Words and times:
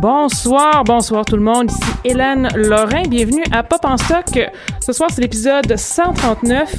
Bonsoir, 0.00 0.82
bonsoir 0.84 1.26
tout 1.26 1.36
le 1.36 1.42
monde. 1.42 1.70
Ici 1.70 1.90
Hélène 2.04 2.48
Lorrain. 2.54 3.02
Bienvenue 3.02 3.42
à 3.52 3.62
Pop 3.62 3.84
en 3.84 3.98
stock. 3.98 4.50
Ce 4.80 4.94
soir, 4.94 5.10
c'est 5.12 5.20
l'épisode 5.20 5.76
139 5.76 6.74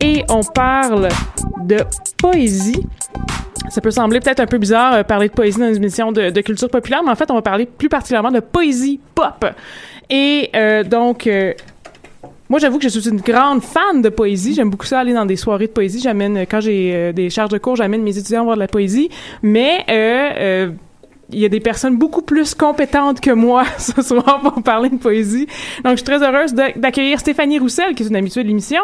et 0.00 0.24
on 0.28 0.40
parle 0.42 1.06
de 1.62 1.76
poésie. 2.18 2.84
Ça 3.68 3.80
peut 3.80 3.92
sembler 3.92 4.18
peut-être 4.18 4.40
un 4.40 4.46
peu 4.46 4.58
bizarre 4.58 4.94
euh, 4.94 5.02
parler 5.04 5.28
de 5.28 5.34
poésie 5.34 5.60
dans 5.60 5.68
une 5.68 5.76
émission 5.76 6.10
de, 6.10 6.40
culture 6.40 6.68
populaire, 6.68 7.04
mais 7.04 7.12
en 7.12 7.14
fait, 7.14 7.30
on 7.30 7.34
va 7.34 7.42
parler 7.42 7.66
plus 7.66 7.88
particulièrement 7.88 8.32
de 8.32 8.40
poésie 8.40 8.98
pop. 9.14 9.46
Et 10.10 10.50
euh, 10.56 10.82
donc, 10.82 11.28
euh, 11.28 11.52
moi, 12.48 12.58
j'avoue 12.58 12.78
que 12.78 12.88
je 12.88 12.88
suis 12.88 13.08
une 13.08 13.20
grande 13.20 13.62
fan 13.62 14.02
de 14.02 14.08
poésie. 14.08 14.52
J'aime 14.52 14.70
beaucoup 14.70 14.86
ça 14.86 14.98
aller 14.98 15.14
dans 15.14 15.26
des 15.26 15.36
soirées 15.36 15.68
de 15.68 15.72
poésie. 15.72 16.00
J'amène, 16.00 16.40
quand 16.40 16.58
j'ai 16.58 17.12
des 17.12 17.30
charges 17.30 17.50
de 17.50 17.58
cours, 17.58 17.76
j'amène 17.76 18.02
mes 18.02 18.18
étudiants 18.18 18.42
voir 18.42 18.56
de 18.56 18.60
la 18.62 18.68
poésie. 18.68 19.10
Mais 19.42 19.84
il 21.32 21.38
y 21.38 21.44
a 21.44 21.48
des 21.48 21.60
personnes 21.60 21.96
beaucoup 21.96 22.22
plus 22.22 22.54
compétentes 22.54 23.20
que 23.20 23.30
moi 23.30 23.64
ce 23.78 24.02
soir 24.02 24.40
pour 24.40 24.62
parler 24.62 24.90
de 24.90 24.96
poésie. 24.96 25.46
Donc, 25.84 25.92
je 25.92 25.96
suis 25.96 26.04
très 26.04 26.22
heureuse 26.22 26.54
d'accueillir 26.54 27.20
Stéphanie 27.20 27.58
Roussel, 27.58 27.94
qui 27.94 28.02
est 28.02 28.06
une 28.06 28.16
habituée 28.16 28.42
de 28.42 28.48
l'émission, 28.48 28.82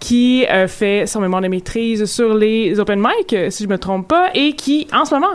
qui 0.00 0.46
euh, 0.46 0.68
fait 0.68 1.06
son 1.06 1.20
mémoire 1.20 1.42
de 1.42 1.48
maîtrise 1.48 2.04
sur 2.06 2.34
les 2.34 2.78
open 2.78 3.00
mic, 3.00 3.32
euh, 3.32 3.50
si 3.50 3.64
je 3.64 3.68
me 3.68 3.78
trompe 3.78 4.08
pas, 4.08 4.30
et 4.34 4.52
qui, 4.54 4.86
en 4.92 5.04
ce 5.04 5.14
moment, 5.14 5.34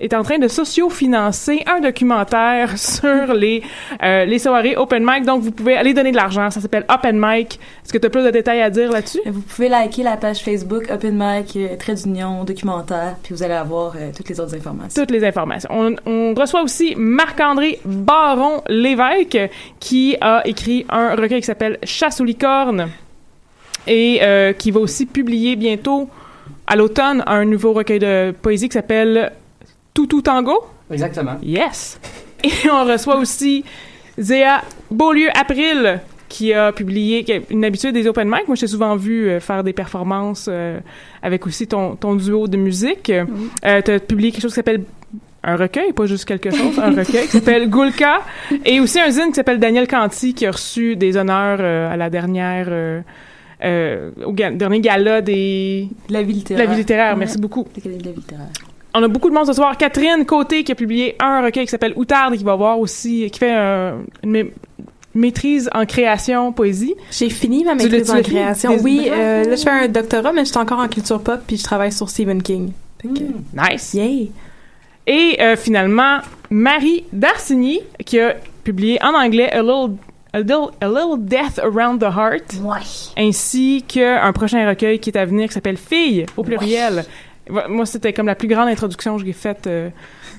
est 0.00 0.14
en 0.14 0.22
train 0.22 0.38
de 0.38 0.48
socio-financer 0.48 1.62
un 1.66 1.80
documentaire 1.80 2.78
sur 2.78 3.34
les, 3.34 3.62
euh, 4.02 4.24
les 4.24 4.38
soirées 4.38 4.76
open 4.76 5.04
mic. 5.04 5.24
Donc, 5.24 5.42
vous 5.42 5.52
pouvez 5.52 5.76
aller 5.76 5.94
donner 5.94 6.10
de 6.10 6.16
l'argent. 6.16 6.50
Ça 6.50 6.60
s'appelle 6.60 6.84
Open 6.92 7.18
Mic. 7.20 7.60
Est-ce 7.84 7.92
que 7.92 7.98
tu 7.98 8.06
as 8.06 8.10
plus 8.10 8.24
de 8.24 8.30
détails 8.30 8.62
à 8.62 8.70
dire 8.70 8.90
là-dessus? 8.90 9.20
Vous 9.26 9.40
pouvez 9.40 9.68
liker 9.68 10.02
la 10.02 10.16
page 10.16 10.38
Facebook 10.38 10.90
Open 10.90 11.14
Mic, 11.16 11.56
euh, 11.56 11.76
Trait 11.78 11.94
d'Union, 11.94 12.44
documentaire, 12.44 13.16
puis 13.22 13.34
vous 13.34 13.42
allez 13.42 13.54
avoir 13.54 13.94
euh, 13.96 14.10
toutes 14.16 14.28
les 14.28 14.40
autres 14.40 14.54
informations. 14.54 15.02
Toutes 15.02 15.10
les 15.10 15.24
informations. 15.24 15.70
On, 15.72 15.94
on 16.06 16.34
reçoit 16.34 16.62
aussi 16.62 16.94
Marc-André 16.96 17.80
Baron 17.84 18.62
Lévesque, 18.68 19.38
qui 19.78 20.16
a 20.20 20.42
écrit 20.46 20.86
un 20.88 21.14
recueil 21.14 21.40
qui 21.40 21.46
s'appelle 21.46 21.78
Chasse 21.82 22.20
aux 22.20 22.24
licornes 22.24 22.88
et 23.86 24.20
qui 24.58 24.70
va 24.70 24.80
aussi 24.80 25.06
publier 25.06 25.56
bientôt 25.56 26.08
à 26.66 26.76
l'automne 26.76 27.24
un 27.26 27.44
nouveau 27.44 27.72
recueil 27.72 27.98
de 27.98 28.32
poésie 28.42 28.68
qui 28.68 28.74
s'appelle 28.74 29.32
Toutou 29.94 30.22
Tango? 30.22 30.66
Exactement. 30.90 31.36
Yes. 31.42 32.00
Et 32.42 32.70
on 32.70 32.84
reçoit 32.84 33.16
aussi 33.16 33.64
Zéa 34.18 34.62
Beaulieu-April, 34.90 36.00
qui 36.28 36.52
a 36.52 36.72
publié, 36.72 37.24
qui 37.24 37.32
une 37.50 37.64
habitude 37.64 37.92
des 37.92 38.06
open 38.06 38.28
mic. 38.28 38.46
Moi, 38.46 38.54
je 38.54 38.62
t'ai 38.62 38.66
souvent 38.66 38.96
vu 38.96 39.28
euh, 39.28 39.40
faire 39.40 39.64
des 39.64 39.72
performances 39.72 40.46
euh, 40.48 40.78
avec 41.22 41.46
aussi 41.46 41.66
ton, 41.66 41.96
ton 41.96 42.14
duo 42.14 42.48
de 42.48 42.56
musique. 42.56 43.10
Euh, 43.10 43.82
tu 43.82 43.90
as 43.90 44.00
publié 44.00 44.30
quelque 44.30 44.42
chose 44.42 44.52
qui 44.52 44.56
s'appelle 44.56 44.84
un 45.42 45.56
recueil, 45.56 45.92
pas 45.92 46.06
juste 46.06 46.24
quelque 46.26 46.50
chose, 46.50 46.78
un 46.78 46.90
recueil 46.90 47.26
qui 47.26 47.32
s'appelle 47.32 47.68
Goulka, 47.68 48.20
et 48.64 48.78
aussi 48.78 49.00
un 49.00 49.10
zine 49.10 49.28
qui 49.28 49.34
s'appelle 49.34 49.58
Daniel 49.58 49.88
Canty, 49.88 50.34
qui 50.34 50.46
a 50.46 50.52
reçu 50.52 50.96
des 50.96 51.16
honneurs 51.16 51.60
à 51.60 51.96
la 51.96 52.10
dernière... 52.10 52.68
au 53.62 54.32
dernier 54.32 54.80
gala 54.80 55.22
des... 55.22 55.88
La 56.10 56.22
vie 56.22 56.34
littéraire. 56.34 56.66
La 56.66 56.70
vie 56.70 56.78
littéraire, 56.78 57.16
merci 57.16 57.38
beaucoup. 57.38 57.66
La 57.84 57.90
vie 57.90 57.98
littéraire 57.98 58.48
on 58.94 59.02
a 59.02 59.08
beaucoup 59.08 59.28
de 59.28 59.34
monde 59.34 59.46
ce 59.46 59.52
soir. 59.52 59.76
Catherine 59.76 60.24
Côté 60.26 60.64
qui 60.64 60.72
a 60.72 60.74
publié 60.74 61.16
un 61.20 61.42
recueil 61.42 61.64
qui 61.64 61.70
s'appelle 61.70 61.92
Outarde 61.96 62.36
qui 62.36 62.44
va 62.44 62.54
voir 62.54 62.78
aussi, 62.78 63.30
qui 63.30 63.38
fait 63.38 63.54
une 64.22 64.50
maîtrise 65.14 65.68
en 65.74 65.86
création 65.86 66.52
poésie. 66.52 66.94
J'ai 67.10 67.30
fini 67.30 67.64
ma 67.64 67.74
maîtrise 67.74 68.10
en 68.10 68.22
création? 68.22 68.76
Oui, 68.82 69.08
euh, 69.10 69.44
là 69.44 69.56
je 69.56 69.62
fais 69.62 69.70
un 69.70 69.88
doctorat, 69.88 70.32
mais 70.32 70.44
je 70.44 70.50
suis 70.50 70.58
encore 70.58 70.78
en 70.78 70.88
culture 70.88 71.20
pop 71.20 71.40
puis 71.46 71.56
je 71.56 71.64
travaille 71.64 71.92
sur 71.92 72.08
Stephen 72.08 72.42
King. 72.42 72.72
Hmm. 73.02 73.14
nice. 73.54 73.94
Yay. 73.94 74.30
Et 75.06 75.38
euh, 75.40 75.56
finalement, 75.56 76.18
Marie 76.50 77.04
Darcigny 77.12 77.80
qui 78.04 78.20
a 78.20 78.36
publié 78.62 78.98
en 79.02 79.14
anglais 79.14 79.50
A 79.50 79.62
Little 79.62 79.96
a 80.32 80.40
little, 80.42 81.18
Death 81.18 81.58
Around 81.58 82.00
the 82.00 82.04
Heart, 82.04 82.60
ouais. 82.62 82.80
ainsi 83.16 83.82
qu'un 83.86 84.32
prochain 84.32 84.64
recueil 84.68 85.00
qui 85.00 85.10
est 85.10 85.18
à 85.18 85.24
venir 85.24 85.48
qui 85.48 85.54
s'appelle 85.54 85.76
Fille 85.76 86.24
au 86.36 86.44
pluriel. 86.44 87.04
Moi, 87.68 87.86
c'était 87.86 88.12
comme 88.12 88.26
la 88.26 88.34
plus 88.34 88.48
grande 88.48 88.68
introduction 88.68 89.16
que 89.16 89.24
j'ai 89.24 89.32
faite 89.32 89.66
euh, 89.66 89.90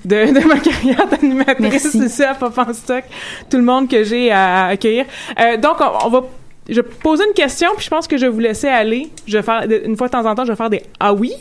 de, 0.04 0.26
de, 0.40 0.46
ma 0.46 0.58
carrière 0.58 1.06
d'animatrice 1.08 1.90
C'est 1.90 2.08
ça, 2.08 2.34
Pop 2.34 2.56
en 2.56 2.72
stock. 2.72 3.04
Tout 3.50 3.56
le 3.56 3.62
monde 3.62 3.88
que 3.88 4.04
j'ai 4.04 4.30
à, 4.30 4.66
accueillir. 4.66 5.04
Euh, 5.38 5.56
donc, 5.56 5.76
on, 5.80 6.08
va 6.08 6.24
je 6.68 6.80
poser 6.80 7.24
une 7.26 7.34
question, 7.34 7.68
puis 7.76 7.84
je 7.84 7.90
pense 7.90 8.06
que 8.06 8.16
je 8.16 8.26
vais 8.26 8.32
vous 8.32 8.38
laisser 8.38 8.68
aller. 8.68 9.10
Je 9.26 9.36
vais 9.36 9.42
faire, 9.42 9.64
une 9.84 9.96
fois 9.96 10.06
de 10.06 10.12
temps 10.12 10.24
en 10.24 10.34
temps, 10.34 10.44
je 10.44 10.52
vais 10.52 10.56
faire 10.56 10.70
des 10.70 10.82
ah 11.00 11.12
oui. 11.12 11.32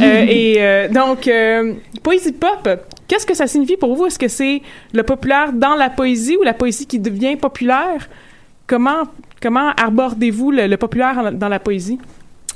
Euh, 0.00 0.24
et 0.28 0.88
donc, 0.88 1.30
poésie 2.02 2.32
pop, 2.32 2.68
qu'est-ce 3.06 3.26
que 3.26 3.34
ça 3.34 3.46
signifie 3.46 3.76
pour 3.76 3.94
vous? 3.94 4.06
Est-ce 4.06 4.18
que 4.18 4.28
c'est 4.28 4.62
le 4.92 5.02
populaire 5.02 5.52
dans 5.52 5.74
la 5.74 5.90
poésie 5.90 6.36
ou 6.36 6.42
la 6.42 6.54
poésie 6.54 6.86
qui 6.86 6.98
devient 6.98 7.36
populaire? 7.36 8.08
Comment, 8.66 9.02
comment 9.42 9.72
abordez-vous 9.76 10.50
le, 10.50 10.66
le 10.66 10.76
populaire 10.78 11.32
dans 11.32 11.48
la 11.48 11.58
poésie? 11.58 11.98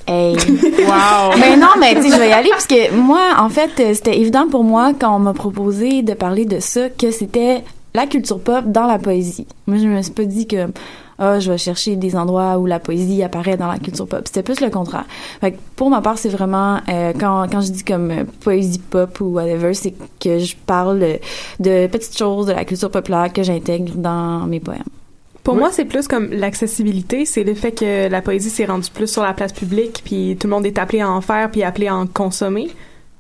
Hey. 0.06 0.37
wow. 0.37 1.37
Mais 1.38 1.56
non, 1.56 1.70
mais 1.81 1.94
tu 1.97 2.03
sais, 2.03 2.11
je 2.14 2.20
vais 2.20 2.29
y 2.29 2.32
aller 2.32 2.50
parce 2.50 2.67
que 2.67 2.94
moi, 2.94 3.35
en 3.38 3.49
fait, 3.49 3.70
euh, 3.81 3.94
c'était 3.94 4.19
évident 4.19 4.47
pour 4.49 4.62
moi 4.62 4.93
quand 4.99 5.17
on 5.17 5.19
m'a 5.19 5.32
proposé 5.32 6.03
de 6.03 6.14
parler 6.14 6.44
de 6.44 6.61
ça 6.61 6.88
que 6.91 7.11
c'était 7.11 7.64
la 7.94 8.06
culture 8.06 8.38
pop 8.38 8.64
dans 8.67 8.87
la 8.87 8.99
poésie. 8.99 9.47
Moi, 9.67 9.79
je 9.79 9.87
me 9.87 10.00
suis 10.03 10.12
pas 10.12 10.25
dit 10.25 10.47
que 10.47 10.69
ah, 11.19 11.41
je 11.41 11.50
vais 11.50 11.58
chercher 11.58 11.97
des 11.97 12.14
endroits 12.14 12.58
où 12.58 12.67
la 12.67 12.79
poésie 12.79 13.23
apparaît 13.23 13.56
dans 13.56 13.69
la 13.69 13.79
culture 13.79 14.06
pop. 14.06 14.20
C'était 14.26 14.43
plus 14.43 14.61
le 14.61 14.69
contraire. 14.69 15.06
Fait 15.41 15.53
que 15.53 15.56
pour 15.75 15.88
ma 15.88 16.03
part, 16.03 16.19
c'est 16.19 16.29
vraiment 16.29 16.79
euh, 16.88 17.12
quand 17.19 17.47
quand 17.50 17.62
je 17.62 17.73
dis 17.73 17.85
comme 17.85 18.11
euh, 18.11 18.25
poésie 18.41 18.79
pop 18.79 19.19
ou 19.20 19.25
whatever, 19.25 19.73
c'est 19.73 19.94
que 20.20 20.38
je 20.38 20.55
parle 20.67 21.19
de 21.58 21.87
petites 21.87 22.17
choses 22.17 22.47
de 22.47 22.53
la 22.53 22.64
culture 22.64 22.91
populaire 22.91 23.32
que 23.32 23.43
j'intègre 23.43 23.94
dans 23.94 24.47
mes 24.47 24.61
poèmes. 24.61 24.82
Pour 25.46 25.54
moi, 25.54 25.70
c'est 25.70 25.84
plus 25.84 26.08
comme 26.08 26.32
l'accessibilité, 26.32 27.25
c'est 27.25 27.44
le 27.44 27.54
fait 27.54 27.70
que 27.70 28.08
la 28.08 28.20
poésie 28.20 28.50
s'est 28.50 28.64
rendue 28.64 28.90
plus 28.93 29.06
sur 29.06 29.22
la 29.22 29.32
place 29.32 29.52
publique, 29.52 30.02
puis 30.04 30.37
tout 30.40 30.48
le 30.48 30.52
monde 30.52 30.66
est 30.66 30.76
appelé 30.76 31.02
à 31.02 31.08
en 31.08 31.20
faire, 31.20 31.52
puis 31.52 31.62
appelé 31.62 31.87
à 31.87 31.94
en 31.94 32.08
consommer. 32.08 32.69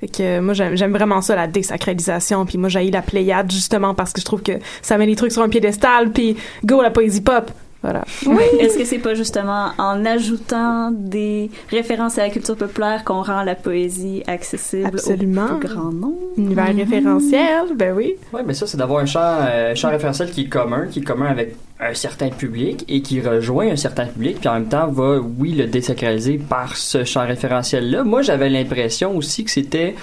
Fait 0.00 0.08
que 0.08 0.40
moi 0.40 0.52
j'aime 0.52 0.92
vraiment 0.92 1.22
ça 1.22 1.36
la 1.36 1.46
désacralisation 1.46 2.44
puis 2.44 2.58
moi 2.58 2.68
j'ai 2.68 2.90
la 2.90 3.00
Pléiade 3.00 3.50
justement 3.50 3.94
parce 3.94 4.12
que 4.12 4.20
je 4.20 4.26
trouve 4.26 4.42
que 4.42 4.52
ça 4.82 4.98
met 4.98 5.06
les 5.06 5.16
trucs 5.16 5.32
sur 5.32 5.40
un 5.40 5.48
piédestal 5.48 6.10
puis 6.10 6.36
go 6.66 6.82
la 6.82 6.90
poésie 6.90 7.22
pop 7.22 7.50
voilà. 7.86 8.04
Oui. 8.26 8.42
Est-ce 8.60 8.76
que 8.76 8.84
c'est 8.84 8.98
pas 8.98 9.14
justement 9.14 9.70
en 9.78 10.04
ajoutant 10.04 10.90
des 10.90 11.50
références 11.70 12.18
à 12.18 12.22
la 12.22 12.30
culture 12.30 12.56
populaire 12.56 13.04
qu'on 13.04 13.22
rend 13.22 13.44
la 13.44 13.54
poésie 13.54 14.24
accessible 14.26 14.88
Absolument. 14.88 15.44
au 15.44 15.58
plus 15.58 15.68
grand 15.68 15.92
nombre? 15.92 16.16
Univers 16.36 16.72
mm-hmm. 16.72 16.78
référentiel, 16.78 17.64
ben 17.76 17.94
oui. 17.96 18.14
Oui, 18.32 18.40
mais 18.44 18.54
ça, 18.54 18.66
c'est 18.66 18.76
d'avoir 18.76 19.02
un 19.02 19.06
champ, 19.06 19.38
euh, 19.48 19.74
champ 19.76 19.90
référentiel 19.90 20.32
qui 20.32 20.42
est 20.42 20.48
commun, 20.48 20.88
qui 20.90 20.98
est 20.98 21.02
commun 21.02 21.26
avec 21.26 21.54
un 21.78 21.94
certain 21.94 22.30
public 22.30 22.84
et 22.88 23.02
qui 23.02 23.20
rejoint 23.20 23.68
un 23.68 23.76
certain 23.76 24.06
public, 24.06 24.38
puis 24.40 24.48
en 24.48 24.54
même 24.54 24.68
temps 24.68 24.88
va, 24.88 25.18
oui, 25.20 25.52
le 25.52 25.66
désacraliser 25.66 26.38
par 26.38 26.76
ce 26.76 27.04
champ 27.04 27.24
référentiel-là. 27.24 28.02
Moi, 28.02 28.22
j'avais 28.22 28.48
l'impression 28.48 29.16
aussi 29.16 29.44
que 29.44 29.50
c'était 29.50 29.94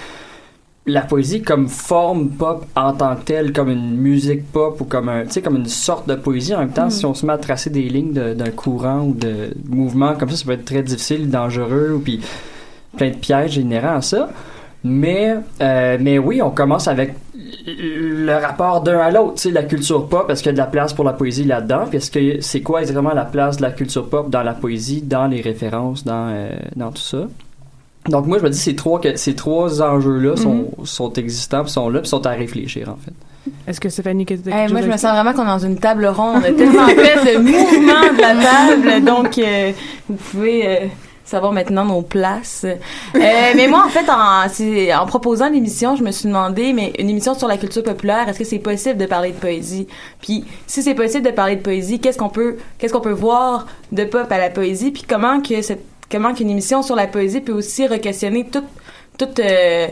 la 0.86 1.00
poésie 1.00 1.42
comme 1.42 1.68
forme 1.68 2.28
pop 2.28 2.66
en 2.76 2.92
tant 2.92 3.16
que 3.16 3.22
telle, 3.22 3.52
comme 3.52 3.70
une 3.70 3.96
musique 3.96 4.50
pop 4.52 4.80
ou 4.80 4.84
comme 4.84 5.08
un, 5.08 5.24
comme 5.42 5.56
une 5.56 5.66
sorte 5.66 6.08
de 6.08 6.14
poésie. 6.14 6.54
En 6.54 6.58
même 6.58 6.72
temps, 6.72 6.86
mm. 6.86 6.90
si 6.90 7.06
on 7.06 7.14
se 7.14 7.24
met 7.24 7.32
à 7.32 7.38
tracer 7.38 7.70
des 7.70 7.88
lignes 7.88 8.12
d'un 8.12 8.50
courant 8.50 9.00
ou 9.00 9.14
de 9.14 9.54
mouvement 9.68 10.14
comme 10.14 10.28
ça, 10.30 10.36
ça 10.36 10.44
peut 10.44 10.52
être 10.52 10.64
très 10.64 10.82
difficile, 10.82 11.30
dangereux, 11.30 11.94
ou 11.94 12.00
puis 12.00 12.20
plein 12.96 13.10
de 13.10 13.16
pièges 13.16 13.56
inhérents 13.56 13.96
à 13.96 14.02
ça. 14.02 14.28
Mais, 14.86 15.36
euh, 15.62 15.96
mais 15.98 16.18
oui, 16.18 16.42
on 16.42 16.50
commence 16.50 16.88
avec 16.88 17.14
le 17.66 18.34
rapport 18.34 18.82
d'un 18.82 18.98
à 18.98 19.10
l'autre, 19.10 19.36
tu 19.36 19.42
sais, 19.42 19.50
la 19.50 19.62
culture 19.62 20.06
pop, 20.06 20.28
est-ce 20.28 20.42
qu'il 20.42 20.50
y 20.50 20.50
a 20.50 20.52
de 20.52 20.58
la 20.58 20.66
place 20.66 20.92
pour 20.92 21.04
la 21.04 21.14
poésie 21.14 21.44
là-dedans, 21.44 21.86
puis 21.88 21.96
est-ce 21.96 22.10
que 22.10 22.42
c'est 22.42 22.60
quoi 22.60 22.80
exactement 22.80 23.14
la 23.14 23.24
place 23.24 23.56
de 23.56 23.62
la 23.62 23.70
culture 23.70 24.08
pop 24.10 24.28
dans 24.28 24.42
la 24.42 24.52
poésie, 24.52 25.00
dans 25.00 25.26
les 25.26 25.40
références, 25.40 26.04
dans, 26.04 26.28
euh, 26.28 26.50
dans 26.76 26.90
tout 26.90 27.00
ça? 27.00 27.26
Donc 28.08 28.26
moi 28.26 28.38
je 28.38 28.44
me 28.44 28.50
dis 28.50 28.58
ces 28.58 28.76
trois 28.76 29.00
ces 29.14 29.34
trois 29.34 29.82
enjeux 29.82 30.18
là 30.18 30.36
sont, 30.36 30.70
mhm. 30.78 30.84
sont 30.84 31.12
existants, 31.14 31.66
sont 31.66 31.88
là, 31.88 32.00
puis 32.00 32.08
sont 32.08 32.26
à 32.26 32.30
réfléchir 32.30 32.88
en 32.88 32.96
fait. 32.96 33.12
Est-ce 33.66 33.80
que 33.80 33.88
Stéphanie 33.88 34.26
que 34.26 34.34
hey, 34.34 34.70
Moi 34.72 34.82
je 34.82 34.86
me 34.86 34.96
sens 34.96 35.12
vraiment 35.12 35.32
qu'on 35.32 35.42
est 35.42 35.46
dans 35.46 35.58
une 35.58 35.78
table 35.78 36.06
ronde, 36.06 36.42
tellement 36.42 36.86
fait 36.86 37.34
de 37.34 37.38
mouvement 37.38 38.12
de 38.14 38.20
la 38.20 38.34
table, 38.34 39.04
donc 39.04 39.38
euh, 39.38 39.72
vous 40.08 40.16
pouvez 40.16 40.66
euh, 40.66 40.86
savoir 41.24 41.52
maintenant 41.52 41.84
nos 41.84 42.02
places. 42.02 42.64
Euh, 42.64 43.18
mais 43.56 43.66
moi, 43.66 43.84
en 43.84 43.88
fait, 43.88 44.08
en, 44.10 45.02
en 45.02 45.06
proposant 45.06 45.48
l'émission, 45.48 45.96
je 45.96 46.04
me 46.04 46.10
suis 46.10 46.28
demandé, 46.28 46.72
mais 46.72 46.92
une 46.98 47.08
émission 47.08 47.34
sur 47.34 47.48
la 47.48 47.56
culture 47.56 47.82
populaire, 47.82 48.28
est-ce 48.28 48.38
que 48.38 48.44
c'est 48.44 48.58
possible 48.58 48.98
de 48.98 49.06
parler 49.06 49.30
de 49.30 49.36
poésie? 49.36 49.86
Puis, 50.20 50.44
si 50.66 50.82
c'est 50.82 50.94
possible 50.94 51.24
de 51.24 51.32
parler 51.32 51.56
de 51.56 51.62
poésie, 51.62 51.98
qu'est-ce 51.98 52.18
qu'on 52.18 52.28
peut, 52.28 52.56
qu'est-ce 52.78 52.92
qu'on 52.92 53.00
peut 53.00 53.10
voir 53.10 53.66
de 53.92 54.04
pop 54.04 54.30
à 54.30 54.38
la 54.38 54.50
poésie? 54.50 54.90
Puis 54.90 55.04
comment 55.08 55.40
que 55.40 55.62
cette 55.62 55.84
comment 56.10 56.34
qu'une 56.34 56.50
émission 56.50 56.82
sur 56.82 56.96
la 56.96 57.06
poésie 57.06 57.40
peut 57.40 57.52
aussi 57.52 57.86
re-questionner 57.86 58.44
toute 58.44 58.64
toute 59.18 59.38
euh, 59.38 59.88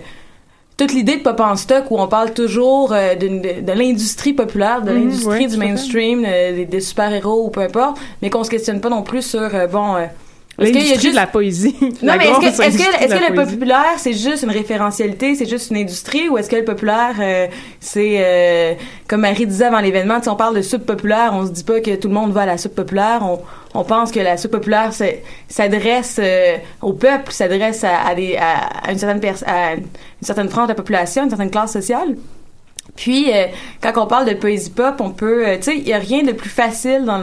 toute 0.77 0.93
l'idée 0.93 1.19
de 1.19 1.23
pop 1.23 1.39
en 1.41 1.55
stock 1.55 1.91
où 1.91 2.01
on 2.01 2.09
parle 2.09 2.33
toujours 2.33 2.93
euh, 2.93 3.15
de, 3.15 3.61
de, 3.61 3.73
l'industrie 3.73 4.33
populaire, 4.33 4.83
de 4.83 4.91
mhm, 4.91 4.97
l'industrie 4.97 5.47
du 5.47 5.57
mainstream, 5.57 6.25
euh, 6.27 6.65
des, 6.65 6.81
super-héros 6.81 7.47
ou 7.47 7.51
peu 7.51 7.61
importe, 7.61 7.99
mais 8.21 8.31
qu'on 8.31 8.43
se 8.43 8.51
questionne 8.51 8.81
pas 8.81 8.89
non 8.89 9.03
plus 9.03 9.23
sur 9.23 9.51
bon 9.71 10.09
est-ce 10.59 10.73
qu'il 10.73 10.87
y 10.87 10.93
a 10.93 10.95
juste 10.95 11.11
de 11.11 11.17
la 11.17 11.27
poésie 11.27 11.75
Non, 12.03 12.15
mais 12.19 12.29
est-ce 12.29 12.59
que, 12.59 12.63
est-ce 12.63 13.15
que, 13.15 13.31
le 13.31 13.35
populaire 13.35 13.95
c'est 13.97 14.13
juste 14.13 14.43
une 14.43 14.51
référentialité, 14.51 15.35
c'est 15.35 15.49
juste 15.49 15.71
une 15.71 15.79
industrie, 15.79 16.29
ou 16.29 16.37
est-ce 16.37 16.51
que 16.51 16.57
le 16.57 16.65
populaire 16.65 17.15
euh, 17.21 17.47
c'est 17.81 18.17
euh, 18.19 18.75
comme 19.09 19.23
Marie 19.23 19.47
disait 19.47 19.67
avant 19.67 19.81
l'événement, 19.81 20.23
si 20.23 20.29
on 20.29 20.37
parle 20.37 20.55
de 20.55 20.63
soupe 20.63 20.85
populaire, 20.85 21.33
on 21.33 21.47
se 21.47 21.53
dit 21.53 21.65
pas 21.65 21.81
que 21.81 21.95
tout 21.97 22.09
le 22.09 22.15
monde 22.15 22.33
va 22.33 22.43
à 22.43 22.47
la 22.47 22.59
soupe 22.59 22.75
populaire, 22.75 23.21
on, 23.23 23.41
on 23.75 23.85
pense 23.85 24.13
que 24.13 24.21
la 24.21 24.37
soupe 24.37 24.53
populaire 24.53 24.91
s'adresse 25.49 26.21
euh, 26.23 26.57
au 26.83 26.93
peuple, 26.93 27.33
s'adresse 27.33 27.83
à, 27.85 28.07
à, 28.07 28.15
des, 28.15 28.37
à, 28.37 28.91
une 28.91 28.99
certaine 28.99 29.21
à 29.47 29.75
une 29.75 29.87
certaine 30.21 30.51
frange 30.51 30.67
de 30.67 30.73
la 30.73 30.77
population, 30.77 31.25
une 31.25 31.31
certaine 31.31 31.51
classe 31.51 31.73
sociale. 31.73 32.17
Puis, 32.97 33.33
euh, 33.33 33.47
quand 33.81 33.93
on 33.97 34.07
parle 34.07 34.29
de 34.29 34.35
poésie 34.35 34.71
pop, 34.71 34.97
on 35.01 35.11
peut, 35.11 35.49
euh, 35.49 35.57
tu 35.57 35.63
sais, 35.63 35.77
il 35.79 35.89
y 35.89 35.93
a 35.93 35.99
rien 35.99 36.23
de 36.23 36.33
plus 36.33 36.51
facile 36.51 37.05
dans, 37.05 37.21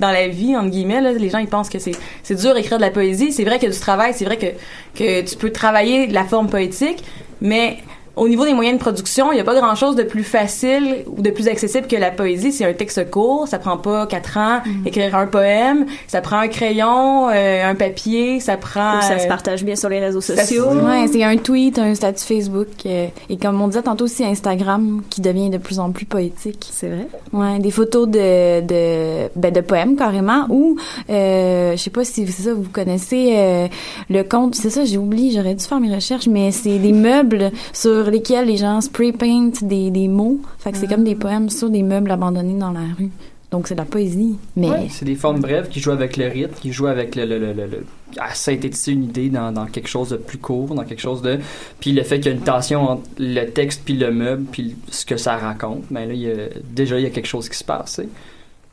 dans 0.00 0.10
la 0.10 0.28
vie, 0.28 0.54
entre 0.54 0.70
guillemets. 0.70 1.00
Les 1.14 1.30
gens, 1.30 1.38
ils 1.38 1.48
pensent 1.48 1.70
que 1.70 1.78
c'est, 1.78 1.96
c'est 2.22 2.34
dur 2.34 2.54
d'écrire 2.54 2.76
de 2.76 2.82
la 2.82 2.90
poésie. 2.90 3.32
C'est 3.32 3.44
vrai 3.44 3.56
a 3.56 3.68
du 3.68 3.78
travail, 3.78 4.12
c'est 4.14 4.26
vrai 4.26 4.36
que, 4.36 4.46
que 4.94 5.22
tu 5.22 5.36
peux 5.36 5.50
travailler 5.50 6.06
la 6.06 6.24
forme 6.24 6.48
poétique, 6.48 7.02
mais 7.40 7.78
au 8.16 8.28
niveau 8.28 8.46
des 8.46 8.54
moyens 8.54 8.78
de 8.78 8.82
production, 8.82 9.30
il 9.30 9.34
n'y 9.34 9.40
a 9.40 9.44
pas 9.44 9.54
grand-chose 9.54 9.94
de 9.94 10.02
plus 10.02 10.24
facile 10.24 11.04
ou 11.06 11.20
de 11.20 11.30
plus 11.30 11.48
accessible 11.48 11.86
que 11.86 11.96
la 11.96 12.10
poésie. 12.10 12.50
C'est 12.50 12.64
un 12.64 12.72
texte 12.72 13.10
court, 13.10 13.46
ça 13.46 13.58
prend 13.58 13.76
pas 13.76 14.06
quatre 14.06 14.38
ans 14.38 14.62
mm. 14.64 14.86
écrire 14.86 15.14
un 15.14 15.26
poème, 15.26 15.84
ça 16.08 16.22
prend 16.22 16.38
un 16.38 16.48
crayon, 16.48 17.28
euh, 17.28 17.70
un 17.70 17.74
papier, 17.74 18.40
ça 18.40 18.56
prend... 18.56 19.02
ça 19.02 19.18
se 19.18 19.26
euh, 19.26 19.28
partage 19.28 19.64
bien 19.64 19.76
sur 19.76 19.90
les 19.90 20.00
réseaux 20.00 20.22
sociaux. 20.22 20.64
Ouais, 20.70 21.06
c'est 21.12 21.24
un 21.24 21.36
tweet, 21.36 21.78
un 21.78 21.94
statut 21.94 22.24
Facebook 22.24 22.68
euh, 22.86 23.08
et 23.28 23.36
comme 23.36 23.60
on 23.60 23.68
disait 23.68 23.82
tantôt 23.82 24.06
aussi 24.06 24.24
Instagram 24.24 25.02
qui 25.10 25.20
devient 25.20 25.50
de 25.50 25.58
plus 25.58 25.78
en 25.78 25.90
plus 25.92 26.06
poétique. 26.06 26.66
C'est 26.72 26.88
vrai. 26.88 27.08
Ouais, 27.34 27.58
des 27.58 27.70
photos 27.70 28.08
de 28.08 28.62
de 28.62 29.28
ben, 29.36 29.52
de 29.52 29.60
poèmes 29.60 29.96
carrément 29.96 30.46
ou 30.48 30.78
je 31.08 31.74
sais 31.76 31.90
pas 31.90 32.04
si 32.04 32.26
c'est 32.26 32.42
ça 32.44 32.54
vous 32.54 32.68
connaissez 32.72 33.68
le 34.08 34.22
compte, 34.22 34.54
c'est 34.54 34.70
ça 34.70 34.84
j'ai 34.86 34.96
oublié, 34.96 35.32
j'aurais 35.32 35.54
dû 35.54 35.64
faire 35.64 35.80
mes 35.80 35.94
recherches 35.94 36.28
mais 36.28 36.50
c'est 36.50 36.78
des 36.78 36.92
meubles 36.92 37.50
sur 37.72 38.05
lesquels 38.10 38.46
les 38.46 38.56
gens 38.56 38.80
spray 38.80 39.12
paint 39.12 39.52
des, 39.62 39.90
des 39.90 40.08
mots. 40.08 40.40
Fait 40.58 40.72
que 40.72 40.78
c'est 40.78 40.86
comme 40.86 41.04
des 41.04 41.14
poèmes 41.14 41.50
sur 41.50 41.70
des 41.70 41.82
meubles 41.82 42.10
abandonnés 42.10 42.58
dans 42.58 42.72
la 42.72 42.86
rue. 42.98 43.10
Donc 43.50 43.68
c'est 43.68 43.74
de 43.74 43.80
la 43.80 43.86
poésie. 43.86 44.36
Mais 44.56 44.88
c'est 44.90 45.04
des 45.04 45.14
formes 45.14 45.40
brèves 45.40 45.68
qui 45.68 45.80
jouent 45.80 45.92
avec 45.92 46.16
le 46.16 46.26
rythme, 46.26 46.54
qui 46.60 46.72
jouent 46.72 46.88
avec 46.88 47.14
le, 47.14 47.24
le, 47.24 47.38
le, 47.38 47.52
le, 47.52 47.86
à 48.18 48.34
synthétiser 48.34 48.92
une 48.92 49.04
idée 49.04 49.28
dans, 49.28 49.52
dans, 49.52 49.66
quelque 49.66 49.88
chose 49.88 50.10
de 50.10 50.16
plus 50.16 50.38
court, 50.38 50.74
dans 50.74 50.84
quelque 50.84 51.00
chose 51.00 51.22
de 51.22 51.38
puis 51.78 51.92
le 51.92 52.02
fait 52.02 52.18
qu'il 52.18 52.32
y 52.32 52.34
a 52.34 52.36
une 52.36 52.44
tension 52.44 52.82
entre 52.82 53.08
le 53.18 53.44
texte 53.46 53.82
puis 53.84 53.94
le 53.94 54.10
meuble 54.10 54.44
puis 54.50 54.76
ce 54.90 55.06
que 55.06 55.16
ça 55.16 55.36
raconte, 55.36 55.84
mais 55.90 56.06
ben 56.06 56.08
là 56.08 56.14
il 56.14 56.20
y 56.20 56.30
a, 56.30 56.48
déjà 56.64 56.98
il 56.98 57.04
y 57.04 57.06
a 57.06 57.10
quelque 57.10 57.28
chose 57.28 57.48
qui 57.48 57.56
se 57.56 57.64
passe. 57.64 58.00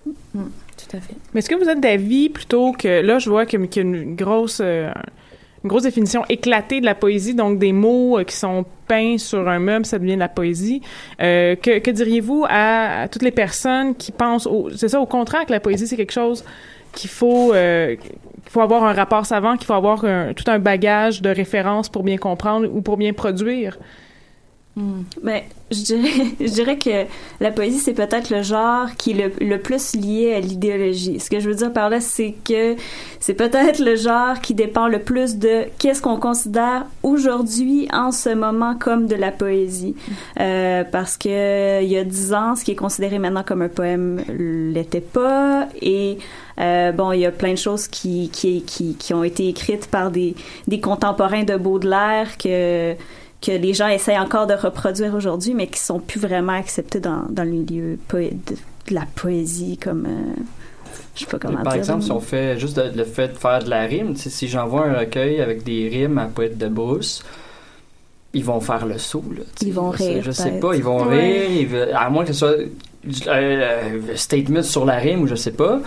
Mm, 0.05 0.11
tout 0.33 0.97
à 0.97 0.99
fait. 0.99 1.15
Mais 1.33 1.39
est-ce 1.39 1.49
que 1.49 1.55
vous 1.55 1.69
êtes 1.69 1.79
d'avis 1.79 2.29
plutôt 2.29 2.71
que 2.71 3.01
là 3.01 3.19
je 3.19 3.29
vois 3.29 3.45
qu'il 3.45 3.59
y 3.59 3.79
a 3.79 3.81
une 3.81 4.15
grosse 4.15 4.59
euh, 4.63 4.91
une 5.63 5.69
grosse 5.69 5.83
définition 5.83 6.23
éclatée 6.29 6.81
de 6.81 6.85
la 6.85 6.95
poésie, 6.95 7.33
donc 7.33 7.57
des 7.57 7.71
mots 7.71 8.19
euh, 8.19 8.23
qui 8.23 8.35
sont 8.35 8.65
peints 8.87 9.17
sur 9.17 9.47
un 9.47 9.59
meuble, 9.59 9.85
ça 9.85 9.97
devient 9.97 10.15
de 10.15 10.19
la 10.19 10.27
poésie. 10.27 10.81
Euh, 11.21 11.55
que, 11.55 11.89
diriez-vous 11.89 12.45
à, 12.49 13.07
toutes 13.09 13.23
les 13.23 13.31
personnes 13.31 13.95
qui 13.95 14.11
pensent, 14.11 14.47
c'est 14.75 14.89
ça, 14.89 14.99
au 14.99 15.05
contraire 15.05 15.45
que 15.45 15.51
la 15.51 15.61
poésie 15.61 15.87
c'est 15.87 15.95
quelque 15.95 16.11
chose 16.11 16.43
qu'il 16.91 17.09
faut 17.09 17.53
euh, 17.53 17.95
qu'il 17.95 18.51
faut 18.51 18.61
avoir 18.61 18.83
un 18.83 18.93
rapport 18.93 19.25
savant, 19.25 19.55
qu'il 19.55 19.65
faut 19.65 19.73
avoir 19.73 20.01
tout 20.35 20.43
un 20.47 20.59
bagage 20.59 21.21
de 21.21 21.29
références 21.29 21.89
pour 21.89 22.03
bien 22.03 22.17
comprendre 22.17 22.67
ou 22.71 22.81
pour 22.81 22.97
bien 22.97 23.13
produire? 23.13 23.79
Hmm. 24.75 25.03
Mais 25.21 25.45
je 25.69 25.83
dirais, 25.83 26.25
je 26.39 26.51
dirais 26.51 26.77
que 26.79 27.05
la 27.39 27.51
poésie, 27.51 27.77
c'est 27.77 27.93
peut-être 27.93 28.31
le 28.31 28.41
genre 28.41 28.87
qui 28.97 29.11
est 29.11 29.29
le, 29.39 29.45
le 29.45 29.59
plus 29.59 29.95
lié 29.95 30.33
à 30.33 30.39
l'idéologie. 30.39 31.19
Ce 31.19 31.29
que 31.29 31.39
je 31.39 31.47
veux 31.47 31.55
dire 31.55 31.71
par 31.71 31.89
là, 31.89 31.99
c'est 31.99 32.33
que 32.43 32.75
c'est 33.19 33.35
peut-être 33.35 33.79
le 33.79 33.95
genre 33.95 34.41
qui 34.41 34.55
dépend 34.55 34.87
le 34.87 34.99
plus 34.99 35.37
de 35.37 35.65
qu'est-ce 35.77 36.01
qu'on 36.01 36.17
considère 36.17 36.85
aujourd'hui, 37.03 37.87
en 37.93 38.11
ce 38.11 38.33
moment, 38.33 38.75
comme 38.75 39.05
de 39.05 39.15
la 39.15 39.31
poésie. 39.31 39.95
Euh, 40.39 40.83
parce 40.83 41.17
que 41.17 41.83
il 41.83 41.89
y 41.89 41.97
a 41.97 42.03
dix 42.03 42.33
ans, 42.33 42.55
ce 42.55 42.63
qui 42.63 42.71
est 42.71 42.75
considéré 42.75 43.19
maintenant 43.19 43.43
comme 43.43 43.61
un 43.61 43.69
poème 43.69 44.23
l'était 44.27 45.01
pas. 45.01 45.67
Et 45.81 46.17
euh, 46.59 46.91
bon, 46.91 47.11
il 47.11 47.19
y 47.19 47.25
a 47.25 47.31
plein 47.31 47.51
de 47.51 47.57
choses 47.57 47.87
qui, 47.87 48.29
qui, 48.29 48.63
qui, 48.63 48.95
qui 48.95 49.13
ont 49.13 49.23
été 49.23 49.47
écrites 49.47 49.87
par 49.87 50.09
des, 50.09 50.35
des 50.67 50.79
contemporains 50.79 51.43
de 51.43 51.57
Baudelaire 51.57 52.37
que 52.37 52.95
que 53.43 53.51
les 53.51 53.73
gens 53.73 53.89
essayent 53.89 54.19
encore 54.19 54.47
de 54.47 54.53
reproduire 54.53 55.13
aujourd'hui, 55.13 55.53
mais 55.53 55.67
qui 55.67 55.79
sont 55.79 55.99
plus 55.99 56.19
vraiment 56.19 56.53
acceptés 56.53 56.99
dans, 56.99 57.23
dans 57.29 57.43
le 57.43 57.51
milieu 57.51 57.99
de, 58.13 58.55
la 58.89 59.05
poésie 59.15 59.77
comme... 59.77 60.05
Euh, 60.05 60.41
je 61.15 61.21
sais 61.21 61.25
pas 61.25 61.39
comment 61.39 61.61
Par 61.61 61.75
exemple, 61.75 62.03
si 62.03 62.11
on 62.11 62.19
fait 62.19 62.57
juste 62.57 62.81
le 62.95 63.03
fait 63.03 63.29
de 63.29 63.37
faire 63.37 63.63
de 63.63 63.69
la 63.69 63.83
rime, 63.83 64.15
si 64.15 64.47
j'envoie 64.47 64.85
un 64.85 64.99
recueil 64.99 65.41
avec 65.41 65.63
des 65.63 65.87
rimes 65.87 66.17
à 66.17 66.25
poète 66.25 66.57
de 66.57 66.67
brousse, 66.67 67.23
ils 68.33 68.43
vont 68.43 68.59
faire 68.59 68.85
le 68.85 68.97
saut. 68.97 69.23
Là, 69.35 69.43
ils 69.61 69.73
vont 69.73 69.91
rire. 69.91 70.23
Je 70.23 70.31
sais 70.31 70.59
pas, 70.59 70.75
ils 70.75 70.83
vont 70.83 71.03
rire, 71.03 71.69
à 71.93 72.09
moins 72.09 72.23
que 72.25 72.33
ce 72.33 72.39
soit 72.39 72.55
un 73.27 73.41
euh, 73.41 74.15
statement 74.15 74.63
sur 74.63 74.85
la 74.85 74.95
rime 74.95 75.21
ou 75.21 75.27
je 75.27 75.35
sais 75.35 75.51
pas. 75.51 75.81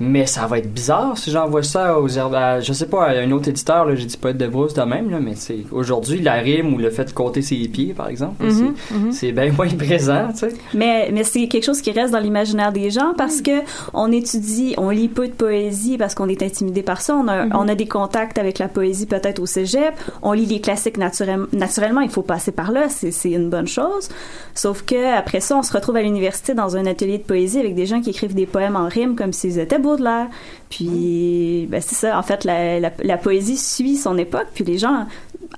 Mais 0.00 0.24
ça 0.26 0.46
va 0.46 0.58
être 0.58 0.72
bizarre 0.72 1.18
si 1.18 1.30
j'envoie 1.30 1.62
ça 1.62 2.00
aux 2.00 2.18
à, 2.18 2.60
je 2.60 2.72
sais 2.72 2.86
pas, 2.86 3.04
à 3.08 3.18
un 3.20 3.30
autre 3.32 3.48
éditeur, 3.48 3.84
là, 3.84 3.94
j'ai 3.94 4.06
dit 4.06 4.16
pas 4.16 4.32
de 4.32 4.46
Brousse 4.46 4.72
de 4.72 4.80
même, 4.82 5.10
là, 5.10 5.18
mais 5.20 5.34
c'est 5.36 5.58
aujourd'hui 5.70 6.20
la 6.22 6.34
rime 6.34 6.72
ou 6.72 6.78
le 6.78 6.88
fait 6.90 7.04
de 7.04 7.10
compter 7.12 7.42
ses 7.42 7.56
pieds, 7.68 7.92
par 7.92 8.08
exemple, 8.08 8.42
Mhm, 8.42 8.74
c'est, 8.88 8.94
mhm. 8.94 9.12
c'est 9.12 9.32
bien 9.32 9.52
moins 9.52 9.68
présent, 9.78 10.28
tu 10.32 10.38
sais. 10.38 10.52
Mais, 10.74 11.10
mais 11.12 11.22
c'est 11.22 11.46
quelque 11.48 11.64
chose 11.64 11.82
qui 11.82 11.90
reste 11.92 12.12
dans 12.12 12.18
l'imaginaire 12.18 12.72
des 12.72 12.90
gens 12.90 13.12
parce 13.16 13.42
que 13.42 13.60
on 13.92 14.10
étudie, 14.10 14.74
on 14.78 14.88
lit 14.90 15.08
peu 15.08 15.28
de 15.28 15.32
poésie 15.32 15.98
parce 15.98 16.14
qu'on 16.14 16.28
est 16.28 16.42
intimidé 16.42 16.82
par 16.82 17.02
ça. 17.02 17.14
On 17.16 17.28
a, 17.28 17.44
Mhm. 17.44 17.52
on 17.54 17.68
a 17.68 17.74
des 17.74 17.86
contacts 17.86 18.38
avec 18.38 18.58
la 18.58 18.68
poésie 18.68 19.04
peut-être 19.06 19.38
au 19.38 19.46
cégep. 19.46 19.92
On 20.22 20.32
lit 20.32 20.46
les 20.46 20.60
classiques 20.62 20.96
naturel- 20.96 21.46
naturellement. 21.52 22.00
Il 22.00 22.10
faut 22.10 22.22
passer 22.22 22.52
par 22.52 22.72
là. 22.72 22.88
C'est, 22.88 23.10
c'est 23.10 23.30
une 23.32 23.50
bonne 23.50 23.68
chose. 23.68 24.08
Sauf 24.54 24.82
que 24.82 25.14
après 25.16 25.40
ça, 25.40 25.56
on 25.58 25.62
se 25.62 25.72
retrouve 25.72 25.96
à 25.96 26.02
l'université 26.02 26.54
dans 26.54 26.76
un 26.76 26.86
atelier 26.86 27.18
de 27.18 27.22
poésie 27.24 27.58
avec 27.60 27.74
des 27.74 27.84
gens 27.86 28.00
qui 28.00 28.10
écrivent 28.10 28.34
des 28.34 28.46
poèmes 28.46 28.76
en 28.76 28.88
rime 28.88 29.14
comme 29.14 29.32
s'ils 29.32 29.58
étaient 29.58 29.78
Baudelaire. 29.90 30.28
Puis, 30.68 31.66
ben, 31.68 31.80
c'est 31.80 31.94
ça. 31.94 32.18
En 32.18 32.22
fait, 32.22 32.44
la, 32.44 32.80
la, 32.80 32.92
la 33.02 33.16
poésie 33.16 33.56
suit 33.56 33.96
son 33.96 34.16
époque. 34.18 34.48
Puis 34.54 34.64
les 34.64 34.78
gens, 34.78 35.06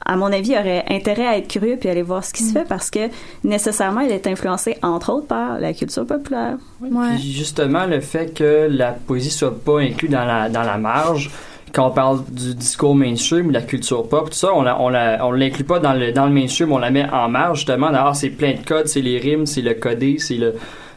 à 0.04 0.16
mon 0.16 0.32
avis, 0.32 0.52
auraient 0.52 0.84
intérêt 0.88 1.26
à 1.26 1.38
être 1.38 1.48
curieux 1.48 1.76
puis 1.78 1.88
aller 1.88 2.02
voir 2.02 2.24
ce 2.24 2.32
qui 2.32 2.42
se 2.42 2.52
fait 2.52 2.66
parce 2.66 2.90
que 2.90 3.08
nécessairement, 3.44 4.00
elle 4.00 4.12
est 4.12 4.26
influencée 4.26 4.76
entre 4.82 5.12
autres 5.12 5.26
par 5.26 5.60
la 5.60 5.72
culture 5.72 6.06
populaire. 6.06 6.56
Puis 6.80 7.32
justement, 7.32 7.86
le 7.86 8.00
fait 8.00 8.34
que 8.34 8.68
la 8.70 8.92
poésie 8.92 9.30
soit 9.30 9.58
pas 9.62 9.80
inclue 9.80 10.08
dans 10.08 10.24
la, 10.24 10.48
dans 10.48 10.62
la 10.62 10.78
marge, 10.78 11.30
quand 11.72 11.86
on 11.86 11.90
parle 11.90 12.24
du 12.30 12.54
discours 12.54 12.94
mainstream, 12.94 13.48
de 13.48 13.54
la 13.54 13.62
culture 13.62 14.06
pop, 14.08 14.30
tout 14.30 14.36
ça, 14.36 14.52
on 14.54 14.62
la, 14.62 14.80
on 14.80 14.88
la, 14.88 15.24
on 15.26 15.32
l'inclut 15.32 15.64
pas 15.64 15.78
dans 15.78 15.94
le, 15.94 16.12
dans 16.12 16.26
le 16.26 16.32
mainstream, 16.32 16.70
on 16.72 16.78
la 16.78 16.90
met 16.90 17.08
en 17.10 17.28
marge, 17.28 17.58
justement, 17.58 17.90
ah, 17.94 18.12
c'est 18.14 18.30
plein 18.30 18.52
de 18.52 18.64
codes, 18.64 18.88
c'est 18.88 19.00
les 19.00 19.18
rimes, 19.18 19.46
c'est 19.46 19.62
le 19.62 19.74
codé, 19.74 20.18
c'est 20.18 20.36
le 20.36 20.54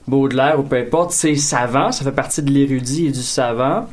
Baudelaire 0.08 0.60
ou 0.60 0.64
peu 0.64 0.78
importe, 0.78 1.12
c'est 1.12 1.36
savant, 1.36 1.92
ça 1.92 2.04
fait 2.04 2.12
partie 2.12 2.42
de 2.44 2.52
l'érudit 2.52 3.08
et 3.08 3.12
du 3.12 3.22
savant. 3.24 3.88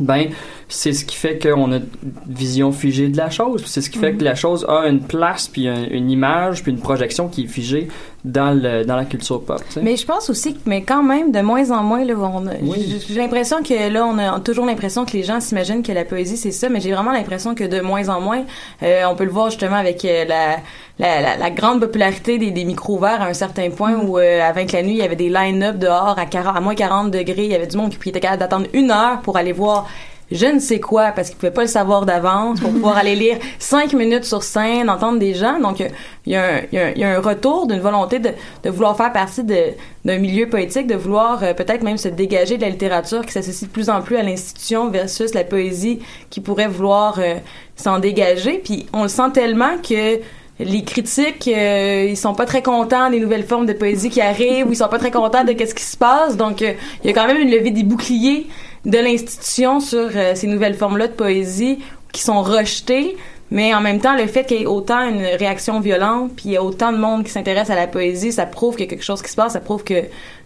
Ben, 0.00 0.30
c'est 0.68 0.92
ce 0.92 1.04
qui 1.04 1.14
fait 1.14 1.38
qu'on 1.38 1.70
a 1.70 1.76
une 1.76 1.86
vision 2.26 2.72
figée 2.72 3.08
de 3.08 3.16
la 3.16 3.30
chose. 3.30 3.62
C'est 3.66 3.80
ce 3.80 3.90
qui 3.90 3.98
fait 3.98 4.14
que 4.14 4.24
la 4.24 4.34
chose 4.34 4.64
a 4.68 4.88
une 4.88 5.00
place, 5.00 5.46
puis 5.46 5.68
un- 5.68 5.88
une 5.88 6.10
image, 6.10 6.62
puis 6.64 6.72
une 6.72 6.80
projection 6.80 7.28
qui 7.28 7.44
est 7.44 7.46
figée 7.46 7.88
dans, 8.24 8.50
le, 8.58 8.84
dans 8.84 8.96
la 8.96 9.04
culture 9.04 9.42
pop. 9.42 9.60
Mais 9.82 9.96
je 9.96 10.06
pense 10.06 10.30
aussi 10.30 10.54
que, 10.54 10.60
mais 10.64 10.82
quand 10.82 11.02
même, 11.02 11.30
de 11.30 11.40
moins 11.40 11.70
en 11.70 11.82
moins, 11.82 12.04
là, 12.04 12.14
on 12.16 12.46
a- 12.46 12.52
Oui. 12.62 12.86
j'ai 12.88 13.14
j'ai 13.14 13.20
l'impression 13.20 13.62
que 13.62 13.92
là, 13.92 14.06
on 14.06 14.16
a 14.18 14.40
toujours 14.40 14.64
l'impression 14.64 15.04
que 15.04 15.12
les 15.12 15.22
gens 15.22 15.40
s'imaginent 15.40 15.82
que 15.82 15.92
la 15.92 16.04
poésie, 16.06 16.36
c'est 16.38 16.50
ça, 16.50 16.68
mais 16.70 16.80
j'ai 16.80 16.92
vraiment 16.92 17.12
l'impression 17.12 17.54
que 17.54 17.64
de 17.64 17.80
moins 17.80 18.08
en 18.08 18.20
moins, 18.22 18.44
euh, 18.82 19.02
on 19.10 19.14
peut 19.14 19.24
le 19.24 19.30
voir 19.30 19.50
justement 19.50 19.76
avec 19.76 20.04
euh, 20.06 20.24
la, 20.24 20.56
la, 20.98 21.20
la, 21.20 21.36
la 21.36 21.50
grande 21.50 21.80
popularité 21.80 22.38
des, 22.38 22.50
des 22.50 22.64
micros 22.64 22.98
verts 22.98 23.20
à 23.20 23.26
un 23.26 23.34
certain 23.34 23.68
point 23.70 23.94
où, 23.96 24.18
euh, 24.18 24.40
avec 24.42 24.72
la 24.72 24.82
nuit, 24.82 24.92
il 24.92 24.98
y 24.98 25.02
avait 25.02 25.16
des 25.16 25.28
line-up 25.28 25.76
dehors 25.78 26.18
à, 26.18 26.24
40, 26.24 26.56
à 26.56 26.60
moins 26.60 26.74
40 26.74 27.10
degrés, 27.10 27.44
il 27.44 27.50
y 27.50 27.54
avait 27.54 27.66
du 27.66 27.76
monde 27.76 27.90
qui 27.90 28.08
était 28.08 28.20
capable 28.20 28.40
d'attendre 28.40 28.66
une 28.72 28.90
heure 28.90 29.20
pour 29.20 29.36
aller 29.36 29.52
voir 29.52 29.86
je 30.32 30.46
ne 30.46 30.58
sais 30.58 30.80
quoi 30.80 31.12
parce 31.12 31.28
qu'ils 31.28 31.36
pouvaient 31.36 31.52
pas 31.52 31.62
le 31.62 31.68
savoir 31.68 32.06
d'avance 32.06 32.60
pour 32.60 32.70
pouvoir 32.70 32.96
aller 32.96 33.14
lire 33.14 33.38
cinq 33.58 33.92
minutes 33.92 34.24
sur 34.24 34.42
scène, 34.42 34.88
entendre 34.88 35.18
des 35.18 35.34
gens. 35.34 35.60
Donc 35.60 35.80
euh, 35.80 35.88
il 36.26 36.32
y, 36.32 36.36
a 36.36 37.16
un- 37.16 37.20
retour 37.20 37.66
d'une 37.66 37.80
volonté 37.80 38.18
de, 38.18 38.30
vouloir 38.70 38.96
faire 38.96 39.12
partie 39.12 39.44
d'un 39.44 40.18
milieu 40.18 40.48
poétique, 40.48 40.86
de 40.86 40.94
vouloir 40.94 41.42
euh, 41.44 41.52
peut-être 41.52 41.82
même 41.82 41.98
se 41.98 42.08
dégager 42.08 42.56
de 42.56 42.62
la 42.62 42.70
littérature 42.70 43.24
qui 43.24 43.32
s'associe 43.32 43.68
de 43.68 43.72
plus 43.72 43.90
en 43.90 44.00
plus 44.00 44.16
à 44.16 44.22
l'institution 44.22 44.88
versus 44.88 45.34
la 45.34 45.44
poésie 45.44 46.00
qui 46.30 46.40
pourrait 46.40 46.68
vouloir 46.68 47.18
euh, 47.18 47.34
s'en 47.76 47.98
dégager. 47.98 48.60
Puis 48.64 48.86
on 48.92 49.02
le 49.02 49.08
sent 49.08 49.30
tellement 49.34 49.76
que 49.78 50.20
les 50.60 50.84
critiques, 50.84 51.48
euh, 51.48 52.06
ils 52.08 52.16
sont 52.16 52.34
pas 52.34 52.46
très 52.46 52.62
contents 52.62 53.10
des 53.10 53.18
nouvelles 53.18 53.44
formes 53.44 53.66
de 53.66 53.72
poésie 53.72 54.08
qui 54.08 54.20
arrivent, 54.20 54.68
ou 54.68 54.72
ils 54.72 54.76
sont 54.76 54.88
pas 54.88 55.00
très 55.00 55.10
contents 55.10 55.42
de 55.42 55.52
qu'est-ce 55.52 55.74
qui 55.74 55.82
se 55.82 55.96
passe. 55.96 56.36
Donc, 56.36 56.60
il 56.60 56.76
y 57.04 57.10
a 57.10 57.12
quand 57.12 57.26
même 57.26 57.38
une 57.38 57.50
levée 57.50 57.72
des 57.72 57.82
boucliers 57.82 58.46
de 58.84 58.98
l'institution 58.98 59.80
sur 59.80 60.10
euh, 60.14 60.34
ces 60.34 60.46
nouvelles 60.46 60.74
formes-là 60.74 61.08
de 61.08 61.12
poésie 61.12 61.78
qui 62.12 62.22
sont 62.22 62.42
rejetées. 62.42 63.16
Mais 63.50 63.74
en 63.74 63.80
même 63.80 64.00
temps, 64.00 64.16
le 64.16 64.26
fait 64.26 64.44
qu'il 64.44 64.58
y 64.58 64.62
ait 64.62 64.66
autant 64.66 65.00
une 65.08 65.22
réaction 65.22 65.80
violente, 65.80 66.32
puis 66.34 66.46
il 66.46 66.52
y 66.52 66.56
a 66.56 66.62
autant 66.62 66.92
de 66.92 66.98
monde 66.98 67.24
qui 67.24 67.30
s'intéresse 67.30 67.70
à 67.70 67.76
la 67.76 67.86
poésie, 67.86 68.32
ça 68.32 68.46
prouve 68.46 68.74
qu'il 68.74 68.86
y 68.86 68.88
a 68.88 68.90
quelque 68.90 69.04
chose 69.04 69.22
qui 69.22 69.30
se 69.30 69.36
passe. 69.36 69.52
Ça 69.52 69.60
prouve 69.60 69.84
que 69.84 70.02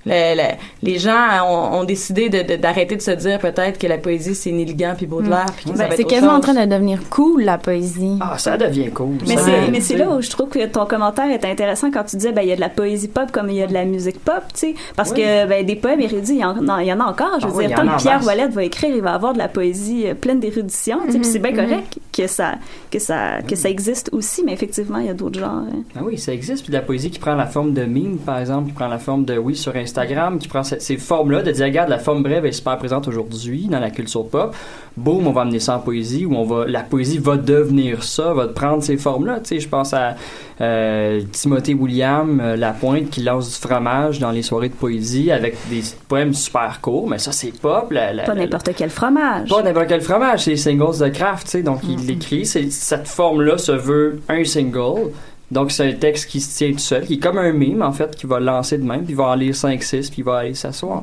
le- 0.08 0.36
le- 0.36 0.56
les 0.82 0.98
gens 0.98 1.16
ont, 1.46 1.80
ont 1.80 1.84
décidé 1.84 2.28
de- 2.28 2.42
de- 2.42 2.56
d'arrêter 2.56 2.96
de, 2.96 3.02
se 3.02 3.10
dire 3.12 3.38
peut-être 3.38 3.78
que 3.78 3.86
la 3.86 3.98
poésie 3.98 4.34
c'est 4.34 4.50
Néligan 4.52 4.94
puis 4.96 5.06
Baudelaire. 5.06 5.46
va 5.66 5.88
Ben, 5.88 5.94
c'est 5.96 6.04
quasiment 6.04 6.32
en 6.32 6.40
train 6.40 6.54
de 6.54 6.64
devenir 6.70 7.00
cool, 7.10 7.42
la 7.44 7.58
poésie. 7.58 8.16
Ah, 8.20 8.36
ça 8.38 8.56
devient 8.56 8.90
cool. 8.90 9.16
Mais 9.26 9.80
c'est, 9.80 9.96
là 9.96 10.10
où 10.10 10.20
je 10.20 10.30
trouve 10.30 10.48
que 10.48 10.64
ton 10.66 10.86
commentaire 10.86 11.30
est 11.30 11.44
intéressant 11.44 11.90
quand 11.90 12.04
tu 12.04 12.16
disais 12.16 12.32
ben 12.32 12.42
il 12.42 12.48
y 12.48 12.52
a 12.52 12.56
de 12.56 12.60
la 12.60 12.68
poésie 12.68 13.08
pop 13.08 13.30
comme 13.32 13.48
il 13.50 13.56
y 13.56 13.62
a 13.62 13.66
de 13.66 13.74
la 13.74 13.84
musique 13.84 14.18
pop, 14.24 14.42
tu 14.54 14.60
sais, 14.60 14.74
parce 14.96 15.10
Oui. 15.10 15.16
que 15.22 15.46
ben 15.46 15.64
des 15.64 15.76
poèmes 15.76 16.00
érudits 16.00 16.32
il 16.34 16.40
y 16.40 16.44
en, 16.44 16.54
non, 16.54 16.78
il 16.78 16.86
y 16.86 16.92
en 16.92 17.00
a 17.00 17.04
encore. 17.04 17.38
Je 17.40 17.46
veux 17.46 17.52
Ah 17.52 17.56
oui, 17.56 17.64
y 17.64 17.66
dire, 17.68 17.78
en 17.80 17.86
tant 17.86 17.96
que 17.96 18.02
Pierre. 18.02 18.20
Wallet 18.26 18.48
va 18.48 18.64
écrire, 18.64 18.94
il 18.94 19.02
va 19.02 19.14
avoir 19.14 19.32
de 19.32 19.38
la 19.38 19.48
poésie 19.48 20.06
euh, 20.06 20.14
pleine 20.14 20.40
d'érudition, 20.40 20.98
tu 21.06 21.12
sais, 21.12 21.18
puis 21.18 21.28
c'est 21.28 21.38
bien 21.38 21.52
Mhm. 21.52 21.56
correct 21.56 21.98
que 22.12 22.26
ça 22.26 22.54
que 22.90 22.98
ça 22.98 23.42
que 23.46 23.56
ça 23.56 23.68
existe 23.68 24.10
aussi, 24.12 24.42
mais 24.44 24.52
effectivement 24.52 24.98
il 24.98 25.06
y 25.06 25.10
a 25.10 25.14
d'autres 25.14 25.38
genres. 25.40 25.64
hein. 25.72 25.82
Ah 25.96 26.00
oui, 26.04 26.18
ça 26.18 26.32
existe. 26.32 26.62
Puis 26.64 26.72
de 26.72 26.76
la 26.76 26.82
poésie 26.82 27.10
qui 27.10 27.18
prend 27.18 27.34
la 27.34 27.46
forme 27.46 27.72
de 27.72 27.84
meme, 27.84 28.18
par 28.18 28.38
exemple, 28.38 28.68
qui 28.68 28.72
prend 28.74 28.88
la 28.88 28.98
forme 28.98 29.24
de 29.24 29.36
oui 29.38 29.54
sur 29.56 29.74
Instagram, 29.76 29.97
qui 30.38 30.48
prend 30.48 30.62
cette- 30.62 30.82
ces 30.82 30.96
formes-là, 30.96 31.42
de 31.42 31.50
dire, 31.52 31.64
regarde, 31.66 31.88
la 31.88 31.98
forme 31.98 32.22
brève 32.22 32.44
est 32.46 32.52
super 32.52 32.76
présente 32.78 33.08
aujourd'hui 33.08 33.66
dans 33.70 33.80
la 33.80 33.90
culture 33.90 34.26
pop. 34.28 34.54
Boum, 34.96 35.26
on 35.28 35.32
va 35.32 35.42
amener 35.42 35.60
ça 35.60 35.76
en 35.76 35.80
poésie, 35.80 36.26
ou 36.26 36.34
on 36.34 36.44
va, 36.44 36.66
la 36.66 36.80
poésie 36.82 37.18
va 37.18 37.36
devenir 37.36 38.02
ça, 38.02 38.32
va 38.34 38.48
prendre 38.48 38.82
ces 38.82 38.96
formes-là. 38.96 39.38
Tu 39.40 39.48
sais, 39.50 39.60
je 39.60 39.68
pense 39.68 39.94
à 39.94 40.16
euh, 40.60 41.20
Timothée 41.30 41.74
William 41.74 42.40
euh, 42.40 42.56
Lapointe 42.56 43.10
qui 43.10 43.22
lance 43.22 43.48
du 43.60 43.66
fromage 43.68 44.18
dans 44.18 44.32
les 44.32 44.42
soirées 44.42 44.68
de 44.70 44.74
poésie 44.74 45.30
avec 45.30 45.56
des 45.70 45.82
poèmes 46.08 46.34
super 46.34 46.80
courts, 46.80 47.08
mais 47.08 47.18
ça 47.18 47.30
c'est 47.30 47.52
pop. 47.56 47.92
La, 47.92 48.12
la- 48.12 48.24
Pas 48.24 48.34
n'importe 48.34 48.70
quel 48.76 48.90
fromage. 48.90 49.48
pas 49.48 49.62
n'importe 49.62 49.86
quel 49.86 50.00
fromage, 50.00 50.44
c'est 50.44 50.50
les 50.52 50.56
singles 50.56 50.98
de 50.98 51.08
Kraft, 51.10 51.44
tu 51.46 51.50
sais. 51.52 51.62
Donc, 51.62 51.80
il 51.88 52.04
l'écrit. 52.06 52.44
c'est- 52.44 52.72
Cette 52.72 53.06
forme-là 53.06 53.56
se 53.58 53.70
veut 53.72 54.20
un 54.28 54.42
single. 54.44 55.12
Donc, 55.50 55.70
c'est 55.72 55.88
un 55.88 55.92
texte 55.94 56.28
qui 56.30 56.40
se 56.40 56.56
tient 56.58 56.72
tout 56.72 56.78
seul, 56.78 57.06
qui 57.06 57.14
est 57.14 57.18
comme 57.18 57.38
un 57.38 57.52
mime, 57.52 57.82
en 57.82 57.92
fait, 57.92 58.14
qui 58.14 58.26
va 58.26 58.38
lancer 58.38 58.76
de 58.78 58.84
même, 58.84 59.04
puis 59.04 59.14
il 59.14 59.16
va 59.16 59.24
en 59.28 59.34
lire 59.34 59.54
5-6, 59.54 60.08
puis 60.10 60.18
il 60.18 60.24
va 60.24 60.38
aller 60.38 60.54
s'asseoir. 60.54 61.02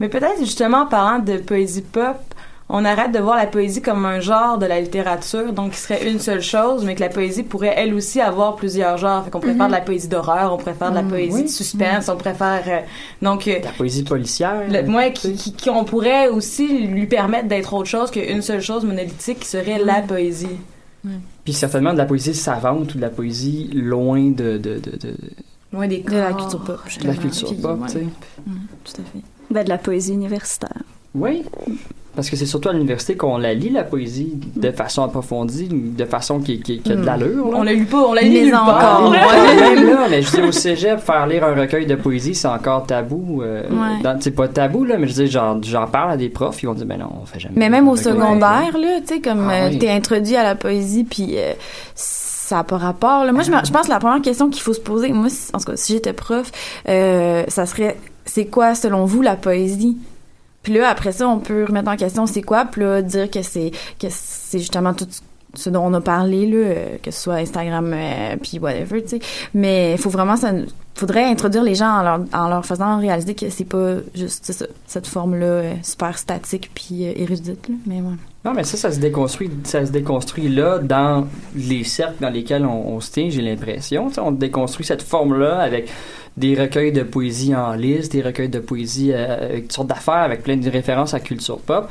Mais 0.00 0.08
peut-être 0.08 0.40
justement 0.40 0.78
en 0.82 0.86
parlant 0.86 1.20
de 1.22 1.36
poésie 1.38 1.82
pop, 1.82 2.16
on 2.68 2.84
arrête 2.84 3.12
de 3.12 3.20
voir 3.20 3.36
la 3.36 3.46
poésie 3.46 3.80
comme 3.80 4.04
un 4.04 4.18
genre 4.18 4.58
de 4.58 4.66
la 4.66 4.80
littérature, 4.80 5.52
donc 5.52 5.70
qui 5.70 5.78
serait 5.78 6.10
une 6.10 6.18
seule 6.18 6.42
chose, 6.42 6.84
mais 6.84 6.96
que 6.96 7.00
la 7.00 7.08
poésie 7.10 7.44
pourrait 7.44 7.74
elle 7.76 7.94
aussi 7.94 8.20
avoir 8.20 8.56
plusieurs 8.56 8.98
genres. 8.98 9.24
Fait 9.24 9.30
qu'on 9.30 9.38
pourrait 9.38 9.52
Mhm. 9.52 9.58
faire 9.58 9.66
de 9.68 9.72
la 9.72 9.80
poésie 9.80 10.08
d'horreur, 10.08 10.52
on 10.52 10.56
pourrait 10.56 10.74
faire 10.74 10.90
de 10.90 10.96
la 10.96 11.02
Mhm. 11.02 11.08
poésie 11.10 11.42
de 11.44 11.48
suspense, 11.48 12.08
on 12.08 12.16
pourrait 12.16 12.34
faire 12.34 12.62
euh, 12.66 12.80
donc 13.22 13.46
euh, 13.46 13.60
La 13.62 13.70
poésie 13.70 14.02
policière. 14.02 14.62
le, 14.68 14.80
ouais, 14.92 15.12
qui, 15.12 15.34
qui, 15.34 15.52
qui- 15.52 15.70
on 15.70 15.84
pourrait 15.84 16.26
aussi 16.26 16.66
lui 16.88 17.06
permettre 17.06 17.46
d'être 17.46 17.72
autre 17.72 17.88
chose 17.88 18.10
qu'une 18.10 18.42
seule 18.42 18.60
chose 18.62 18.84
monolithique 18.84 19.38
qui 19.40 19.48
serait 19.48 19.78
la 19.78 20.02
poésie. 20.02 20.58
Puis 21.46 21.54
certainement 21.54 21.92
de 21.92 21.98
la 21.98 22.04
poésie 22.06 22.34
savante 22.34 22.92
ou 22.94 22.96
de 22.98 23.02
la 23.02 23.08
poésie 23.08 23.70
loin 23.72 24.30
de, 24.32 24.58
de, 24.58 24.78
de, 24.80 24.96
de, 24.98 25.14
Loin 25.72 25.86
des 25.88 26.02
De 26.02 26.10
la 26.10 26.32
corps. 26.32 26.40
culture 26.42 26.64
pop, 26.64 26.80
de 27.00 27.06
la 27.06 27.14
culture 27.14 27.56
pop, 27.62 27.78
tu 27.86 27.92
sais. 27.92 28.00
Tout 28.84 29.00
à 29.00 29.04
fait. 29.04 29.20
Ben, 29.50 29.62
de 29.64 29.68
la 29.68 29.78
poésie 29.78 30.12
universitaire. 30.12 30.82
Oui. 31.14 31.44
Parce 32.16 32.30
que 32.30 32.34
c'est 32.36 32.46
surtout 32.46 32.70
à 32.70 32.72
l'université 32.72 33.14
qu'on 33.16 33.36
la 33.38 33.52
lit, 33.54 33.68
la 33.70 33.84
poésie, 33.84 34.38
de 34.56 34.70
façon 34.72 35.02
approfondie, 35.04 35.68
de 35.70 36.04
façon 36.06 36.40
qui, 36.40 36.60
qui, 36.60 36.80
qui 36.80 36.90
a 36.92 36.96
de 36.96 37.02
Mm. 37.02 37.04
l'allure. 37.04 37.50
On 37.54 37.62
l'a 37.62 37.74
lu 37.74 37.84
pas, 37.84 37.98
on 38.08 38.14
l'a 38.14 38.22
nulle 38.24 38.50
part. 38.50 39.02
encore. 39.02 39.10
Même 39.12 39.86
là, 39.86 40.06
mais 40.10 40.22
je 40.22 40.30
dis 40.30 40.40
au 40.42 40.50
cégep, 40.50 40.98
faire 40.98 41.26
lire 41.26 41.44
un 41.44 41.54
recueil 41.54 41.84
de 41.86 41.94
poésie, 41.94 42.34
c'est 42.34 42.48
encore 42.48 42.86
tabou. 42.86 43.42
Euh, 43.42 43.62
Ouais. 43.68 44.10
C'est 44.20 44.30
pas 44.30 44.48
tabou, 44.48 44.84
là, 44.84 44.96
mais 44.98 45.06
je 45.06 45.12
dis, 45.12 45.26
j'en, 45.28 45.60
j'en 45.62 45.86
parle 45.86 46.12
à 46.12 46.16
des 46.16 46.28
profs, 46.30 46.62
ils 46.62 46.66
vont 46.66 46.74
dire, 46.74 46.86
ben 46.86 46.98
non, 46.98 47.10
on 47.22 47.26
fait 47.26 47.38
jamais. 47.38 47.54
Mais 47.56 47.68
même 47.68 47.86
au 47.88 47.96
secondaire, 47.96 48.76
là, 48.78 49.00
tu 49.06 49.14
sais, 49.14 49.20
comme 49.20 49.48
Ah 49.50 49.66
euh, 49.66 49.68
oui. 49.70 49.78
t'es 49.78 49.90
introduit 49.90 50.36
à 50.36 50.42
la 50.42 50.54
poésie, 50.54 51.04
puis 51.04 51.34
euh, 51.36 51.52
ça 51.94 52.56
n'a 52.56 52.64
pas 52.64 52.78
rapport. 52.78 53.24
Là. 53.24 53.32
Moi, 53.32 53.42
je, 53.42 53.50
je 53.50 53.72
pense 53.72 53.86
que 53.86 53.90
la 53.92 53.98
première 53.98 54.22
question 54.22 54.48
qu'il 54.48 54.62
faut 54.62 54.72
se 54.72 54.80
poser, 54.80 55.10
moi, 55.12 55.28
si- 55.28 55.50
en 55.52 55.58
tout 55.58 55.64
cas, 55.66 55.76
si 55.76 55.92
j'étais 55.92 56.12
prof, 56.12 56.50
euh, 56.88 57.44
ça 57.48 57.66
serait, 57.66 57.96
c'est 58.24 58.46
quoi, 58.46 58.74
selon 58.74 59.04
vous, 59.04 59.20
la 59.22 59.36
poésie? 59.36 59.98
Puis 60.66 60.74
là, 60.74 60.88
après 60.88 61.12
ça, 61.12 61.28
on 61.28 61.38
peut 61.38 61.64
remettre 61.64 61.88
en 61.88 61.96
question 61.96 62.26
c'est 62.26 62.42
quoi, 62.42 62.64
puis 62.64 62.80
là, 62.80 63.00
dire 63.00 63.30
que 63.30 63.40
c'est 63.40 63.70
que 64.00 64.08
c'est 64.10 64.58
justement 64.58 64.94
tout 64.94 65.06
ce 65.54 65.70
dont 65.70 65.84
on 65.84 65.94
a 65.94 66.00
parlé, 66.00 66.44
là, 66.44 66.56
euh, 66.56 66.96
que 67.00 67.12
ce 67.12 67.20
soit 67.20 67.34
Instagram, 67.34 67.92
euh, 67.94 68.36
puis 68.42 68.58
whatever, 68.58 69.00
tu 69.00 69.10
sais. 69.10 69.20
Mais 69.54 69.92
il 69.92 69.98
faut 69.98 70.10
vraiment, 70.10 70.34
ça 70.34 70.50
faudrait 70.96 71.24
introduire 71.24 71.62
les 71.62 71.76
gens 71.76 72.00
en 72.00 72.02
leur, 72.02 72.20
en 72.32 72.48
leur 72.48 72.66
faisant 72.66 72.98
réaliser 72.98 73.36
que 73.36 73.48
c'est 73.48 73.64
pas 73.64 73.98
juste 74.16 74.66
cette 74.88 75.06
forme-là 75.06 75.46
euh, 75.46 75.74
super 75.84 76.18
statique 76.18 76.72
puis 76.74 77.06
euh, 77.06 77.12
érudite, 77.14 77.68
là. 77.68 77.76
Mais 77.86 78.00
ouais. 78.00 78.16
Non, 78.46 78.54
mais 78.54 78.62
ça, 78.62 78.76
ça 78.76 78.92
se 78.92 79.00
déconstruit, 79.00 79.50
ça 79.64 79.84
se 79.84 79.90
déconstruit 79.90 80.48
là 80.48 80.78
dans 80.78 81.26
les 81.56 81.82
cercles 81.82 82.18
dans 82.20 82.30
lesquels 82.30 82.64
on, 82.64 83.00
se 83.00 83.10
tient, 83.10 83.28
j'ai 83.28 83.42
l'impression. 83.42 84.08
On 84.18 84.30
déconstruit 84.30 84.86
cette 84.86 85.02
forme-là 85.02 85.58
avec 85.58 85.90
des 86.36 86.54
recueils 86.54 86.92
de 86.92 87.02
poésie 87.02 87.56
en 87.56 87.72
liste, 87.72 88.12
des 88.12 88.22
recueils 88.22 88.48
de 88.48 88.60
poésie 88.60 89.10
euh, 89.12 89.48
avec 89.50 89.62
toutes 89.62 89.72
sortes 89.72 89.88
d'affaires, 89.88 90.14
avec 90.14 90.44
plein 90.44 90.56
de 90.56 90.70
références 90.70 91.12
à 91.12 91.18
culture 91.18 91.58
pop. 91.58 91.88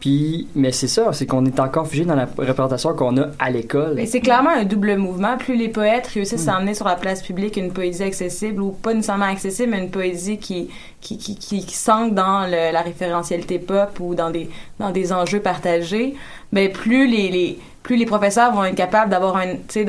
Puis, 0.00 0.46
mais 0.54 0.70
c'est 0.70 0.86
ça, 0.86 1.12
c'est 1.12 1.26
qu'on 1.26 1.44
est 1.44 1.58
encore 1.58 1.88
figé 1.88 2.04
dans 2.04 2.14
la 2.14 2.26
représentation 2.26 2.94
qu'on 2.94 3.16
a 3.16 3.28
à 3.40 3.50
l'école. 3.50 3.94
Mais 3.96 4.06
c'est 4.06 4.20
clairement 4.20 4.50
un 4.50 4.64
double 4.64 4.96
mouvement. 4.96 5.36
Plus 5.36 5.56
les 5.56 5.68
poètes 5.68 6.06
réussissent 6.08 6.46
Mm. 6.46 6.50
à 6.50 6.56
emmener 6.58 6.74
sur 6.74 6.86
la 6.86 6.94
place 6.94 7.20
publique 7.22 7.56
une 7.56 7.72
poésie 7.72 8.04
accessible, 8.04 8.62
ou 8.62 8.70
pas 8.70 8.94
nécessairement 8.94 9.24
accessible, 9.24 9.70
mais 9.72 9.78
une 9.78 9.90
poésie 9.90 10.38
qui, 10.38 10.68
qui, 11.00 11.18
qui, 11.18 11.36
qui, 11.36 11.66
qui 11.66 11.76
dans 12.12 12.44
le- 12.46 12.72
la 12.72 12.82
référentialité 12.82 13.58
pop 13.58 13.98
ou 13.98 14.14
dans 14.14 14.30
des, 14.30 14.48
dans 14.78 14.90
des 14.90 15.12
enjeux 15.12 15.40
partagés, 15.40 16.14
ben 16.52 16.70
plus 16.70 17.08
les, 17.08 17.28
les, 17.30 17.58
plus 17.82 17.96
les 17.96 18.06
professeurs 18.06 18.52
vont 18.52 18.64
être 18.64 18.76
capables 18.76 19.10
d'avoir 19.10 19.36
un, 19.36 19.54
tu 19.56 19.58
sais, 19.68 19.84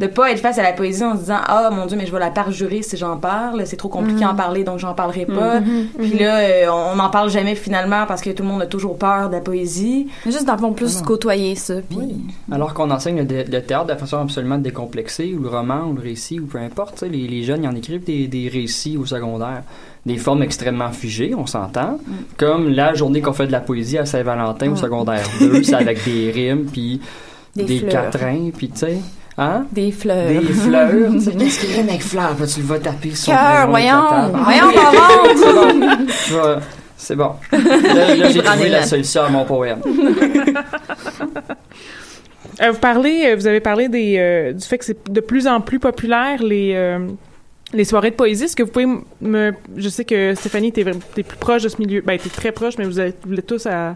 de, 0.00 0.06
pas 0.06 0.30
être 0.30 0.38
face 0.40 0.58
à 0.58 0.62
la 0.62 0.72
poésie 0.72 1.02
en 1.04 1.14
se 1.14 1.20
disant 1.20 1.38
ah 1.46 1.70
mon 1.72 1.86
dieu 1.86 1.96
mais 1.96 2.06
je 2.06 2.12
vais 2.12 2.20
la 2.20 2.30
parjurer 2.30 2.82
si 2.82 2.96
j'en 2.96 3.16
parle 3.16 3.66
c'est 3.66 3.76
trop 3.76 3.88
compliqué 3.88 4.20
Mhm. 4.20 4.28
à 4.28 4.32
en 4.32 4.34
parler 4.36 4.62
donc 4.64 4.78
j'en 4.78 4.94
parlerai 4.94 5.26
pas 5.26 5.60
Mhm. 5.60 5.86
puis 5.98 6.18
là 6.18 6.38
euh, 6.38 6.66
on 6.70 6.94
n'en 6.96 7.10
parle 7.10 7.30
jamais 7.30 7.54
finalement 7.56 8.04
parce 8.06 8.20
que 8.22 8.30
tout 8.30 8.42
le 8.44 8.48
monde 8.48 8.62
a 8.62 8.66
toujours 8.66 8.96
peur 8.96 9.28
de 9.28 9.34
la 9.34 9.40
poésie 9.40 10.06
Juste 10.24 10.48
le 10.50 10.56
fond, 10.56 10.70
Ah 10.70 10.74
plus 10.76 11.02
côtoyer 11.02 11.54
ça. 11.56 11.74
Puis... 11.88 11.98
Alors 12.52 12.74
qu'on 12.74 12.90
enseigne 12.90 13.26
le, 13.28 13.60
théâtre 13.60 13.86
de 13.86 13.94
façon 13.94 14.18
absolument 14.18 14.58
décomplexée, 14.58 15.34
ou 15.38 15.42
le 15.42 15.48
roman, 15.48 15.84
ou 15.88 15.94
le 15.94 16.02
récit, 16.02 16.38
ou 16.40 16.46
peu 16.46 16.58
importe, 16.58 16.94
tu 16.94 16.98
sais, 17.00 17.08
les, 17.08 17.26
les 17.26 17.42
jeunes, 17.42 17.64
ils 17.64 17.68
en 17.68 17.74
écrivent 17.74 18.04
des, 18.04 18.26
des 18.28 18.48
récits 18.48 18.96
au 18.96 19.06
secondaire. 19.06 19.62
Des 20.06 20.16
formes 20.16 20.42
extrêmement 20.42 20.90
figées, 20.90 21.34
on 21.36 21.46
s'entend. 21.46 21.98
Comme 22.36 22.68
la 22.68 22.94
journée 22.94 23.20
qu'on 23.20 23.32
fait 23.32 23.46
de 23.46 23.52
la 23.52 23.60
poésie 23.60 23.98
à 23.98 24.06
Saint-Valentin 24.06 24.68
au 24.68 24.72
Mm. 24.72 24.76
secondaire 24.76 25.26
2, 25.40 25.62
c'est 25.62 25.74
avec 25.74 26.04
des 26.04 26.30
rimes, 26.30 26.66
puis 26.72 27.00
Des 27.56 27.64
des, 27.64 27.80
quatrains, 27.82 28.50
puis 28.56 28.68
tu 28.70 28.78
sais... 28.78 28.98
Hein? 29.38 29.66
Des 29.70 29.92
fleurs. 29.92 30.28
Des 30.28 30.40
fleurs. 30.52 30.90
Qu'est-ce 31.38 31.60
qui 31.60 31.72
rime 31.74 31.88
avec 31.88 32.02
fleurs? 32.02 32.34
Tu 32.52 32.60
le 32.60 32.66
vas 32.66 32.78
taper 32.80 33.14
sur 33.14 33.32
Cœur, 33.32 33.66
le 33.66 33.70
voyons. 33.70 33.88
Ah, 33.94 34.30
Voyons, 34.32 34.64
oui, 34.68 34.74
Laurent. 34.74 35.98
C'est 36.08 36.32
bon. 36.32 36.60
C'est 36.96 37.16
bon. 37.62 37.94
Là, 37.94 38.14
là, 38.16 38.30
j'ai 38.30 38.42
trouvé 38.42 38.68
la 38.68 38.82
solution 38.82 39.22
à 39.22 39.28
mon 39.28 39.44
poème. 39.44 39.80
Euh, 42.60 42.72
vous 42.72 42.78
parlez, 42.78 43.26
euh, 43.26 43.36
vous 43.36 43.46
avez 43.46 43.60
parlé 43.60 43.88
des, 43.88 44.16
euh, 44.18 44.52
du 44.52 44.64
fait 44.64 44.78
que 44.78 44.84
c'est 44.84 45.08
de 45.08 45.20
plus 45.20 45.46
en 45.46 45.60
plus 45.60 45.78
populaire 45.78 46.42
les 46.42 46.72
euh, 46.74 46.98
les 47.72 47.84
soirées 47.84 48.10
de 48.10 48.16
poésie. 48.16 48.44
Est-ce 48.44 48.56
que 48.56 48.64
vous 48.64 48.72
pouvez 48.72 48.88
me, 49.20 49.52
je 49.76 49.88
sais 49.88 50.04
que 50.04 50.34
Stéphanie, 50.34 50.72
t'es, 50.72 50.84
t'es 51.14 51.22
plus 51.22 51.36
proche 51.38 51.62
de 51.62 51.68
ce 51.68 51.76
milieu, 51.78 52.00
ben 52.00 52.18
t'es 52.18 52.30
très 52.30 52.50
proche, 52.50 52.74
mais 52.78 52.84
vous 52.84 52.98
êtes, 52.98 53.18
vous 53.24 53.34
êtes 53.34 53.46
tous 53.46 53.66
à 53.66 53.94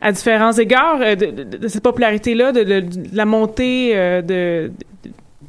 à 0.00 0.12
différents 0.12 0.52
égards 0.52 1.00
euh, 1.00 1.14
de, 1.14 1.26
de- 1.26 1.56
de 1.58 1.68
cette 1.68 1.82
popularité-là, 1.82 2.52
de, 2.52 2.62
de- 2.62 2.84
la 3.12 3.24
montée 3.24 3.92
euh, 3.96 4.22
de- 4.22 4.70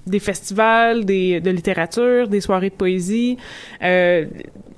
des 0.07 0.19
festivals, 0.19 1.05
des, 1.05 1.39
de 1.41 1.51
littérature, 1.51 2.27
des 2.27 2.41
soirées 2.41 2.69
de 2.69 2.75
poésie. 2.75 3.37
Euh, 3.83 4.25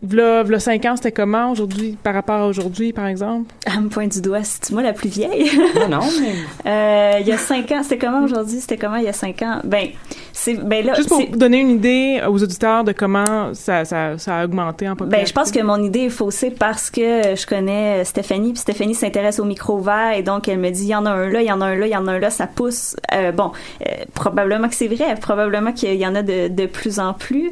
v'là, 0.04 0.44
v'là 0.44 0.60
cinq 0.60 0.86
ans, 0.86 0.96
c'était 0.96 1.12
comment 1.12 1.52
aujourd'hui, 1.52 1.98
par 2.04 2.14
rapport 2.14 2.36
à 2.42 2.48
aujourd'hui, 2.48 2.94
par 2.94 3.08
exemple? 3.08 3.54
Elle 3.66 3.82
me 3.82 3.90
pointe 3.90 4.12
du 4.12 4.22
doigt, 4.22 4.44
c'est 4.44 4.72
moi 4.72 4.82
la 4.84 4.94
plus 4.94 5.10
vieille? 5.10 5.50
Non, 5.76 5.88
non, 6.00 6.08
mais... 6.22 6.70
Euh, 6.70 7.20
il 7.22 7.28
y 7.28 7.32
a 7.32 7.38
cinq 7.38 7.72
ans, 7.72 7.82
c'était 7.84 7.98
comment 7.98 8.24
aujourd'hui? 8.24 8.60
C'était 8.60 8.78
comment 8.78 8.98
il 8.98 9.04
y 9.06 9.08
a 9.08 9.14
cinq 9.14 9.42
ans? 9.42 9.60
Ben, 9.64 9.88
c'est, 10.32 10.56
ben 10.56 10.86
là, 10.86 10.94
Juste 10.96 11.10
pour 11.10 11.20
c'est- 11.20 11.28
donner 11.38 11.60
une 11.60 11.70
idée 11.72 12.22
aux 12.28 12.42
auditeurs 12.44 12.84
de 12.84 12.92
comment 12.92 13.54
ça, 13.54 13.86
ça, 13.86 14.18
ça 14.18 14.40
a 14.40 14.46
augmenté 14.46 14.88
en 14.88 14.96
popularité. 14.96 15.22
Ben, 15.24 15.28
je 15.28 15.34
pense 15.34 15.52
que 15.52 15.62
mon 15.62 15.82
idée 15.84 16.02
est 16.06 16.10
faussée 16.10 16.52
parce 16.52 16.90
que 16.90 17.36
je 17.36 17.46
connais 17.46 18.04
Stéphanie, 18.06 18.52
puis 18.54 18.60
Stéphanie 18.62 18.96
s'intéresse 18.96 19.40
au 19.40 19.46
micro 19.46 19.78
vert 19.80 20.14
et 20.16 20.24
donc 20.24 20.48
elle 20.48 20.60
me 20.60 20.70
dit 20.70 20.84
il 20.84 20.90
y 20.90 20.96
en 20.96 21.06
a 21.06 21.12
un 21.12 21.30
là, 21.30 21.42
il 21.42 21.48
y 21.48 21.52
en 21.52 21.62
a 21.62 21.66
un 21.66 21.76
là, 21.76 21.88
il 21.88 21.92
y 21.94 21.96
en 21.98 22.08
a 22.08 22.12
un 22.14 22.20
là, 22.20 22.30
ça 22.30 22.48
pousse. 22.48 22.96
Euh, 23.14 23.32
bon, 23.32 23.52
euh, 23.82 23.92
probablement 24.14 24.68
que 24.70 24.76
c'est 24.76 24.88
vrai, 24.88 25.16
probablement 25.20 25.72
qu'il 25.72 25.96
y 25.96 26.06
en 26.08 26.16
a 26.16 26.22
de, 26.24 26.48
de 26.48 26.66
plus 26.66 27.00
en 27.00 27.14
plus. 27.14 27.52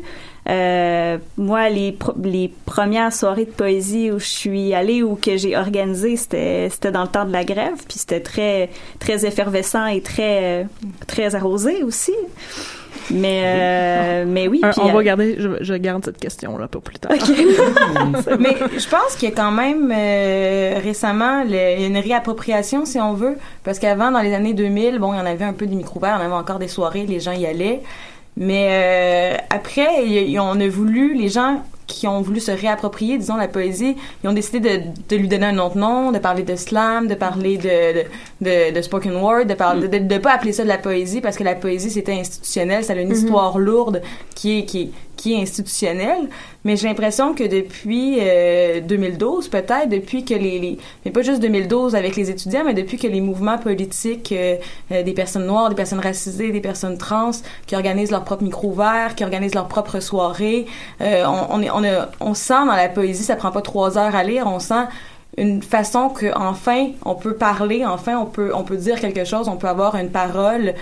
Euh, 0.49 1.17
moi, 1.37 1.69
les, 1.69 1.95
premières 2.65 3.13
soirées 3.13 3.45
de 3.45 3.51
poésie 3.51 4.11
où 4.11 4.19
je 4.19 4.25
suis 4.25 4.73
allée 4.73 5.03
ou 5.03 5.15
que 5.15 5.37
j'ai 5.37 5.55
organisées, 5.55 6.15
c'était 6.17 6.69
dans 6.91 7.03
le 7.03 7.07
temps 7.07 7.25
de 7.25 7.31
la 7.31 7.43
grève, 7.43 7.75
puis 7.87 7.99
c'était 7.99 8.21
très 8.21 8.69
très 8.99 9.25
effervescent 9.25 9.85
et 9.85 10.01
très 10.01 10.61
euh, 10.61 10.63
très 11.07 11.35
arrosé 11.35 11.83
aussi. 11.83 12.13
Mais 13.09 13.41
euh, 13.45 14.25
mais 14.27 14.47
oui, 14.47 14.61
Un- 14.63 14.71
puis, 14.71 14.81
on 14.83 14.89
euh, 14.89 14.93
va 14.93 15.03
garder, 15.03 15.35
je, 15.37 15.49
je 15.61 15.73
garde 15.73 16.03
cette 16.05 16.17
question-là 16.17 16.67
pour 16.67 16.81
plus 16.81 16.97
tard. 16.99 17.11
Mais 18.39 18.55
je 18.77 18.89
pense 18.89 19.15
qu'il 19.17 19.29
y 19.29 19.31
a 19.31 19.35
quand 19.35 19.51
même 19.51 19.91
euh, 19.95 20.79
récemment 20.81 21.43
le- 21.43 21.85
une 21.85 21.97
réappropriation, 21.97 22.85
si 22.85 22.99
on 22.99 23.13
veut, 23.13 23.37
parce 23.63 23.79
qu'avant, 23.79 24.11
dans 24.11 24.21
les 24.21 24.33
années 24.33 24.53
2000, 24.53 24.99
bon, 24.99 25.13
il 25.13 25.17
y 25.17 25.19
en 25.19 25.25
avait 25.25 25.45
un 25.45 25.53
peu 25.53 25.67
des 25.67 25.75
micro-verts, 25.75 26.17
on 26.21 26.25
avait 26.25 26.33
encore 26.33 26.59
des 26.59 26.67
soirées, 26.67 27.05
les 27.05 27.19
gens 27.19 27.31
y 27.33 27.45
allaient. 27.45 27.81
Mais 28.37 28.67
euh, 28.71 29.37
après, 29.49 30.05
y 30.07 30.39
on 30.39 30.59
a 30.59 30.67
voulu, 30.67 31.13
les 31.13 31.27
gens 31.29 31.63
qui 31.87 32.07
ont 32.07 32.21
voulu 32.21 32.39
se 32.39 32.51
réapproprier, 32.51 33.17
disons, 33.17 33.35
la 33.35 33.49
poésie, 33.49 33.97
ils 34.23 34.29
ont 34.29 34.33
décidé 34.33 34.59
de, 34.77 34.83
de 35.09 35.15
lui 35.17 35.27
donner 35.27 35.47
un 35.47 35.57
autre 35.57 35.77
nom, 35.77 36.13
de 36.13 36.19
parler 36.19 36.43
de 36.43 36.55
slam, 36.55 37.07
de 37.07 37.15
parler 37.15 37.57
de, 37.57 38.71
de, 38.73 38.81
spoken 38.81 39.17
word, 39.17 39.45
de 39.45 39.53
parler, 39.55 39.89
de, 39.89 39.97
de 39.97 40.17
pas 40.17 40.31
appeler 40.33 40.53
ça 40.53 40.63
de 40.63 40.69
la 40.69 40.77
poésie, 40.77 41.19
parce 41.19 41.35
que 41.35 41.43
la 41.43 41.55
poésie, 41.55 41.89
c'était 41.91 42.13
institutionnel, 42.13 42.85
ça 42.85 42.93
a 42.93 42.95
une 42.95 43.09
Mhm. 43.09 43.15
histoire 43.15 43.59
lourde 43.59 44.01
qui 44.35 44.59
est, 44.59 44.65
qui 44.65 44.81
est, 44.83 44.91
qui 45.21 45.33
est 45.33 45.41
institutionnelle. 45.41 46.29
Mais 46.63 46.75
j'ai 46.75 46.87
l'impression 46.87 47.35
que 47.35 47.43
depuis 47.43 48.17
euh, 48.19 48.81
2012, 48.81 49.49
peut-être, 49.49 49.87
depuis 49.87 50.25
que 50.25 50.33
les, 50.33 50.57
les... 50.57 50.77
Mais 51.05 51.11
pas 51.11 51.21
juste 51.21 51.39
2012 51.41 51.95
avec 51.95 52.15
les 52.15 52.31
étudiants, 52.31 52.63
mais 52.65 52.73
depuis 52.73 52.97
que 52.97 53.05
les 53.05 53.21
mouvements 53.21 53.59
politiques 53.59 54.31
euh, 54.31 54.55
euh, 54.91 55.03
des 55.03 55.13
personnes 55.13 55.45
noires, 55.45 55.69
des 55.69 55.75
personnes 55.75 55.99
racisées, 55.99 56.51
des 56.51 56.59
personnes 56.59 56.97
trans, 56.97 57.31
qui 57.67 57.75
organisent 57.75 58.09
leur 58.09 58.23
propre 58.23 58.43
micro 58.43 58.71
vert, 58.71 59.13
qui 59.15 59.23
organisent 59.23 59.53
leur 59.53 59.67
propre 59.67 59.99
soirée, 59.99 60.65
euh, 61.01 61.23
on, 61.25 61.57
on, 61.57 61.61
est, 61.61 61.69
on, 61.69 61.83
a, 61.83 62.09
on 62.19 62.33
sent 62.33 62.65
dans 62.65 62.75
la 62.75 62.89
poésie, 62.89 63.23
ça 63.23 63.35
prend 63.35 63.51
pas 63.51 63.61
trois 63.61 63.99
heures 63.99 64.15
à 64.15 64.23
lire, 64.23 64.47
on 64.47 64.57
sent 64.59 64.85
une 65.37 65.63
façon 65.63 66.09
que 66.09 66.25
enfin 66.35 66.89
on 67.05 67.15
peut 67.15 67.35
parler, 67.35 67.85
enfin 67.85 68.17
on 68.17 68.25
peut 68.25 68.51
on 68.53 68.63
peut 68.63 68.75
dire 68.75 68.99
quelque 68.99 69.23
chose, 69.23 69.47
on 69.47 69.55
peut 69.55 69.67
avoir 69.67 69.95
une 69.95 70.09
parole 70.09 70.73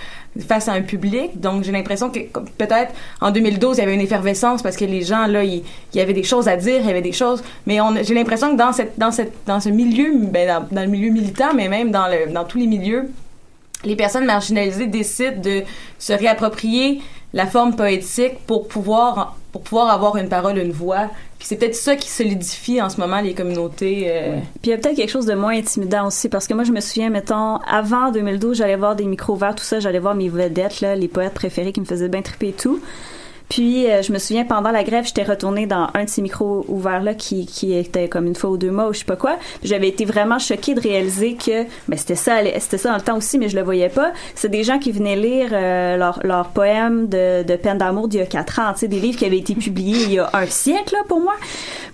face 0.46 0.68
à 0.68 0.72
un 0.72 0.82
public. 0.82 1.40
Donc 1.40 1.62
j'ai 1.62 1.70
l'impression 1.70 2.10
que 2.10 2.20
peut-être 2.58 2.92
en 3.20 3.30
2012 3.30 3.76
il 3.76 3.80
y 3.80 3.84
avait 3.84 3.94
une 3.94 4.00
effervescence 4.00 4.62
parce 4.62 4.76
que 4.76 4.84
les 4.84 5.02
gens 5.02 5.26
là 5.26 5.44
il 5.44 5.62
y 5.94 6.00
avait 6.00 6.12
des 6.12 6.24
choses 6.24 6.48
à 6.48 6.56
dire, 6.56 6.80
il 6.80 6.86
y 6.86 6.90
avait 6.90 7.00
des 7.00 7.12
choses, 7.12 7.44
mais 7.66 7.78
j'ai 8.02 8.14
l'impression 8.14 8.52
que 8.52 8.56
dans 8.56 8.72
cette 8.72 8.98
dans 8.98 9.12
cette 9.12 9.32
dans 9.46 9.60
ce 9.60 9.68
milieu 9.68 10.12
ben 10.16 10.48
dans, 10.48 10.76
dans 10.76 10.82
le 10.82 10.88
milieu 10.90 11.10
militant 11.10 11.54
mais 11.54 11.68
même 11.68 11.92
dans 11.92 12.08
le 12.08 12.32
dans 12.32 12.44
tous 12.44 12.58
les 12.58 12.66
milieux 12.66 13.08
les 13.84 13.96
personnes 13.96 14.26
marginalisées 14.26 14.86
décident 14.86 15.40
de 15.40 15.62
se 15.98 16.12
réapproprier 16.12 17.00
la 17.32 17.46
forme 17.46 17.76
poétique 17.76 18.44
pour 18.46 18.68
pouvoir 18.68 19.36
pour 19.52 19.62
pouvoir 19.62 19.90
avoir 19.90 20.16
une 20.16 20.28
parole, 20.28 20.58
une 20.58 20.72
voix. 20.72 21.08
Puis 21.40 21.48
c'est 21.48 21.56
peut-être 21.56 21.74
ça 21.74 21.96
qui 21.96 22.10
solidifie 22.10 22.82
en 22.82 22.90
ce 22.90 23.00
moment 23.00 23.18
les 23.22 23.32
communautés. 23.32 24.04
euh, 24.08 24.36
Puis 24.60 24.66
il 24.66 24.70
y 24.70 24.72
a 24.74 24.76
peut-être 24.76 24.94
quelque 24.96 25.10
chose 25.10 25.24
de 25.24 25.32
moins 25.32 25.56
intimidant 25.56 26.06
aussi, 26.06 26.28
parce 26.28 26.46
que 26.46 26.52
moi, 26.52 26.64
je 26.64 26.70
me 26.70 26.80
souviens, 26.80 27.08
mettons, 27.08 27.56
avant 27.66 28.12
2012, 28.12 28.58
j'allais 28.58 28.76
voir 28.76 28.94
des 28.94 29.06
micros 29.06 29.36
verts, 29.36 29.54
tout 29.54 29.64
ça, 29.64 29.80
j'allais 29.80 30.00
voir 30.00 30.14
mes 30.14 30.28
vedettes, 30.28 30.82
là, 30.82 30.94
les 30.94 31.08
poètes 31.08 31.32
préférés 31.32 31.72
qui 31.72 31.80
me 31.80 31.86
faisaient 31.86 32.10
bien 32.10 32.20
triper 32.20 32.48
et 32.48 32.52
tout. 32.52 32.80
Puis 33.50 33.90
euh, 33.90 34.00
je 34.00 34.12
me 34.12 34.18
souviens, 34.18 34.44
pendant 34.44 34.70
la 34.70 34.84
grève, 34.84 35.04
j'étais 35.04 35.24
retournée 35.24 35.66
dans 35.66 35.88
un 35.94 36.04
de 36.04 36.08
ces 36.08 36.22
micros 36.22 36.64
ouverts-là 36.68 37.14
qui, 37.14 37.46
qui 37.46 37.74
était 37.74 38.08
comme 38.08 38.26
une 38.26 38.36
fois 38.36 38.48
ou 38.48 38.56
deux 38.56 38.70
mois 38.70 38.88
ou 38.88 38.94
je 38.94 39.00
sais 39.00 39.04
pas 39.04 39.16
quoi. 39.16 39.38
J'avais 39.64 39.88
été 39.88 40.04
vraiment 40.04 40.38
choquée 40.38 40.74
de 40.74 40.80
réaliser 40.80 41.34
que, 41.34 41.64
ben 41.88 41.98
c'était 41.98 42.14
ça, 42.14 42.36
c'était 42.60 42.78
ça 42.78 42.90
dans 42.90 42.96
le 42.96 43.02
temps 43.02 43.16
aussi, 43.16 43.38
mais 43.38 43.48
je 43.48 43.56
le 43.56 43.62
voyais 43.62 43.88
pas. 43.88 44.12
C'est 44.36 44.48
des 44.48 44.62
gens 44.62 44.78
qui 44.78 44.92
venaient 44.92 45.16
lire 45.16 45.50
euh, 45.52 45.96
leurs 45.96 46.20
leur 46.22 46.48
poèmes 46.50 47.08
de, 47.08 47.56
peine 47.56 47.78
d'amour 47.78 48.06
d'il 48.06 48.20
y 48.20 48.22
a 48.22 48.26
quatre 48.26 48.60
ans, 48.60 48.72
tu 48.78 48.86
des 48.86 49.00
livres 49.00 49.18
qui 49.18 49.24
avaient 49.24 49.38
été 49.38 49.54
publiés 49.56 50.04
il 50.04 50.12
y 50.12 50.18
a 50.20 50.30
un 50.32 50.46
siècle, 50.46 50.94
là, 50.94 51.00
pour 51.08 51.20
moi. 51.20 51.34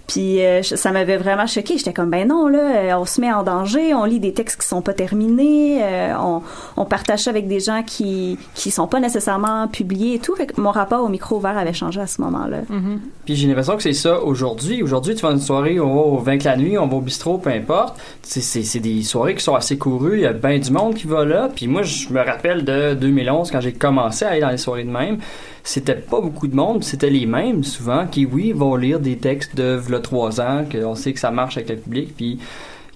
Puis 0.07 0.45
euh, 0.45 0.63
ça 0.63 0.93
m'avait 0.93 1.17
vraiment 1.17 1.47
choqué. 1.47 1.79
J'étais 1.79 1.93
comme 1.93 2.11
ben 2.11 2.29
non 2.29 2.49
là, 2.49 2.77
euh, 2.77 2.99
on 2.99 3.05
se 3.05 3.21
met 3.21 3.33
en 3.33 3.43
danger, 3.43 3.95
on 3.95 4.05
lit 4.05 4.21
des 4.21 4.33
textes 4.33 4.61
qui 4.61 4.69
sont 4.69 4.83
pas 4.83 4.93
terminés, 4.93 5.83
euh, 5.83 6.15
on, 6.19 6.43
on 6.77 6.85
partage 6.85 7.25
ça 7.25 7.31
avec 7.31 7.49
des 7.49 7.61
gens 7.61 7.83
qui 7.83 8.39
qui 8.55 8.71
sont 8.71 8.87
pas 8.87 9.01
nécessairement 9.01 9.67
publiés 9.69 10.15
et 10.15 10.19
tout. 10.19 10.35
Fait 10.37 10.47
que 10.47 10.61
mon 10.61 10.71
rapport 10.71 11.03
au 11.03 11.09
micro 11.09 11.37
ouvert 11.37 11.59
avait 11.59 11.73
changé 11.73 12.01
à 12.01 12.07
ce 12.07 12.21
moment-là. 12.23 12.59
Puis 13.25 13.35
j'ai 13.35 13.49
l'impression 13.49 13.77
que 13.77 13.83
c'est 13.83 13.93
ça 13.93 14.21
aujourd'hui. 14.21 14.83
Aujourd'hui, 14.83 15.15
tu 15.15 15.23
vas 15.23 15.31
à 15.31 15.33
une 15.33 15.41
soirée, 15.41 15.81
on 15.81 15.95
va 15.95 16.01
au 16.03 16.19
20 16.19 16.45
la 16.45 16.57
nuit, 16.57 16.79
on 16.79 16.87
va 16.87 16.97
au 16.97 17.01
bistrot, 17.01 17.39
peu 17.39 17.51
importe. 17.51 17.99
C'est, 18.23 18.41
c'est, 18.41 18.63
c'est 18.63 18.81
des 18.81 19.03
soirées 19.03 19.35
qui 19.35 19.43
sont 19.43 19.55
assez 19.55 19.77
courues. 19.77 20.19
Il 20.19 20.23
y 20.23 20.27
a 20.27 20.33
bien 20.33 20.59
du 20.59 20.71
monde 20.71 20.95
qui 20.95 21.07
va 21.07 21.25
là. 21.25 21.49
Puis 21.55 21.67
moi, 21.67 21.83
je 21.83 22.11
me 22.11 22.21
rappelle 22.21 22.65
de 22.65 22.95
2011, 22.95 23.51
quand 23.51 23.61
j'ai 23.61 23.73
commencé 23.73 24.25
à 24.25 24.31
aller 24.31 24.41
dans 24.41 24.51
les 24.51 24.59
soirées 24.59 24.85
de 24.85 24.91
même, 24.91 25.19
c'était 25.67 25.95
pas 25.97 26.21
beaucoup 26.21 26.47
de 26.49 26.55
monde. 26.57 26.83
C'était 26.85 27.11
les 27.11 27.27
mêmes, 27.27 27.65
souvent, 27.65 28.07
qui, 28.07 28.25
oui, 28.25 28.53
vont 28.53 28.77
lire 28.77 29.01
des 29.01 29.17
textes 29.17 29.57
de 29.57 29.75
v'là 29.77 29.99
trois 30.01 30.41
ans, 30.41 30.65
qu'on 30.71 30.95
sait 30.95 31.13
que 31.13 31.21
ça 31.21 31.31
marche 31.31 31.57
avec 31.57 31.69
le 31.71 31.77
public. 31.77 32.15
Puis 32.17 32.39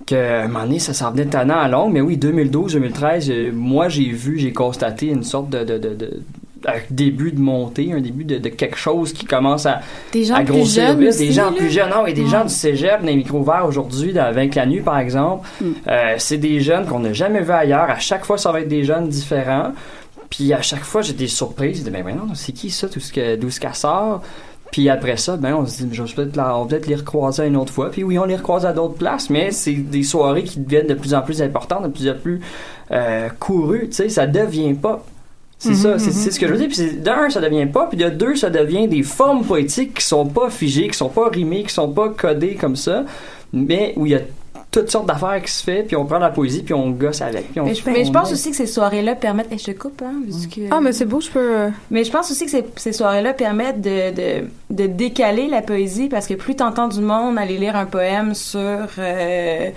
qu'à 0.07 0.45
un 0.45 0.49
moment 0.49 0.65
donné, 0.65 0.79
ça 0.79 0.95
s'en 0.95 1.11
venait 1.11 1.27
tannant 1.27 1.59
à 1.59 1.69
long. 1.69 1.91
Mais 1.91 2.01
oui, 2.01 2.17
2012, 2.17 2.73
2013, 2.75 3.31
euh, 3.31 3.51
moi, 3.53 3.89
j'ai 3.89 4.11
vu, 4.11 4.39
j'ai 4.39 4.53
constaté 4.53 5.07
une 5.09 5.25
sorte 5.25 5.51
de... 5.51 5.65
de, 5.65 5.79
de, 5.79 5.95
de 5.95 6.23
un 6.67 6.75
début 6.91 7.33
de 7.33 7.41
montée, 7.41 7.91
un 7.95 8.03
début 8.03 8.25
de, 8.25 8.37
de 8.37 8.51
quelque 8.51 8.77
chose 8.77 9.15
qui 9.15 9.25
commence 9.25 9.65
à, 9.65 9.81
Des 10.13 10.25
gens 10.25 10.35
à 10.35 10.43
plus 10.43 10.53
grossir 10.57 10.89
jeunes 10.89 11.09
aussi, 11.09 11.19
des 11.29 11.33
gens 11.33 11.47
là? 11.51 11.57
plus 11.57 11.71
jeunes. 11.71 11.89
Non, 11.89 12.05
et 12.07 12.13
des 12.13 12.21
Ouais. 12.25 12.29
gens 12.29 12.45
du 12.45 12.53
cégep, 12.53 12.99
les 13.03 13.17
micros 13.17 13.43
verts 13.43 13.65
aujourd'hui, 13.67 14.13
dans 14.13 14.31
20 14.31 14.55
la 14.57 14.67
nuit, 14.67 14.81
par 14.83 14.99
exemple. 14.99 15.49
Euh, 15.89 16.15
c'est 16.19 16.37
des 16.37 16.61
jeunes 16.61 16.85
qu'on 16.85 16.99
n'a 16.99 17.15
jamais 17.15 17.41
vus 17.41 17.51
ailleurs. 17.51 17.89
À 17.89 17.99
chaque 17.99 18.27
fois, 18.27 18.37
ça 18.37 18.53
va 18.53 18.61
être 18.61 18.69
des 18.69 18.85
jeunes 18.85 19.09
différents. 19.09 19.73
Puis 20.31 20.53
à 20.53 20.63
chaque 20.63 20.85
fois, 20.85 21.03
j'étais 21.03 21.27
surprise. 21.27 21.73
Je 21.73 21.79
disais, 21.79 21.91
ben 21.91 22.03
voyons, 22.03 22.35
c'est 22.35 22.53
qui 22.53 22.71
ça, 22.71 22.89
tout 22.89 23.01
ce 23.01 23.13
que, 23.13 23.37
d'où 23.37 23.51
ce 23.51 23.61
qu'elle 23.61 23.75
sort? 23.75 24.23
Puis 24.71 24.89
après 24.89 25.17
ça, 25.17 25.37
ben 25.37 25.55
on 25.55 25.67
se 25.67 25.83
dit, 25.83 25.89
je 25.93 26.03
peut-être 26.15 26.39
on 26.39 26.63
va 26.63 26.69
peut-être 26.69 26.87
les 26.87 26.95
recroiser 26.95 27.47
une 27.47 27.57
autre 27.57 27.73
fois. 27.73 27.91
Puis 27.91 28.05
oui, 28.05 28.19
on 28.19 28.25
les 28.25 28.37
recroise 28.37 28.65
à 28.65 28.73
d'autres 28.73 28.95
places, 28.95 29.29
mais 29.29 29.51
c'est 29.51 29.75
des 29.75 30.05
soirées 30.05 30.45
qui 30.45 30.61
deviennent 30.61 30.87
de 30.87 30.95
plus 30.95 31.13
en 31.13 31.23
plus 31.23 31.43
importantes, 31.43 31.83
de 31.83 31.89
plus 31.89 32.09
en 32.09 32.15
plus 32.15 32.41
euh, 32.93 33.29
courues. 33.41 33.89
Tu 33.89 33.97
sais, 33.97 34.09
ça 34.09 34.27
devient 34.29 34.75
pas. 34.75 35.05
C'est 35.59 35.71
Mhm, 35.71 35.75
ça, 35.75 35.99
c'est 35.99 36.07
mhm. 36.07 36.13
c'est 36.13 36.31
ce 36.31 36.41
que 36.41 36.47
je 36.47 36.53
veux 36.53 36.59
dire. 36.59 36.69
Puis 36.69 36.99
d'un, 36.99 37.29
ça 37.29 37.41
devient 37.41 37.67
pas, 37.67 37.87
puis 37.87 37.99
de 37.99 38.09
deux, 38.09 38.37
ça 38.37 38.49
devient 38.49 38.87
des 38.87 39.03
formes 39.03 39.45
poétiques 39.45 39.95
qui 39.95 40.05
sont 40.05 40.27
pas 40.27 40.51
figées, 40.51 40.89
qui 40.89 40.97
sont 40.97 41.09
pas 41.11 41.29
rimées, 41.29 41.65
qui 41.65 41.75
sont 41.75 41.91
pas 41.91 42.09
codées 42.09 42.55
comme 42.55 42.77
ça, 42.77 43.05
mais 43.53 43.93
où 43.97 44.07
il 44.07 44.13
y 44.13 44.15
a 44.15 44.21
toutes 44.71 44.91
sortes 44.91 45.07
d'affaires 45.07 45.43
qui 45.43 45.51
se 45.51 45.65
fait, 45.65 45.83
puis 45.83 45.97
on 45.97 46.05
prend 46.07 46.19
la 46.19 46.31
poésie, 46.31 46.63
puis 46.63 46.75
on 46.75 46.91
gosse 46.91 47.21
avec. 47.23 47.51
Puis 47.51 47.61
on, 47.61 47.65
Mais 47.65 47.75
je, 47.75 47.83
mais 47.91 48.05
je 48.05 48.11
on 48.11 48.13
pense 48.13 48.33
aussi 48.33 48.51
que 48.51 48.57
ces 48.57 48.67
soirées-là 48.67 49.17
permettent. 49.17 49.49
Je 49.59 49.65
te 49.65 49.71
coupe, 49.73 50.01
hein, 50.03 50.13
vu 50.27 50.49
que- 50.49 50.61
Ah, 50.71 50.81
mais 50.81 50.93
c'est 50.93 51.07
beau, 51.07 51.21
je 51.21 51.29
peux. 51.31 51.71
Mais 51.91 52.05
je 52.05 52.11
pense 52.13 52.31
aussi 52.31 52.45
que 52.45 52.51
ces, 52.53 52.65
ces 52.77 52.93
soirées-là 52.93 53.33
permettent 53.35 53.81
de, 53.81 54.11
de, 54.15 54.47
de 54.71 54.87
décaler 54.87 55.49
la 55.49 55.63
poésie 55.63 56.09
parce 56.09 56.27
que 56.29 56.35
plus 56.35 56.55
t'entends 56.55 56.87
du 56.89 57.01
monde 57.01 57.37
aller 57.39 57.59
lire 57.59 57.75
un 57.75 57.87
poème 57.87 58.35
sur 58.35 58.61
euh, 58.99 59.71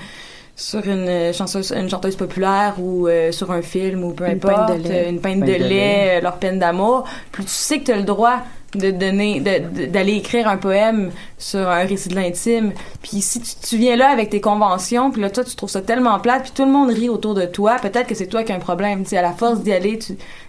sur 0.56 0.88
une 0.88 1.34
chanteuse, 1.34 1.74
une 1.76 1.90
chanteuse 1.90 2.16
populaire 2.16 2.76
ou 2.78 3.08
euh, 3.08 3.32
sur 3.32 3.52
un 3.52 3.64
film 3.64 4.04
ou 4.04 4.12
peu 4.12 4.26
Une 4.28 4.34
importe, 4.34 4.78
de 4.78 4.88
lait. 4.88 5.10
une 5.10 5.20
pinte 5.20 5.40
de, 5.40 5.46
Pinte 5.46 5.50
de 5.50 5.54
lait, 5.54 5.70
lait. 5.70 6.22
leur 6.22 6.36
peine 6.36 6.60
d'amour, 6.60 7.06
plus 7.32 7.44
tu 7.46 7.50
sais 7.50 7.80
que 7.80 7.86
tu 7.86 7.92
as 7.92 7.98
le 7.98 8.04
droit 8.04 8.38
de 8.76 8.92
donner 8.92 9.40
d'aller 9.40 10.14
écrire 10.14 10.48
un 10.48 10.58
poème 10.58 11.12
sur 11.38 11.70
un 11.70 11.86
récit 11.86 12.10
de 12.10 12.16
l'intime. 12.16 12.74
Puis 13.02 13.22
si 13.22 13.42
tu, 13.42 13.78
viens 13.78 13.96
là 13.96 14.10
avec 14.10 14.30
tes 14.30 14.42
conventions 14.42 15.12
puis 15.12 15.22
là 15.22 15.30
toi 15.30 15.44
tu 15.44 15.56
trouves 15.56 15.70
ça 15.70 15.82
tellement 15.82 16.20
plate 16.20 16.44
puis 16.44 16.52
tout 16.56 16.66
le 16.66 16.72
monde 16.72 16.90
rit 16.90 17.10
autour 17.10 17.34
de 17.34 17.46
toi 17.46 17.78
peut-être 17.82 18.08
que 18.08 18.16
c'est 18.16 18.28
toi 18.28 18.44
qui 18.44 18.52
as 18.52 18.56
un 18.56 18.60
problème. 18.60 19.04
Tu 19.06 19.16
à 19.16 19.22
la 19.22 19.32
force 19.32 19.62
d'y 19.62 19.74
aller 19.74 20.00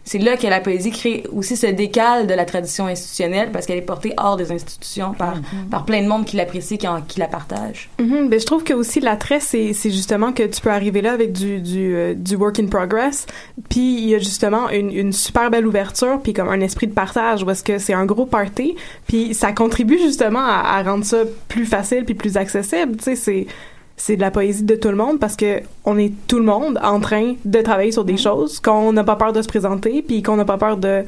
c'est 0.05 0.19
là 0.19 0.37
que 0.37 0.47
la 0.47 0.61
poésie 0.61 0.91
crée 0.91 1.25
aussi 1.33 1.57
ce 1.57 1.67
décale 1.67 2.27
de 2.27 2.35
la 2.35 2.45
tradition 2.45 2.87
institutionnelle 2.87 3.51
parce 3.53 3.65
qu'elle 3.67 3.79
est 3.79 3.83
portée 3.83 4.13
hors 4.19 4.37
des 4.37 4.53
institutions 4.53 5.13
par 5.15 5.37
par 5.71 5.85
plein 5.87 6.03
de 6.03 6.07
monde 6.09 6.25
qui 6.27 6.37
l'apprécie 6.37 6.77
qui, 6.79 6.87
en- 6.87 7.01
qui 7.01 7.19
la 7.21 7.27
partage. 7.27 7.89
Mhm, 7.99 8.29
ben, 8.29 8.39
je 8.39 8.45
trouve 8.47 8.65
que 8.65 8.75
aussi 8.75 9.01
l'attrait, 9.01 9.41
c'est, 9.41 9.73
c'est 9.73 9.91
justement 9.91 10.33
que 10.33 10.43
tu 10.43 10.61
peux 10.61 10.71
arriver 10.71 11.01
là 11.03 11.13
avec 11.13 11.33
du, 11.33 11.61
du, 11.61 11.95
euh, 11.97 12.15
du 12.15 12.37
work 12.37 12.59
in 12.61 12.67
progress, 12.67 13.27
puis 13.71 13.95
il 13.99 14.09
y 14.09 14.15
a 14.15 14.19
justement 14.19 14.69
une, 14.71 14.91
une 14.93 15.13
super 15.13 15.51
belle 15.51 15.67
ouverture, 15.67 16.21
puis 16.23 16.33
comme 16.33 16.49
un 16.49 16.61
esprit 16.61 16.87
de 16.87 16.93
partage, 16.93 17.43
où 17.43 17.51
est-ce 17.51 17.65
que 17.65 17.79
c'est 17.79 17.95
un 17.95 18.05
gros 18.05 18.27
party, 18.27 18.77
puis 19.07 19.35
ça 19.35 19.53
contribue 19.53 19.99
justement 19.99 20.45
à, 20.45 20.77
à 20.79 20.83
rendre 20.83 21.05
ça 21.05 21.19
plus 21.49 21.65
facile 21.67 22.05
puis 22.05 22.15
plus 22.15 22.37
accessible, 22.37 22.97
tu 22.99 23.05
sais, 23.05 23.17
c'est 23.17 23.47
c'est 24.07 24.17
de 24.17 24.21
la 24.21 24.31
poésie 24.31 24.65
de 24.65 24.75
tout 24.75 24.91
le 24.91 24.97
monde 24.97 25.19
parce 25.19 25.35
que 25.35 25.63
on 25.87 25.97
est 25.97 26.13
tout 26.29 26.37
le 26.37 26.45
monde 26.45 26.79
en 26.83 27.01
train 27.01 27.37
de 27.47 27.63
travailler 27.63 27.91
sur 27.91 28.05
des 28.05 28.19
choses, 28.19 28.61
qu'on 28.61 28.93
n'a 28.93 29.03
pas 29.03 29.17
peur 29.17 29.33
de 29.33 29.41
se 29.41 29.49
présenter, 29.49 30.03
puis 30.03 30.23
qu'on 30.23 30.37
n'a 30.37 30.45
pas 30.45 30.59
peur 30.59 30.77
de 30.77 31.05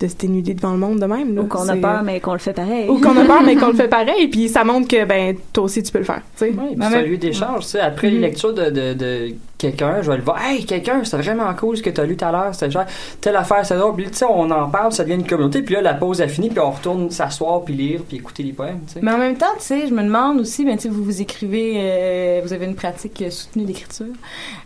de 0.00 0.08
se 0.08 0.14
dénuder 0.16 0.54
devant 0.54 0.72
le 0.72 0.78
monde 0.78 1.00
de 1.00 1.06
même. 1.06 1.34
là. 1.34 1.42
Ou 1.42 1.46
qu'on 1.46 1.68
a 1.68 1.74
C'est- 1.74 1.80
peur, 1.80 2.02
mais 2.02 2.20
qu'on 2.20 2.32
le 2.34 2.38
fait 2.38 2.52
pareil. 2.52 2.88
Ou 2.88 3.00
qu'on 3.00 3.16
a 3.16 3.24
peur, 3.24 3.42
mais 3.44 3.56
qu'on 3.56 3.68
le 3.68 3.74
fait 3.76 3.88
pareil, 3.88 4.28
puis 4.28 4.48
ça 4.48 4.64
montre 4.64 4.88
que, 4.88 5.04
ben, 5.04 5.36
toi 5.52 5.64
aussi, 5.64 5.82
tu 5.82 5.90
peux 5.92 5.98
le 5.98 6.04
faire, 6.04 6.22
tu 6.36 6.46
sais. 6.46 6.54
Oui, 6.56 6.74
puis 6.76 6.86
c'est 6.90 6.96
un 6.96 7.02
lieu 7.02 7.16
d'échange. 7.16 7.60
tu 7.64 7.70
sais. 7.70 7.80
Après 7.80 8.10
les 8.10 8.18
lectures 8.18 8.52
de, 8.54 8.70
de, 8.70 8.94
de 8.94 9.28
quelqu'un, 9.58 10.02
je 10.02 10.10
vais 10.10 10.18
le 10.18 10.22
voir. 10.22 10.38
Hey, 10.42 10.64
quelqu'un, 10.66 11.02
c'était 11.04 11.16
vraiment 11.18 11.52
cool 11.54 11.76
ce 11.78 11.82
que 11.82 11.90
tu 11.90 12.00
as 12.00 12.04
lu 12.04 12.16
tout 12.16 12.24
à 12.24 12.32
l'heure. 12.32 12.54
C'était 12.54 12.70
genre, 12.70 12.84
telle 13.20 13.36
affaire, 13.36 13.64
c'est 13.64 13.76
drôle. 13.76 13.94
Puis, 13.96 14.06
tu 14.10 14.16
sais, 14.18 14.26
on 14.28 14.50
en 14.50 14.68
parle, 14.68 14.92
ça 14.92 15.02
devient 15.04 15.14
une 15.16 15.26
communauté. 15.26 15.62
Puis 15.62 15.74
là, 15.76 15.80
la 15.82 15.94
pause 15.94 16.20
a 16.20 16.28
fini, 16.28 16.50
puis 16.50 16.60
on 16.60 16.70
retourne 16.70 17.10
s'asseoir, 17.10 17.62
puis 17.62 17.74
lire, 17.74 18.00
puis 18.06 18.18
écouter 18.18 18.42
les 18.42 18.52
poèmes. 18.52 18.80
tu 18.86 18.94
sais. 18.94 19.00
mais 19.02 19.12
en 19.12 19.18
même 19.18 19.36
temps 19.36 19.46
tu 19.58 19.64
sais 19.64 19.86
je 19.88 19.94
me 19.94 20.02
demande 20.02 20.40
aussi 20.40 20.64
ben 20.64 20.76
tu 20.76 20.82
sais 20.84 20.88
vous 20.88 21.02
vous 21.02 21.20
écrivez 21.22 21.74
euh, 21.76 22.40
vous 22.44 22.52
avez 22.52 22.66
une 22.66 22.74
pratique 22.74 23.22
euh, 23.22 23.30
soutenue 23.30 23.64
d'écriture 23.64 24.06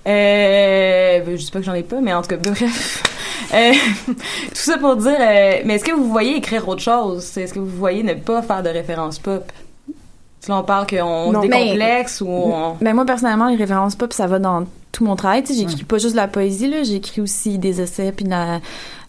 euh, 0.06 1.20
je 1.26 1.36
dis 1.44 1.50
pas 1.50 1.58
que 1.60 1.64
j'en 1.64 1.74
ai 1.74 1.82
pas 1.82 2.00
mais 2.00 2.12
en 2.12 2.22
tout 2.22 2.28
cas 2.28 2.36
bref 2.36 3.02
Euh, 3.54 3.72
tout 4.06 4.14
ça 4.54 4.78
pour 4.78 4.96
dire 4.96 5.16
euh, 5.18 5.60
mais 5.64 5.74
est-ce 5.74 5.84
que 5.84 5.92
vous 5.92 6.08
voyez 6.10 6.36
écrire 6.36 6.66
autre 6.68 6.82
chose? 6.82 7.36
Est-ce 7.36 7.52
que 7.54 7.58
vous 7.58 7.76
voyez 7.76 8.02
ne 8.02 8.14
pas 8.14 8.42
faire 8.42 8.62
de 8.62 8.68
référence 8.68 9.18
pop? 9.18 9.50
Si 10.40 10.48
là 10.48 10.58
on 10.58 10.62
parle 10.62 10.86
qu'on 10.86 11.32
se 11.32 11.38
Mais- 11.38 11.48
décomplexe 11.48 12.20
ou 12.22 12.28
on... 12.28 12.76
Mais 12.80 12.94
moi, 12.94 13.04
personnellement, 13.04 13.48
les 13.48 13.56
références 13.56 13.94
pop, 13.94 14.12
ça 14.12 14.26
va 14.26 14.38
dans 14.38 14.64
tout 14.90 15.04
mon 15.04 15.14
travail. 15.14 15.42
Tu 15.42 15.52
sais, 15.52 15.60
j'écris 15.60 15.84
pas 15.84 15.98
juste 15.98 16.12
de 16.12 16.16
la 16.16 16.28
poésie, 16.28 16.66
là. 16.68 16.82
J'écris 16.82 17.20
aussi 17.20 17.58
des 17.58 17.80
essais 17.82 18.10
puis 18.10 18.24
de 18.24 18.30
la, 18.30 18.60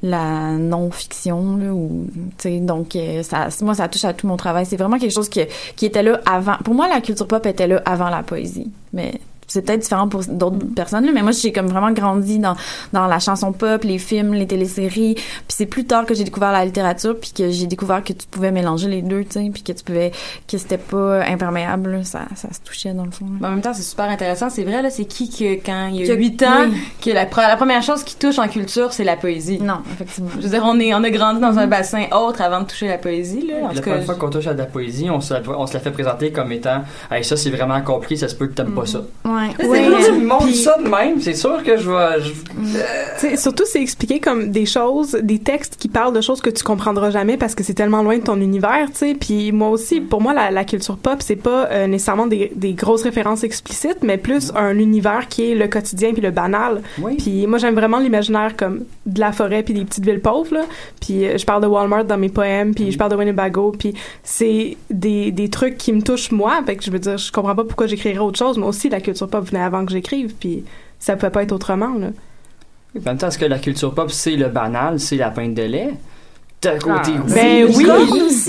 la 0.04 0.52
non-fiction, 0.58 1.56
là. 1.56 1.72
Ou, 1.72 2.06
tu 2.38 2.50
sais, 2.50 2.60
donc, 2.60 2.96
euh, 2.98 3.24
ça, 3.24 3.48
moi, 3.62 3.76
ça 3.76 3.88
touche 3.88 4.04
à 4.04 4.14
tout 4.14 4.28
mon 4.28 4.36
travail. 4.36 4.66
C'est 4.66 4.76
vraiment 4.76 5.00
quelque 5.00 5.14
chose 5.14 5.30
qui, 5.30 5.42
qui 5.78 5.86
était 5.86 6.04
là 6.04 6.20
avant. 6.26 6.58
Pour 6.66 6.74
moi, 6.74 6.90
la 6.90 7.00
culture 7.00 7.28
pop 7.28 7.46
était 7.46 7.68
là 7.68 7.82
avant 7.86 8.10
la 8.10 8.24
poésie. 8.24 8.70
Mais 8.92 9.14
c'est 9.54 9.62
peut-être 9.62 9.82
différent 9.82 10.08
pour 10.08 10.22
d'autres 10.28 10.58
personnes, 10.76 11.06
là, 11.06 11.12
mais 11.14 11.22
moi, 11.22 11.32
j'ai 11.32 11.52
comme 11.52 11.68
vraiment 11.68 11.92
grandi 11.92 12.40
dans, 12.40 12.56
dans 12.94 13.08
la 13.08 13.20
chanson 13.20 13.52
pop, 13.52 13.84
les 13.84 13.98
films, 13.98 14.34
les 14.34 14.48
téléséries. 14.48 15.16
Puis 15.16 15.24
c'est 15.50 15.66
plus 15.66 15.86
tard 15.86 16.06
que 16.06 16.14
j'ai 16.14 16.24
découvert 16.24 16.52
la 16.52 16.66
littérature, 16.66 17.16
puis 17.20 17.32
que 17.36 17.50
j'ai 17.50 17.68
découvert 17.68 18.04
que 18.04 18.14
tu 18.14 18.28
pouvais 18.30 18.52
mélanger 18.52 18.88
les 18.88 19.02
deux, 19.02 19.24
tu 19.24 19.32
sais, 19.44 19.50
puis 19.54 19.64
que 19.64 19.72
tu 19.72 19.84
pouvais, 19.84 20.12
que 20.48 20.58
c'était 20.58 20.78
pas 20.78 21.24
imperméable, 21.26 21.92
là. 21.92 22.04
ça, 22.04 22.22
ça 22.36 22.52
se 22.54 22.60
touchait 22.62 22.94
dans 22.94 23.06
le 23.06 23.12
fond. 23.12 23.26
là. 23.40 23.48
En 23.48 23.52
même 23.52 23.62
temps, 23.62 23.74
c'est 23.74 23.82
super 23.84 24.06
intéressant. 24.10 24.50
C'est 24.50 24.64
vrai, 24.64 24.82
là, 24.82 24.90
c'est 24.90 25.06
qui 25.06 25.30
que 25.30 25.56
quand 25.66 25.88
il 25.88 26.02
y 26.02 26.08
Que- 26.08 26.12
a 26.14 26.16
8 26.16 26.44
ans, 26.44 26.48
oui. 26.70 26.78
que 27.04 27.10
la, 27.12 27.26
pre- 27.26 27.48
la 27.48 27.58
première 27.58 27.82
chose 27.84 28.04
qui 28.04 28.16
touche 28.16 28.40
en 28.40 28.48
culture, 28.48 28.94
c'est 28.94 29.04
la 29.04 29.16
poésie. 29.18 29.60
Non, 29.62 29.80
effectivement. 29.94 30.30
Je 30.38 30.44
veux 30.44 30.50
dire, 30.50 30.64
on, 30.66 30.80
est, 30.80 30.94
on 30.94 31.04
a 31.04 31.10
grandi 31.10 31.42
dans 31.42 31.58
un 31.60 31.68
bassin 31.68 32.06
autre 32.12 32.42
avant 32.42 32.62
de 32.62 32.66
toucher 32.68 32.88
la 32.88 32.98
poésie, 32.98 33.46
là. 33.48 33.56
En 33.64 33.68
la 33.70 33.74
tout 33.76 33.82
première 33.82 34.00
cas, 34.00 34.06
fois 34.06 34.16
qu'on 34.16 34.30
touche 34.30 34.48
à 34.48 34.54
de 34.54 34.60
la 34.60 34.66
poésie, 34.66 35.10
on 35.10 35.22
se, 35.22 35.34
la- 35.34 35.42
on 35.58 35.68
se 35.68 35.74
la 35.74 35.80
fait 35.80 35.92
présenter 35.92 36.32
comme 36.32 36.52
étant 36.52 36.84
hey, 37.12 37.24
ça 37.24 37.36
c'est 37.38 37.50
vraiment 37.50 37.82
compliqué, 37.82 38.16
ça 38.16 38.28
se 38.28 38.36
peut 38.36 38.48
que 38.48 38.54
t'aimes 38.54 38.74
pas 38.74 38.86
ça. 38.86 39.00
Ouais. 39.26 39.41
C'est 39.60 39.68
Ouais. 39.68 39.88
quand 39.90 40.04
tu 40.06 40.12
me 40.14 40.26
montres 40.26 40.46
Puis- 40.46 40.56
ça 40.56 40.78
de 40.84 40.88
même, 40.88 41.20
c'est 41.22 41.34
sûr 41.34 41.64
que 41.64 41.78
je 41.78 41.90
vais. 41.90 42.22
je- 42.22 43.18
sais, 43.18 43.38
surtout, 43.38 43.64
c'est 43.66 43.82
expliqué 43.82 44.20
comme 44.20 44.52
des 44.52 44.66
choses, 44.66 45.12
des 45.22 45.40
textes 45.40 45.76
qui 45.78 45.88
parlent 45.88 46.14
de 46.14 46.22
choses 46.22 46.42
que 46.42 46.50
tu 46.50 46.64
comprendras 46.64 47.10
jamais 47.12 47.38
parce 47.38 47.56
que 47.56 47.64
c'est 47.64 47.74
tellement 47.74 48.04
loin 48.04 48.18
de 48.18 48.24
ton 48.24 48.40
univers, 48.40 48.88
tu 48.92 48.98
sais. 48.98 49.16
Puis 49.20 49.52
moi 49.52 49.70
aussi, 49.70 50.02
pour 50.02 50.22
moi, 50.22 50.34
la, 50.34 50.52
la 50.52 50.64
culture 50.64 50.98
pop, 50.98 51.18
c'est 51.20 51.36
pas 51.36 51.68
euh, 51.72 51.88
nécessairement 51.88 52.28
des, 52.28 52.52
des 52.56 52.74
grosses 52.74 53.04
références 53.04 53.44
explicites, 53.44 53.98
mais 54.04 54.18
plus 54.18 54.52
un 54.56 54.78
univers 54.78 55.28
qui 55.28 55.52
est 55.52 55.56
le 55.56 55.68
quotidien 55.68 56.14
puis 56.14 56.22
le 56.22 56.32
banal. 56.32 56.82
Oui. 57.02 57.16
Puis 57.18 57.48
moi, 57.48 57.58
j'aime 57.58 57.76
vraiment 57.76 58.00
l'imaginaire 58.00 58.56
comme 58.58 58.86
de 59.06 59.20
la 59.20 59.32
forêt 59.32 59.64
puis 59.64 59.74
des 59.74 59.86
petites 59.86 60.06
villes 60.06 60.22
pauvres, 60.22 60.54
là. 60.54 60.62
Puis 61.00 61.26
euh, 61.26 61.38
je 61.38 61.46
parle 61.46 61.62
de 61.62 61.68
Walmart 61.68 62.06
dans 62.06 62.18
mes 62.18 62.30
poèmes, 62.30 62.74
puis 62.74 62.92
je 62.92 62.98
parle 62.98 63.12
de 63.12 63.16
Winnebago, 63.16 63.74
puis 63.78 63.94
c'est 64.24 64.78
des, 64.90 65.32
des 65.32 65.50
trucs 65.50 65.78
qui 65.78 65.94
me 65.94 66.02
touchent 66.02 66.32
moi. 66.32 66.62
Fait 66.66 66.76
que 66.76 66.84
je 66.84 66.92
veux 66.92 67.00
dire, 67.00 67.18
je 67.18 67.32
comprends 67.32 67.56
pas 67.56 67.64
pourquoi 67.64 67.88
j'écrirais 67.88 68.20
autre 68.20 68.38
chose. 68.38 68.58
Moi 68.58 68.70
aussi, 68.70 68.90
la 68.90 69.02
culture 69.02 69.28
pop 69.32 69.44
venait 69.46 69.64
avant 69.64 69.84
que 69.86 69.92
j'écrive, 69.92 70.36
puis 70.40 70.64
ça 71.00 71.16
pouvait 71.16 71.32
pas 71.32 71.42
être 71.44 71.52
autrement, 71.54 71.96
là. 71.98 72.08
En 72.96 73.00
même 73.06 73.18
temps, 73.18 73.30
est-ce 73.30 73.38
que 73.40 73.46
la 73.46 73.58
culture 73.60 73.94
pop, 73.96 74.12
c'est 74.12 74.36
le 74.36 74.50
banal, 74.50 75.00
c'est 75.00 75.16
la 75.16 75.30
pinte 75.32 75.54
de 75.56 75.64
lait? 75.64 75.90
D'un 76.62 76.78
côté, 76.78 77.12
Ah, 77.18 77.24
oui. 77.26 77.34
ben 77.34 77.66
oui. 77.76 77.86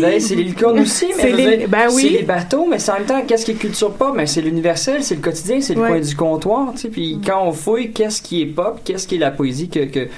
Ben, 0.00 0.20
c'est 0.20 0.34
les 0.34 0.42
licornes 0.44 0.80
aussi, 0.80 1.06
mais 1.16 1.32
les- 1.32 1.66
ben 1.66 1.86
oui. 1.94 2.02
c'est 2.02 2.08
les 2.18 2.22
bateaux, 2.24 2.66
mais 2.68 2.78
c'est 2.78 2.90
en 2.90 2.94
même 2.96 3.06
temps, 3.06 3.22
qu'est-ce 3.26 3.46
qui 3.46 3.52
est 3.52 3.54
culture 3.54 3.92
pop? 3.92 4.14
Ben, 4.14 4.26
c'est 4.26 4.42
l'universel, 4.42 5.02
c'est 5.02 5.14
le 5.14 5.22
quotidien, 5.22 5.60
c'est 5.62 5.74
le 5.74 5.80
Ouais. 5.80 5.88
coin 5.88 6.00
du 6.00 6.14
comptoir, 6.14 6.72
tu 6.72 6.78
sais. 6.80 6.88
Puis 6.90 7.20
quand 7.24 7.42
on 7.46 7.52
fouille, 7.52 7.92
qu'est-ce 7.92 8.20
qui 8.20 8.42
est 8.42 8.46
pop? 8.46 8.80
Qu'est-ce 8.84 9.08
qui 9.08 9.14
est 9.14 9.18
la 9.18 9.30
poésie 9.30 9.70
que, 9.70 9.84
que, 9.86 10.08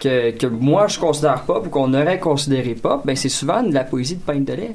que, 0.00 0.30
que 0.32 0.46
moi 0.48 0.88
je 0.88 0.98
considère 0.98 1.42
pop 1.42 1.66
ou 1.66 1.70
qu'on 1.70 1.94
aurait 1.94 2.18
considéré 2.18 2.74
pop? 2.74 3.02
Ben, 3.04 3.14
c'est 3.14 3.28
souvent 3.28 3.62
de 3.62 3.72
la 3.72 3.84
poésie 3.84 4.16
de 4.16 4.22
pinte 4.22 4.44
de 4.44 4.54
lait. 4.54 4.74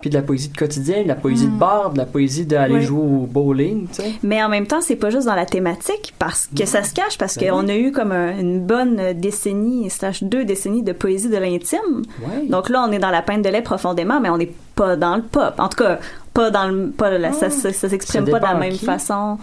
Puis 0.00 0.10
de 0.10 0.14
la 0.14 0.22
poésie 0.22 0.48
de 0.50 0.56
quotidien, 0.56 1.02
de 1.02 1.08
la 1.08 1.16
poésie 1.16 1.46
de 1.46 1.50
bar, 1.58 1.90
de 1.92 1.98
la 1.98 2.06
poésie 2.06 2.46
d'aller 2.46 2.82
jouer 2.82 3.00
au 3.02 3.26
bowling, 3.26 3.88
tu 3.88 3.94
sais. 4.02 4.12
Mais 4.22 4.40
en 4.44 4.48
même 4.48 4.68
temps, 4.68 4.80
c'est 4.80 4.94
pas 4.94 5.10
juste 5.10 5.26
dans 5.26 5.34
la 5.34 5.44
thématique 5.44 6.14
parce 6.20 6.48
que 6.56 6.66
ça 6.66 6.84
se 6.84 6.94
cache 6.94 7.18
parce 7.18 7.36
Ben 7.36 7.50
qu'on 7.50 7.64
oui. 7.64 7.70
a 7.72 7.76
eu 7.76 7.90
comme 7.90 8.12
un- 8.12 8.38
une 8.38 8.60
bonne 8.64 9.12
décennie, 9.14 9.90
slash 9.90 10.22
deux 10.22 10.44
décennies 10.44 10.84
de 10.84 10.92
poésie 10.92 11.28
de 11.28 11.36
l'intime. 11.36 12.02
Donc 12.48 12.68
là, 12.68 12.84
on 12.88 12.92
est 12.92 13.00
dans 13.00 13.10
la 13.10 13.22
peinte 13.22 13.42
de 13.42 13.48
lait 13.48 13.60
profondément, 13.62 14.20
mais 14.20 14.30
on 14.30 14.38
n'est 14.38 14.52
pas 14.76 14.94
dans 14.94 15.16
le 15.16 15.22
pop. 15.22 15.54
En 15.58 15.68
tout 15.68 15.78
cas, 15.82 15.98
pas 16.32 16.52
dans 16.52 16.68
le, 16.68 16.90
pas 16.90 17.10
la- 17.18 17.32
ça, 17.32 17.50
ça, 17.50 17.72
ça 17.72 17.88
s'exprime 17.88 18.24
pas 18.30 18.38
de 18.38 18.44
la 18.44 18.54
même 18.54 18.74
qui. 18.74 18.84
façon 18.84 19.36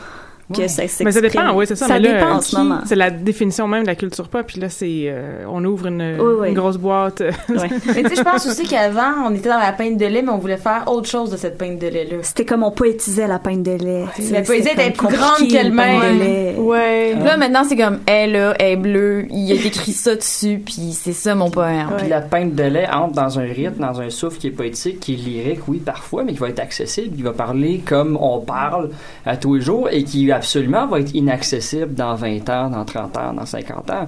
que 0.53 0.59
Ouais. 0.61 0.67
ça 0.67 0.75
s'exprime. 0.83 1.05
Mais 1.05 1.11
ça 1.11 1.21
dépend, 1.21 1.55
oui, 1.55 1.65
c'est 1.67 1.75
ça. 1.75 1.87
Ça 1.87 1.93
mais 1.99 2.07
là, 2.07 2.13
dépend 2.19 2.31
en 2.33 2.35
en 2.37 2.41
ce 2.41 2.55
moment. 2.55 2.79
C'est 2.85 2.95
la 2.95 3.09
définition 3.09 3.67
même 3.67 3.81
de 3.83 3.87
la 3.87 3.95
culture 3.95 4.27
pop. 4.27 4.43
Puis 4.45 4.59
là, 4.61 4.69
c'est, 4.69 5.05
euh, 5.07 5.45
on 5.49 5.63
ouvre 5.65 5.87
une, 5.87 6.17
Oui, 6.19 6.33
oui. 6.41 6.47
une 6.49 6.53
grosse 6.55 6.77
boîte. 6.77 7.21
Ouais. 7.21 7.29
Mais 7.87 8.03
tu 8.03 8.09
sais, 8.09 8.15
je 8.17 8.21
pense 8.23 8.45
aussi 8.45 8.63
qu'avant, 8.67 9.25
on 9.27 9.33
était 9.33 9.49
dans 9.49 9.57
la 9.59 9.71
peinte 9.71 9.97
de 9.97 10.05
lait, 10.05 10.21
mais 10.21 10.29
on 10.31 10.37
voulait 10.37 10.57
faire 10.57 10.83
autre 10.87 11.09
chose 11.09 11.31
de 11.31 11.37
cette 11.37 11.57
peinte 11.57 11.79
de 11.79 11.87
lait-là. 11.87 12.17
C'était 12.21 12.45
comme 12.45 12.63
on 12.63 12.71
poétisait 12.71 13.27
la 13.27 13.39
peinte 13.39 13.63
de 13.63 13.71
lait. 13.71 14.05
tu 14.15 14.21
sais, 14.23 14.33
la 14.33 14.41
poésie 14.43 14.69
était 14.69 14.91
plus 14.91 15.07
grande 15.07 15.47
qu'elle-même. 15.49 15.99
peinte 16.01 16.13
de 16.13 16.19
lait. 16.19 16.55
Ouais. 16.57 17.15
Là, 17.15 17.37
maintenant, 17.37 17.63
c'est 17.67 17.75
comme, 17.77 17.99
elle, 18.05 18.33
là, 18.33 18.53
elle 18.59 18.73
est 18.73 18.75
bleue, 18.75 19.25
il 19.31 19.51
a 19.51 19.55
écrit 19.55 19.91
ça 19.93 20.15
dessus, 20.15 20.61
puis 20.63 20.91
c'est 20.93 21.13
ça 21.13 21.33
mon 21.35 21.49
poème. 21.49 21.87
Puis 21.97 22.07
la 22.09 22.21
peinte 22.21 22.53
de 22.55 22.63
lait 22.63 22.87
entre 22.91 23.13
dans 23.13 23.39
un 23.39 23.43
rythme, 23.45 23.79
dans 23.81 23.99
un 24.01 24.09
souffle 24.09 24.37
qui 24.37 24.47
est 24.47 24.51
poétique, 24.51 24.99
qui 24.99 25.13
est 25.13 25.17
lyrique, 25.17 25.61
oui, 25.67 25.77
parfois, 25.79 26.23
mais 26.23 26.33
qui 26.33 26.39
va 26.39 26.49
être 26.49 26.59
accessible, 26.59 27.15
qui 27.15 27.23
va 27.23 27.31
parler 27.33 27.81
comme 27.85 28.17
on 28.21 28.39
parle 28.39 28.89
à 29.25 29.37
tous 29.37 29.55
les 29.55 29.61
jours 29.61 29.89
et 29.91 30.03
qui 30.03 30.31
absolument 30.35 30.87
va 30.87 30.99
être 30.99 31.13
inaccessible 31.13 31.93
dans 31.93 32.15
20 32.15 32.49
ans, 32.49 32.69
dans 32.69 32.85
30 32.85 33.17
ans, 33.17 33.33
dans 33.33 33.45
50 33.45 33.89
ans. 33.91 34.07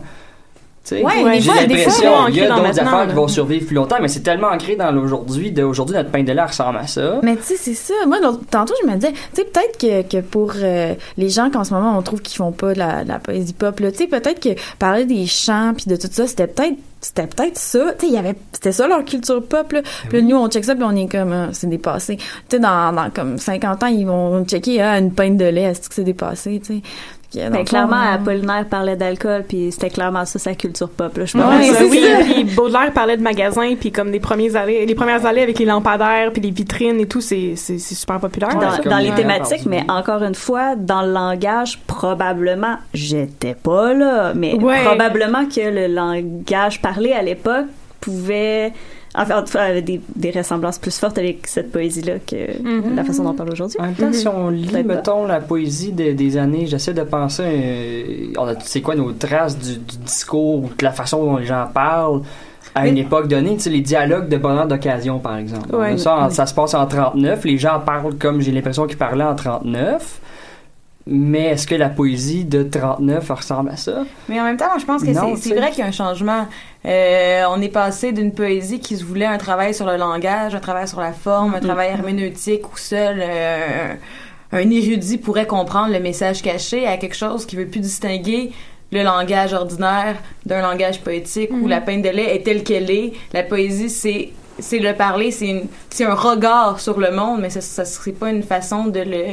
Tu 0.88 0.95
sais. 0.95 1.04
Ouais, 1.04 1.23
Ouais, 1.23 1.36
des 1.38 1.41
J'ai 1.41 1.52
fois, 1.52 1.65
des 1.65 1.78
fois, 1.78 1.78
l'impression 1.78 2.26
qu'il 2.28 2.36
y 2.38 2.41
a 2.43 2.47
d'autres 2.56 2.80
affaires 2.80 2.97
là. 3.00 3.06
qui 3.08 3.13
vont 3.13 3.28
survivre 3.28 3.65
plus 3.65 3.76
longtemps, 3.76 3.97
mais 4.02 4.08
c'est 4.08 4.21
tellement 4.21 4.47
ancré 4.47 4.76
dans 4.78 4.91
l'aujourd'hui. 4.91 5.52
D'aujourd'hui, 5.52 5.95
notre 5.95 6.12
pain 6.12 6.23
de 6.23 6.32
lait 6.32 6.43
ressemble 6.43 6.78
à 6.78 6.88
ça. 6.88 7.19
Mais 7.23 7.36
tu 7.36 7.43
sais, 7.43 7.56
c'est 7.58 7.73
ça. 7.73 7.93
Moi, 8.06 8.19
l'autre- 8.21 8.39
tantôt, 8.50 8.73
je 8.84 8.88
me 8.89 8.95
disais, 8.95 9.12
tu 9.12 9.41
sais, 9.41 9.43
peut-être 9.43 9.78
que, 9.78 10.17
que 10.17 10.21
pour 10.21 10.54
euh, 10.56 10.93
les 11.17 11.30
gens 11.30 11.50
qu'en 11.50 11.63
ce 11.65 11.73
moment, 11.73 11.97
on 11.97 12.02
trouve 12.02 12.21
qu'ils 12.21 12.38
font 12.38 12.52
pas 12.54 12.73
de 12.73 12.80
la, 12.80 13.04
de 13.04 13.10
la 13.10 13.19
poésie 13.19 13.54
pop, 13.54 13.76
tu 13.76 13.93
sais, 13.95 14.08
peut-être 14.08 14.39
que 14.39 14.50
parler 14.80 15.04
des 15.06 15.26
chants 15.26 15.73
puis 15.76 15.86
de 15.88 15.95
tout 15.97 16.08
ça, 16.12 16.26
c'était 16.28 16.47
peut-être 16.47 16.76
c'était 17.00 17.28
peut-être 17.28 17.60
ça, 17.60 17.93
tu 17.93 18.06
sais, 18.06 18.12
il 18.12 18.13
y 18.15 18.17
avait 18.17 18.34
c'était 18.52 18.71
ça 18.71 18.88
leur 18.88 19.06
culture 19.06 19.43
pop 19.45 19.71
là. 19.71 19.82
Puis 20.10 20.17
là, 20.19 20.23
nous 20.23 20.36
on 20.36 20.50
check 20.50 20.65
ça 20.65 20.73
puis 20.73 20.84
on 20.84 20.95
est 20.95 21.08
comme 21.08 21.32
ah, 21.32 21.50
c'est 21.52 21.69
dépassé. 21.69 22.17
Tu 22.17 22.26
sais 22.50 22.60
dans, 22.60 22.91
dans 22.91 23.12
comme 23.12 23.38
50 23.38 23.84
ans, 23.84 23.88
ils 23.88 24.06
vont 24.08 24.43
checker 24.45 24.82
ah, 24.82 24.97
une 24.97 25.13
pinte 25.13 25.38
de 25.38 25.45
lait, 25.45 25.62
est-ce 25.62 25.88
que 25.89 25.93
c'est 25.95 26.04
dépassé, 26.04 26.60
tu 26.65 26.76
sais? 26.78 26.82
Dans 27.35 27.49
Ben, 27.51 27.57
fond, 27.57 27.63
clairement, 27.65 27.95
euh, 28.01 28.15
Apollinaire 28.15 28.65
parlait 28.69 28.95
d'alcool, 28.95 29.43
puis 29.47 29.69
c'était 29.71 29.89
clairement 29.89 30.23
ça, 30.25 30.39
sa 30.39 30.55
culture 30.55 30.89
pop. 30.89 31.17
Là, 31.17 31.25
je 31.25 31.37
Ouais, 31.37 31.43
pense. 31.43 31.65
ça, 31.77 31.83
oui, 31.85 32.05
puis 32.23 32.43
Baudelaire 32.55 32.91
parlait 32.93 33.17
de 33.17 33.21
magasins, 33.21 33.75
puis 33.79 33.91
comme 33.91 34.11
des 34.11 34.19
premiers 34.21 34.55
allées, 34.55 34.85
les 34.85 34.95
premières 34.95 35.25
allées 35.25 35.41
avec 35.41 35.59
les 35.59 35.65
lampadaires, 35.65 36.31
puis 36.31 36.41
les 36.41 36.51
vitrines 36.51 36.99
et 37.01 37.05
tout, 37.05 37.19
c'est 37.21 37.55
super 37.57 38.19
populaire. 38.19 38.49
dans, 38.85 38.97
les 38.97 39.09
Ouais, 39.09 39.15
thématiques, 39.15 39.65
mais 39.65 39.83
encore 39.89 40.23
une 40.23 40.35
fois, 40.35 40.75
dans 40.77 41.01
le 41.01 41.11
langage, 41.11 41.79
probablement, 41.85 42.77
j'étais 42.93 43.55
pas 43.55 43.93
là, 43.93 44.33
mais 44.33 44.53
Ouais. 44.55 44.83
probablement 44.85 45.45
que 45.45 45.59
le 45.61 45.93
langage 45.93 46.81
parlé 46.81 47.11
à 47.13 47.21
l'époque 47.21 47.65
pouvait 48.12 48.72
enfin, 49.15 49.39
en 49.39 49.43
tout 49.43 49.54
cas, 49.54 49.63
avait 49.63 49.82
des, 49.82 50.00
des 50.15 50.32
ressemblances 50.32 50.78
plus 50.78 50.98
fortes 50.98 51.17
avec 51.17 51.48
cette 51.48 51.72
poésie-là 51.72 52.15
que 52.20 52.62
Mhm. 52.62 52.96
la 52.96 53.04
façon 53.04 53.24
dont 53.24 53.32
on 53.32 53.34
parle 53.34 53.52
aujourd'hui. 53.52 53.78
En 53.80 53.86
même 53.86 53.96
temps, 53.96 54.13
si 54.13 54.28
on 54.28 54.50
lit, 54.50 54.84
mettons, 54.84 55.26
la 55.26 55.39
poésie 55.41 55.91
des, 55.91 56.13
des 56.13 56.38
années, 56.38 56.65
j'essaie 56.67 56.93
de 56.93 57.02
penser, 57.04 57.43
euh, 57.43 58.54
c'est 58.63 58.82
quoi 58.82 58.96
nos 58.96 59.12
traces 59.13 59.58
du, 59.58 59.74
du 59.78 59.98
discours 60.06 60.63
ou 60.65 60.70
de 60.78 60.84
la 60.84 60.91
façon 60.91 61.24
dont 61.26 61.38
les 61.38 61.46
gens 61.46 61.65
parlent 61.74 62.22
à 62.76 62.88
une 62.88 62.98
époque 63.00 63.28
donnée, 63.28 63.56
tu 63.56 63.62
sais, 63.62 63.70
les 63.72 63.82
dialogues 63.82 64.30
de 64.30 64.38
bonheur 64.38 64.67
d'occasion, 64.67 65.17
par 65.17 65.38
exemple. 65.38 65.67
Ça, 65.98 66.28
ça 66.30 66.46
se 66.46 66.54
passe 66.54 66.76
en 66.76 66.86
39, 66.86 67.43
les 67.46 67.58
gens 67.58 67.80
parlent 67.80 68.13
comme 68.15 68.39
j'ai 68.41 68.52
l'impression 68.52 68.86
qu'ils 68.86 68.98
parlaient 69.00 69.24
en 69.24 69.34
39, 69.36 70.20
mais 71.08 71.46
est-ce 71.46 71.65
que 71.67 71.76
la 71.76 71.89
poésie 71.89 72.46
de 72.46 72.63
39 72.63 73.30
ressemble 73.30 73.70
à 73.70 73.78
ça? 73.78 74.04
Mais 74.30 74.39
en 74.39 74.43
même 74.43 74.58
temps, 74.58 74.78
je 74.80 74.86
pense 74.86 75.02
que 75.04 75.13
c'est- 75.13 75.56
vrai 75.56 75.70
qu'il 75.72 75.80
y 75.80 75.82
a 75.82 75.86
un 75.88 75.91
changement. 75.91 76.46
Euh, 76.86 77.43
on 77.50 77.62
est 77.62 77.70
passé 77.70 78.12
d'une 78.12 78.32
poésie 78.34 78.80
qui 78.80 78.98
se 78.98 79.04
voulait 79.04 79.26
un 79.26 79.38
travail 79.38 79.74
sur 79.74 79.86
le 79.86 79.98
langage, 79.98 80.56
un 80.56 80.60
travail 80.60 80.88
sur 80.88 81.00
la 81.00 81.13
forme, 81.13 81.56
un 81.56 81.60
travail 81.60 81.89
herméneutique 81.89 82.72
où 82.72 82.78
seul 82.78 83.20
euh, 83.22 83.93
un 84.52 84.70
érudit 84.70 85.17
pourrait 85.17 85.48
comprendre 85.48 85.91
le 85.93 86.00
message 86.00 86.41
caché 86.41 86.86
à 86.88 86.98
quelque 86.98 87.15
chose 87.15 87.46
qui 87.46 87.56
veut 87.56 87.67
plus 87.67 87.82
distinguer 87.82 88.52
le 88.93 89.04
langage 89.04 89.52
ordinaire 89.54 90.15
d'un 90.46 90.62
langage 90.62 91.02
poétique 91.02 91.50
où 91.52 91.67
la 91.67 91.82
peine 91.82 92.02
de 92.02 92.10
lait 92.10 92.36
est 92.36 92.43
telle 92.43 92.63
qu'elle 92.63 92.89
est. 92.89 93.12
La 93.34 93.43
poésie, 93.43 93.89
c'est 93.89 94.30
c'est 94.60 94.80
le 94.80 94.93
parler, 94.93 95.32
c'est 95.32 96.06
un 96.06 96.13
regard 96.13 96.80
sur 96.80 97.00
le 97.00 97.12
monde, 97.12 97.39
mais 97.41 97.50
ça, 97.50 97.62
ça 97.62 97.86
serait 97.86 98.12
pas 98.12 98.30
une 98.30 98.43
façon 98.43 98.86
de 98.86 99.00
le 99.00 99.24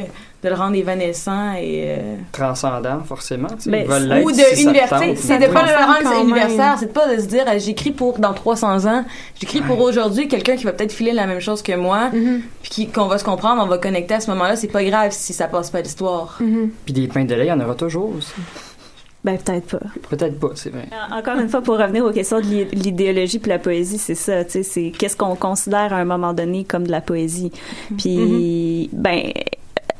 de 0.43 0.51
le 0.51 0.57
rendre 0.57 0.77
évanescent 0.77 1.55
et 1.55 1.85
euh, 1.99 2.17
Transcendant, 2.31 3.01
forcément. 3.09 3.49
Ben, 3.65 3.81
ils 3.83 3.89
veulent 3.91 4.03
l'être 4.09 4.27
ou 4.27 4.31
de 4.31 4.37
si 4.37 4.67
tente, 4.67 5.17
C'est 5.17 5.39
de 5.39 5.47
pas 5.47 5.63
le 5.63 5.73
rendre 5.73 6.35
même. 6.35 6.77
c'est 6.79 6.87
de 6.89 6.93
pas 6.93 7.09
de 7.17 7.19
se 7.19 7.27
dire 7.27 7.47
j'écris 7.59 7.93
pour 7.93 8.19
dans 8.19 8.35
300 8.35 8.85
ans, 8.85 9.07
j'écris 9.41 9.63
pour 9.63 9.81
aujourd'hui 9.81 10.29
quelqu'un 10.29 10.57
qui 10.57 10.65
va 10.65 10.73
peut-être 10.73 10.93
filer 10.93 11.13
la 11.13 11.27
même 11.27 11.41
chose 11.41 11.63
que 11.63 11.75
moi, 11.75 12.11
Mhm. 12.13 12.43
puis 12.61 12.71
qui- 12.71 12.89
qu'on 12.89 13.07
va 13.07 13.17
se 13.17 13.25
comprendre, 13.25 13.63
on 13.65 13.67
va 13.67 13.79
connecter 13.79 14.13
à 14.17 14.21
ce 14.21 14.31
moment-là, 14.33 14.55
c'est 14.57 14.69
pas 14.69 14.85
grave 14.85 15.13
si 15.13 15.33
ça 15.33 15.49
passe 15.49 15.71
pas 15.71 15.81
l'histoire. 15.81 16.37
Mhm. 16.41 16.73
Puis 16.85 16.93
des 16.93 17.09
pains 17.09 17.25
de 17.25 17.35
lait, 17.35 17.47
il 17.47 17.49
y 17.49 17.53
en 17.53 17.61
aura 17.61 17.75
toujours 17.75 18.13
aussi. 18.15 18.35
Ben, 19.25 19.39
peut-être 19.39 19.79
pas. 19.79 19.87
Peut-être 20.11 20.39
pas, 20.39 20.51
c'est 20.55 20.69
vrai. 20.71 20.87
En- 21.11 21.17
Encore 21.19 21.39
une 21.39 21.49
fois, 21.49 21.63
pour 21.63 21.79
revenir 21.79 22.05
aux 22.05 22.13
questions 22.13 22.41
de 22.41 22.45
l'i- 22.45 22.65
l'idéologie 22.73 23.39
puis 23.39 23.49
la 23.49 23.59
poésie, 23.59 23.97
c'est 23.97 24.15
ça, 24.15 24.45
tu 24.45 24.51
sais, 24.53 24.63
c'est 24.63 24.91
qu'est-ce 24.91 25.17
qu'on 25.17 25.35
considère 25.35 25.95
à 25.95 25.97
un 25.97 26.05
moment 26.05 26.35
donné 26.35 26.65
comme 26.65 26.87
de 26.87 26.91
la 26.91 27.01
poésie. 27.01 27.51
Puis, 27.97 28.91
ben, 28.93 29.23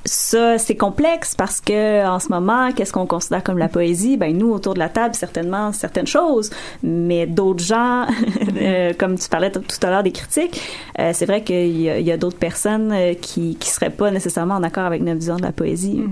ça, 0.05 0.59
c'est 0.59 0.77
complexe 0.77 1.35
parce 1.35 1.61
que 1.61 2.07
en 2.07 2.19
ce 2.19 2.29
moment, 2.29 2.73
qu'est-ce 2.73 2.93
qu'on 2.93 3.07
considère 3.07 3.43
comme 3.43 3.59
la 3.59 3.69
poésie? 3.69 4.17
Ben 4.17 4.37
nous, 4.37 4.51
autour 4.51 4.75
de 4.75 4.79
la 4.79 4.91
table, 4.91 5.15
certainement 5.15 5.73
certaines 5.73 6.07
choses, 6.07 6.51
mais 6.83 7.27
d'autres 7.27 7.65
gens, 7.65 8.07
euh, 8.61 8.93
comme 8.99 9.19
tu 9.19 9.29
parlais 9.29 9.51
tout 9.51 9.63
à 9.83 9.91
l'heure 9.91 10.03
des 10.03 10.13
critiques, 10.13 10.61
euh, 10.99 11.13
c'est 11.15 11.25
vrai 11.25 11.43
qu'il 11.43 11.81
y 11.81 12.13
a, 12.13 12.17
d'autres 12.17 12.39
personnes 12.39 12.93
euh, 12.93 13.15
qui 13.15 13.57
qui 13.57 13.71
seraient 13.71 13.91
pas 13.91 14.11
nécessairement 14.11 14.55
en 14.55 14.63
accord 14.63 14.85
avec 14.85 15.03
notre 15.03 15.19
vision 15.19 15.37
de 15.37 15.43
la 15.43 15.53
poésie. 15.53 16.03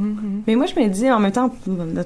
Mais 0.46 0.57
moi, 0.57 0.66
je 0.66 0.81
me 0.81 0.88
dis, 0.88 1.11
en 1.11 1.20
même 1.20 1.33
temps, 1.33 1.50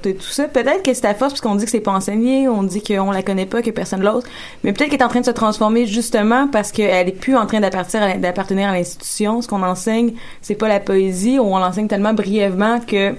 tout 0.03 0.21
ça, 0.21 0.49
peut-être 0.49 0.83
que 0.83 0.93
c'est 0.93 1.07
à 1.07 1.15
force, 1.15 1.35
puisqu'on 1.35 1.55
dit 1.55 1.65
que 1.65 1.71
c'est 1.71 1.81
pas 1.81 1.93
enseigné, 1.93 2.49
on 2.49 2.63
dit 2.63 2.83
qu'on 2.83 3.11
la 3.11 3.23
connaît 3.23 3.47
pas, 3.47 3.63
que 3.63 3.71
personne 3.71 4.03
l'autre, 4.03 4.29
mais 4.65 4.73
peut-être 4.73 4.91
qu'elle 4.91 5.01
est 5.01 5.05
en 5.05 5.09
train 5.09 5.21
de 5.21 5.27
se 5.27 5.31
transformer 5.31 5.87
justement 5.87 6.49
parce 6.49 6.73
qu'elle 6.73 7.09
est 7.09 7.13
plus 7.13 7.37
en 7.37 7.47
train 7.47 7.61
d'appartenir 7.61 8.69
à 8.69 8.73
l'institution. 8.73 9.41
Ce 9.41 9.49
qu'on 9.49 9.63
enseigne, 9.63 10.15
c'est 10.43 10.55
pas 10.55 10.69
la 10.69 10.81
poésie, 10.81 11.39
ou 11.39 11.43
on 11.43 11.59
l'enseigne 11.59 11.76
tellement 11.85 12.15
brièvement 12.15 12.81
que 12.81 13.15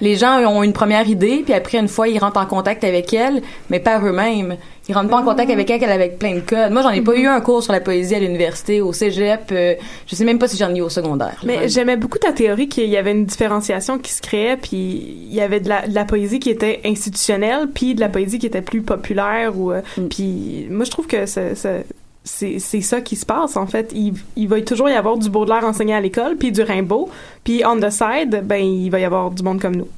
les 0.00 0.16
gens 0.16 0.38
ont 0.40 0.62
une 0.62 0.72
première 0.72 1.08
idée, 1.08 1.42
puis 1.44 1.54
après, 1.54 1.78
une 1.78 1.88
fois, 1.88 2.08
ils 2.08 2.18
rentrent 2.18 2.40
en 2.40 2.46
contact 2.46 2.84
avec 2.84 3.14
elle, 3.14 3.40
mais 3.70 3.78
pas 3.80 4.00
eux-mêmes. 4.00 4.56
Ils 4.88 4.94
rentrent 4.94 5.08
pas 5.08 5.18
en 5.20 5.22
contact 5.22 5.50
avec 5.50 5.70
elle 5.70 5.84
avec 5.84 6.18
plein 6.18 6.34
de 6.34 6.40
codes. 6.40 6.72
Moi, 6.72 6.82
j'en 6.82 6.90
ai 6.90 7.00
pas 7.00 7.14
eu 7.16 7.26
un 7.26 7.40
cours 7.40 7.62
sur 7.62 7.72
la 7.72 7.80
poésie 7.80 8.14
à 8.14 8.18
l'université, 8.18 8.82
au 8.82 8.92
cégep. 8.92 9.50
euh, 9.52 9.74
je 10.06 10.14
sais 10.14 10.24
même 10.24 10.38
pas 10.38 10.48
si 10.48 10.58
j'en 10.58 10.74
ai 10.74 10.78
eu 10.78 10.82
au 10.82 10.90
secondaire. 10.90 11.40
Mais 11.46 11.68
j'aimais 11.70 11.96
beaucoup 11.96 12.18
ta 12.18 12.32
théorie 12.32 12.68
qu'il 12.68 12.90
y 12.90 12.96
avait 12.98 13.12
une 13.12 13.24
différenciation 13.24 13.98
qui 13.98 14.12
se 14.12 14.20
créait, 14.20 14.58
puis 14.58 15.16
il 15.28 15.32
y 15.34 15.40
avait 15.40 15.60
de 15.60 15.68
la, 15.70 15.86
de 15.86 15.94
la 15.94 16.04
poésie 16.04 16.40
qui 16.40 16.50
était 16.50 16.80
institutionnelle, 16.84 17.68
puis 17.72 17.94
de 17.94 18.00
la 18.00 18.10
poésie 18.10 18.38
qui 18.38 18.46
était 18.46 18.62
plus 18.62 18.82
populaire. 18.82 19.56
Ou, 19.56 19.70
euh, 19.72 19.80
Puis 20.10 20.66
moi, 20.70 20.84
je 20.84 20.90
trouve 20.90 21.06
que 21.06 21.24
ça- 21.24 21.54
ça- 21.54 21.78
c'est 22.24 22.58
c'est 22.58 22.80
ça 22.80 23.00
qui 23.00 23.16
se 23.16 23.26
passe, 23.26 23.56
en 23.56 23.66
fait. 23.66 23.92
Il, 23.94 24.14
il 24.36 24.48
va 24.48 24.60
toujours 24.62 24.88
y 24.88 24.94
avoir 24.94 25.16
du 25.18 25.28
Baudelaire 25.30 25.64
enseigné 25.64 25.94
à 25.94 26.00
l'école, 26.00 26.36
puis 26.36 26.50
du 26.52 26.62
Rimbaud, 26.62 27.08
puis 27.44 27.62
on 27.66 27.78
the 27.78 27.90
side, 27.90 28.42
ben, 28.44 28.64
il 28.64 28.88
va 28.90 28.98
y 28.98 29.04
avoir 29.04 29.30
du 29.30 29.42
monde 29.42 29.60
comme 29.60 29.76
nous. 29.76 29.88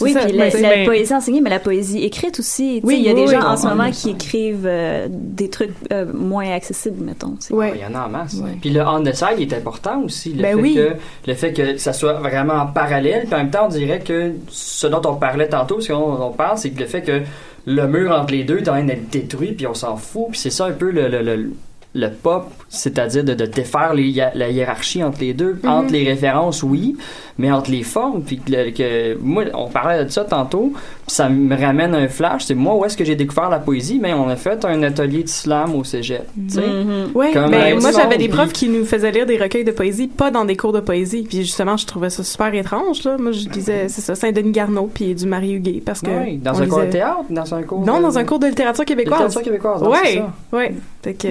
Oui, 0.00 0.12
ça, 0.12 0.20
puis 0.26 0.32
la, 0.36 0.50
c'est- 0.50 0.60
la 0.60 0.84
poésie 0.84 1.12
enseignée, 1.14 1.40
mais 1.40 1.50
la 1.50 1.58
poésie 1.58 2.04
écrite 2.04 2.38
aussi. 2.38 2.80
Oui, 2.84 2.98
il 2.98 3.04
y 3.06 3.08
a 3.08 3.14
oui, 3.14 3.22
des 3.22 3.26
oui. 3.28 3.34
gens 3.34 3.48
en 3.48 3.56
ce 3.56 3.64
Ouais, 3.64 3.70
moment 3.70 3.90
qui 3.90 4.10
écrivent 4.10 4.66
euh, 4.66 5.08
des 5.10 5.48
trucs 5.48 5.72
euh, 5.92 6.04
moins 6.12 6.50
accessibles, 6.52 7.02
mettons. 7.02 7.34
Ouais. 7.50 7.72
Il 7.74 7.80
y 7.80 7.84
en 7.86 7.94
a 7.98 8.04
en 8.06 8.08
masse. 8.08 8.34
Ouais. 8.34 8.56
Puis 8.60 8.70
le 8.70 8.82
on 8.82 9.02
the 9.02 9.14
side 9.14 9.36
il 9.38 9.50
est 9.52 9.56
important 9.56 10.02
aussi. 10.04 10.34
Le, 10.34 10.42
Ben 10.42 10.56
fait 10.56 10.62
oui. 10.62 10.74
que, 10.74 10.92
le 11.26 11.34
fait 11.34 11.52
que 11.54 11.76
ça 11.78 11.92
soit 11.94 12.12
vraiment 12.14 12.54
en 12.54 12.66
parallèle. 12.66 13.24
Puis 13.24 13.34
en 13.34 13.38
même 13.38 13.50
temps, 13.50 13.64
on 13.64 13.68
dirait 13.68 14.00
que 14.00 14.32
ce 14.48 14.86
dont 14.86 15.00
on 15.06 15.14
parlait 15.16 15.48
tantôt, 15.48 15.80
ce 15.80 15.92
qu'on 15.92 16.22
on 16.22 16.30
parle, 16.32 16.58
c'est 16.58 16.70
que 16.70 16.80
le 16.80 16.86
fait 16.86 17.02
que 17.02 17.22
le 17.66 17.86
mur 17.86 18.10
entre 18.12 18.32
les 18.32 18.44
deux 18.44 18.58
est 18.58 18.68
en 18.68 18.72
train 18.72 18.84
d'être 18.84 19.10
détruit, 19.10 19.52
puis 19.52 19.66
on 19.66 19.74
s'en 19.74 19.96
fout. 19.96 20.26
Puis 20.30 20.40
c'est 20.40 20.50
ça 20.50 20.66
un 20.66 20.72
peu 20.72 20.90
le, 20.90 21.08
le, 21.08 21.22
le, 21.22 21.52
le 21.94 22.08
pop, 22.08 22.50
c'est-à-dire 22.68 23.24
de, 23.24 23.34
de 23.34 23.46
défaire 23.46 23.94
les, 23.94 24.12
la 24.34 24.48
hiérarchie 24.48 25.02
entre 25.02 25.20
les 25.20 25.34
deux. 25.34 25.58
Entre 25.64 25.92
les 25.92 26.04
références, 26.08 26.62
oui, 26.62 26.96
mais 27.40 27.50
entre 27.50 27.70
les 27.70 27.82
formes. 27.82 28.22
Puis 28.22 28.38
que, 28.38 28.50
le- 28.52 28.70
que- 28.70 29.18
moi, 29.20 29.44
on 29.54 29.68
parlait 29.68 30.04
de 30.04 30.10
ça 30.10 30.24
tantôt, 30.24 30.72
puis 30.74 30.82
ça 31.08 31.28
me 31.28 31.56
ramène 31.56 31.94
un 31.94 32.06
flash. 32.08 32.44
C'est 32.44 32.54
moi, 32.54 32.76
où 32.76 32.84
est-ce 32.84 32.96
que 32.96 33.04
j'ai 33.04 33.16
découvert 33.16 33.48
la 33.48 33.58
poésie? 33.58 33.98
Mais 34.00 34.12
on 34.12 34.28
a 34.28 34.36
fait 34.36 34.64
un 34.64 34.82
atelier 34.82 35.22
d'islam 35.22 35.74
au 35.74 35.82
cégep. 35.84 36.26
tu 36.48 36.54
sais. 36.54 36.60
Mhm. 36.60 37.10
Ouais, 37.14 37.32
ben, 37.34 37.80
moi 37.80 37.90
j'avais 37.92 38.18
des 38.18 38.28
profs 38.28 38.52
qui 38.52 38.68
nous 38.68 38.84
faisaient 38.84 39.10
lire 39.10 39.26
des 39.26 39.38
recueils 39.38 39.64
de 39.64 39.72
poésie, 39.72 40.06
pas 40.06 40.30
dans 40.30 40.44
des 40.44 40.56
cours 40.56 40.72
de 40.72 40.80
poésie. 40.80 41.22
Puis 41.28 41.38
justement, 41.38 41.76
je 41.76 41.86
trouvais 41.86 42.10
ça 42.10 42.22
super 42.22 42.52
étrange. 42.54 43.02
Là. 43.04 43.16
Moi, 43.18 43.32
je 43.32 43.48
disais, 43.48 43.88
c'est 43.88 44.00
ça, 44.02 44.14
Saint-Denis 44.14 44.52
Garneau, 44.52 44.90
puis 44.92 45.14
du 45.14 45.26
Marie 45.26 45.54
Huguet, 45.54 45.82
parce 45.84 46.00
que 46.02 46.10
Ouais, 46.10 46.38
dans 46.42 46.60
un 46.60 46.66
cours 46.66 46.80
de 46.80 46.86
théâtre, 46.86 47.24
dans 47.30 47.54
un 47.54 47.62
cours 47.62 47.80
Non, 47.84 47.98
de- 47.98 48.02
dans 48.02 48.18
un 48.18 48.24
cours 48.24 48.38
de 48.38 48.46
littérature 48.46 48.84
québécoise. 48.84 49.18
littérature 49.20 49.42
québécoise, 49.42 49.82
Ouais, 49.82 50.14
ça. 50.16 50.56
ouais. 50.56 50.74
Fait 51.02 51.14
que 51.14 51.28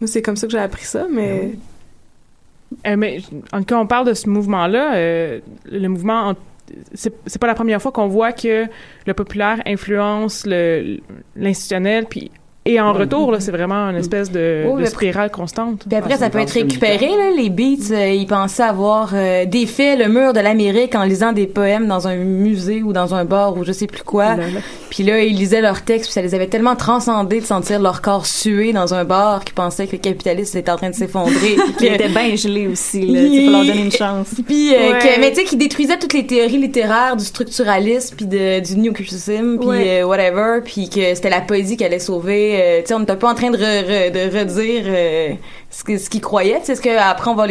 moi, 0.00 0.06
c'est 0.06 0.22
comme 0.22 0.36
ça 0.36 0.46
que 0.46 0.52
j'ai 0.52 0.58
appris 0.58 0.84
ça, 0.84 1.06
mais 1.10 1.52
Euh, 2.86 2.96
mais 2.96 3.20
en 3.52 3.58
cas, 3.64 3.78
on 3.78 3.86
parle 3.86 4.06
de 4.08 4.14
ce 4.14 4.28
mouvement-là. 4.28 4.94
euh, 4.96 5.40
le 5.70 5.88
mouvement, 5.88 6.30
en- 6.30 6.34
c'est 6.94 7.38
pas 7.40 7.46
la 7.46 7.54
première 7.54 7.82
fois 7.82 7.92
qu'on 7.92 8.08
voit 8.08 8.32
que 8.32 8.66
le 9.06 9.14
populaire 9.14 9.60
influence 9.66 10.46
l'institutionnel, 11.36 12.06
puis 12.08 12.30
et 12.64 12.80
en 12.80 12.92
retour, 12.92 13.32
là, 13.32 13.40
c'est 13.40 13.50
vraiment 13.50 13.88
une 13.90 13.96
espèce 13.96 14.30
de, 14.30 14.64
Oh, 14.68 14.76
de 14.76 14.80
le- 14.82 14.86
spirale 14.86 15.30
constante. 15.30 15.84
Puis 15.88 15.96
après, 15.98 16.14
Ah, 16.14 16.18
ça 16.18 16.30
peut 16.30 16.38
être 16.38 16.50
récupéré, 16.52 17.08
là, 17.08 17.30
les 17.36 17.50
beats. 17.50 17.92
euh, 17.92 18.08
ils 18.10 18.26
pensaient 18.26 18.62
avoir 18.62 19.10
euh, 19.14 19.44
défait 19.46 19.96
le 19.96 20.08
mur 20.08 20.32
de 20.32 20.40
l'Amérique 20.40 20.94
en 20.94 21.02
lisant 21.04 21.32
des 21.32 21.46
poèmes 21.46 21.88
dans 21.88 22.06
un 22.06 22.14
musée 22.16 22.82
ou 22.82 22.92
dans 22.92 23.14
un 23.14 23.24
bar 23.24 23.56
ou 23.56 23.64
je 23.64 23.72
sais 23.72 23.86
plus 23.86 24.02
quoi. 24.02 24.36
Là, 24.36 24.46
là. 24.46 24.60
Puis 24.90 25.02
là, 25.02 25.20
ils 25.22 25.34
lisaient 25.36 25.60
leurs 25.62 25.82
textes, 25.82 26.04
puis 26.06 26.12
ça 26.12 26.22
les 26.22 26.34
avait 26.34 26.46
tellement 26.48 26.76
transcendés 26.76 27.40
de 27.40 27.46
sentir 27.46 27.80
leur 27.80 28.02
corps 28.02 28.26
suer 28.26 28.72
dans 28.72 28.92
un 28.94 29.04
bar 29.04 29.42
qu'ils 29.44 29.54
pensaient 29.54 29.86
que 29.86 29.92
le 29.92 29.98
capitalisme 29.98 30.58
était 30.58 30.70
en 30.70 30.76
train 30.76 30.90
de 30.90 30.94
s'effondrer. 30.94 31.32
puis 31.56 31.72
Qui 31.78 31.88
que- 31.88 31.94
était 31.94 32.08
bien 32.08 32.36
gelé 32.36 32.66
aussi, 32.68 33.06
là. 33.06 33.20
Il 33.22 33.46
faut 33.46 33.52
leur 33.52 33.64
donner 33.64 33.82
une 33.84 33.90
chance. 33.92 34.28
Puis, 34.46 34.74
euh, 34.74 34.92
Ouais. 34.92 34.98
que- 34.98 35.20
mais 35.20 35.30
tu 35.30 35.36
sais, 35.40 35.44
qui 35.44 35.56
détruisait 35.56 35.98
toutes 35.98 36.12
les 36.12 36.26
théories 36.26 36.58
littéraires 36.58 37.16
du 37.16 37.24
structuralisme, 37.24 38.16
puis 38.16 38.26
de, 38.26 38.60
du 38.60 38.76
new 38.76 38.92
criticism, 38.92 39.56
puis 39.58 39.68
Ouais. 39.68 40.02
euh, 40.02 40.06
whatever, 40.06 40.60
puis 40.64 40.88
que 40.88 41.14
c'était 41.14 41.30
la 41.30 41.40
poésie 41.40 41.76
qui 41.76 41.84
allait 41.84 41.98
sauver. 41.98 42.51
Euh, 42.60 42.82
on 42.94 43.00
n'était 43.00 43.16
pas 43.16 43.30
en 43.30 43.34
train 43.34 43.50
de, 43.50 43.56
re- 43.56 43.84
re- 43.86 44.10
de 44.10 44.38
redire 44.38 44.84
euh, 44.86 45.34
ce 45.70 46.08
qu'ils 46.10 46.20
croyaient. 46.20 46.60
C'est 46.62 46.74
ce 46.76 46.80
que 46.80 46.96
après 46.98 47.30
on 47.30 47.34
va 47.34 47.44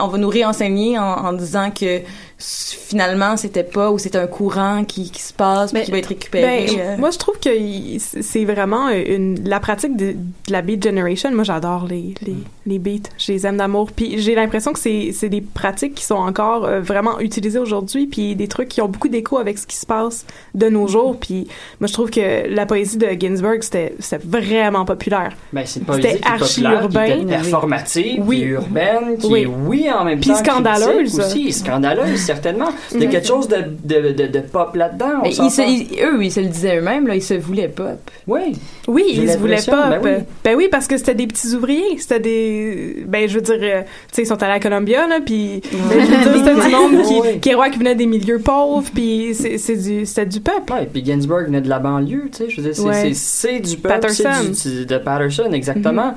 on 0.00 0.08
va 0.08 0.18
nous 0.18 0.28
réenseigner 0.28 0.98
en, 0.98 1.32
disant 1.32 1.70
que 1.70 2.00
finalement 2.38 3.36
c'était 3.36 3.64
pas 3.64 3.90
ou 3.90 3.98
c'est 3.98 4.14
un 4.16 4.26
courant 4.28 4.84
qui, 4.84 5.10
qui 5.10 5.20
se 5.22 5.32
passe 5.32 5.72
puis 5.72 5.82
qui 5.82 5.90
va 5.90 5.98
être 5.98 6.06
récupéré. 6.06 6.66
Ben, 6.68 6.78
euh. 6.80 6.96
Moi, 6.96 7.10
je 7.10 7.18
trouve 7.18 7.38
que 7.40 7.50
c'est 7.98 8.44
vraiment 8.44 8.88
une 8.90 9.42
la 9.48 9.60
pratique 9.60 9.96
de, 9.96 10.12
de 10.12 10.52
la 10.52 10.62
beat 10.62 10.82
generation. 10.82 11.30
Moi, 11.32 11.44
j'adore 11.44 11.86
les, 11.88 12.14
les, 12.24 12.36
les 12.66 12.78
beats. 12.78 13.08
Je 13.18 13.32
les 13.32 13.46
aime 13.46 13.56
d'amour. 13.56 13.90
Puis 13.94 14.20
j'ai 14.20 14.34
l'impression 14.34 14.72
que 14.72 14.78
c'est 14.78 15.10
c'est 15.12 15.28
des 15.28 15.40
pratiques 15.40 15.94
qui 15.96 16.04
sont 16.04 16.14
encore 16.14 16.64
euh, 16.64 16.80
vraiment 16.80 17.18
utilisées 17.20 17.58
aujourd'hui. 17.58 18.06
Puis 18.06 18.36
des 18.36 18.46
trucs 18.48 18.68
qui 18.68 18.80
ont 18.80 18.88
beaucoup 18.88 19.08
d'écho 19.08 19.38
avec 19.38 19.58
ce 19.58 19.66
qui 19.66 19.76
se 19.76 19.86
passe 19.86 20.24
de 20.54 20.68
nos 20.68 20.86
jours. 20.86 21.16
Puis 21.18 21.48
moi, 21.80 21.88
je 21.88 21.92
trouve 21.92 22.10
que 22.10 22.48
la 22.48 22.66
poésie 22.66 22.98
de 22.98 23.08
Ginsberg, 23.18 23.62
c'était 23.62 23.94
c'était 23.98 24.24
vraiment 24.24 24.84
populaire. 24.84 25.32
Ben, 25.52 25.62
c'est 25.66 25.80
une 25.80 25.86
poésie 25.86 26.02
C'était 26.02 26.18
qui 26.20 26.28
archi 26.28 26.60
populaire, 26.62 26.82
urbain. 26.82 27.18
qui 27.18 27.24
performative, 27.26 28.22
Oui. 28.26 28.40
urbaine, 28.42 29.18
qui 29.18 29.26
Oui. 29.26 29.40
est, 29.42 29.46
oui, 29.46 29.86
en 29.92 30.04
même 30.04 30.20
Puis 30.20 30.30
temps, 30.30 30.36
scandaleuse. 30.36 31.18
aussi, 31.18 31.52
scandaleuse, 31.52 32.27
certainement. 32.28 32.68
Il 32.92 33.00
y 33.00 33.02
a 33.02 33.06
Mhm. 33.06 33.12
quelque 33.12 33.26
chose 33.26 33.48
de, 33.48 33.56
de, 33.84 34.12
de, 34.12 34.26
de 34.28 34.38
pop 34.40 34.74
là-dedans, 34.76 35.22
Mais 35.22 35.30
ils 35.30 35.50
se- 35.50 35.62
ils- 35.62 35.88
eux, 36.02 36.22
ils 36.22 36.30
se 36.32 36.40
le 36.40 36.46
disaient 36.46 36.78
eux-mêmes, 36.78 37.06
là, 37.06 37.14
ils 37.16 37.22
se 37.22 37.34
voulaient 37.34 37.68
pop. 37.68 37.98
Oui. 38.26 38.56
Oui, 38.86 39.04
ils 39.08 39.28
se 39.30 39.36
voulaient 39.38 39.56
pas. 39.66 39.90
ben 39.90 40.00
oui. 40.02 40.24
Ben 40.44 40.56
oui, 40.56 40.68
parce 40.70 40.86
que 40.86 40.96
c'était 40.96 41.14
des 41.14 41.26
petits 41.26 41.54
ouvriers. 41.54 41.98
C'était 41.98 42.20
des. 42.20 43.04
Ben, 43.06 43.28
je 43.28 43.34
veux 43.34 43.40
dire, 43.40 43.58
euh, 43.60 43.82
tu 43.82 43.88
sais, 44.12 44.22
ils 44.22 44.26
sont 44.26 44.42
allés 44.42 44.52
à 44.54 44.60
Columbia, 44.60 45.06
là, 45.08 45.18
puis. 45.24 45.60
ben, 45.72 46.06
c'était 46.24 46.54
du 46.54 46.74
monde 46.74 47.02
qui, 47.06 47.20
Ouais. 47.20 47.38
qui, 47.40 47.50
qui 47.72 47.78
venait 47.78 47.94
des 47.94 48.06
milieux 48.06 48.38
pauvres, 48.38 48.88
puis 48.94 49.34
c'est 49.34 49.76
du, 49.76 50.06
c'était 50.06 50.26
du 50.26 50.40
peuple. 50.40 50.72
Ouais, 50.72 50.88
puis 50.92 51.04
Ginsberg 51.04 51.46
venait 51.46 51.60
de 51.60 51.68
la 51.68 51.78
banlieue, 51.78 52.28
tu 52.30 52.44
sais, 52.44 52.50
je 52.50 52.60
veux 52.60 52.70
dire, 52.70 52.74
c'est, 53.14 53.48
Ouais. 53.52 53.60
du 53.60 53.76
peuple, 53.76 53.94
Patterson. 54.00 54.52
c'est 54.54 54.70
du, 54.70 54.86
de 54.86 54.98
Patterson, 54.98 55.50
exactement. 55.52 56.14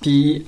Puis 0.00 0.44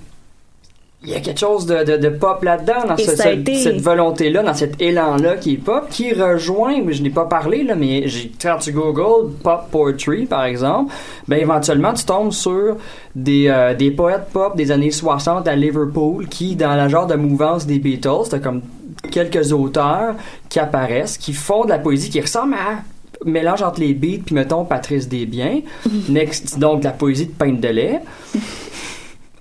il 1.05 1.11
y 1.11 1.15
a 1.15 1.21
quelque 1.21 1.41
chose 1.41 1.67
de, 1.67 1.83
de, 1.85 1.97
de 1.97 2.09
pop 2.11 2.43
là-dedans, 2.45 2.85
dans 2.89 2.97
ce- 2.97 3.17
cette, 3.17 3.39
été- 3.41 3.57
cette 3.63 3.81
volonté-là, 3.81 4.43
dans 4.45 4.55
cet 4.55 4.81
élan-là 4.81 5.37
qui 5.37 5.55
est 5.55 5.57
pop, 5.57 5.89
qui 5.91 6.13
rejoint, 6.13 6.81
mais 6.85 6.93
je 6.93 7.03
n'ai 7.03 7.11
pas 7.11 7.25
parlé, 7.25 7.65
là, 7.65 7.75
mais 7.75 8.07
j'ai, 8.07 8.31
quand 8.41 8.59
tu 8.61 8.71
googles 8.73 9.33
pop 9.43 9.63
poetry, 9.71 10.27
par 10.27 10.45
exemple, 10.45 10.93
ben 11.27 11.39
éventuellement 11.41 11.93
tu 11.93 12.05
tombes 12.05 12.33
sur 12.33 12.77
des, 13.17 13.49
euh, 13.49 13.75
des 13.75 13.91
poètes 13.91 14.29
pop 14.33 14.57
des 14.57 14.71
années 14.71 14.93
60 14.93 15.49
à 15.49 15.57
Liverpool 15.57 16.29
qui, 16.29 16.55
dans 16.55 16.75
la 16.77 16.87
genre 16.89 17.07
de 17.09 17.17
mouvance 17.17 17.67
des 17.67 17.79
Beatles, 17.81 18.29
t'as 18.31 18.39
comme 18.39 18.63
quelques 19.11 19.53
auteurs 19.53 20.15
qui 20.49 20.61
apparaissent, 20.61 21.19
qui 21.19 21.33
font 21.33 21.65
de 21.65 21.71
la 21.71 21.79
poésie 21.79 22.11
qui 22.11 22.21
ressemble 22.21 22.55
à 22.55 22.83
mélange 23.25 23.63
entre 23.63 23.81
les 23.81 23.95
beats 23.95 24.19
puis 24.25 24.35
mettons 24.35 24.65
Patrice 24.65 25.09
Desbiens. 25.09 25.61
Next 26.09 26.59
donc 26.59 26.81
de 26.81 26.85
la 26.85 26.91
poésie 26.93 27.27
de 27.27 27.33
peinte 27.33 27.61
de 27.61 27.69
lait 27.69 28.01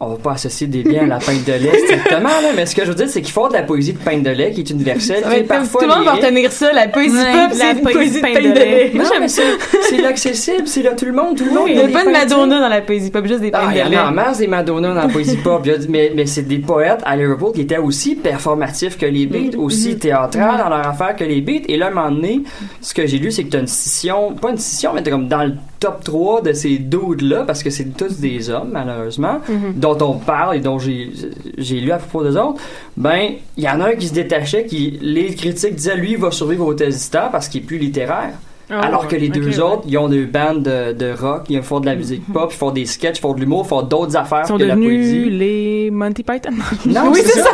on 0.03 0.07
va 0.09 0.15
pas 0.17 0.31
associer 0.31 0.65
des 0.67 0.81
biens 0.83 1.03
à 1.03 1.05
la 1.07 1.17
peinte 1.19 1.45
de 1.45 1.53
lait 1.53 1.77
strictement 1.85 2.29
là, 2.29 2.49
mais 2.55 2.65
ce 2.65 2.75
que 2.75 2.83
je 2.83 2.89
veux 2.89 2.95
dire 2.95 3.07
c'est 3.07 3.21
qu'ils 3.21 3.31
font 3.33 3.47
de 3.47 3.53
la 3.53 3.61
poésie 3.63 3.93
de 3.93 3.99
peinte 3.99 4.23
de 4.23 4.31
lait 4.31 4.51
qui 4.51 4.61
est 4.61 4.69
universelle 4.71 5.23
qui 5.29 5.35
est 5.37 5.43
parfois 5.43 5.81
tout 5.83 5.87
le 5.87 5.95
monde 5.95 6.05
va 6.05 6.11
retenir 6.13 6.51
ça, 6.51 6.73
la 6.73 6.87
poésie 6.87 7.15
Ouais, 7.15 7.31
pop, 7.31 7.51
la 7.51 7.55
c'est 7.55 7.71
une 7.71 7.81
poésie 7.81 7.93
poésie 7.93 8.15
de 8.15 8.21
peinte 8.21 8.43
de 8.43 8.49
de 8.49 8.53
lait. 8.59 8.91
non 8.95 9.03
mais 9.19 9.27
c'est 9.89 9.97
l'accessible 10.01 10.67
c'est 10.67 10.81
là 10.81 10.93
tout 10.95 11.05
le 11.05 11.13
monde 11.13 11.37
tout 11.37 11.45
le 11.45 11.51
monde 11.51 11.67
Il 11.67 11.75
n'y 11.75 11.81
a 11.81 11.87
pas 11.87 12.03
de 12.05 12.09
Madonna 12.11 12.59
dans 12.61 12.67
la 12.69 12.81
poésie 12.81 13.11
pop, 13.11 13.25
juste 13.27 13.41
des 13.41 13.51
Ah, 13.53 13.59
peintes 13.59 13.69
il 13.73 13.77
y 13.77 13.81
de 13.81 13.85
en 13.87 13.89
lait. 13.89 13.97
a 13.97 14.07
en 14.07 14.11
masse 14.11 14.37
des 14.39 14.47
Madonna 14.47 14.87
dans 14.89 14.93
la 14.95 15.07
poésie 15.07 15.37
pop. 15.43 15.61
Il 15.65 15.71
y 15.83 15.87
Mais, 15.87 16.11
mais 16.15 16.25
c'est 16.25 16.43
des 16.47 16.57
poètes 16.59 17.01
à 17.05 17.15
Liverpool 17.15 17.51
qui 17.53 17.61
étaient 17.61 17.77
aussi 17.77 18.15
performatifs 18.15 18.97
que 18.97 19.05
les 19.05 19.25
beats, 19.27 19.57
aussi 19.57 19.97
théâtrales 19.97 20.57
dans 20.57 20.69
leur 20.69 20.87
affaire 20.87 21.15
que 21.15 21.23
les 21.23 21.41
beats. 21.41 21.63
Et 21.67 21.77
là, 21.77 21.87
à 21.87 21.89
un 21.89 21.93
moment 21.93 22.11
donné, 22.11 22.41
ce 22.81 22.93
que 22.93 23.05
j'ai 23.05 23.17
lu, 23.19 23.31
c'est 23.31 23.43
que 23.43 23.49
t'as 23.49 23.59
une 23.59 23.67
scission, 23.67 24.33
pas 24.33 24.49
une 24.49 24.57
scission, 24.57 24.91
mais 24.93 25.03
t'es 25.03 25.11
comme 25.11 25.27
dans 25.27 25.43
le 25.43 25.53
top 25.82 26.04
3 26.06 26.41
de 26.44 26.54
ces 26.54 26.78
dudes-là, 26.78 27.44
parce 27.46 27.62
que 27.63 27.70
c'est 27.70 27.86
tous 27.98 28.20
des 28.20 28.50
hommes, 28.50 28.70
malheureusement, 28.72 29.39
Mhm. 29.50 29.74
dont 29.76 29.98
on 30.02 30.13
parle 30.13 30.56
et 30.56 30.60
dont 30.60 30.80
j'ai 30.80 31.80
lu 31.82 31.91
à 31.91 31.98
propos 31.98 32.24
des 32.24 32.38
autres. 32.38 32.62
Ben, 32.96 33.32
il 33.58 33.63
y 33.63 33.67
en 33.70 33.82
a 33.82 33.89
un 33.89 33.96
qui 33.96 34.08
se 34.08 34.13
détachait, 34.13 34.65
qui, 34.65 34.98
les 35.02 35.34
critiques 35.36 35.76
disaient, 35.76 35.98
lui, 35.98 36.12
il 36.12 36.17
va 36.17 36.32
survivre 36.32 36.65
au 36.67 36.74
Tésistan 36.74 37.30
parce 37.32 37.48
qu'il 37.50 37.63
est 37.63 37.65
plus 37.65 37.80
littéraire. 37.80 38.34
Ah, 38.71 38.86
Alors 38.86 39.07
que 39.07 39.15
les 39.15 39.29
deux 39.29 39.45
ouais. 39.57 39.60
autres, 39.60 39.84
ils 39.88 39.97
ont 39.97 40.07
des 40.07 40.25
bandes 40.25 40.63
de, 40.63 40.93
de 40.93 41.13
rock, 41.13 41.43
ils 41.49 41.62
font 41.62 41.79
de 41.79 41.86
la 41.86 41.95
musique 41.95 42.23
pop, 42.31 42.49
ils 42.53 42.57
font 42.57 42.71
des 42.71 42.86
sketchs, 42.86 43.17
ils 43.17 43.21
font 43.21 43.34
de 43.34 43.39
l'humour, 43.39 43.63
ils 43.65 43.69
font 43.69 43.81
d'autres 43.81 44.15
affaires 44.15 44.41
Ils 44.45 44.47
sont 44.47 44.57
que 44.57 44.63
la 44.63 44.75
devenus 44.75 44.89
poésie. 45.10 45.29
les 45.29 45.91
Monty 45.91 46.23
Python. 46.23 46.51
Non, 46.86 47.01
Oui, 47.12 47.21
c'est 47.25 47.39
ça. 47.39 47.49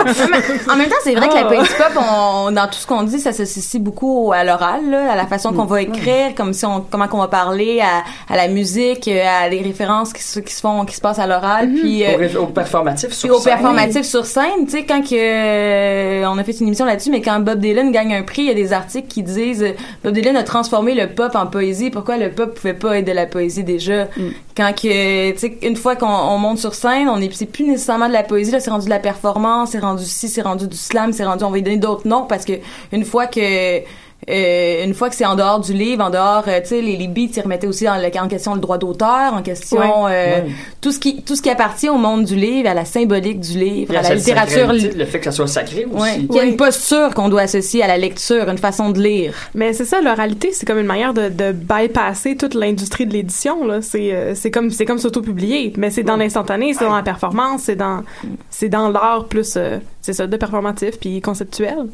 En 0.71 0.75
même 0.77 0.87
temps, 0.89 0.95
c'est 1.03 1.15
vrai 1.15 1.27
que 1.29 1.33
la 1.33 1.41
Ah. 1.41 1.45
poésie 1.45 1.71
pop, 1.77 2.03
on, 2.03 2.51
dans 2.51 2.67
tout 2.67 2.73
ce 2.79 2.87
qu'on 2.87 3.03
dit, 3.03 3.19
ça 3.19 3.31
s'associe 3.31 3.81
beaucoup 3.81 4.31
à 4.33 4.43
l'oral, 4.43 4.89
là, 4.89 5.11
à 5.11 5.15
la 5.15 5.25
façon 5.27 5.53
qu'on 5.53 5.65
va 5.65 5.81
écrire, 5.81 6.35
comme 6.35 6.53
si 6.53 6.65
on, 6.65 6.81
comment 6.89 7.07
qu'on 7.07 7.19
va 7.19 7.27
parler, 7.27 7.79
à, 7.81 8.03
à 8.31 8.37
la 8.37 8.47
musique, 8.47 9.07
euh, 9.07 9.23
à 9.43 9.49
les 9.49 9.61
références 9.61 10.13
qui 10.13 10.23
se, 10.23 10.39
qui 10.39 10.53
se 10.53 10.61
font, 10.61 10.85
qui 10.85 10.95
se 10.95 11.01
passent 11.01 11.19
à 11.19 11.27
l'oral, 11.27 11.69
puis 11.73 12.03
Au, 12.03 12.19
euh, 12.21 12.41
au 12.43 12.47
performatif 12.47 13.09
puis 13.09 13.17
sur 13.17 13.35
au 13.35 13.39
scène. 13.39 13.53
performatif 13.53 14.03
sur 14.03 14.25
scène, 14.25 14.65
tu 14.65 14.71
sais, 14.71 14.85
quand 14.85 15.01
que, 15.01 15.15
euh, 15.15 16.25
on 16.29 16.37
a 16.37 16.43
fait 16.43 16.59
une 16.59 16.67
émission 16.67 16.85
là-dessus, 16.85 17.09
mais 17.11 17.21
quand 17.21 17.39
Bob 17.39 17.59
Dylan 17.59 17.91
gagne 17.91 18.13
un 18.15 18.23
prix, 18.23 18.43
il 18.43 18.47
y 18.47 18.51
a 18.51 18.53
des 18.53 18.73
articles 18.73 19.07
qui 19.07 19.23
disent 19.23 19.63
euh, 19.63 19.71
Bob 20.03 20.13
Dylan 20.13 20.35
a 20.35 20.43
transformé 20.43 20.93
le 20.93 21.06
pop 21.07 21.35
en 21.35 21.47
poésie. 21.47 21.89
Pourquoi 21.89 22.17
le 22.17 22.31
pop 22.31 22.53
pouvait 22.53 22.73
pas 22.73 22.99
être 22.99 23.05
de 23.05 23.11
la 23.11 23.25
poésie 23.25 23.63
déjà? 23.63 24.07
Quand 24.55 24.73
que, 24.73 25.31
tu 25.31 25.37
sais, 25.37 25.57
une 25.61 25.75
fois 25.75 25.95
qu'on 25.95 26.07
on 26.07 26.37
monte 26.37 26.57
sur 26.57 26.73
scène, 26.73 27.09
on 27.09 27.21
est, 27.21 27.33
c'est 27.33 27.45
plus 27.45 27.65
nécessairement 27.65 28.07
de 28.07 28.13
la 28.13 28.23
poésie, 28.23 28.51
là, 28.51 28.59
c'est 28.59 28.71
rendu 28.71 28.85
de 28.85 28.89
la 28.89 28.99
performance, 28.99 29.71
c'est 29.71 29.79
rendu 29.79 30.03
ci, 30.03 30.27
c'est 30.27 30.41
rendu 30.41 30.67
du 30.67 30.77
slam, 30.77 31.13
c'est 31.13 31.25
rendu, 31.25 31.43
on 31.43 31.49
va 31.49 31.55
lui 31.57 31.63
donner 31.63 31.77
d'autres 31.77 32.07
noms 32.07 32.23
parce 32.23 32.45
que 32.45 32.53
une 32.91 33.05
fois 33.05 33.27
que 33.27 33.81
euh, 34.29 34.83
une 34.83 34.93
fois 34.93 35.09
que 35.09 35.15
c'est 35.15 35.25
en 35.25 35.35
dehors 35.35 35.59
du 35.59 35.73
livre, 35.73 36.03
en 36.03 36.09
dehors, 36.09 36.43
euh, 36.47 36.59
tu 36.61 36.67
sais, 36.67 36.81
les, 36.81 36.97
les 36.97 37.07
beats, 37.07 37.31
ils 37.35 37.41
remettaient 37.41 37.67
aussi 37.67 37.87
en, 37.87 37.95
en 37.95 38.27
question 38.27 38.55
le 38.55 38.59
droit 38.59 38.77
d'auteur, 38.77 39.33
en 39.33 39.41
question 39.41 39.77
Ouais. 40.05 40.11
euh, 40.11 40.41
Ouais. 40.43 40.51
tout 40.81 40.91
ce 40.91 40.99
qui 40.99 41.21
tout 41.23 41.35
ce 41.35 41.41
qui 41.41 41.49
appartient 41.49 41.89
au 41.89 41.97
monde 41.97 42.25
du 42.25 42.35
livre, 42.35 42.69
à 42.69 42.73
la 42.73 42.83
symbolique 42.85 43.39
du 43.39 43.57
livre, 43.57 43.95
à 43.97 44.01
la 44.01 44.15
littérature. 44.15 44.57
sacralité, 44.67 44.97
le 44.97 45.05
fait 45.05 45.19
que 45.19 45.25
ça 45.25 45.31
soit 45.31 45.47
sacré 45.47 45.85
aussi. 45.85 46.01
Ouais. 46.01 46.17
Il 46.29 46.35
y 46.35 46.39
a 46.39 46.43
une 46.43 46.57
posture 46.57 47.13
qu'on 47.13 47.29
doit 47.29 47.41
associer 47.41 47.81
à 47.83 47.87
la 47.87 47.97
lecture, 47.97 48.49
une 48.49 48.57
façon 48.57 48.89
de 48.89 48.99
lire. 49.01 49.33
Mais 49.55 49.73
c'est 49.73 49.85
ça, 49.85 50.01
l'oralité, 50.01 50.51
c'est 50.51 50.65
comme 50.65 50.79
une 50.79 50.85
manière 50.85 51.13
de, 51.13 51.29
de 51.29 51.51
bypasser 51.53 52.35
toute 52.35 52.53
l'industrie 52.53 53.05
de 53.05 53.13
l'édition. 53.13 53.65
Là, 53.65 53.81
c'est 53.81 54.13
euh, 54.13 54.35
c'est 54.35 54.51
comme 54.51 54.71
c'est 54.71 54.85
comme 54.85 54.99
s'auto-publier, 54.99 55.73
mais 55.77 55.89
c'est 55.89 56.03
dans 56.03 56.17
l'instantané, 56.17 56.73
c'est 56.73 56.85
dans 56.85 56.95
la 56.95 57.03
performance, 57.03 57.61
c'est 57.63 57.75
dans 57.75 58.03
c'est 58.49 58.69
dans 58.69 58.89
l'art 58.89 59.25
plus 59.29 59.53
euh, 59.55 59.77
c'est 60.01 60.13
ça 60.13 60.27
de 60.27 60.37
performatif 60.37 60.99
puis 60.99 61.21
conceptuel. 61.21 61.87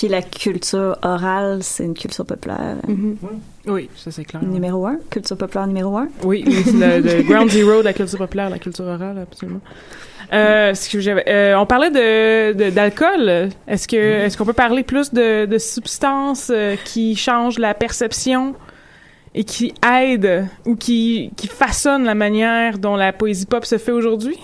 Puis 0.00 0.08
la 0.08 0.22
culture 0.22 0.96
orale, 1.02 1.58
c'est 1.62 1.84
une 1.84 1.92
culture 1.92 2.24
populaire. 2.24 2.76
Mhm. 2.88 3.18
Oui, 3.66 3.90
ça 3.94 4.10
c'est 4.10 4.24
clair. 4.24 4.42
Numéro 4.42 4.86
un, 4.86 4.96
culture 5.10 5.36
populaire 5.36 5.66
numéro 5.66 5.94
un? 5.98 6.08
Oui, 6.24 6.42
le, 6.42 7.00
le 7.18 7.22
ground 7.22 7.50
zero 7.50 7.80
de 7.80 7.84
la 7.84 7.92
culture 7.92 8.16
populaire, 8.16 8.48
la 8.48 8.58
culture 8.58 8.86
orale, 8.86 9.18
absolument. 9.18 9.60
Euh, 10.32 10.72
ce 10.72 10.88
que 10.88 11.00
j'avais, 11.00 11.28
euh, 11.28 11.54
on 11.58 11.66
parlait 11.66 11.90
de, 11.90 12.54
de- 12.54 12.70
d'alcool. 12.70 13.50
Est-ce 13.68 13.86
que, 13.86 13.96
est-ce 13.96 14.38
qu'on 14.38 14.46
peut 14.46 14.54
parler 14.54 14.84
plus 14.84 15.12
de, 15.12 15.44
de 15.44 15.58
substances 15.58 16.50
euh, 16.50 16.76
qui 16.82 17.14
changent 17.14 17.58
la 17.58 17.74
perception 17.74 18.54
et 19.34 19.44
qui 19.44 19.74
aident 19.86 20.46
ou 20.64 20.76
qui, 20.76 21.30
qui 21.36 21.46
façonnent 21.46 22.04
la 22.04 22.14
manière 22.14 22.78
dont 22.78 22.96
la 22.96 23.12
poésie 23.12 23.44
pop 23.44 23.66
se 23.66 23.76
fait 23.76 23.92
aujourd'hui? 23.92 24.38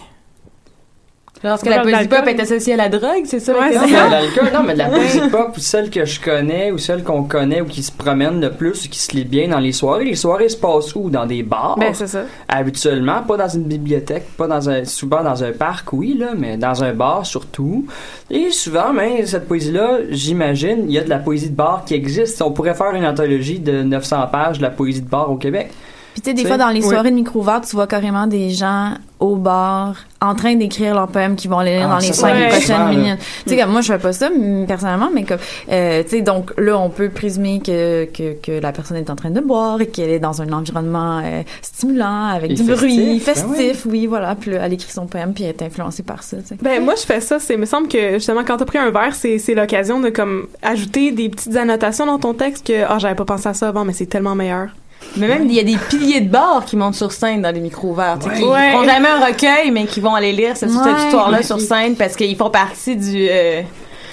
Parce 1.43 1.63
que 1.63 1.69
la 1.69 1.81
poésie 1.81 2.09
pop 2.09 2.27
est 2.27 2.41
associée 2.41 2.75
à 2.75 2.77
la 2.77 2.89
drogue, 2.89 3.25
c'est 3.25 3.41
ça? 3.41 3.53
Ouais, 3.53 3.73
c'est 3.73 3.87
mais 3.87 4.11
l'alcool, 4.11 4.51
non, 4.53 4.63
mais 4.63 4.73
de 4.73 4.79
la 4.79 4.87
poésie 4.91 5.21
pop, 5.31 5.53
ou 5.57 5.61
celle 5.61 5.91
que 5.91 6.05
je 6.05 6.21
connais, 6.21 6.71
ou 6.73 6.79
celle 6.79 7.03
qu'on 7.03 7.25
connaît, 7.25 7.61
ou 7.61 7.67
qui 7.67 7.83
se 7.83 7.93
promène 7.93 8.41
le 8.41 8.51
plus, 8.51 8.87
ou 8.87 8.89
qui 8.89 8.99
se 8.99 9.13
lit 9.13 9.25
bien 9.25 9.49
dans 9.49 9.59
les 9.59 9.73
soirées. 9.73 10.05
Les 10.05 10.17
soirées 10.17 10.49
se 10.49 10.57
passent 10.57 10.95
où? 10.95 11.11
Dans 11.11 11.27
des 11.27 11.43
bars? 11.43 11.77
Ben 11.79 11.93
c'est 11.95 12.07
ça. 12.07 12.23
Habituellement, 12.49 13.23
pas 13.23 13.37
dans 13.37 13.49
une 13.49 13.65
bibliothèque, 13.65 14.25
pas 14.37 14.47
dans 14.47 14.69
un, 14.71 14.85
souvent 14.85 15.23
dans 15.23 15.45
un 15.45 15.53
parc, 15.53 15.93
oui, 15.93 16.17
là, 16.19 16.31
mais 16.37 16.57
dans 16.57 16.83
un 16.83 16.93
bar 16.93 17.27
surtout. 17.27 17.87
Et 18.31 18.51
souvent, 18.51 18.93
ben, 18.95 19.27
cette 19.27 19.47
poésie-là, 19.47 19.99
j'imagine, 20.11 20.85
il 20.89 20.93
y 20.93 20.99
a 20.99 21.05
de 21.05 21.11
la 21.11 21.19
poésie 21.19 21.51
de 21.51 21.57
bar 21.57 21.85
qui 21.85 21.95
existe. 21.95 22.41
On 22.43 22.51
pourrait 22.51 22.75
faire 22.75 22.95
une 22.95 23.07
anthologie 23.07 23.59
de 23.59 23.83
900 23.83 24.27
pages 24.33 24.59
de 24.59 24.63
la 24.63 24.71
poésie 24.71 25.03
de 25.03 25.09
bar 25.09 25.31
au 25.31 25.37
Québec. 25.37 25.71
Puis 26.17 26.23
tu 26.23 26.31
sais, 26.31 26.35
des 26.35 26.47
fois, 26.47 26.57
dans 26.57 26.71
les 26.71 26.81
oui. 26.81 26.89
soirées 26.89 27.11
de 27.11 27.15
micro 27.15 27.45
tu 27.69 27.77
vois 27.77 27.87
carrément 27.87 28.27
des 28.27 28.49
gens 28.49 28.95
au 29.21 29.37
bar 29.37 29.97
en 30.23 30.35
train 30.35 30.55
d'écrire 30.57 30.95
leur 30.95 31.09
poème 31.09 31.37
qui 31.37 31.47
vont 31.47 31.61
les 31.61 31.77
lire 31.77 31.89
Ah, 31.91 31.95
dans 31.95 31.99
les 31.99 32.13
cinq 32.15 32.33
ouais. 32.35 32.49
prochaines 32.49 32.79
là. 32.79 32.89
minutes. 32.89 33.19
Tu 33.45 33.51
sais, 33.51 33.61
comme 33.61 33.71
moi, 33.71 33.83
je 33.83 33.93
fais 33.93 33.99
pas 33.99 34.15
ça, 34.15 34.31
personnellement, 34.67 35.11
mais 35.13 35.25
comme, 35.25 35.37
euh, 35.71 36.03
tu 36.05 36.09
sais, 36.09 36.23
donc 36.23 36.55
là, 36.57 36.79
on 36.79 36.89
peut 36.89 37.11
présumer 37.11 37.61
que, 37.61 38.07
que, 38.07 38.33
que 38.41 38.53
la 38.53 38.73
personne 38.73 38.97
est 38.97 39.11
en 39.11 39.15
train 39.15 39.29
de 39.29 39.41
boire 39.41 39.79
et 39.83 39.89
qu'elle 39.89 40.09
est 40.09 40.19
dans 40.19 40.41
un 40.41 40.51
environnement 40.55 41.21
euh, 41.23 41.43
stimulant, 41.61 42.29
avec 42.29 42.53
Et 42.53 42.55
du 42.55 42.65
festif, 42.65 42.79
bruit, 42.79 42.97
ben 43.15 43.21
festif, 43.21 43.87
oui, 43.87 44.07
voilà. 44.07 44.35
Puis 44.37 44.53
là, 44.53 44.61
elle 44.63 44.73
écrit 44.73 44.91
son 44.91 45.05
poème, 45.05 45.35
puis 45.35 45.45
elle 45.45 45.51
est 45.51 45.63
influencée 45.63 46.03
par 46.03 46.23
ça. 46.23 46.39
Ben 46.63 46.83
moi 46.83 46.95
je 46.97 47.05
fais 47.05 47.21
ça, 47.21 47.39
c'est 47.39 47.55
il 47.55 47.61
me 47.61 47.67
semble 47.67 47.89
que 47.89 48.15
justement 48.15 48.43
quand 48.43 48.57
t'as 48.57 48.65
pris 48.65 48.79
un 48.79 48.91
verre, 48.91 49.15
c'est 49.15 49.39
c'est 49.39 49.55
l'occasion 49.55 50.01
de 50.01 50.09
comme 50.09 50.47
ajouter 50.63 51.13
des 51.13 51.29
petites 51.29 51.57
annotations 51.57 52.07
dans 52.07 52.19
ton 52.19 52.33
texte 52.33 52.67
que 52.67 52.85
ah 52.89 52.99
j'avais 52.99 53.15
pas 53.15 53.25
pensé 53.27 53.49
à 53.49 53.55
ça 53.55 53.69
avant 53.69 53.85
mais 53.85 53.93
c'est 53.93 54.07
tellement 54.07 54.35
meilleur. 54.35 54.69
Mais 55.17 55.29
même, 55.29 55.47
il 55.47 55.53
y 55.55 55.61
a 55.61 55.63
des 55.63 55.77
piliers 55.89 56.21
de 56.21 56.29
bar 56.29 56.65
qui 56.65 56.77
montent 56.77 56.95
sur 56.95 57.11
scène 57.13 57.43
dans 57.43 57.51
les 57.55 57.61
micro-ouverts, 57.61 58.19
tu 58.23 58.29
sais, 58.29 58.37
qui 58.37 58.45
Ouais. 58.45 58.73
font 58.73 58.85
jamais 58.85 59.09
un 59.09 59.25
recueil, 59.27 59.71
mais 59.71 59.85
qui 59.87 60.01
vont 60.01 60.15
aller 60.15 60.33
lire 60.33 60.57
cette, 60.57 60.71
cette 60.71 60.79
Ouais. 60.85 61.05
histoire-là 61.07 61.43
sur 61.43 61.61
scène 61.61 61.97
parce 61.97 62.17
qu'ils 62.17 62.37
font 62.37 62.51
partie 62.51 62.97
du, 62.97 63.29
euh, 63.31 63.63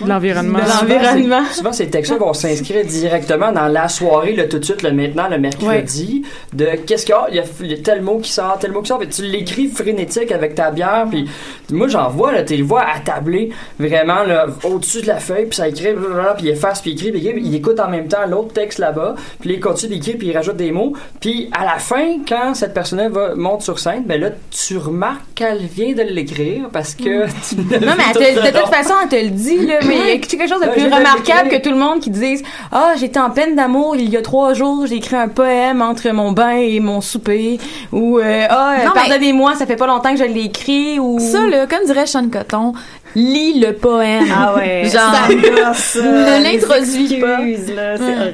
L'environnement. 0.06 0.60
Souvent, 0.66 0.94
l'environnement. 0.96 1.44
c'est- 1.50 1.58
Souvent, 1.58 1.74
ces 1.74 1.88
textes-là 1.90 2.18
vont 2.20 2.34
s'inscrire 2.34 2.86
directement 2.86 3.52
dans 3.52 3.68
la 3.68 3.88
soirée, 3.90 4.34
là, 4.36 4.46
tout 4.46 4.60
de 4.60 4.66
suite, 4.66 4.82
le 4.84 4.92
maintenant, 4.92 5.28
le 5.30 5.38
mercredi, 5.38 6.24
de 6.54 6.68
qu'est-ce 6.86 7.06
qu'il 7.06 7.16
y 7.16 7.18
a, 7.40 7.44
il 7.62 7.72
y 7.72 7.74
a, 7.74 7.78
tel 7.78 8.02
mot 8.02 8.20
qui 8.20 8.32
sort, 8.32 8.58
tel 8.60 8.72
mot 8.72 8.82
qui 8.82 8.88
sort, 8.90 9.00
puis 9.00 9.08
tu 9.08 9.24
l'écris 9.24 9.68
frénétique 9.68 10.32
avec 10.32 10.56
ta 10.56 10.72
bière, 10.72 11.06
puis 11.10 11.28
moi, 11.72 11.88
j'en 11.88 12.10
vois, 12.10 12.32
là, 12.32 12.44
tu 12.44 12.56
les 12.56 12.62
vois 12.62 12.84
attabler 12.84 13.50
vraiment, 13.80 14.24
là, 14.24 14.48
au-dessus 14.64 15.02
de 15.02 15.08
la 15.08 15.18
feuille, 15.18 15.46
puis 15.46 15.56
ça 15.56 15.68
écrit, 15.68 15.90
puis 15.94 16.46
il 16.46 16.50
efface, 16.50 16.82
puis 16.82 16.92
il 16.92 17.08
écrit, 17.08 17.12
puis 17.34 17.42
il 17.44 17.56
écoute 17.56 17.80
en 17.80 17.90
même 17.90 18.08
temps 18.08 18.26
l'autre 18.28 18.54
texte 18.54 18.80
là-bas, 18.80 19.16
puis 19.40 19.54
il 19.54 19.60
continue 19.60 19.96
d'écrire, 19.96 20.16
puis 20.18 20.28
il 20.28 20.36
rajoute 20.36 20.58
des 20.58 20.72
mots, 20.72 20.94
puis 21.20 21.50
à 21.58 21.64
la 21.66 21.80
fin, 21.80 22.18
quand 22.28 22.54
cette 22.54 22.74
personne-là 22.74 23.10
va, 23.10 23.36
monte 23.36 23.62
sur 23.62 23.80
scène, 23.80 24.04
ben 24.06 24.20
là, 24.20 24.30
tu 24.52 24.78
remarques 24.78 25.22
qu'elle 25.36 25.60
vient 25.66 25.94
de 25.94 26.04
l'écrire, 26.04 26.70
parce 26.72 26.96
que 26.96 27.26
tu 27.50 27.56
l'as 27.70 27.80
Non, 27.80 27.94
mais 27.98 28.14
le 28.36 28.52
de 28.52 28.58
toute 28.58 28.70
façon, 28.74 28.94
elle 29.04 29.10
te 29.10 29.16
le 29.24 29.30
dit, 29.32 29.66
là, 29.66 29.80
mais 29.88 29.93
il 29.94 30.08
y 30.08 30.12
a 30.12 30.18
quelque 30.18 30.48
chose 30.48 30.62
de 30.62 30.66
Ouais, 30.68 30.74
plus 30.74 30.84
remarquable 30.86 31.50
que 31.50 31.62
tout 31.62 31.70
le 31.70 31.76
monde 31.78 32.00
qui 32.00 32.10
dise 32.10 32.44
Ah, 32.72 32.94
j'étais 32.98 33.20
en 33.20 33.30
peine 33.30 33.56
d'amour 33.56 33.96
il 33.96 34.10
y 34.10 34.18
a 34.18 34.22
trois 34.22 34.54
jours, 34.54 34.86
j'ai 34.88 34.96
écrit 34.96 35.16
un 35.16 35.28
poème 35.28 35.82
entre 35.82 36.10
mon 36.12 36.32
bain 36.32 36.58
et 36.58 36.80
mon 36.80 37.02
souper. 37.02 37.60
Ou 37.92 38.20
euh, 38.20 38.46
Ah, 38.50 38.76
euh, 38.80 38.86
Non, 38.86 38.92
mais- 38.96 39.02
pardonnez-moi, 39.10 39.56
ça 39.56 39.66
fait 39.66 39.76
pas 39.76 39.88
longtemps 39.88 40.12
que 40.12 40.18
je 40.20 40.24
l'ai 40.24 40.46
écrit. 40.46 41.00
Ou 41.00 41.20
Ça, 41.20 41.46
là, 41.48 41.68
comme 41.68 41.86
dirait 41.86 42.06
Sean 42.08 42.28
Coton, 42.30 42.74
lis 43.16 43.60
le 43.60 43.74
poème. 43.74 44.26
Ah 44.36 44.56
ouais, 44.56 44.84
Genre, 44.92 45.28
ne 45.30 46.44
l'introduis 46.44 47.20
pas. 47.20 47.38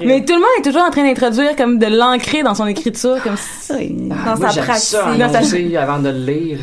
Mais 0.05 0.23
tout 0.25 0.33
le 0.33 0.39
monde 0.39 0.49
est 0.59 0.63
toujours 0.63 0.83
en 0.83 0.89
train 0.91 1.03
d'introduire, 1.03 1.55
comme 1.55 1.77
de 1.79 1.87
l'ancrer 1.87 2.43
dans 2.43 2.55
son 2.55 2.67
écriture, 2.67 3.17
comme 3.23 3.35
si- 3.37 3.73
Ah, 4.11 4.33
dans 4.33 4.39
moi, 4.39 4.49
sa 4.51 4.61
pratique. 4.61 4.83
ça, 4.83 5.05
dans 5.17 5.29
sa- 5.31 5.37
annoncer 5.39 5.77
avant 5.77 5.99
de 5.99 6.09
le 6.09 6.17
lire. 6.31 6.59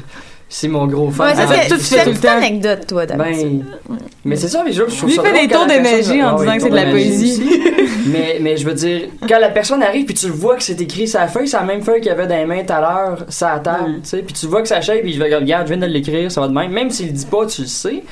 C'est 0.49 0.69
mon 0.69 0.87
gros 0.87 1.11
fan. 1.11 1.29
Ouais, 1.29 1.35
ça, 1.35 1.49
Ah, 1.51 1.55
c'est 1.63 1.69
tout 1.69 1.77
tu 1.77 1.83
fait 1.85 1.97
fais 1.97 2.05
tout 2.05 2.11
une 2.11 2.15
le 2.17 2.21
temps. 2.23 2.37
anecdote, 2.37 2.87
toi, 2.87 3.05
d'habitude. 3.05 3.65
Ben, 3.89 3.99
mais 4.25 4.37
c'est 4.37 4.49
ça, 4.49 4.63
mais 4.65 4.73
je, 4.73 4.85
je 4.89 4.97
trouve 4.97 5.09
Lui 5.11 5.17
ça 5.17 5.23
fait 5.25 5.47
des 5.47 5.53
tours 5.53 5.67
magie 5.67 6.23
en 6.23 6.37
Ah 6.37 6.41
disant 6.41 6.57
que 6.57 6.63
c'est 6.63 6.71
de 6.71 6.75
la 6.77 6.87
poésie. 6.87 7.63
mais, 8.07 8.39
mais 8.41 8.57
je 8.57 8.65
veux 8.65 8.75
dire, 8.75 9.09
quand 9.29 9.41
la 9.41 9.49
personne 9.49 9.83
arrive 9.83 10.05
puis 10.05 10.15
tu 10.15 10.27
le 10.29 10.33
vois 10.33 10.55
que 10.57 10.63
c'est 10.63 10.81
écrit 10.81 11.07
la 11.15 11.27
feuille, 11.27 11.49
c'est 11.49 11.57
la 11.57 11.65
même 11.65 11.83
feuille 11.83 12.01
qu'il 12.01 12.11
y 12.11 12.15
avait 12.15 12.29
dans 12.29 12.37
les 12.37 12.47
mains 12.47 12.63
tout 12.65 12.73
à 12.73 12.81
l'heure, 12.81 13.27
la 13.41 13.59
table, 13.59 13.95
tu 14.03 14.09
sais, 14.09 14.19
puis 14.19 14.35
tu 14.35 14.47
vois 14.47 14.63
que 14.63 14.69
ça 14.69 14.81
chèque 14.81 15.03
puis 15.03 15.13
je 15.13 15.19
vais 15.19 15.35
regarde, 15.35 15.67
je 15.67 15.75
viens 15.75 15.87
de 15.87 15.93
l'écrire, 15.93 16.31
ça 16.31 16.41
va 16.41 16.49
de 16.49 16.53
même. 16.55 16.71
Même 16.71 16.91
s'il 16.91 17.07
le 17.07 17.13
dit 17.13 17.27
pas, 17.27 17.45
tu 17.47 17.63
le 17.63 17.67
sais, 17.69 18.05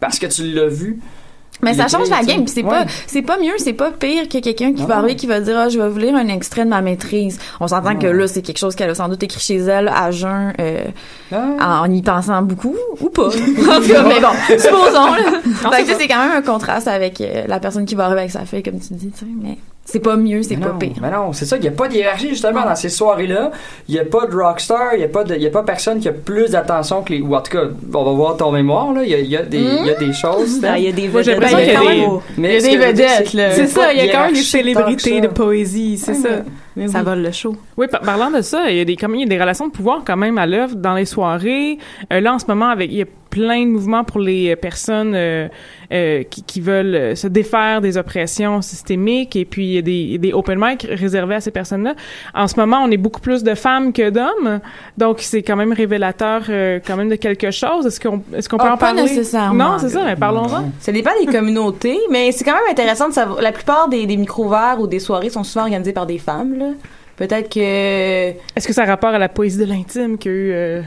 parce 0.00 0.18
que 0.18 0.26
tu 0.26 0.44
l'as 0.52 0.68
vu. 0.68 0.98
Mais 1.62 1.74
ça 1.74 1.86
change 1.88 2.10
la 2.10 2.22
game, 2.22 2.46
c'est 2.48 2.62
Ouais. 2.64 2.68
pas 2.70 2.84
c'est 3.06 3.22
pas 3.22 3.38
mieux, 3.38 3.52
c'est 3.58 3.72
pas 3.72 3.90
pire 3.92 4.28
que 4.28 4.38
quelqu'un 4.38 4.72
qui 4.72 4.82
Non. 4.82 4.88
va 4.88 4.96
arriver 4.98 5.14
qui 5.16 5.26
va 5.26 5.40
dire 5.40 5.56
ah 5.58 5.68
je 5.68 5.78
vais 5.78 5.88
vous 5.88 5.98
lire 5.98 6.14
un 6.16 6.26
extrait 6.28 6.64
de 6.64 6.70
ma 6.70 6.80
maîtrise. 6.82 7.38
On 7.60 7.68
s'entend 7.68 7.96
que 7.96 8.06
là 8.08 8.26
c'est 8.26 8.42
quelque 8.42 8.58
chose 8.58 8.74
qu'elle 8.74 8.90
a 8.90 8.94
sans 8.96 9.08
doute 9.08 9.22
écrit 9.22 9.40
chez 9.40 9.58
elle 9.58 9.88
à 9.88 10.10
jeun 10.10 10.52
euh, 10.60 10.82
en 11.32 11.90
y 11.90 12.02
pensant 12.02 12.42
beaucoup 12.42 12.74
ou 13.00 13.08
pas. 13.10 13.26
en 13.28 13.30
tout 13.30 13.88
cas, 13.92 14.02
mais 14.02 14.20
bon, 14.20 14.58
supposons 14.58 15.12
là. 15.14 15.70
Fait 15.72 15.84
c'est 15.94 16.08
quand 16.08 16.18
même 16.26 16.36
un 16.36 16.42
contraste 16.42 16.88
avec 16.88 17.20
euh, 17.20 17.44
la 17.46 17.60
personne 17.60 17.84
qui 17.86 17.94
va 17.94 18.06
arriver 18.06 18.20
avec 18.20 18.32
sa 18.32 18.44
fille 18.44 18.62
comme 18.62 18.80
tu 18.80 18.94
dis, 18.94 19.10
tu 19.10 19.18
sais, 19.20 19.26
mais 19.40 19.56
c'est 19.84 19.98
pas 20.00 20.16
mieux, 20.16 20.42
c'est 20.42 20.56
pas 20.56 20.68
non, 20.68 20.78
pire. 20.78 20.92
Mais 21.02 21.10
non, 21.10 21.32
c'est 21.32 21.44
ça, 21.44 21.56
il 21.56 21.62
n'y 21.62 21.68
a 21.68 21.72
pas 21.72 21.88
de 21.88 21.94
hiérarchie 21.94 22.28
justement 22.30 22.64
dans 22.64 22.76
ces 22.76 22.88
soirées-là. 22.88 23.50
Il 23.88 23.94
n'y 23.94 24.00
a 24.00 24.04
pas 24.04 24.26
de 24.26 24.34
rockstar, 24.36 24.94
il 24.94 24.98
n'y 24.98 25.04
a, 25.04 25.08
pas 25.08 25.24
de- 25.24 25.34
il 25.34 25.42
y 25.42 25.46
a 25.46 25.50
pas 25.50 25.62
personne 25.64 25.98
qui 25.98 26.08
a 26.08 26.12
plus 26.12 26.50
d'attention 26.52 27.02
que 27.02 27.12
les. 27.12 27.20
Ou 27.20 27.34
en 27.34 27.40
tout 27.40 27.50
cas, 27.52 27.64
on 27.92 28.04
va 28.04 28.12
voir 28.12 28.36
ton 28.36 28.52
mémoire, 28.52 28.92
là. 28.92 29.02
Il 29.04 29.10
y 29.10 29.14
a, 29.14 29.18
il 29.18 29.26
y 29.30 29.36
a 29.36 29.42
des, 29.42 29.58
il 29.58 29.86
y 29.86 29.90
a 29.90 29.94
des 29.94 30.12
choses. 30.12 30.60
Ah, 30.64 30.78
il 30.78 30.84
y 30.84 30.88
a 30.88 30.92
des 30.92 31.08
vedettes. 31.08 31.26
y 31.26 31.32
a 31.32 31.80
Ben, 31.80 31.96
des- 31.96 32.04
oh. 32.08 32.22
Mais 32.38 32.48
Il 32.48 32.52
y 32.52 32.56
a 32.56 32.60
des 32.60 32.68
dire, 32.68 32.80
vedettes, 33.08 33.28
c'est- 33.28 33.36
là. 33.36 33.50
C'est 33.52 33.66
ça, 33.66 33.92
il 33.92 33.98
y 34.04 34.08
a 34.08 34.12
quand 34.12 34.24
même 34.26 34.34
des 34.34 34.42
célébrités 34.42 35.20
de 35.20 35.28
poésie, 35.28 35.98
c'est 35.98 36.14
ça. 36.14 36.28
Mais 36.76 36.88
Ça 36.88 37.00
oui. 37.00 37.04
vole 37.04 37.22
le 37.22 37.32
show. 37.32 37.54
Oui, 37.76 37.86
par- 37.90 38.00
parlant 38.00 38.30
de 38.30 38.40
ça, 38.40 38.70
il 38.70 38.76
y 38.78 38.80
a 38.80 38.84
des 38.86 38.96
comme 38.96 39.14
il 39.14 39.20
y 39.20 39.24
a 39.24 39.26
des 39.26 39.38
relations 39.38 39.66
de 39.66 39.72
pouvoir 39.72 40.02
quand 40.06 40.16
même 40.16 40.38
à 40.38 40.46
l'œuvre 40.46 40.74
dans 40.76 40.94
les 40.94 41.04
soirées. 41.04 41.76
Euh, 42.10 42.20
là 42.20 42.32
en 42.32 42.38
ce 42.38 42.46
moment 42.48 42.68
avec 42.68 42.90
il 42.90 42.96
y 42.98 43.02
a 43.02 43.06
plein 43.32 43.64
de 43.64 43.70
mouvements 43.70 44.04
pour 44.04 44.20
les 44.20 44.52
euh, 44.52 44.56
personnes 44.56 45.14
euh, 45.14 45.48
euh, 45.90 46.22
qui, 46.24 46.42
qui 46.42 46.60
veulent 46.60 47.16
se 47.16 47.26
défaire 47.26 47.80
des 47.80 47.96
oppressions 47.96 48.60
systémiques 48.60 49.36
et 49.36 49.46
puis 49.46 49.64
il 49.66 49.72
y 49.72 49.78
a 49.78 49.82
des, 49.82 50.18
des 50.18 50.32
open 50.34 50.58
mic 50.60 50.86
réservés 50.88 51.36
à 51.36 51.40
ces 51.40 51.50
personnes-là. 51.50 51.94
En 52.34 52.46
ce 52.46 52.60
moment, 52.60 52.82
on 52.84 52.90
est 52.90 52.98
beaucoup 52.98 53.20
plus 53.20 53.42
de 53.42 53.54
femmes 53.54 53.94
que 53.94 54.10
d'hommes, 54.10 54.60
donc 54.98 55.20
c'est 55.20 55.42
quand 55.42 55.56
même 55.56 55.72
révélateur 55.72 56.42
euh, 56.50 56.78
quand 56.86 56.96
même 56.96 57.08
de 57.08 57.16
quelque 57.16 57.50
chose. 57.50 57.86
Est-ce 57.86 57.98
qu'on 58.00 58.22
est-ce 58.36 58.48
qu'on 58.50 58.58
peut 58.58 58.64
Ah, 58.68 58.74
en 58.74 58.76
pas 58.76 58.88
parler? 58.92 59.02
nécessairement. 59.04 59.72
Non, 59.72 59.78
c'est 59.78 59.88
ça, 59.88 60.04
mais 60.04 60.16
parlons-en. 60.16 60.70
Ça 60.78 60.92
dépend 60.92 61.12
des 61.24 61.32
communautés, 61.32 61.98
mais 62.10 62.32
c'est 62.32 62.44
quand 62.44 62.52
même 62.54 62.70
intéressant 62.70 63.08
de 63.08 63.14
savoir. 63.14 63.40
La 63.40 63.52
plupart 63.52 63.88
des, 63.88 64.04
des 64.06 64.18
micro-verts 64.18 64.76
ou 64.78 64.86
des 64.86 64.98
soirées 65.00 65.30
sont 65.30 65.42
souvent 65.44 65.62
organisées 65.64 65.94
par 65.94 66.04
des 66.06 66.18
femmes, 66.18 66.58
là. 66.58 66.66
Peut-être 67.16 67.48
que. 67.52 67.60
Est-ce 68.56 68.66
que 68.66 68.72
ça 68.72 68.82
a 68.82 68.86
rapport 68.86 69.10
à 69.10 69.18
la 69.18 69.28
poésie 69.28 69.58
de 69.58 69.64
l'intime 69.64 70.18
que, 70.18 70.28
euh, 70.28 70.82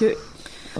que 0.00 0.06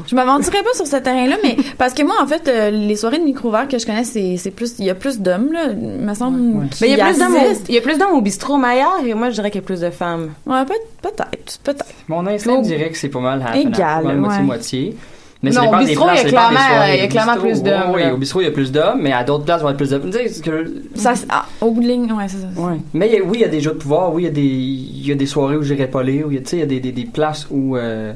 Je 0.07 0.15
m'aventurerai 0.15 0.63
pas 0.63 0.73
sur 0.75 0.87
ce 0.87 0.97
terrain-là, 0.97 1.37
mais 1.43 1.57
parce 1.79 1.95
que 1.95 2.03
moi, 2.03 2.17
en 2.23 2.27
fait, 2.27 2.49
euh, 2.49 2.71
les 2.71 2.97
soirées 2.97 3.19
de 3.19 3.25
micro 3.25 3.51
que 3.69 3.79
je 3.79 3.87
connais, 3.87 4.05
c'est 4.05 4.37
c'est 4.37 4.51
plus, 4.51 4.75
il 4.79 4.85
y 4.85 4.91
a 4.91 4.95
plus 4.95 5.21
d'hommes 5.21 5.53
là, 5.53 5.67
il 5.71 6.05
me 6.07 6.15
semble. 6.15 6.39
Mais 6.81 6.91
il 6.91 6.97
y 6.97 7.01
a 7.01 7.07
plus 7.07 7.19
d'hommes 7.19 7.35
au, 7.35 7.53
il 7.69 7.75
y 7.75 7.79
a 7.79 7.81
plus 7.81 7.99
d'hommes 7.99 8.13
au 8.15 8.21
bistrot 8.21 8.57
Maillard 8.57 9.01
et 9.07 9.15
moi 9.15 9.31
je 9.31 9.35
dirais 9.35 9.51
qu'il 9.51 9.61
y 9.61 9.65
a 9.65 9.67
plus 9.67 9.81
de 9.81 9.91
femmes. 9.91 10.31
Ouais, 10.47 10.65
peut- 10.65 10.75
peut-être, 11.03 11.59
peut-être. 11.65 11.87
Mon 12.09 12.27
instinct 12.27 12.61
dirait 12.61 12.91
que 12.91 12.97
c'est 12.99 13.09
pas 13.09 13.21
mal 13.21 13.43
half 13.43 13.55
and 13.57 13.59
half, 13.59 13.67
Égal, 13.75 14.07
ouais. 14.07 14.15
moitié-moitié. 14.15 14.97
Mais 15.41 15.53
ça 15.53 15.61
Non, 15.63 15.69
au 15.69 15.71
dépend 15.71 15.79
des 15.83 15.87
bistrot, 15.87 16.05
places, 16.07 16.19
il 16.19 16.25
y 16.25 16.27
a 16.27 16.31
clairement- 16.31 16.85
il 16.95 16.99
y 16.99 17.01
a 17.01 17.07
clairement 17.07 17.37
plus 17.37 17.63
d'hommes, 17.63 17.93
Oui, 17.95 18.11
au 18.13 18.17
bistrot, 18.17 18.41
il 18.41 18.45
y 18.45 18.49
a 18.49 18.51
plus 18.51 18.73
d'hommes, 18.73 18.99
mais 19.01 19.13
à 19.13 19.23
d'autres 19.23 19.45
places, 19.45 19.61
il 19.61 19.65
va 19.65 19.71
y 19.71 19.73
avoir 19.73 19.77
plus 19.77 19.91
d'hommes. 19.91 20.11
Tu 20.11 20.29
sais, 20.35 20.43
que- 20.43 20.75
Ça, 20.97 21.15
ah, 21.29 21.47
au 21.61 21.71
bout 21.71 21.81
de 21.81 21.87
ligne, 21.87 22.13
ouais, 22.13 22.25
c'est 22.27 22.39
ça. 22.39 22.49
Ouais. 22.61 22.75
Mais 22.93 23.07
il 23.07 23.13
y 23.15 23.19
a- 23.19 23.23
oui, 23.23 23.31
il 23.35 23.41
y 23.43 23.45
a 23.45 23.49
des 23.49 23.61
jeux 23.61 23.71
de 23.71 23.77
pouvoir, 23.77 24.13
oui, 24.13 24.23
il 24.23 24.25
y 24.25 24.29
a 24.29 24.33
des, 24.33 24.41
il 24.43 25.07
y 25.07 25.13
a 25.13 25.15
des 25.15 25.27
soirées 25.27 25.57
où 25.57 25.63
j'irai 25.63 25.87
pas 25.87 26.03
lire, 26.03 26.27
où 26.27 26.33
il 26.33 26.35
y 26.35 26.39
a, 26.39 26.43
tu 26.43 26.49
sais, 26.49 26.57
il 26.57 26.61
y 26.61 26.63
a 26.65 26.67
des, 26.67 26.81
des, 26.81 26.91
des 26.91 27.05
places 27.05 27.47
où. 27.53 27.77
euh, 27.77 28.13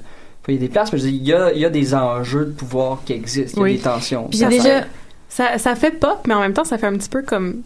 il 0.48 0.54
y 0.54 0.58
a 0.58 0.60
des 0.60 0.68
places, 0.68 0.92
mais 0.92 0.98
je 0.98 1.04
dis, 1.06 1.16
il 1.16 1.22
y 1.26 1.32
a, 1.32 1.52
il 1.52 1.60
y 1.60 1.64
a 1.64 1.70
des 1.70 1.94
enjeux 1.94 2.46
de 2.46 2.50
pouvoir 2.52 3.02
qui 3.04 3.12
existent, 3.12 3.58
il 3.58 3.60
y 3.60 3.62
a 3.62 3.64
Oui. 3.64 3.76
des 3.76 3.82
tensions. 3.82 4.28
Puis 4.28 4.38
Ça, 4.38 4.48
déjà, 4.48 4.84
Ça, 5.28 5.58
ça 5.58 5.74
fait 5.76 5.92
pop, 5.92 6.18
mais 6.26 6.34
en 6.34 6.40
même 6.40 6.52
temps, 6.52 6.64
ça 6.64 6.78
fait 6.78 6.86
un 6.86 6.94
petit 6.96 7.08
peu 7.08 7.22
comme 7.22 7.62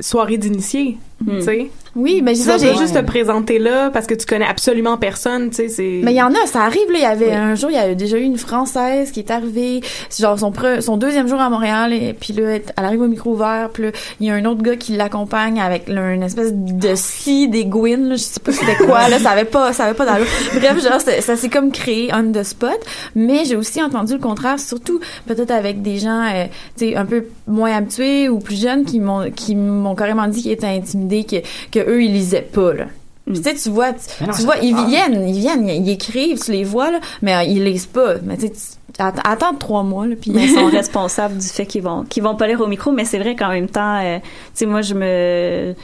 soirée 0.00 0.38
d'initié, 0.38 0.96
tu 1.26 1.42
sais? 1.42 1.70
oui, 1.96 2.20
mais 2.22 2.32
Tu 2.34 2.38
j'ai 2.38 2.44
ça, 2.44 2.56
j'ai 2.58 2.74
juste 2.76 2.94
te 2.94 3.04
présenter 3.04 3.58
là 3.58 3.90
parce 3.90 4.06
que 4.06 4.14
tu 4.14 4.24
connais 4.24 4.46
absolument 4.46 4.96
personne, 4.96 5.50
tu 5.50 5.56
sais, 5.56 5.68
c'est... 5.68 6.00
Mais 6.04 6.12
il 6.12 6.16
y 6.16 6.22
en 6.22 6.32
a, 6.32 6.46
ça 6.46 6.62
arrive 6.62 6.88
là. 6.92 6.98
Il 6.98 7.02
y 7.02 7.04
avait 7.04 7.26
Oui. 7.26 7.32
un 7.34 7.54
jour, 7.56 7.70
il 7.70 7.74
y 7.74 7.78
a 7.78 7.94
déjà 7.94 8.16
eu 8.16 8.22
une 8.22 8.38
française 8.38 9.10
qui 9.10 9.18
est 9.20 9.30
arrivée, 9.30 9.80
c'est 10.08 10.22
genre 10.22 10.38
son 10.38 10.50
pre- 10.52 10.80
son 10.80 10.96
deuxième 10.96 11.26
jour 11.28 11.40
à 11.40 11.50
Montréal, 11.50 11.92
et 11.92 12.12
puis 12.18 12.32
là, 12.32 12.54
elle 12.54 12.84
arrive 12.84 13.00
au 13.02 13.08
micro 13.08 13.32
ouvert, 13.32 13.70
puis 13.72 13.82
là, 13.84 13.90
il 14.20 14.26
y 14.28 14.30
a 14.30 14.34
un 14.34 14.44
autre 14.44 14.62
gars 14.62 14.76
qui 14.76 14.92
l'accompagne 14.96 15.60
avec 15.60 15.88
là, 15.88 16.12
une 16.14 16.22
espèce 16.22 16.52
de 16.54 16.94
scie 16.94 17.48
des 17.48 17.64
Gwyn, 17.64 18.08
là, 18.08 18.14
je 18.14 18.22
sais 18.22 18.40
pas 18.40 18.52
c'était 18.52 18.76
quoi 18.76 19.08
là, 19.08 19.18
ça 19.18 19.30
avait 19.30 19.44
pas, 19.44 19.72
ça 19.72 19.84
avait 19.86 19.94
pas 19.94 20.06
d'allure. 20.06 20.26
Bref, 20.54 20.82
genre 20.82 21.00
ça 21.00 21.36
s'est 21.36 21.48
comme 21.48 21.72
créé 21.72 22.10
on 22.14 22.30
the 22.32 22.42
spot. 22.44 22.78
Mais 23.16 23.44
j'ai 23.44 23.56
aussi 23.56 23.82
entendu 23.82 24.12
le 24.14 24.20
contraire, 24.20 24.60
surtout 24.60 25.00
peut-être 25.26 25.50
avec 25.50 25.82
des 25.82 25.98
gens, 25.98 26.22
euh, 26.24 26.44
tu 26.78 26.90
sais, 26.90 26.96
un 26.96 27.04
peu 27.04 27.24
moins 27.48 27.76
habitués 27.76 28.28
ou 28.28 28.38
plus 28.38 28.60
jeunes 28.60 28.84
qui 28.84 29.00
m'ont 29.00 29.30
qui 29.34 29.54
m'ont 29.56 29.94
carrément 29.96 30.28
dit 30.28 30.42
qu'ils 30.42 30.52
étaient 30.52 30.66
intimidés, 30.66 31.09
que 31.24 31.36
que 31.70 31.78
eux 31.80 32.02
ils 32.02 32.12
lisaient 32.12 32.42
pas 32.42 32.72
là. 32.72 32.84
Puis, 33.26 33.40
tu 33.40 33.42
sais, 33.50 33.54
tu 33.54 33.68
vois, 33.70 33.92
tu, 33.92 34.24
non, 34.24 34.32
vois, 34.44 34.56
ils 34.56 34.74
viennent, 34.88 35.28
ils 35.28 35.38
viennent, 35.38 35.68
ils, 35.68 35.86
ils 35.86 35.90
écrivent, 35.90 36.40
tu 36.40 36.50
les 36.50 36.64
vois, 36.64 36.90
là, 36.90 36.98
mais 37.22 37.34
euh, 37.34 37.42
ils 37.44 37.62
lisent 37.64 37.86
pas. 37.86 38.14
Mais 38.24 38.36
tu 38.36 38.48
sais, 38.48 38.50
tu- 38.50 39.02
att- 39.02 39.20
attends 39.24 39.54
trois 39.54 39.82
mois, 39.84 40.06
là, 40.06 40.16
puis 40.20 40.32
mais 40.34 40.44
ils 40.46 40.54
sont 40.54 40.66
responsables 40.66 41.36
du 41.38 41.46
fait 41.46 41.64
qu'ils 41.66 41.82
vont 41.82 42.02
qu'ils 42.04 42.22
vont 42.24 42.34
pas 42.34 42.46
lire 42.48 42.60
au 42.60 42.66
micro 42.66 42.90
mais 42.92 43.04
c'est 43.04 43.18
vrai 43.18 43.36
qu'en 43.36 43.50
même 43.50 43.68
temps 43.68 43.98
euh, 44.02 44.18
tu 44.18 44.24
sais 44.54 44.66
moi 44.66 44.82
je 44.82 44.94
me 44.94 45.74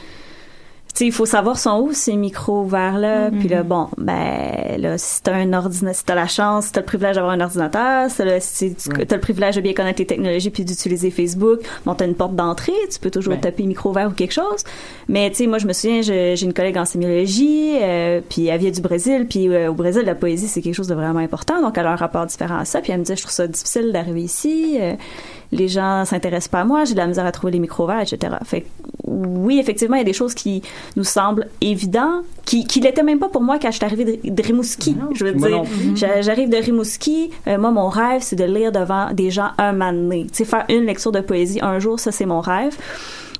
il 1.05 1.11
faut 1.11 1.25
savoir 1.25 1.59
sont 1.59 1.79
où 1.79 1.93
ces 1.93 2.15
micros 2.15 2.61
ouverts 2.63 2.97
là 2.97 3.29
puis 3.29 3.47
là 3.47 3.63
bon 3.63 3.89
ben 3.97 4.77
là 4.77 4.97
si 4.97 5.21
t'as 5.21 5.35
un 5.35 5.53
ordinateur 5.53 5.95
si 5.95 6.05
t'as 6.05 6.15
la 6.15 6.27
chance 6.27 6.65
si 6.65 6.71
t'as 6.71 6.81
le 6.81 6.85
privilège 6.85 7.15
d'avoir 7.15 7.33
un 7.33 7.41
ordinateur 7.41 8.09
si 8.09 8.17
t'as 8.17 8.25
le, 8.25 8.37
si 8.39 8.75
tu 8.75 8.89
as 8.89 9.15
le 9.15 9.21
privilège 9.21 9.55
de 9.55 9.61
bien 9.61 9.73
connaître 9.73 9.99
les 9.99 10.07
technologies 10.07 10.49
puis 10.49 10.65
d'utiliser 10.65 11.11
Facebook 11.11 11.59
bon 11.85 11.93
t'as 11.93 12.05
une 12.05 12.15
porte 12.15 12.35
d'entrée 12.35 12.73
tu 12.91 12.99
peux 12.99 13.11
toujours 13.11 13.33
Ben. 13.33 13.41
taper 13.41 13.63
micro 13.63 13.89
ouvert 13.89 14.07
ou 14.07 14.11
quelque 14.11 14.33
chose. 14.33 14.63
Mais 15.07 15.29
tu 15.29 15.37
sais 15.37 15.47
moi 15.47 15.57
je 15.57 15.67
me 15.67 15.73
souviens 15.73 16.01
j'ai 16.01 16.41
une 16.43 16.53
collègue 16.53 16.77
en 16.77 16.85
sémiologie 16.85 17.77
euh, 17.81 18.21
puis 18.27 18.47
elle 18.47 18.59
vient 18.59 18.71
du 18.71 18.81
Brésil 18.81 19.27
puis 19.29 19.47
euh, 19.49 19.69
au 19.69 19.73
Brésil 19.73 20.03
la 20.05 20.15
poésie 20.15 20.47
c'est 20.47 20.61
quelque 20.61 20.75
chose 20.75 20.87
de 20.87 20.95
vraiment 20.95 21.19
important. 21.19 21.61
Donc 21.61 21.77
elle 21.77 21.87
a 21.87 21.91
un 21.91 21.95
rapport 21.95 22.25
différent 22.25 22.57
à 22.57 22.65
ça 22.65 22.81
puis 22.81 22.91
elle 22.91 22.99
me 22.99 23.03
disait 23.03 23.15
je 23.15 23.21
trouve 23.21 23.33
ça 23.33 23.47
difficile 23.47 23.91
d'arriver 23.91 24.21
ici 24.21 24.77
euh, 24.79 24.93
les 25.51 25.67
gens 25.67 26.05
s'intéressent 26.05 26.49
pas 26.49 26.61
à 26.61 26.65
moi, 26.65 26.85
j'ai 26.85 26.93
de 26.93 26.99
la 26.99 27.07
misère 27.07 27.25
à 27.25 27.31
trouver 27.31 27.53
les 27.53 27.59
micros 27.59 27.87
verts, 27.87 28.01
etc. 28.01 28.35
Fait 28.43 28.61
que, 28.61 28.67
oui, 29.05 29.59
effectivement, 29.59 29.95
il 29.95 29.99
y 29.99 30.01
a 30.01 30.05
des 30.05 30.13
choses 30.13 30.33
qui 30.33 30.61
nous 30.95 31.03
semblent 31.03 31.47
évidentes, 31.61 32.25
qui, 32.45 32.65
qui 32.65 32.79
l'étaient 32.79 33.03
même 33.03 33.19
pas 33.19 33.29
pour 33.29 33.41
moi 33.41 33.57
quand 33.59 33.71
je 33.71 33.77
suis 33.77 33.85
arrivée 33.85 34.05
de, 34.05 34.29
de 34.29 34.43
Rimouski. 34.43 34.95
je 35.13 35.25
veux 35.25 35.33
dire, 35.33 35.63
j'arrive 35.95 36.49
de 36.49 36.57
Rimouski, 36.57 37.31
euh, 37.47 37.57
moi, 37.57 37.71
mon 37.71 37.87
rêve, 37.87 38.21
c'est 38.21 38.35
de 38.35 38.43
lire 38.43 38.71
devant 38.71 39.11
des 39.13 39.31
gens 39.31 39.49
un 39.57 39.73
donné. 39.73 40.25
Tu 40.27 40.35
sais, 40.37 40.45
faire 40.45 40.65
une 40.69 40.85
lecture 40.85 41.11
de 41.11 41.21
poésie 41.21 41.59
un 41.61 41.79
jour, 41.79 41.99
ça, 41.99 42.11
c'est 42.11 42.25
mon 42.25 42.41
rêve. 42.41 42.75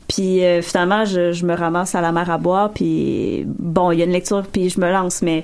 Puis 0.07 0.43
euh, 0.43 0.61
finalement, 0.61 1.03
je, 1.03 1.33
je 1.33 1.45
me 1.45 1.53
ramasse 1.53 1.93
à 1.93 2.01
la 2.01 2.11
mer 2.11 2.29
à 2.29 2.37
boire, 2.37 2.71
puis 2.71 3.43
bon, 3.45 3.91
il 3.91 3.99
y 3.99 4.01
a 4.01 4.05
une 4.05 4.11
lecture, 4.11 4.43
puis 4.49 4.69
je 4.69 4.79
me 4.79 4.89
lance, 4.89 5.21
mais 5.21 5.43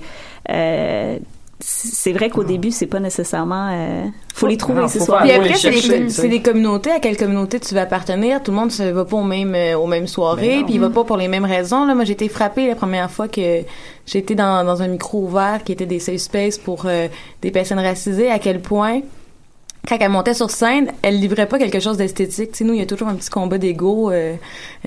euh, 0.50 1.18
c'est 1.66 2.12
vrai 2.12 2.30
qu'au 2.30 2.44
début, 2.44 2.72
c'est 2.72 2.88
pas 2.88 3.00
nécessairement... 3.00 3.70
euh, 3.72 4.06
faut 4.34 4.48
les 4.48 4.58
trouver, 4.58 4.86
ces 4.90 5.00
soirs. 5.00 5.22
Puis 5.22 5.32
après, 5.32 5.54
c'est 5.56 6.28
des, 6.28 6.42
communautés. 6.42 6.92
À 6.92 7.00
quelle 7.00 7.16
communauté 7.16 7.60
tu 7.60 7.74
vas 7.74 7.84
appartenir? 7.84 8.44
Tout 8.44 8.52
le 8.52 8.58
monde 8.58 8.72
ne 8.78 8.92
va 8.92 9.06
pas 9.06 9.16
aux 9.16 9.24
mêmes, 9.24 9.56
euh, 9.56 9.78
aux 9.78 9.88
mêmes 9.88 10.08
soirées, 10.08 10.64
puis 10.66 10.76
il 10.76 10.80
va 10.82 10.90
pas 10.90 11.06
pour 11.06 11.16
les 11.16 11.30
mêmes 11.30 11.46
raisons. 11.46 11.86
Là, 11.86 11.96
moi, 11.96 12.04
j'ai 12.04 12.14
été 12.14 12.28
frappée 12.28 12.68
la 12.68 12.76
première 12.76 13.10
fois 13.10 13.30
que 13.30 13.62
j'étais 14.06 14.36
dans, 14.36 14.66
dans 14.66 14.82
un 14.82 14.88
micro 14.88 15.20
ouvert 15.20 15.64
qui 15.64 15.72
était 15.72 15.86
des 15.86 16.00
safe 16.00 16.18
space 16.18 16.58
pour 16.58 16.84
euh, 16.86 17.08
des 17.42 17.52
personnes 17.52 17.80
racisées, 17.80 18.30
à 18.30 18.40
quel 18.40 18.60
point 18.60 19.00
quand 19.88 19.98
elle 20.00 20.10
montait 20.10 20.34
sur 20.34 20.50
scène, 20.50 20.92
elle 21.02 21.20
livrait 21.20 21.48
pas 21.48 21.60
quelque 21.60 21.80
chose 21.80 21.98
d'esthétique. 21.98 22.52
Tu 22.52 22.60
sais, 22.60 22.64
nous, 22.64 22.74
il 22.74 22.80
y 22.80 22.84
a 22.84 22.86
toujours 22.86 23.10
un 23.10 23.16
petit 23.16 23.30
combat 23.30 23.58
d'ego 23.58 24.12
euh, 24.12 24.36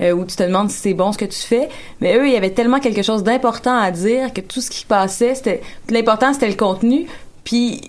euh, 0.01 0.11
où 0.11 0.25
tu 0.25 0.35
te 0.35 0.43
demandes 0.43 0.71
si 0.71 0.79
c'est 0.79 0.93
bon 0.95 1.11
ce 1.11 1.19
que 1.19 1.25
tu 1.25 1.39
fais. 1.39 1.69
Mais 2.01 2.17
eux, 2.17 2.27
il 2.27 2.33
y 2.33 2.35
avait 2.35 2.49
tellement 2.49 2.79
quelque 2.79 3.03
chose 3.03 3.23
d'important 3.23 3.77
à 3.77 3.91
dire 3.91 4.33
que 4.33 4.41
tout 4.41 4.59
ce 4.59 4.71
qui 4.71 4.85
passait, 4.85 5.35
c'était 5.35 5.61
l'important, 5.89 6.33
c'était 6.33 6.49
le 6.49 6.55
contenu. 6.55 7.05
Puis 7.43 7.81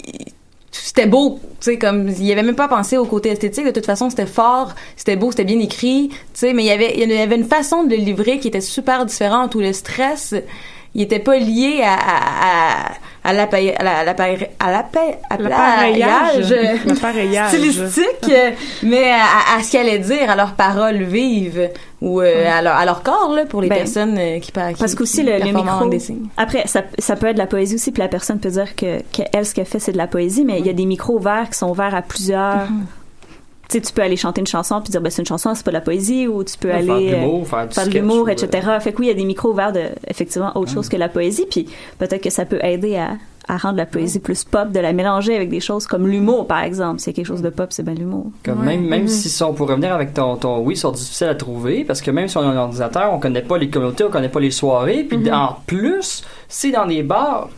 c'était 0.70 1.06
beau, 1.06 1.40
tu 1.60 1.72
sais, 1.72 1.78
comme 1.78 2.08
il 2.08 2.24
y 2.24 2.32
avait 2.32 2.42
même 2.42 2.54
pas 2.54 2.68
pensé 2.68 2.98
au 2.98 3.06
côté 3.06 3.30
esthétique. 3.30 3.64
De 3.64 3.70
toute 3.70 3.86
façon, 3.86 4.10
c'était 4.10 4.26
fort, 4.26 4.74
c'était 4.94 5.16
beau, 5.16 5.30
c'était 5.30 5.44
bien 5.44 5.58
écrit, 5.60 6.10
tu 6.10 6.16
sais. 6.34 6.52
Mais 6.52 6.64
il 6.64 6.66
y 6.66 6.70
avait, 6.70 6.92
il 6.94 7.08
y 7.08 7.18
avait 7.18 7.36
une 7.36 7.44
façon 7.44 7.84
de 7.84 7.90
le 7.90 8.02
livrer 8.02 8.38
qui 8.38 8.48
était 8.48 8.60
super 8.60 9.06
différente 9.06 9.54
où 9.54 9.60
le 9.60 9.72
stress 9.72 10.34
il 10.94 11.02
était 11.02 11.18
pas 11.18 11.36
lié 11.36 11.82
à, 11.84 11.94
à, 11.94 12.92
à, 13.24 13.32
l'appareillage 13.32 13.74
stylistique, 17.48 18.32
mais 18.82 19.10
à, 19.10 19.56
à, 19.58 19.62
ce 19.62 19.72
qu'elle 19.72 19.88
allait 19.88 19.98
dire, 19.98 20.30
à 20.30 20.36
leurs 20.36 20.52
paroles 20.52 21.02
vives 21.02 21.70
ou 22.00 22.20
euh, 22.20 22.48
à, 22.50 22.62
leur, 22.62 22.76
à 22.76 22.84
leur 22.84 23.02
corps 23.02 23.32
là, 23.34 23.44
pour 23.44 23.60
les 23.60 23.68
Ben, 23.68 23.78
personnes 23.78 24.16
euh, 24.18 24.38
qui, 24.38 24.52
par- 24.52 24.68
qui 24.72 24.78
Parce 24.78 24.94
qu'aussi 24.94 25.22
le, 25.22 25.38
le 25.38 25.52
micro. 25.52 25.90
Après, 26.36 26.62
ça, 26.66 26.82
ça 26.98 27.16
peut 27.16 27.26
être 27.26 27.34
de 27.34 27.40
la 27.40 27.46
poésie 27.46 27.74
aussi, 27.74 27.90
puis 27.92 28.00
la 28.02 28.08
personne 28.08 28.38
peut 28.38 28.50
dire 28.50 28.74
que, 28.76 28.98
que 29.12 29.22
elle, 29.32 29.44
ce 29.46 29.54
qu'elle 29.54 29.66
fait, 29.66 29.80
c'est 29.80 29.92
de 29.92 29.98
la 29.98 30.06
poésie, 30.06 30.44
mais 30.44 30.60
il 30.60 30.66
y 30.66 30.70
a 30.70 30.74
des 30.74 30.86
micros 30.86 31.16
ouverts 31.16 31.48
qui 31.50 31.58
sont 31.58 31.70
ouverts 31.70 31.94
à 31.94 32.02
plusieurs. 32.02 32.66
Tu 32.66 32.72
sais, 33.76 33.80
tu 33.80 33.92
peux 33.92 34.02
aller 34.02 34.16
chanter 34.16 34.40
une 34.40 34.46
chanson 34.46 34.80
puis 34.80 34.90
dire 34.90 35.00
ben 35.00 35.10
c'est 35.10 35.22
une 35.22 35.26
chanson, 35.26 35.54
c'est 35.54 35.64
pas 35.64 35.70
de 35.70 35.76
la 35.76 35.80
poésie, 35.82 36.26
ou 36.28 36.42
tu 36.44 36.56
peux 36.58 36.68
Ouais, 36.68 36.82
faire 36.82 36.94
aller 36.96 37.10
de 37.10 37.14
l'humour, 37.16 37.46
euh, 37.52 37.68
faire 37.68 37.86
de 37.86 37.90
l'humour, 37.92 38.24
ou, 38.24 38.28
euh, 38.28 38.32
etc. 38.32 38.68
Fait 38.80 38.92
que 38.92 38.98
oui, 38.98 39.06
il 39.06 39.08
y 39.08 39.12
a 39.12 39.14
des 39.14 39.24
micros 39.24 39.50
ouverts 39.50 39.72
de 39.72 39.82
effectivement 40.06 40.52
autre 40.56 40.70
chose 40.72 40.88
que 40.88 40.96
la 40.96 41.08
poésie, 41.08 41.46
puis 41.50 41.66
peut-être 41.98 42.22
que 42.22 42.30
ça 42.30 42.44
peut 42.44 42.58
aider 42.64 42.96
à, 42.96 43.12
à 43.50 43.56
rendre 43.56 43.76
la 43.76 43.86
poésie 43.86 44.18
plus 44.20 44.44
pop, 44.44 44.72
de 44.72 44.78
la 44.80 44.92
mélanger 44.92 45.34
avec 45.34 45.48
des 45.48 45.60
choses 45.60 45.86
comme 45.86 46.06
l'humour, 46.06 46.46
par 46.46 46.62
exemple. 46.62 47.00
S'il 47.00 47.12
y 47.12 47.14
a 47.14 47.16
quelque 47.16 47.26
chose 47.26 47.40
de 47.42 47.48
pop, 47.50 47.68
c'est 47.72 47.82
bien 47.82 47.94
l'humour. 47.94 48.26
Comme 48.44 48.62
même 48.64 48.82
même 48.86 49.02
Mhm. 49.02 49.08
si 49.08 49.42
on 49.42 49.54
pour 49.54 49.68
revenir 49.68 49.92
avec 49.94 50.12
ton 50.14 50.36
ton 50.36 50.58
oui, 50.60 50.74
ils 50.74 50.78
sont 50.78 50.92
difficiles 50.92 51.28
à 51.28 51.34
trouver 51.34 51.84
parce 51.84 52.00
que 52.02 52.10
même 52.10 52.28
si 52.28 52.36
on 52.36 52.42
a 52.42 52.46
un 52.46 52.56
ordinateur, 52.56 53.12
on 53.12 53.18
connaît 53.18 53.42
pas 53.42 53.56
les 53.58 53.68
communautés, 53.70 54.04
on 54.04 54.10
connaît 54.10 54.28
pas 54.28 54.40
les 54.40 54.50
soirées, 54.50 55.04
puis 55.04 55.18
Mhm. 55.18 55.32
en 55.32 55.56
plus, 55.66 56.22
c'est 56.48 56.70
dans 56.70 56.86
des 56.86 57.02
bars. 57.02 57.48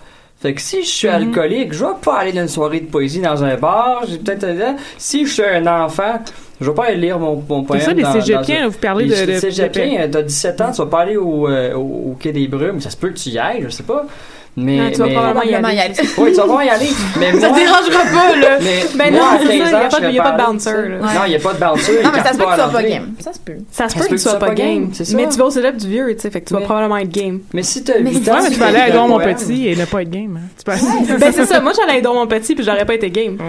Fait 0.41 0.55
que 0.55 0.61
si 0.62 0.82
je 0.82 0.88
suis 0.88 1.07
Mhm. 1.09 1.14
alcoolique, 1.14 1.72
je 1.74 1.84
vais 1.84 1.91
pas 2.03 2.16
aller 2.20 2.32
dans 2.32 2.41
une 2.43 2.49
soirée 2.49 2.80
de 2.80 2.86
poésie 2.86 3.20
dans 3.20 3.45
un 3.45 3.57
bar, 3.57 4.05
j'ai 4.09 4.16
peut-être 4.18 4.47
si 4.97 5.26
je 5.26 5.32
suis 5.32 5.43
un 5.45 5.66
enfant, 5.66 6.14
je 6.61 6.68
vais 6.70 6.74
pas 6.74 6.86
aller 6.86 6.97
lire 6.97 7.18
mon, 7.18 7.43
mon 7.47 7.62
poème 7.62 7.82
ça, 7.82 7.93
les 7.93 8.03
dans- 8.03 8.12
cégepiens, 8.12 8.61
dans 8.61 8.66
un- 8.66 8.68
vous 8.68 8.78
parlez 8.78 9.05
Les 9.05 9.26
de- 9.26 9.32
de- 9.32 9.38
cégepiens, 9.38 10.09
t'as 10.11 10.22
17 10.22 10.61
ans, 10.62 10.70
tu 10.72 10.78
vas 10.78 10.86
pas 10.86 11.01
aller 11.01 11.16
au, 11.18 11.47
euh, 11.47 11.74
au, 11.74 12.12
au 12.12 12.16
quai 12.18 12.32
des 12.32 12.49
Brumes, 12.49 12.80
ça 12.80 12.88
se 12.88 12.97
peut 12.97 13.11
que 13.11 13.18
tu 13.18 13.28
y 13.28 13.38
ailles, 13.38 13.62
je 13.64 13.68
sais 13.68 13.82
pas. 13.82 14.07
Mais, 14.57 14.76
Non, 14.78 14.90
tu 14.90 14.98
vas 14.98 15.07
mais- 15.07 15.12
probablement 15.14 15.42
y 15.44 15.55
aller. 15.55 15.74
y 15.76 15.80
aller. 15.80 15.94
Oui, 16.18 16.30
tu 16.32 16.36
vas 16.40 16.46
pas 16.55 16.64
y 16.64 16.68
aller. 16.68 16.88
Mais 17.20 17.32
Ça 17.40 17.48
te 17.51 17.55
dérangera 17.55 18.01
pas, 18.12 18.36
là. 18.36 18.48
Mais 18.61 18.82
Ben 18.96 19.14
moi, 19.14 19.20
non, 19.20 19.26
à 19.26 19.38
c'est 19.38 19.46
ça, 19.46 19.53
15 19.53 19.59
y 19.59 19.62
a 19.62 19.64
ans, 19.64 19.70
pas 19.70 19.78
de- 19.78 19.90
je 19.90 19.96
serais 19.96 20.12
y 20.12 20.18
a 20.18 20.22
pas 20.22 20.30
de 20.30 20.34
allé, 20.34 20.44
bouncer, 20.46 20.70
tu. 20.70 20.90
Non, 20.90 21.24
il 21.26 21.32
y 21.32 21.36
a 21.36 21.38
pas 21.38 21.53
de 21.55 21.59
bouncer. 21.61 22.03
Non, 22.03 22.11
mais 22.12 22.22
ça 22.22 22.32
se 22.32 22.38
peut 22.38 22.44
que 22.44 22.51
à 22.51 22.55
tu 22.55 22.61
sois 22.61 22.68
pas 22.70 22.82
game. 22.82 23.12
Ça 23.20 23.32
se 23.32 23.38
peut. 23.38 23.53
Ça 23.70 23.88
se 23.88 23.94
peut 23.98 24.05
que 24.05 24.09
tu 24.11 24.18
sois 24.18 24.34
pas 24.38 24.55
game, 24.55 24.90
mais 25.14 25.28
tu 25.28 25.38
vas 25.38 25.44
au 25.46 25.51
cégep 25.51 25.76
du 25.76 25.88
vieux, 25.88 26.14
tu 26.14 26.20
sais, 26.20 26.30
fait 26.30 26.40
que 26.40 26.48
tu 26.48 26.55
vas 26.55 26.61
probablement 26.61 26.96
être 26.98 27.11
game. 27.11 27.40
Mais 27.55 27.62
si 27.62 27.84
t'as 27.84 28.01
Mais 28.01 28.11
8 28.11 28.24
c'est 28.24 28.30
ans, 28.32 28.36
tu 28.44 28.53
tu 28.53 28.59
peux 28.59 28.64
aller 28.64 28.78
à 28.78 28.88
Edouard 28.88 29.09
mon 29.09 29.18
petit 29.18 29.68
et 29.68 29.76
ne 29.76 29.84
pas 29.84 30.03
être 30.03 30.11
game. 30.11 30.36
hein. 30.36 30.48
Tu 30.59 30.64
peux 30.64 31.16
ben 31.18 31.32
c'est 31.32 31.46
ça, 31.46 31.61
moi 31.61 31.72
j'allais 31.76 31.98
être 31.98 32.05
dans 32.05 32.14
mon 32.14 32.26
petit 32.26 32.55
puis 32.55 32.64
j'aurais 32.64 32.84
pas 32.84 32.94
été 32.94 33.11
game. 33.11 33.38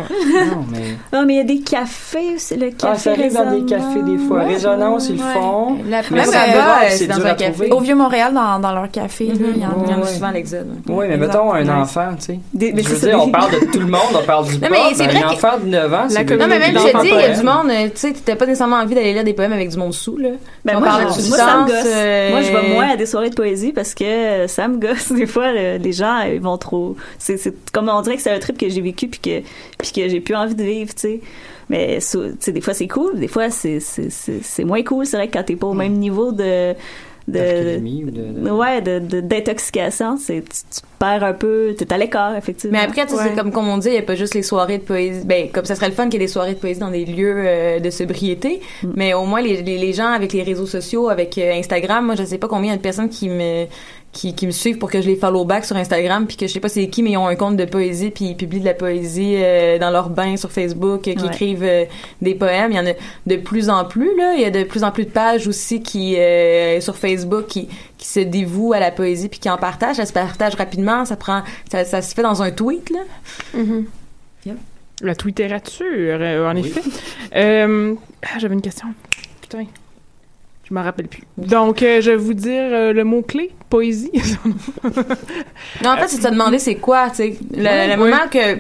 Non, 1.14 1.26
mais... 1.26 1.34
Il 1.34 1.38
y 1.38 1.40
a 1.40 1.44
des 1.44 1.60
cafés 1.62 2.36
aussi, 2.36 2.56
le 2.56 2.70
café 2.72 2.88
Ah, 2.92 2.96
ça 2.98 3.12
arrive 3.12 3.34
dans 3.34 3.44
des 3.46 3.62
résonance. 3.62 3.70
cafés 3.70 4.02
des 4.04 4.18
fois. 4.18 4.44
Résonance, 4.44 5.10
ils 5.10 5.18
font. 5.20 5.78
La- 5.90 6.02
Mais 6.12 6.18
Même 6.18 6.26
ça, 6.26 6.38
euh, 6.44 6.86
c'est 6.90 7.08
dans 7.08 7.16
dur 7.16 7.26
à 7.26 7.30
café. 7.36 7.52
trouver. 7.52 7.72
Au 7.72 7.80
Vieux-Montréal, 7.80 8.34
dans, 8.34 8.60
dans 8.60 8.74
leur 8.74 8.90
café, 8.92 9.28
là, 9.28 9.34
il 9.56 9.62
y 9.62 9.66
en 9.66 9.84
Il 9.88 10.04
a 10.04 10.06
souvent 10.08 10.28
à 10.28 10.32
l'Exode. 10.32 10.68
Oui, 10.92 11.06
mais 11.10 11.18
mettons 11.18 11.52
un 11.54 11.82
enfant, 11.82 12.10
tu 12.20 12.26
sais. 12.26 12.40
Des- 12.54 12.74
mais 12.74 12.84
Je 12.84 12.90
c'est 12.90 12.94
veux 12.96 13.08
dire, 13.10 13.22
on 13.22 13.30
parle 13.32 13.52
de 13.52 13.66
tout 13.72 13.80
le 13.80 13.86
monde, 13.88 14.02
on 14.14 14.24
parle 14.26 14.46
du 14.48 14.54
Non, 14.60 14.68
mais 14.70 14.78
c'est 14.94 15.06
ben, 15.08 15.12
vrai 15.14 15.24
un 15.24 15.30
enfant 15.30 15.58
de 15.62 15.68
9 15.68 15.94
ans, 15.94 16.06
c'est 16.10 16.24
Non, 16.38 16.48
mais 16.48 16.60
même, 16.60 16.78
je 16.78 16.92
te 16.92 17.02
dis, 17.02 17.08
il 17.10 17.14
y 17.20 17.24
a 17.24 17.30
du 17.38 17.44
monde, 17.44 17.70
euh, 17.70 17.86
tu 17.86 17.92
sais, 17.96 18.14
t'as 18.26 18.36
pas 18.36 18.46
nécessairement 18.46 18.78
envie 18.78 18.96
d'aller 18.96 19.14
lire 19.14 19.24
des 19.24 19.34
poèmes 19.34 19.54
avec 19.54 19.70
du 19.70 19.78
monde 19.78 19.94
sous, 19.94 20.18
là. 20.18 20.30
Ben 20.66 20.76
On 20.78 20.80
moi, 20.80 20.90
parle 20.90 21.14
je- 21.14 21.22
de 21.24 21.28
moi, 21.30 21.38
ça 21.38 21.58
me 21.62 21.68
gosse. 21.68 21.76
euh, 21.86 22.30
Moi, 22.32 22.42
je 22.42 22.52
vais 22.52 22.74
moins 22.74 22.90
à 22.92 22.96
des 22.96 23.06
soirées 23.06 23.30
de 23.30 23.36
poésie 23.36 23.72
parce 23.74 23.94
que 23.94 24.04
euh, 24.04 24.48
ça 24.48 24.68
me 24.68 24.78
gosse. 24.78 25.12
Des 25.22 25.26
fois, 25.28 25.52
le- 25.52 25.78
les 25.78 25.92
gens, 25.94 26.22
ils 26.22 26.40
vont 26.42 26.58
trop. 26.58 26.96
C'est 27.20 27.38
c'est 27.38 27.54
comme 27.72 27.90
on 27.90 28.02
dirait 28.02 28.16
que 28.18 28.22
c'est 28.22 28.32
un 28.34 28.40
trip 28.40 28.58
que 28.58 28.70
j'ai 28.70 28.82
vécu 28.82 29.08
puis 29.08 29.20
que, 29.20 29.40
puis 29.78 29.92
que 29.94 30.10
j'ai 30.10 30.20
plus 30.20 30.36
envie 30.36 30.56
de 30.56 30.64
vivre, 30.64 30.94
tu 30.94 31.02
sais. 31.02 31.22
Mais, 31.70 32.00
tu 32.02 32.18
sais, 32.40 32.52
des 32.52 32.60
fois, 32.60 32.74
c'est 32.74 32.88
cool. 32.88 33.18
Des 33.18 33.30
fois, 33.30 33.50
c'est 33.50 33.80
c'est- 33.80 34.10
c'est- 34.10 34.44
c'est 34.44 34.66
moins 34.66 34.84
cool. 34.84 35.06
C'est 35.06 35.16
vrai 35.16 35.28
que 35.30 35.38
quand 35.38 35.44
t'es 35.44 35.56
pas 35.56 35.68
au 35.68 35.74
même 35.74 35.94
niveau 35.94 36.32
de. 36.34 36.74
De 37.32 37.80
de- 38.12 38.46
de- 38.46 38.50
ouais, 38.52 38.82
de- 38.82 39.00
de- 39.00 39.22
d'intoxication, 39.22 40.18
c'est 40.18 40.42
tu, 40.42 40.50
tu 40.74 40.82
perds 41.00 41.24
un 41.24 41.34
peu. 41.34 41.74
T'es 41.78 41.92
à 41.94 41.98
l'écart, 41.98 42.36
effectivement. 42.36 42.78
Mais 42.78 42.84
après, 42.84 43.06
tu 43.06 43.16
sais, 43.16 43.24
c'est 43.24 43.36
comme, 43.36 43.52
comme 43.52 43.68
on 43.68 43.78
dit, 43.78 43.88
il 43.90 43.94
n'y 43.94 43.98
a 43.98 44.02
pas 44.04 44.16
juste 44.16 44.36
les 44.36 44.44
soirées 44.44 44.78
de 44.78 44.84
poésie. 44.84 45.26
Ben, 45.26 45.50
comme 45.52 45.66
ça 45.66 45.76
serait 45.76 45.88
le 45.90 45.94
fun 45.96 46.06
qu'il 46.06 46.14
y 46.14 46.24
ait 46.24 46.28
des 46.28 46.32
soirées 46.32 46.54
de 46.54 46.60
poésie 46.60 46.80
dans 46.80 46.92
des 46.92 47.06
lieux 47.06 47.34
euh, 47.38 47.80
de 47.80 47.90
sobriété. 47.90 48.62
Mais 48.96 49.14
au 49.14 49.26
moins, 49.26 49.42
les, 49.42 49.62
les, 49.62 49.78
les 49.78 49.94
gens 49.94 50.12
avec 50.12 50.34
les 50.34 50.44
réseaux 50.44 50.66
sociaux, 50.68 51.10
avec 51.10 51.38
euh, 51.38 51.54
Instagram, 51.54 52.06
moi, 52.06 52.16
je 52.16 52.24
sais 52.24 52.38
pas 52.38 52.48
combien 52.48 52.70
il 52.70 52.72
y 52.72 52.74
a 52.74 52.78
de 52.78 52.82
personnes 52.82 53.10
qui 53.10 53.30
me, 53.30 53.66
qui, 54.14 54.36
qui 54.36 54.46
me 54.46 54.52
suivent 54.52 54.78
pour 54.78 54.92
que 54.92 55.02
je 55.02 55.08
les 55.08 55.16
follow 55.16 55.46
back 55.46 55.64
sur 55.64 55.76
Instagram, 55.78 56.28
puis 56.28 56.36
que 56.36 56.46
je 56.46 56.52
sais 56.52 56.60
pas 56.60 56.68
c'est 56.68 56.88
qui, 56.90 57.02
mais 57.02 57.12
ils 57.12 57.18
ont 57.18 57.28
un 57.28 57.36
compte 57.36 57.56
de 57.56 57.64
poésie, 57.66 58.10
puis 58.12 58.26
ils 58.26 58.36
publient 58.36 58.60
de 58.60 58.66
la 58.66 58.74
poésie 58.74 59.36
euh, 59.38 59.80
dans 59.80 59.90
leur 59.90 60.10
bain 60.10 60.36
sur 60.36 60.52
Facebook, 60.52 61.08
euh, 61.08 61.14
qui 61.14 61.22
Ouais. 61.22 61.28
écrivent 61.28 61.64
euh, 61.64 61.86
des 62.22 62.36
poèmes. 62.36 62.72
Il 62.72 62.76
y 62.76 62.80
en 62.80 62.86
a 62.88 62.94
de 63.26 63.36
plus 63.38 63.70
en 63.70 63.86
plus, 63.86 64.16
là. 64.18 64.34
Il 64.36 64.42
y 64.42 64.46
a 64.46 64.52
de 64.52 64.64
plus 64.64 64.84
en 64.84 64.92
plus 64.92 65.06
de 65.06 65.12
pages 65.12 65.48
aussi 65.48 65.82
qui, 65.82 66.18
euh, 66.18 66.82
sur 66.82 66.98
Facebook, 66.98 67.48
qui, 67.48 67.70
qui 67.98 68.08
se 68.08 68.20
dévouent 68.20 68.74
à 68.74 68.80
la 68.80 68.92
poésie, 68.92 69.30
puis 69.30 69.40
qui 69.40 69.50
en 69.50 69.58
partagent. 69.58 69.96
Ça 69.96 70.06
se 70.06 70.14
partage 70.14 70.56
rapidement, 70.56 71.06
ça 71.06 71.16
prend, 71.16 71.44
ça, 71.72 71.86
ça 71.86 72.02
se 72.02 72.14
fait 72.14 72.24
dans 72.24 72.42
un 72.44 72.52
tweet, 72.52 72.90
là. 72.90 73.64
La 75.04 75.16
twitterature, 75.16 76.20
en 76.48 76.56
effet. 76.58 76.82
Euh, 77.36 77.96
ah, 78.24 78.38
J'avais 78.40 78.54
une 78.54 78.62
question. 78.62 78.88
Putain. 79.42 79.66
Je 80.72 80.76
m'en 80.76 80.84
rappelle 80.84 81.10
plus. 81.10 81.24
Donc, 81.38 81.84
euh, 81.84 82.00
je 82.00 82.12
vais 82.12 82.16
vous 82.16 82.34
dire 82.34 82.64
euh, 82.72 82.94
le 82.94 83.04
mot-clé, 83.04 83.52
poésie. 83.70 84.10
Non, 85.84 85.90
en 85.92 85.98
fait, 85.98 86.08
c'est 86.08 86.18
de 86.20 86.24
se 86.24 86.30
demander 86.30 86.60
c'est 86.60 86.76
quoi, 86.76 87.10
tu 87.10 87.16
sais. 87.18 87.36
Le, 87.54 87.62
Ouais, 87.64 87.86
le 87.88 87.92
ouais. 87.92 88.10
moment 88.10 88.28
que 88.32 88.60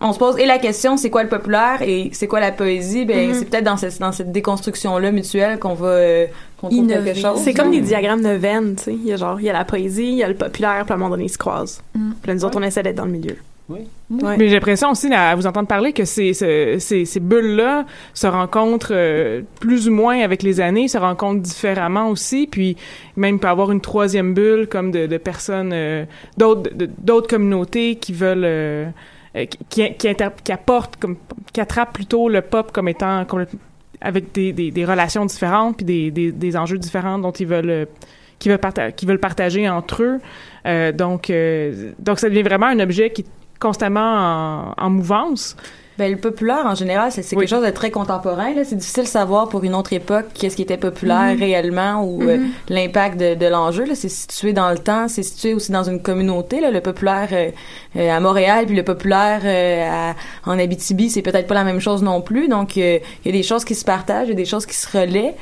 on 0.00 0.12
se 0.12 0.18
pose 0.18 0.38
et 0.38 0.46
la 0.46 0.58
question 0.58 0.96
c'est 0.96 1.10
quoi 1.10 1.24
le 1.24 1.28
populaire 1.28 1.82
et 1.82 2.10
c'est 2.12 2.28
quoi 2.28 2.38
la 2.38 2.52
poésie, 2.52 3.04
ben 3.04 3.28
Mhm. 3.30 3.34
c'est 3.34 3.44
peut-être 3.46 3.64
dans 3.64 3.76
cette 3.76 3.98
dans 3.98 4.12
cette 4.12 4.30
déconstruction 4.30 4.96
là 4.98 5.10
mutuelle 5.10 5.58
qu'on 5.58 5.74
va 5.74 5.88
euh, 5.88 6.26
qu'on 6.60 6.68
trouve 6.68 6.78
Innover. 6.84 7.04
quelque 7.12 7.20
chose. 7.20 7.40
C'est 7.42 7.52
comme 7.52 7.72
des 7.72 7.80
diagrammes 7.80 8.22
de 8.22 8.28
veines, 8.30 8.76
tu 8.76 8.84
sais. 8.84 8.92
Il 8.94 9.04
y 9.04 9.12
a 9.12 9.16
genre, 9.16 9.40
il 9.40 9.46
y 9.46 9.50
a 9.50 9.52
la 9.52 9.64
poésie, 9.64 10.06
il 10.06 10.14
y 10.14 10.22
a 10.22 10.28
le 10.28 10.34
populaire, 10.36 10.84
puis 10.84 10.92
à 10.92 10.94
un 10.94 10.98
moment 10.98 11.10
donné, 11.10 11.24
ils 11.24 11.28
se 11.30 11.36
croisent. 11.38 11.82
Mm. 11.94 12.10
Puis 12.22 12.28
là, 12.28 12.34
nous 12.34 12.44
autres, 12.44 12.58
on 12.58 12.62
essaie 12.62 12.82
d'être 12.82 12.96
dans 12.96 13.04
le 13.06 13.10
milieu. 13.10 13.36
Oui. 13.68 13.80
Ouais. 14.10 14.36
Mais 14.38 14.48
j'ai 14.48 14.54
l'impression 14.54 14.90
aussi, 14.90 15.12
à 15.12 15.34
vous 15.34 15.46
entendre 15.46 15.68
parler, 15.68 15.92
que 15.92 16.04
ces, 16.04 16.32
ces, 16.32 17.20
bulles-là 17.20 17.84
se 18.14 18.26
rencontrent 18.26 18.92
euh, 18.92 19.42
plus 19.60 19.88
ou 19.88 19.92
moins 19.92 20.20
avec 20.20 20.42
les 20.42 20.60
années, 20.60 20.88
se 20.88 20.96
rencontrent 20.96 21.42
différemment 21.42 22.08
aussi, 22.08 22.46
puis 22.46 22.76
même 23.16 23.34
il 23.34 23.38
peut 23.38 23.48
y 23.48 23.50
avoir 23.50 23.70
une 23.70 23.82
troisième 23.82 24.32
bulle 24.32 24.68
comme 24.68 24.90
de, 24.90 25.06
de 25.06 25.18
personnes, 25.18 25.72
euh, 25.74 26.04
d'autres 26.38 27.28
communautés 27.28 27.96
qui 27.96 28.12
veulent... 28.12 28.44
euh, 28.44 28.86
qui, 29.34 29.58
qui, 29.68 29.94
qui, 29.94 30.08
inter- 30.08 30.30
qui 30.42 30.52
apportent, 30.52 30.96
comme, 30.96 31.16
qui 31.52 31.60
attrapent 31.60 31.92
plutôt 31.92 32.28
le 32.28 32.40
pop 32.40 32.72
comme 32.72 32.88
étant 32.88 33.26
avec 34.00 34.32
des, 34.32 34.52
des, 34.52 34.70
des 34.70 34.84
relations 34.84 35.26
différentes 35.26 35.76
puis 35.76 35.84
des, 35.84 36.10
des, 36.10 36.32
des 36.32 36.56
enjeux 36.56 36.78
différents 36.78 37.18
dont 37.18 37.30
ils 37.32 37.46
veulent 37.46 37.70
euh, 37.70 37.84
qui 38.38 38.48
veulent, 38.48 38.58
parta- 38.58 38.92
qui 38.92 39.04
veulent 39.04 39.20
partager 39.20 39.68
entre 39.68 40.02
eux. 40.02 40.18
Euh, 40.66 40.92
donc, 40.92 41.28
euh, 41.28 41.92
donc, 41.98 42.18
ça 42.20 42.28
devient 42.28 42.42
vraiment 42.42 42.66
un 42.66 42.78
objet 42.80 43.10
qui 43.10 43.22
est 43.22 43.26
constamment 43.60 44.74
en, 44.78 44.84
en 44.86 44.90
mouvance. 44.90 45.56
Ben, 45.98 46.12
le 46.12 46.16
populaire, 46.16 46.64
en 46.64 46.76
général, 46.76 47.10
c'est 47.10 47.22
Oui. 47.34 47.40
quelque 47.40 47.48
chose 47.50 47.64
de 47.66 47.70
très 47.70 47.90
contemporain. 47.90 48.54
Là. 48.54 48.62
C'est 48.64 48.76
difficile 48.76 49.02
de 49.02 49.08
savoir 49.08 49.48
pour 49.48 49.64
une 49.64 49.74
autre 49.74 49.92
époque 49.92 50.26
qu'est-ce 50.32 50.54
qui 50.54 50.62
était 50.62 50.76
populaire 50.76 51.34
Mhm. 51.34 51.40
réellement 51.40 52.04
ou 52.04 52.22
euh, 52.22 52.36
Mhm. 52.36 52.50
l'impact 52.68 53.18
de, 53.18 53.34
de 53.34 53.46
l'enjeu. 53.46 53.84
là. 53.84 53.96
C'est 53.96 54.08
situé 54.08 54.52
dans 54.52 54.70
le 54.70 54.78
temps, 54.78 55.08
c'est 55.08 55.24
situé 55.24 55.54
aussi 55.54 55.72
dans 55.72 55.82
une 55.82 56.00
communauté. 56.00 56.60
Là. 56.60 56.70
Le 56.70 56.80
populaire 56.80 57.30
euh, 57.32 57.50
euh, 57.96 58.10
à 58.16 58.20
Montréal, 58.20 58.66
puis 58.66 58.76
le 58.76 58.84
populaire 58.84 59.40
euh, 59.44 60.12
à- 60.12 60.14
en 60.48 60.56
Abitibi, 60.56 61.10
c'est 61.10 61.22
peut-être 61.22 61.48
pas 61.48 61.54
la 61.54 61.64
même 61.64 61.80
chose 61.80 62.00
non 62.04 62.20
plus. 62.20 62.46
Donc, 62.46 62.78
euh, 62.78 63.00
il 63.24 63.32
y 63.32 63.34
a 63.34 63.36
des 63.36 63.42
choses 63.42 63.64
qui 63.64 63.74
se 63.74 63.84
partagent, 63.84 64.28
il 64.28 64.30
y 64.30 64.34
a 64.34 64.36
des 64.36 64.44
choses 64.44 64.66
qui 64.66 64.76
se 64.76 64.96
relaient. 64.96 65.34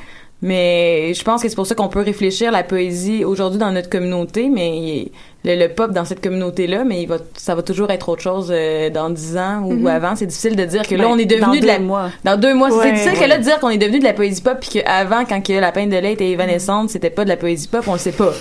Mais 0.43 1.13
je 1.15 1.23
pense 1.23 1.41
que 1.41 1.49
c'est 1.49 1.55
pour 1.55 1.65
ça 1.65 1.73
qu'on 1.73 1.87
peut 1.87 2.01
réfléchir 2.01 2.51
la 2.51 2.61
poésie 2.63 3.25
aujourd'hui 3.25 3.57
dans 3.57 3.71
notre 3.71 3.89
communauté, 3.89 4.49
mais 4.49 5.07
le, 5.43 5.55
le 5.55 5.67
pop 5.73 5.91
dans 5.91 6.05
cette 6.05 6.21
communauté-là, 6.21 6.83
mais 6.83 7.01
il 7.01 7.07
va, 7.07 7.17
ça 7.35 7.55
va 7.55 7.63
toujours 7.63 7.89
être 7.89 8.07
autre 8.09 8.21
chose 8.21 8.49
euh, 8.51 8.91
dans 8.91 9.09
dix 9.09 9.35
ans 9.35 9.63
ou 9.63 9.73
Mhm. 9.73 9.87
avant. 9.87 10.15
C'est 10.15 10.27
difficile 10.27 10.55
de 10.55 10.63
dire 10.65 10.83
que 10.87 10.93
là, 10.93 11.05
Ben, 11.05 11.09
on 11.11 11.17
est 11.17 11.25
devenu 11.25 11.59
de 11.59 11.65
la... 11.65 11.79
deux 11.79 11.85
mois. 11.85 12.11
Dans 12.23 12.37
deux 12.39 12.53
mois. 12.53 12.69
Ouais. 12.69 12.83
C'est 12.83 12.91
difficile 12.91 13.19
que 13.19 13.27
là, 13.27 13.37
de 13.39 13.43
dire 13.43 13.59
qu'on 13.59 13.69
est 13.69 13.79
devenu 13.79 13.97
de 13.97 14.03
la 14.03 14.13
poésie 14.13 14.41
pop 14.43 14.57
puis 14.61 14.69
qu'avant, 14.79 15.25
quand 15.25 15.41
que 15.41 15.53
la 15.53 15.71
peine 15.71 15.89
de 15.89 15.97
lait 15.97 16.13
était 16.13 16.29
évanescente, 16.29 16.91
c'était 16.91 17.09
pas 17.09 17.23
de 17.23 17.29
la 17.29 17.37
poésie 17.37 17.67
pop, 17.67 17.83
on 17.87 17.93
le 17.93 17.99
sait 17.99 18.11
pas. 18.11 18.31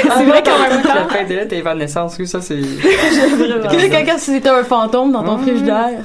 c'est 0.01 0.23
vrai 0.25 0.43
qu'en 0.43 0.59
même 0.59 0.81
temps. 0.81 0.93
La 0.95 1.05
fin 1.07 1.23
de 1.23 1.33
lettre 1.33 1.53
et 1.53 1.57
évanescence, 1.57 2.15
oui, 2.19 2.27
ça 2.27 2.41
c'est. 2.41 2.57
Quelqu'un 3.91 4.17
si 4.17 4.31
c'était 4.31 4.49
un 4.49 4.63
fantôme 4.63 5.11
dans 5.11 5.23
ton 5.23 5.37
frigidaire? 5.37 5.99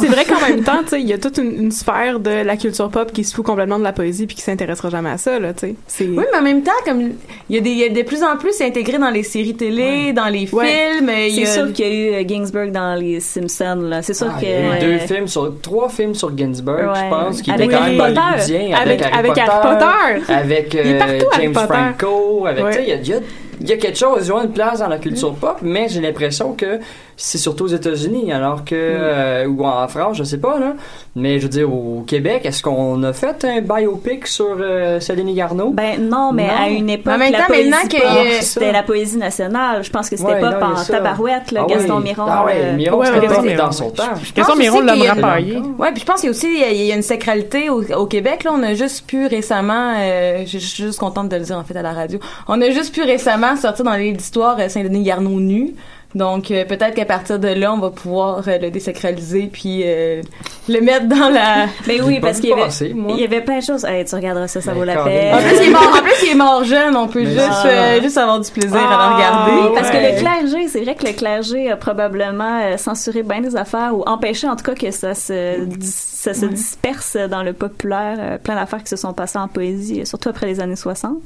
C'est 0.00 0.06
vrai 0.08 0.24
qu'en 0.24 0.40
même 0.46 0.62
temps, 0.62 0.82
tu 0.82 0.90
sais, 0.90 1.00
il 1.00 1.08
y 1.08 1.12
a 1.12 1.18
toute 1.18 1.38
une, 1.38 1.64
une 1.64 1.70
sphère 1.72 2.20
de 2.20 2.30
la 2.30 2.56
culture 2.56 2.88
pop 2.90 3.12
qui 3.12 3.24
se 3.24 3.34
fout 3.34 3.44
complètement 3.44 3.78
de 3.78 3.84
la 3.84 3.92
poésie 3.92 4.26
puis 4.26 4.36
qui 4.36 4.42
s'intéressera 4.42 4.88
jamais 4.90 5.10
à 5.10 5.18
ça, 5.18 5.38
là, 5.38 5.52
tu 5.52 5.74
sais. 5.88 6.04
Oui, 6.06 6.24
mais 6.32 6.38
en 6.38 6.42
même 6.42 6.62
temps, 6.62 6.70
comme 6.86 7.00
il 7.48 7.56
y 7.56 7.58
a 7.58 7.60
des, 7.60 7.70
il 7.70 7.78
y 7.78 7.84
a 7.84 7.88
de 7.88 8.02
plus 8.02 8.22
en 8.22 8.36
plus 8.36 8.60
intégré 8.60 8.98
dans 8.98 9.10
les 9.10 9.22
séries 9.22 9.54
télé, 9.54 10.12
dans 10.12 10.26
les 10.28 10.48
Ouais. 10.52 10.66
films. 10.96 11.10
il 11.16 11.28
y 11.40 11.46
C'est 11.46 11.58
a- 11.60 11.64
sûr 11.64 11.72
qu'il 11.72 11.86
y 11.86 11.88
a 11.88 11.92
eu 11.92 12.14
euh, 12.14 12.28
Ginsburg 12.28 12.70
dans 12.70 12.94
les 12.98 13.18
Simpsons, 13.20 13.80
là. 13.88 14.02
C'est 14.02 14.14
sûr 14.14 14.28
Ah, 14.30 14.40
que. 14.40 14.46
il 14.46 14.50
y 14.50 14.54
a 14.54 14.76
eu 14.76 14.80
deux 14.80 14.98
films 15.06 15.26
sur 15.28 15.52
trois 15.60 15.88
films 15.88 16.14
sur 16.14 16.36
Ginsburg, 16.36 16.92
Ouais. 16.92 17.00
je 17.04 17.08
pense, 17.10 17.42
qui 17.42 17.50
Avec 17.50 17.66
étaient 17.66 17.74
quand 17.76 17.82
Harry 17.82 17.96
même 17.96 18.14
Potter. 18.14 18.54
Avec- 18.54 19.02
avec, 19.02 19.02
avec 19.14 19.38
Harry 19.38 19.60
Potter. 19.62 20.32
avec 20.32 20.74
Il 20.74 20.78
est 20.80 20.94
euh, 20.94 20.98
partout, 20.98 21.26
Harry 21.32 21.42
James 21.42 21.52
Potter. 21.52 21.66
Franco, 21.74 22.46
avec 22.46 22.64
Ouais. 22.64 22.70
tu 22.70 22.76
sais, 22.78 22.84
il 22.84 22.88
y 23.08 23.12
a, 23.12 23.13
il 23.14 23.22
y 23.22 23.26
a- 23.26 23.53
il 23.60 23.68
y 23.68 23.72
a 23.72 23.76
quelque 23.76 23.98
chose, 23.98 24.26
ils 24.26 24.32
ont 24.32 24.42
une 24.42 24.52
place 24.52 24.78
dans 24.80 24.88
la 24.88 24.98
culture 24.98 25.34
pop, 25.34 25.58
mais 25.62 25.88
j'ai 25.88 26.00
l'impression 26.00 26.52
que 26.52 26.78
c'est 27.16 27.38
surtout 27.38 27.64
aux 27.64 27.68
États-Unis, 27.68 28.32
alors 28.32 28.64
que 28.64 28.74
euh, 28.74 29.46
ou 29.46 29.64
en 29.64 29.86
France, 29.86 30.16
je 30.16 30.24
sais 30.24 30.38
pas 30.38 30.58
là, 30.58 30.72
mais 31.14 31.38
je 31.38 31.44
veux 31.44 31.48
dire 31.48 31.72
au 31.72 32.02
Québec, 32.06 32.42
est-ce 32.44 32.62
qu'on 32.62 33.00
a 33.04 33.12
fait 33.12 33.44
un 33.44 33.60
biopic 33.60 34.26
sur 34.26 34.56
euh, 34.58 34.98
Céline 34.98 35.32
Garneau? 35.34 35.70
Ben 35.70 36.00
non, 36.08 36.32
mais 36.32 36.48
Non. 36.48 36.52
à 36.64 36.68
une 36.70 36.90
époque, 36.90 37.14
En 37.14 37.18
même 37.18 37.30
la 37.32 37.38
temps, 37.40 37.44
poésie 37.46 37.70
maintenant 37.70 37.88
que- 37.88 38.02
pop, 38.02 38.10
euh, 38.26 38.38
c'était 38.40 38.72
la 38.72 38.82
poésie 38.82 39.16
nationale. 39.16 39.84
Je 39.84 39.90
pense 39.90 40.10
que 40.10 40.16
c'était 40.16 40.32
Ouais, 40.32 40.40
pas 40.40 40.58
en 40.66 40.82
tabarouette, 40.84 41.52
là, 41.52 41.60
Ah 41.64 41.72
Gaston 41.72 41.98
oui. 41.98 42.02
Miron. 42.04 42.24
Ah 42.28 42.44
ouais, 42.46 42.52
euh, 42.56 42.76
Miron, 42.76 42.98
Ouais, 42.98 43.06
c'était 43.06 43.20
ouais, 43.28 43.34
pas 43.36 43.42
ouais. 43.42 43.54
dans 43.54 43.70
son 43.72 43.90
temps. 43.90 44.02
Gaston 44.34 44.56
Miron 44.56 44.80
l'a 44.80 44.94
rapaillé. 45.14 45.58
Ouais, 45.78 45.92
puis 45.92 46.00
je 46.00 46.06
pense 46.06 46.20
qu'il 46.20 46.26
y 46.26 46.28
a 46.28 46.30
aussi 46.30 46.48
il 46.72 46.82
y 46.86 46.90
a, 46.90 46.94
une 46.96 47.02
sacralité 47.02 47.70
au, 47.70 47.82
au 47.94 48.06
Québec 48.06 48.42
là, 48.44 48.50
on 48.54 48.62
a 48.64 48.74
juste 48.74 49.06
pu 49.06 49.26
récemment 49.26 49.94
euh, 49.98 50.44
je 50.46 50.58
je 50.58 50.66
suis 50.66 50.82
juste 50.84 50.98
contente 50.98 51.28
de 51.28 51.36
le 51.36 51.42
dire 51.42 51.56
en 51.58 51.62
fait 51.64 51.76
à 51.76 51.82
la 51.82 51.92
radio. 51.92 52.18
On 52.48 52.60
a 52.60 52.70
juste 52.70 52.92
pu 52.94 53.02
récemment 53.02 53.43
sortir 53.56 53.84
dans 53.84 53.94
les 53.94 54.12
d'histoire 54.12 54.56
euh, 54.58 54.68
Saint-Denis 54.68 55.02
Garneau 55.02 55.40
nu. 55.40 55.74
Donc 56.14 56.52
euh, 56.52 56.64
peut-être 56.64 56.94
qu'à 56.94 57.04
partir 57.06 57.40
de 57.40 57.48
là, 57.48 57.72
on 57.72 57.78
va 57.78 57.90
pouvoir 57.90 58.44
euh, 58.46 58.56
le 58.58 58.70
désacraliser 58.70 59.50
puis 59.52 59.82
euh, 59.84 60.22
le 60.68 60.80
mettre 60.80 61.08
dans 61.08 61.28
la 61.28 61.66
Ben 61.88 62.00
oui, 62.04 62.20
parce 62.20 62.38
qu'il 62.38 62.50
y 62.50 62.52
avait, 62.52 62.62
passer, 62.62 62.94
moi. 62.94 63.14
il 63.16 63.20
y 63.20 63.24
avait 63.24 63.40
plein 63.40 63.58
de 63.58 63.64
choses. 63.64 63.84
Hey, 63.84 64.04
tu 64.04 64.14
regarderas 64.14 64.46
ça, 64.46 64.60
ça 64.60 64.70
Ben, 64.70 64.78
vaut 64.78 64.84
la 64.84 65.02
peine. 65.02 65.34
En 65.34 65.38
plus, 65.38 65.56
il 65.60 65.66
est 65.66 65.70
mort, 65.72 65.82
en 65.92 66.02
plus, 66.02 66.12
il 66.22 66.28
est 66.30 66.34
mort 66.36 66.62
jeune, 66.62 66.96
on 66.96 67.08
peut 67.08 67.24
Mais 67.24 67.30
juste 67.32 67.64
euh, 67.66 68.00
juste 68.00 68.16
avoir 68.16 68.38
du 68.38 68.48
plaisir 68.48 68.76
à 68.76 68.80
le 68.80 68.86
Ah, 68.92 69.14
regarder. 69.16 69.52
Oui, 69.60 69.68
parce 69.74 69.88
Ouais. 69.88 70.10
que 70.10 70.14
le 70.14 70.20
clergé, 70.20 70.68
c'est 70.68 70.82
vrai 70.84 70.94
que 70.94 71.04
le 71.04 71.12
clergé 71.14 71.68
a 71.72 71.76
probablement 71.76 72.60
euh, 72.62 72.76
censuré 72.76 73.24
bien 73.24 73.40
des 73.40 73.56
affaires 73.56 73.90
ou 73.96 74.04
empêché 74.06 74.46
en 74.48 74.54
tout 74.54 74.64
cas 74.64 74.74
que 74.76 74.92
ça 74.92 75.14
se, 75.14 75.66
ça 75.80 76.32
se 76.32 76.46
disperse 76.46 77.16
dans 77.28 77.42
le 77.42 77.54
populaire, 77.54 78.18
euh, 78.20 78.38
plein 78.38 78.54
d'affaires 78.54 78.84
qui 78.84 78.88
se 78.90 78.96
sont 78.96 79.14
passées 79.14 79.38
en 79.40 79.48
poésie, 79.48 80.06
surtout 80.06 80.28
après 80.28 80.46
les 80.46 80.60
années 80.60 80.76
60. 80.76 81.16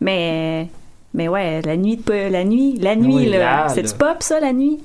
Mais, 0.00 0.66
mais 1.16 1.26
ouais, 1.28 1.60
la 1.64 1.76
nuit, 1.76 1.96
de 1.96 2.30
la 2.30 2.44
nuit, 2.44 2.78
la 2.80 2.94
nuit, 2.94 3.14
Oui, 3.14 3.26
là, 3.30 3.38
là, 3.38 3.68
c'est 3.68 3.82
du 3.82 3.92
pop 3.94 4.18
ça, 4.20 4.38
la 4.38 4.52
nuit? 4.52 4.78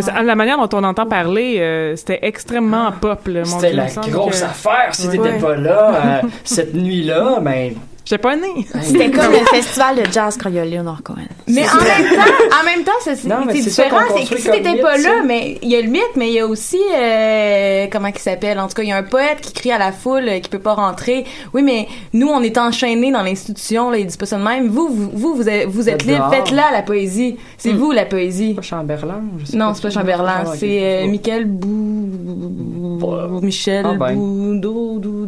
C'est- 0.00 0.12
La 0.22 0.34
manière 0.34 0.58
dont 0.58 0.76
on 0.78 0.84
entend 0.84 1.06
parler, 1.06 1.56
euh, 1.60 1.94
c'était 1.96 2.18
extrêmement 2.22 2.90
pop. 2.92 3.26
Là, 3.26 3.40
mon 3.40 3.44
C'était 3.46 3.72
la 3.72 3.86
grosse 3.86 4.40
que- 4.40 4.44
affaire. 4.44 4.88
Si 4.94 5.08
t'étais 5.08 5.18
Ouais. 5.20 5.38
pas 5.38 5.56
là 5.56 6.20
euh, 6.24 6.28
cette 6.44 6.74
nuit-là, 6.74 7.38
ben 7.40 7.72
J'étais 8.04 8.18
pas 8.20 8.34
née. 8.36 8.66
C'était 8.82 9.10
comme 9.10 9.32
le 9.32 9.38
festival 9.46 9.96
de 9.96 10.12
jazz 10.12 10.36
quand 10.42 10.48
il 10.48 10.56
y 10.56 10.58
a 10.58 10.64
Leonard 10.64 11.02
Cohen. 11.02 11.16
Mais 11.46 11.64
en 11.68 11.76
même 11.76 12.16
temps, 12.16 12.58
en 12.60 12.64
même 12.64 12.84
temps, 12.84 12.92
c'est 13.02 13.14
différent. 13.14 13.98
C'est 14.16 14.34
que 14.34 14.40
si 14.40 14.50
t'étais 14.50 14.80
pas 14.80 14.96
ça. 14.98 15.08
là, 15.16 15.22
mais 15.24 15.58
il 15.62 15.70
y 15.70 15.76
a 15.76 15.80
le 15.80 15.88
mythe, 15.88 16.16
mais 16.16 16.28
il 16.28 16.34
y 16.34 16.40
a 16.40 16.46
aussi 16.46 16.80
euh, 16.94 17.86
comment 17.92 18.10
qu'il 18.10 18.20
s'appelle? 18.20 18.58
En 18.58 18.66
tout 18.68 18.74
cas, 18.74 18.82
il 18.82 18.88
y 18.88 18.92
a 18.92 18.96
un 18.96 19.02
poète 19.02 19.40
qui 19.40 19.52
crie 19.52 19.70
à 19.72 19.78
la 19.78 19.92
foule 19.92 20.28
euh, 20.28 20.38
qui 20.40 20.48
peut 20.48 20.58
pas 20.58 20.74
rentrer. 20.74 21.24
Oui, 21.54 21.62
mais 21.62 21.86
nous, 22.12 22.28
on 22.28 22.42
est 22.42 22.58
enchaînés 22.58 23.12
dans 23.12 23.22
l'institution. 23.22 23.90
Là, 23.90 23.98
il 23.98 24.06
dit 24.06 24.16
pas 24.16 24.26
ça 24.26 24.38
de 24.38 24.42
même. 24.44 24.68
Vous, 24.68 24.88
vous, 24.88 25.10
vous, 25.12 25.34
vous 25.34 25.48
êtes, 25.48 25.68
vous 25.68 25.88
êtes 25.88 26.04
libre. 26.04 26.18
dehors. 26.18 26.34
Faites 26.34 26.50
là 26.50 26.70
la 26.72 26.82
poésie. 26.82 27.36
C'est 27.58 27.72
Hmm. 27.72 27.76
vous 27.76 27.92
la 27.92 28.04
poésie. 28.04 28.54
pas 28.54 28.62
Chamberlain. 28.62 29.22
je 29.38 29.46
sais 29.46 29.56
Non, 29.56 29.72
c'est 29.74 29.82
pas 29.82 29.90
Chamberlain. 29.90 30.44
C'est 30.56 31.04
euh. 31.04 31.06
Michael 31.06 31.44
Bou... 31.46 33.38
Michel 33.42 33.84
Ah, 33.88 33.94
ben. 33.94 34.14
Boudou 34.14 35.26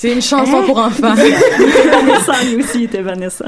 C'est 0.00 0.12
une 0.12 0.22
chanson 0.22 0.62
pour 0.62 0.78
enfants. 0.78 1.12
Vanessa, 1.14 2.42
lui 2.44 2.62
aussi, 2.62 2.84
était 2.84 3.02
Vanessa. 3.02 3.44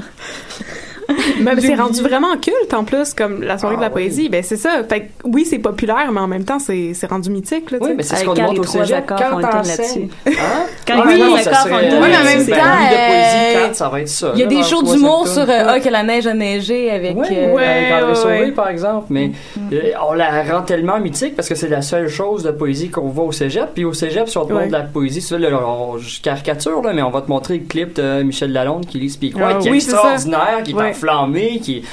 Mais 1.41 1.61
c'est 1.61 1.75
rendu 1.75 2.01
vraiment 2.03 2.37
culte 2.37 2.73
en 2.75 2.85
plus, 2.85 3.15
comme 3.15 3.43
la 3.43 3.59
soirée 3.59 3.75
Ah, 3.79 3.81
de 3.81 3.83
la 3.83 3.89
oui. 3.95 4.05
poésie. 4.05 4.29
Ben 4.29 4.43
c'est 4.43 4.57
ça. 4.57 4.83
Fait 4.89 5.01
que 5.01 5.07
oui, 5.25 5.45
c'est 5.45 5.59
populaire, 5.59 6.11
mais 6.13 6.21
en 6.21 6.29
même 6.29 6.45
temps, 6.45 6.59
c'est 6.59 6.93
c'est 6.95 7.09
rendu 7.09 7.31
mythique. 7.31 7.71
Là, 7.71 7.79
Oui, 7.81 7.91
mais 7.97 8.03
c'est 8.03 8.17
ce 8.17 8.25
qu'on 8.25 8.35
quand 8.35 8.43
demande 8.43 8.59
au 8.61 8.65
cégep. 8.65 9.05
Quand 9.07 9.17
le 9.17 9.31
tourne 9.31 9.43
t'enseignes. 9.51 9.77
là-dessus. 9.79 10.09
Hein? 10.41 10.63
Quand 10.87 10.95
Ah, 11.05 11.11
les 11.11 11.19
trois 11.19 11.39
accords 11.39 11.69
font 11.69 11.77
le 11.77 11.83
mais 11.83 11.97
en 11.97 12.25
même 12.25 12.41
c'est- 12.45 12.51
temps, 12.51 12.57
La 12.57 12.79
nuit 12.81 12.91
de 12.91 13.53
poésie 13.53 13.67
4, 13.67 13.75
ça 13.77 13.89
va 13.89 14.01
être 14.01 14.09
ça. 14.09 14.31
Il 14.35 14.41
y 14.41 14.43
a 14.43 14.47
des 14.47 14.57
le 14.57 14.63
shows 14.63 14.83
d'humour 14.83 15.27
sur 15.29 15.43
euh, 15.43 15.65
Ah, 15.69 15.81
que 15.81 15.89
la 15.89 16.03
neige 16.03 16.27
a 16.27 16.35
neigé 16.35 16.91
avec. 16.91 17.17
Oui, 17.17 17.27
euh, 17.31 18.53
par 18.55 18.69
exemple, 18.69 19.07
mais 19.11 19.31
euh, 19.73 19.93
on 20.09 20.13
la 20.15 20.43
rend 20.43 20.63
tellement 20.63 20.99
mythique 21.01 21.35
parce 21.37 21.49
que 21.49 21.55
c'est 21.55 21.69
la 21.69 21.83
seule 21.83 22.09
chose 22.09 22.43
de 22.43 22.51
poésie 22.51 22.91
qu'on 22.91 23.09
voit 23.09 23.25
au 23.25 23.33
cégep. 23.33 23.71
Puis 23.75 23.85
au 23.85 23.93
cégep, 23.93 24.29
si 24.29 24.39
on 24.39 24.45
te 24.45 24.53
Ouais. 24.53 24.61
montre 24.61 24.69
de 24.69 24.73
la 24.73 24.83
poésie, 24.83 25.27
on- 25.33 25.99
je 25.99 26.21
caricature, 26.21 26.83
là, 26.83 26.93
mais 26.93 27.03
on 27.03 27.11
va 27.11 27.23
te 27.23 27.29
montrer 27.31 27.59
le 27.59 27.65
clip 27.67 27.95
de 27.97 28.23
Michel 28.23 28.53
Lalonde 28.53 28.87
qui 28.87 28.99
lit 28.99 29.11
Speak 29.11 29.35
Ah, 29.39 29.47
White, 29.49 29.59
qui 29.61 29.69
est 29.69 29.71
oui, 29.71 29.81
c'est 29.81 29.91
ça. 29.91 29.97
extraordinaire, 30.13 30.63
qui 30.65 30.71
est 30.73 30.75
Ouais. 30.75 30.92
Enflammé, 30.93 31.59
qui 31.61 31.85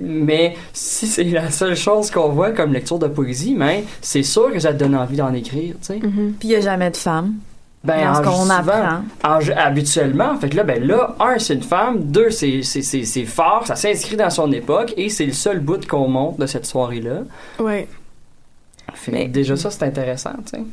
mais 0.00 0.54
si 0.72 1.06
c'est 1.06 1.24
la 1.24 1.50
seule 1.50 1.74
chose 1.76 2.10
qu'on 2.10 2.28
voit 2.28 2.52
comme 2.52 2.72
lecture 2.72 2.98
de 3.00 3.08
poésie, 3.08 3.54
mais 3.56 3.84
c'est 4.00 4.22
sûr 4.22 4.52
que 4.52 4.60
ça 4.60 4.72
te 4.72 4.78
donne 4.78 4.94
envie 4.94 5.16
d'en 5.16 5.32
écrire, 5.34 5.74
tu 5.80 5.86
sais. 5.86 5.98
Mhm. 5.98 6.34
Puis 6.38 6.48
il 6.48 6.52
y 6.52 6.56
a 6.56 6.60
jamais 6.60 6.90
de 6.90 6.96
femme. 6.96 7.34
Ben, 7.84 8.10
en- 8.16 8.22
qu'on 8.22 8.32
souvent, 8.42 8.54
apprend. 8.54 9.02
en- 9.24 9.38
habituellement, 9.56 10.36
fait 10.38 10.48
que 10.48 10.56
là, 10.56 10.64
ben 10.64 10.84
là, 10.84 11.14
un, 11.20 11.38
c'est 11.38 11.54
une 11.54 11.62
femme, 11.62 12.04
deux, 12.04 12.30
c'est, 12.30 12.62
c'est, 12.62 12.82
c'est, 12.82 13.04
c'est 13.04 13.24
fort, 13.24 13.62
ça 13.64 13.76
s'inscrit 13.76 14.16
dans 14.16 14.30
son 14.30 14.50
époque, 14.50 14.92
et 14.96 15.08
c'est 15.08 15.26
le 15.26 15.32
seul 15.32 15.60
bout 15.60 15.86
qu'on 15.86 16.08
montre 16.08 16.38
de 16.38 16.46
cette 16.46 16.66
soirée-là. 16.66 17.20
Ouais. 17.60 17.86
Fait 18.94 19.12
Mais- 19.12 19.28
déjà, 19.28 19.56
ça, 19.56 19.70
c'est 19.70 19.84
intéressant, 19.84 20.32
tu 20.50 20.58
sais. 20.58 20.64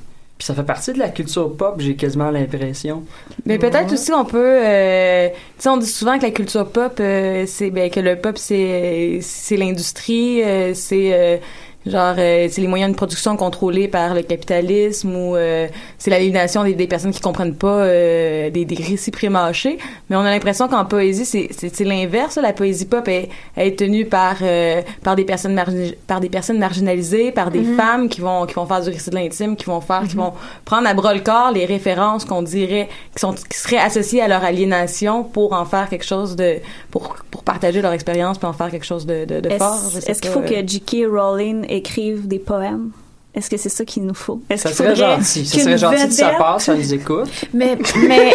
Puis 0.44 0.48
ça 0.48 0.56
fait 0.56 0.64
partie 0.64 0.92
de 0.92 1.00
la 1.00 1.08
culture 1.08 1.56
pop, 1.56 1.76
j'ai 1.78 1.96
quasiment 1.96 2.30
l'impression. 2.30 3.06
Mais 3.46 3.58
peut-être 3.58 3.94
aussi 3.94 4.12
on 4.12 4.26
peut, 4.26 4.60
euh, 4.62 5.30
tu 5.30 5.36
sais, 5.60 5.70
on 5.70 5.78
dit 5.78 5.88
souvent 5.88 6.18
que 6.18 6.24
la 6.24 6.32
culture 6.32 6.70
pop, 6.70 6.98
euh, 7.00 7.46
c'est 7.48 7.70
ben 7.70 7.90
que 7.90 8.02
le 8.02 8.18
pop 8.18 8.38
c'est 8.38 9.20
c'est 9.22 9.56
l'industrie, 9.56 10.44
euh, 10.44 10.74
c'est 10.74 11.14
euh, 11.14 11.38
genre 11.86 12.16
euh, 12.18 12.48
c'est 12.50 12.62
les 12.62 12.68
moyens 12.68 12.92
de 12.92 12.96
production 12.96 13.36
contrôlés 13.36 13.88
par 13.88 14.14
le 14.14 14.22
capitalisme 14.22 15.16
ou 15.16 15.36
euh, 15.36 15.68
c'est 15.98 16.10
l'aliénation 16.12 16.64
des, 16.64 16.74
des 16.76 16.88
personnes 16.88 17.12
qui 17.12 17.20
comprennent 17.22 17.56
pas 17.56 17.68
euh, 17.86 18.50
des, 18.50 18.66
des 18.66 18.76
récits 18.76 19.12
prémâchés. 19.12 19.78
Mais 20.10 20.16
on 20.16 20.22
a 20.22 20.32
l'impression 20.32 20.68
qu'en 20.68 20.86
poésie 20.86 21.26
c'est 21.26 21.50
c'est 21.52 21.84
l'inverse. 21.84 22.38
La 22.42 22.54
poésie 22.54 22.86
pop 22.86 23.08
est, 23.08 23.30
est 23.58 23.78
tenue 23.78 24.06
par 24.06 24.38
euh, 24.42 24.82
par 25.04 25.16
des 25.16 25.26
personnes 25.26 25.62
par 26.08 26.20
des 26.20 26.30
personnes 26.30 26.60
marginalisées, 26.60 27.32
par 27.32 27.52
des 27.52 27.60
Mhm. 27.60 27.76
femmes 27.78 28.10
qui 28.10 28.22
vont 28.22 28.46
qui 28.46 28.54
vont 28.56 28.66
faire 28.66 28.82
du 28.82 28.90
récit 28.90 29.10
de 29.10 29.16
l'intime, 29.16 29.56
qui 29.56 29.66
vont 29.66 29.82
faire 29.82 30.04
qui 30.08 30.16
vont 30.16 30.34
prendre 30.66 30.88
à 30.88 30.94
bras 30.94 31.14
le 31.14 31.22
corps 31.22 31.52
les 31.54 31.66
références 31.66 32.26
qu'on 32.26 32.42
dirait 32.42 32.90
qui 33.16 33.20
sont 33.20 33.34
qui 33.34 33.58
seraient 33.58 33.78
associées 33.78 34.22
à 34.22 34.28
leur 34.28 34.44
aliénation 34.44 35.24
pour 35.24 35.54
en 35.54 35.66
faire 35.66 35.90
quelque 35.90 36.06
chose 36.06 36.36
de 36.36 36.58
pour 36.92 37.16
pour 37.32 37.44
partager 37.44 37.82
leur 37.82 37.92
expérience 37.94 38.38
puis 38.38 38.48
en 38.48 38.54
faire 38.54 38.70
quelque 38.72 38.86
chose 38.86 39.06
de 39.06 39.26
de, 39.26 39.40
de 39.40 39.50
fort. 39.52 39.80
je 39.94 39.98
Est-ce 40.10 40.22
qu'il 40.22 40.32
faut 40.32 40.40
euh. 40.42 40.62
que 40.62 40.68
J.K. 40.68 41.06
Rowling 41.12 41.66
écrive 41.76 42.28
des 42.28 42.40
poèmes? 42.40 42.92
Est-ce 43.36 43.50
que 43.50 43.58
c'est 43.58 43.70
ça 43.70 43.84
qu'il 43.84 44.06
nous 44.06 44.14
faut? 44.14 44.42
Est-ce 44.48 44.64
Ça 44.64 44.70
qu'il 44.70 44.78
serait 44.78 44.96
gentil. 44.96 45.46
Ça 45.46 45.60
serait 45.60 45.78
gentil 45.80 46.08
de 46.08 46.12
sa 46.12 46.32
vedette- 46.34 46.60
ça 46.60 46.76
nous 46.76 46.94
écoute. 46.94 47.30
Mais, 47.54 47.76
mais 48.08 48.32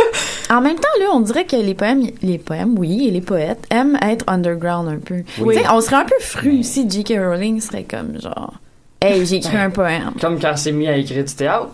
en 0.50 0.60
même 0.60 0.74
temps, 0.74 0.88
là, 0.98 1.06
on 1.14 1.20
dirait 1.20 1.44
que 1.46 1.54
les 1.54 1.74
poèmes, 1.74 2.02
les 2.20 2.38
poèmes, 2.38 2.76
oui, 2.76 3.06
et 3.06 3.10
les 3.12 3.20
poètes 3.20 3.64
aiment 3.70 3.96
être 4.02 4.24
underground 4.26 4.88
un 4.88 4.98
peu. 4.98 5.22
Oui. 5.40 5.54
Tu 5.56 5.62
sais, 5.62 5.68
on 5.70 5.80
serait 5.80 5.96
un 5.96 6.04
peu 6.04 6.18
fru 6.20 6.64
si 6.64 6.90
J.K. 6.90 7.12
Rowling 7.16 7.60
serait 7.60 7.84
comme 7.84 8.20
genre, 8.20 8.54
hey, 9.00 9.24
j'ai 9.24 9.36
écrit 9.36 9.56
un 9.56 9.70
poème. 9.70 10.14
Comme 10.20 10.40
quand 10.40 10.56
c'est 10.56 10.72
mis 10.72 10.88
à 10.88 10.96
écrire 10.96 11.24
du 11.24 11.32
théâtre. 11.34 11.68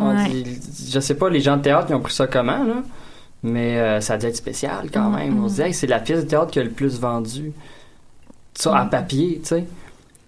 On 0.00 0.14
Ouais. 0.16 0.28
dit- 0.28 0.60
je 0.92 1.00
sais 1.00 1.14
pas 1.14 1.28
les 1.30 1.40
gens 1.40 1.56
de 1.56 1.62
théâtre 1.62 1.88
qui 1.88 1.94
ont 1.94 2.00
pris 2.00 2.14
ça 2.14 2.28
comment, 2.28 2.62
là? 2.62 2.76
Mais 3.42 3.76
euh, 3.78 4.00
ça 4.00 4.14
a 4.14 4.18
dû 4.18 4.26
être 4.26 4.36
spécial 4.36 4.88
quand 4.94 5.10
même. 5.10 5.34
Mm-hmm. 5.36 5.42
On 5.44 5.48
se 5.48 5.54
dit, 5.56 5.62
Hey, 5.62 5.74
c'est 5.74 5.86
la 5.88 5.98
pièce 5.98 6.24
de 6.24 6.28
théâtre 6.28 6.52
qui 6.52 6.60
a 6.60 6.62
le 6.62 6.70
plus 6.70 7.00
vendu. 7.00 7.52
Ça, 8.54 8.76
à 8.78 8.84
papier, 8.84 9.40
tu 9.42 9.48
sais. 9.48 9.64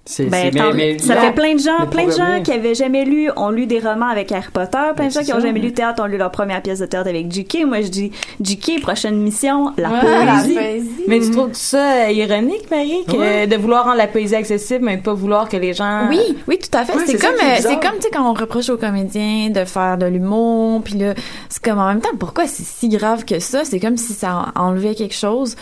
C'est, 0.07 0.24
Ben, 0.24 0.51
c'est- 0.51 0.59
tant- 0.59 0.72
mais- 0.74 0.94
mais 0.94 0.98
ça 0.98 1.14
fait 1.16 1.32
plein 1.32 1.55
de 1.55 1.61
gens, 1.61 1.86
plein 1.88 2.07
de 2.07 2.11
gens 2.11 2.42
qui 2.42 2.51
avaient 2.51 2.74
jamais 2.74 3.05
lu, 3.05 3.30
ont 3.36 3.51
lu 3.51 3.66
des 3.66 3.78
romans 3.78 4.09
avec 4.09 4.32
Harry 4.32 4.48
Potter, 4.53 4.78
plein 4.96 5.07
de 5.07 5.12
gens 5.12 5.20
qui 5.22 5.32
ont 5.32 5.38
jamais 5.40 5.61
lu 5.61 5.72
théâtre 5.72 6.03
ont 6.03 6.07
lu 6.07 6.16
leur 6.16 6.30
première 6.32 6.62
pièce 6.62 6.80
de 6.80 6.86
théâtre 6.86 7.09
avec 7.11 7.30
J.K. 7.30 7.64
Moi, 7.66 7.82
je 7.82 7.88
dis 7.88 8.11
J.K. 8.40 8.80
prochaine 8.80 9.18
mission, 9.18 9.72
la 9.76 9.90
Ouais, 9.90 10.01
poésie. 10.01 10.55
la 10.55 10.62
Mais 11.07 11.20
tu 11.20 11.30
trouves 11.30 11.51
ça 11.53 12.07
euh, 12.07 12.11
ironique, 12.11 12.68
Marie, 12.70 13.05
que 13.07 13.16
Ouais. 13.16 13.46
de 13.46 13.57
vouloir 13.57 13.84
rendre 13.84 13.98
la 13.98 14.09
poésie 14.09 14.34
accessible, 14.34 14.84
mais 14.84 14.96
pas 14.96 15.12
vouloir 15.12 15.48
que 15.48 15.59
les 15.59 15.74
gens. 15.74 16.09
Oui, 16.09 16.18
oui, 16.48 16.59
tout 16.59 16.76
à 16.76 16.84
fait. 16.84 16.94
Ouais, 16.96 17.03
c'est 17.07 17.20
comme, 17.20 17.34
euh, 17.34 17.57
c'est 17.59 17.74
comme, 17.80 17.96
tu 17.98 18.03
sais, 18.03 18.11
quand 18.12 18.28
on 18.28 18.34
reproche 18.34 18.70
aux 18.70 18.78
comédiens 18.78 19.51
de 19.51 19.64
faire 19.64 19.96
de 19.98 20.07
l'humour, 20.07 20.82
puis 20.82 20.94
là, 20.94 21.14
c'est 21.51 21.62
comme 21.62 21.78
en 21.78 21.86
même 21.86 22.01
temps, 22.01 22.09
pourquoi 22.18 22.46
c'est 22.46 22.64
si 22.64 22.88
grave 22.88 23.24
que 23.26 23.38
ça? 23.38 23.64
C'est 23.64 23.78
comme 23.78 23.98
si 23.98 24.14
ça 24.14 24.46
enlevait 24.57 24.94
quelque 24.94 25.14
chose 25.14 25.55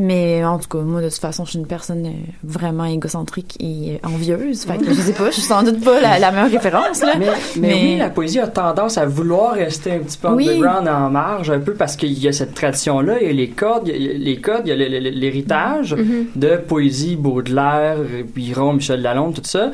Mais 0.00 0.44
en 0.44 0.58
tout 0.60 0.68
cas, 0.68 0.78
moi, 0.84 1.02
de 1.02 1.08
toute 1.08 1.18
façon, 1.18 1.44
je 1.44 1.50
suis 1.50 1.58
une 1.58 1.66
personne 1.66 2.06
euh, 2.06 2.10
vraiment 2.44 2.84
égocentrique 2.84 3.56
et 3.58 3.98
envieuse. 4.04 4.62
Fait 4.62 4.78
que 4.78 4.84
je 4.86 4.92
sais 4.92 5.12
pas, 5.12 5.26
je 5.26 5.32
suis 5.32 5.42
sans 5.42 5.64
doute 5.64 5.82
pas 5.84 6.00
la, 6.00 6.20
la 6.20 6.30
meilleure 6.30 6.50
référence, 6.52 7.02
là. 7.02 7.14
Mais, 7.18 7.26
mais, 7.56 7.74
oui, 7.74 7.96
la 7.98 8.08
poésie 8.08 8.38
a 8.38 8.46
tendance 8.46 8.96
à 8.96 9.06
vouloir 9.06 9.54
rester 9.54 9.90
un 9.92 9.98
petit 9.98 10.16
peu 10.18 10.28
Oui. 10.28 10.48
underground 10.48 10.86
en 10.86 11.10
marge, 11.10 11.50
un 11.50 11.58
peu 11.58 11.74
parce 11.74 11.96
qu'il 11.96 12.16
y 12.16 12.28
a 12.28 12.32
cette 12.32 12.54
tradition-là, 12.54 13.16
il 13.20 13.26
y 13.26 13.30
a 13.30 13.32
les 13.32 13.48
codes, 13.50 13.88
il 13.88 14.00
y 14.02 14.08
a 14.08 14.12
les 14.12 14.40
codes, 14.40 14.62
il 14.66 14.68
y 14.68 14.72
a 14.72 15.10
l'héritage 15.10 15.94
Mhm. 15.94 16.26
de 16.36 16.56
poésie, 16.56 17.16
Baudelaire, 17.16 17.96
Biron, 18.34 18.74
Michel 18.74 19.02
Lalonde, 19.02 19.34
tout 19.34 19.40
ça. 19.44 19.72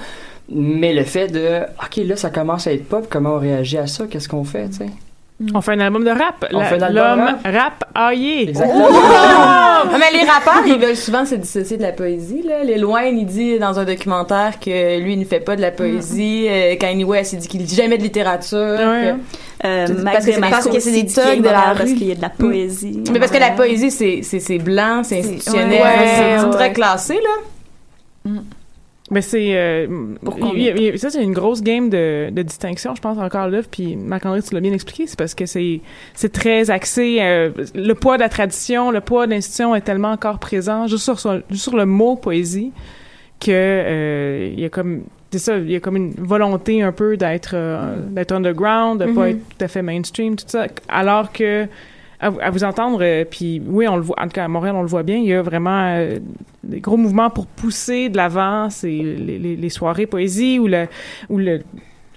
Mais 0.51 0.95
le 0.95 1.05
fait 1.05 1.29
de, 1.29 1.61
OK, 1.83 1.97
là, 2.07 2.17
ça 2.17 2.31
commence 2.31 2.67
à 2.67 2.73
être 2.73 2.87
pop, 2.89 3.07
comment 3.11 3.35
on 3.35 3.39
réagit 3.39 3.77
à 3.79 3.87
ça, 3.87 4.07
qu'est-ce 4.07 4.29
qu'on 4.29 4.45
fait, 4.45 4.69
tu 4.71 4.77
sais? 4.79 4.87
On 5.53 5.61
fait 5.61 5.73
un 5.73 5.81
album 5.81 6.05
de 6.05 6.11
rap. 6.11 6.47
On 6.53 6.61
La- 6.61 6.65
fait 6.67 6.77
un 6.77 6.83
album 6.83 6.95
L'homme 7.19 7.21
rap. 7.27 7.41
rap 7.45 7.85
aillé. 7.95 8.49
Exactement. 8.51 8.87
Ah, 8.91 9.83
mais 9.99 10.17
les 10.17 10.25
rappeurs, 10.29 10.63
ils 10.67 10.79
veulent 10.79 10.97
souvent 10.97 11.25
se 11.27 11.35
dissocier 11.35 11.77
de 11.77 11.83
la 11.83 11.91
poésie. 11.93 12.43
Là. 12.43 12.63
Les 12.63 12.79
Loin, 12.79 13.03
il 13.03 13.27
dit 13.27 13.59
dans 13.59 13.79
un 13.79 13.85
documentaire 13.85 14.61
que 14.61 15.01
lui, 15.01 15.15
il 15.15 15.19
ne 15.19 15.25
fait 15.25 15.41
pas 15.41 15.57
de 15.57 15.61
la 15.61 15.73
poésie. 15.73 16.47
Euh, 16.49 16.77
Kanye 16.77 17.03
West, 17.05 17.33
il 17.33 17.41
dit 17.41 17.49
qu'il 17.49 17.65
dit 17.65 17.75
jamais 17.75 17.99
de 17.99 18.03
littérature. 18.05 18.59
Ouais. 18.59 19.15
que- 19.61 19.67
Euh, 19.67 19.87
Parce 19.89 19.99
Max 20.03 20.27
que 20.27 20.41
parce 20.41 20.69
que 20.69 20.79
c'est 20.81 20.91
des 20.93 21.03
dit 21.05 21.15
qu'il 21.15 21.23
y 21.23 21.27
a 21.27 21.29
thugs 21.31 21.37
une 21.37 21.43
de 21.43 21.49
la 21.49 21.53
Montréal 21.55 21.77
Parce 21.79 21.91
rue. 21.91 21.97
qu'il 21.97 22.07
y 22.09 22.13
a 22.13 22.15
de 22.15 22.23
la 22.23 22.29
poésie. 22.29 23.03
Mais 23.13 23.19
parce 23.19 23.31
que 23.33 23.39
la 23.39 23.51
poésie, 23.53 23.91
c'est, 23.91 24.21
c'est, 24.23 24.41
c'est 24.41 24.59
blanc, 24.59 25.03
c'est 25.05 25.19
institutionnel, 25.21 25.83
Ouais, 25.83 26.39
c'est 26.41 26.45
ouais. 26.47 26.51
très 26.53 26.73
classé, 26.73 27.15
là. 27.15 28.31
Mais 29.11 29.21
c'est. 29.21 29.55
euh, 29.57 29.87
ça, 30.97 31.11
c'est 31.11 31.23
une 31.23 31.35
grosse 31.35 31.63
game 31.63 31.91
de, 31.91 32.31
de 32.31 32.43
distinction, 32.43 32.95
je 32.95 33.03
pense, 33.03 33.19
encore 33.19 33.49
là. 33.49 33.61
Puis, 33.71 33.97
Marc-André, 33.97 34.41
tu 34.43 34.55
l'as 34.55 34.61
bien 34.61 34.73
expliqué. 34.73 35.07
C'est 35.07 35.19
parce 35.19 35.35
que 35.35 35.45
c'est 35.45 35.81
c'est 36.15 36.33
très 36.33 36.71
axé. 36.71 37.19
euh, 37.21 37.51
le 37.75 37.93
poids 37.95 38.17
de 38.17 38.23
la 38.23 38.31
tradition, 38.31 38.91
le 38.91 39.03
poids 39.03 39.27
de 39.27 39.33
l'institution 39.33 39.75
est 39.75 39.83
tellement 39.83 40.11
encore 40.13 40.39
présent, 40.39 40.87
juste 40.87 41.05
sur, 41.05 41.21
sur, 41.21 41.41
juste 41.51 41.65
sur 41.65 41.77
le 41.77 41.85
mot 41.85 42.17
poésie, 42.17 42.73
que 43.41 43.51
euh, 43.51 44.51
il 44.53 44.61
y 44.61 44.65
a 44.65 44.71
comme. 44.71 45.03
C'est 45.31 45.39
ça, 45.41 45.57
il 45.59 45.71
y 45.71 45.77
a 45.77 45.81
comme 45.81 45.97
une 45.97 46.15
volonté 46.17 46.81
un 46.83 46.93
peu 46.93 47.17
d'être 47.17 47.51
euh, 47.55 47.97
d'être 48.09 48.33
underground, 48.33 49.01
de 49.01 49.07
pas 49.13 49.23
Mhm. 49.27 49.29
être 49.31 49.49
tout 49.59 49.65
à 49.65 49.69
fait 49.69 49.83
mainstream, 49.83 50.37
tout 50.37 50.45
ça. 50.47 50.67
Alors 50.89 51.31
que. 51.33 51.67
À, 52.25 52.31
vous- 52.31 52.39
à 52.41 52.51
vous 52.51 52.65
entendre, 52.65 53.01
euh, 53.03 53.25
puis 53.29 53.61
oui, 53.67 53.87
on 53.87 53.97
le 53.97 54.03
voit, 54.03 54.17
en 54.19 54.25
tout 54.25 54.31
cas 54.31 54.45
à 54.45 54.49
Montréal, 54.49 54.75
on 54.77 54.83
le 54.83 54.89
voit 54.89 55.03
bien, 55.03 55.17
il 55.19 55.27
y 55.27 55.35
a 55.35 55.43
vraiment 55.43 55.85
euh, 55.95 56.19
des 56.63 56.81
gros 56.81 56.97
mouvements 56.97 57.29
pour 57.29 57.47
pousser 57.47 58.09
de 58.09 58.17
l'avant, 58.17 58.71
c'est 58.71 58.89
les, 58.89 59.39
les, 59.39 59.57
les 59.57 59.69
soirées 59.69 60.07
poésie 60.07 60.59
ou 60.59 60.67
le 60.67 60.87
ou 61.29 61.37
le 61.39 61.61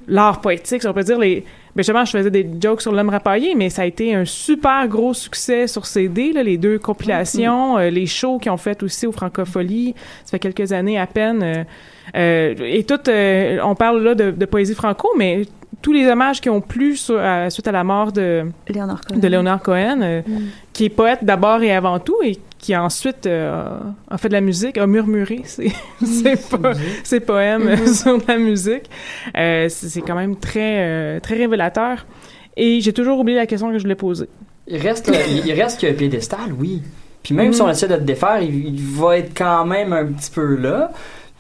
l'art 0.07 0.39
poétique, 0.39 0.81
si 0.81 0.87
on 0.87 0.93
peut 0.93 1.03
dire. 1.03 1.19
Les 1.19 1.41
ben 1.75 1.83
justement, 1.83 2.05
je 2.05 2.11
faisais 2.17 2.31
des 2.31 2.47
jokes 2.61 2.81
sur 2.81 2.91
l'homme 2.93 3.09
rapaillé, 3.09 3.53
mais 3.53 3.69
ça 3.69 3.81
a 3.81 3.85
été 3.85 4.15
un 4.15 4.23
super 4.25 4.87
gros 4.87 5.13
succès 5.13 5.67
sur 5.67 5.85
CD, 5.85 6.31
là, 6.31 6.41
les 6.41 6.57
deux 6.57 6.79
compilations, 6.79 7.77
euh, 7.77 7.89
les 7.89 8.05
shows 8.07 8.39
qu'ils 8.39 8.51
ont 8.51 8.57
fait 8.57 8.81
aussi 8.83 9.05
au 9.05 9.11
Francofolie, 9.11 9.93
ça 10.23 10.31
fait 10.31 10.39
quelques 10.39 10.71
années 10.71 10.97
à 10.97 11.05
peine. 11.05 11.43
euh, 11.43 11.63
euh, 12.15 12.55
et 12.65 12.83
tout, 12.85 12.99
on 13.63 13.75
parle 13.75 14.01
là 14.01 14.15
de, 14.15 14.31
de 14.31 14.45
poésie 14.45 14.73
franco, 14.73 15.09
mais 15.17 15.41
tous 15.82 15.93
les 15.93 16.07
hommages 16.07 16.41
qui 16.41 16.49
ont 16.49 16.61
plu 16.61 16.95
sur- 16.97 17.19
à- 17.19 17.49
suite 17.49 17.67
à 17.67 17.71
la 17.71 17.84
mort 17.84 18.11
de 18.11 18.45
Léonard 18.67 19.01
Cohen. 19.01 19.17
de 19.19 19.28
Léonard 19.28 19.61
Cohen, 19.61 19.99
euh, 20.01 20.21
Mm. 20.28 20.34
qui 20.73 20.86
est 20.86 20.89
poète 20.89 21.19
d'abord 21.23 21.61
et 21.61 21.71
avant 21.71 21.99
tout 21.99 22.17
et 22.23 22.38
qui 22.57 22.75
ensuite 22.75 23.25
euh, 23.28 23.78
a 24.09 24.17
fait 24.17 24.28
de 24.30 24.34
la 24.34 24.41
musique, 24.41 24.78
a 24.78 24.88
murmuré 24.88 25.41
ses, 25.45 25.71
ses, 26.03 26.36
po- 26.36 26.57
ses 27.03 27.19
poèmes 27.19 27.75
sur 27.88 28.17
la 28.28 28.38
musique. 28.38 28.89
Euh, 29.38 29.67
c'est 29.69 30.01
quand 30.01 30.15
même 30.15 30.36
très, 30.36 30.80
euh, 30.80 31.19
très 31.19 31.36
révélateur. 31.36 32.05
Et 32.55 32.82
j'ai 32.82 32.91
toujours 32.93 33.19
oublié 33.19 33.38
la 33.38 33.45
question 33.45 33.69
que 33.71 33.78
je 33.78 33.84
voulais 33.84 33.95
poser. 33.95 34.28
Il 34.67 34.78
reste, 34.82 35.09
il 35.45 35.53
reste 35.53 35.80
qu'il 35.80 35.88
y 35.88 35.91
a 35.91 35.93
un 35.95 35.97
piédestal, 35.97 36.51
oui. 36.59 36.82
Puis 37.23 37.36
même 37.36 37.53
si 37.53 37.61
on 37.61 37.69
essaie 37.69 37.88
de 37.88 37.93
le 37.95 38.01
défaire, 38.01 38.41
il, 38.41 38.67
il 38.75 38.82
va 38.82 39.17
être 39.17 39.38
quand 39.38 39.65
même 39.65 39.93
un 39.93 40.05
petit 40.05 40.32
peu 40.32 40.55
là. 40.55 40.91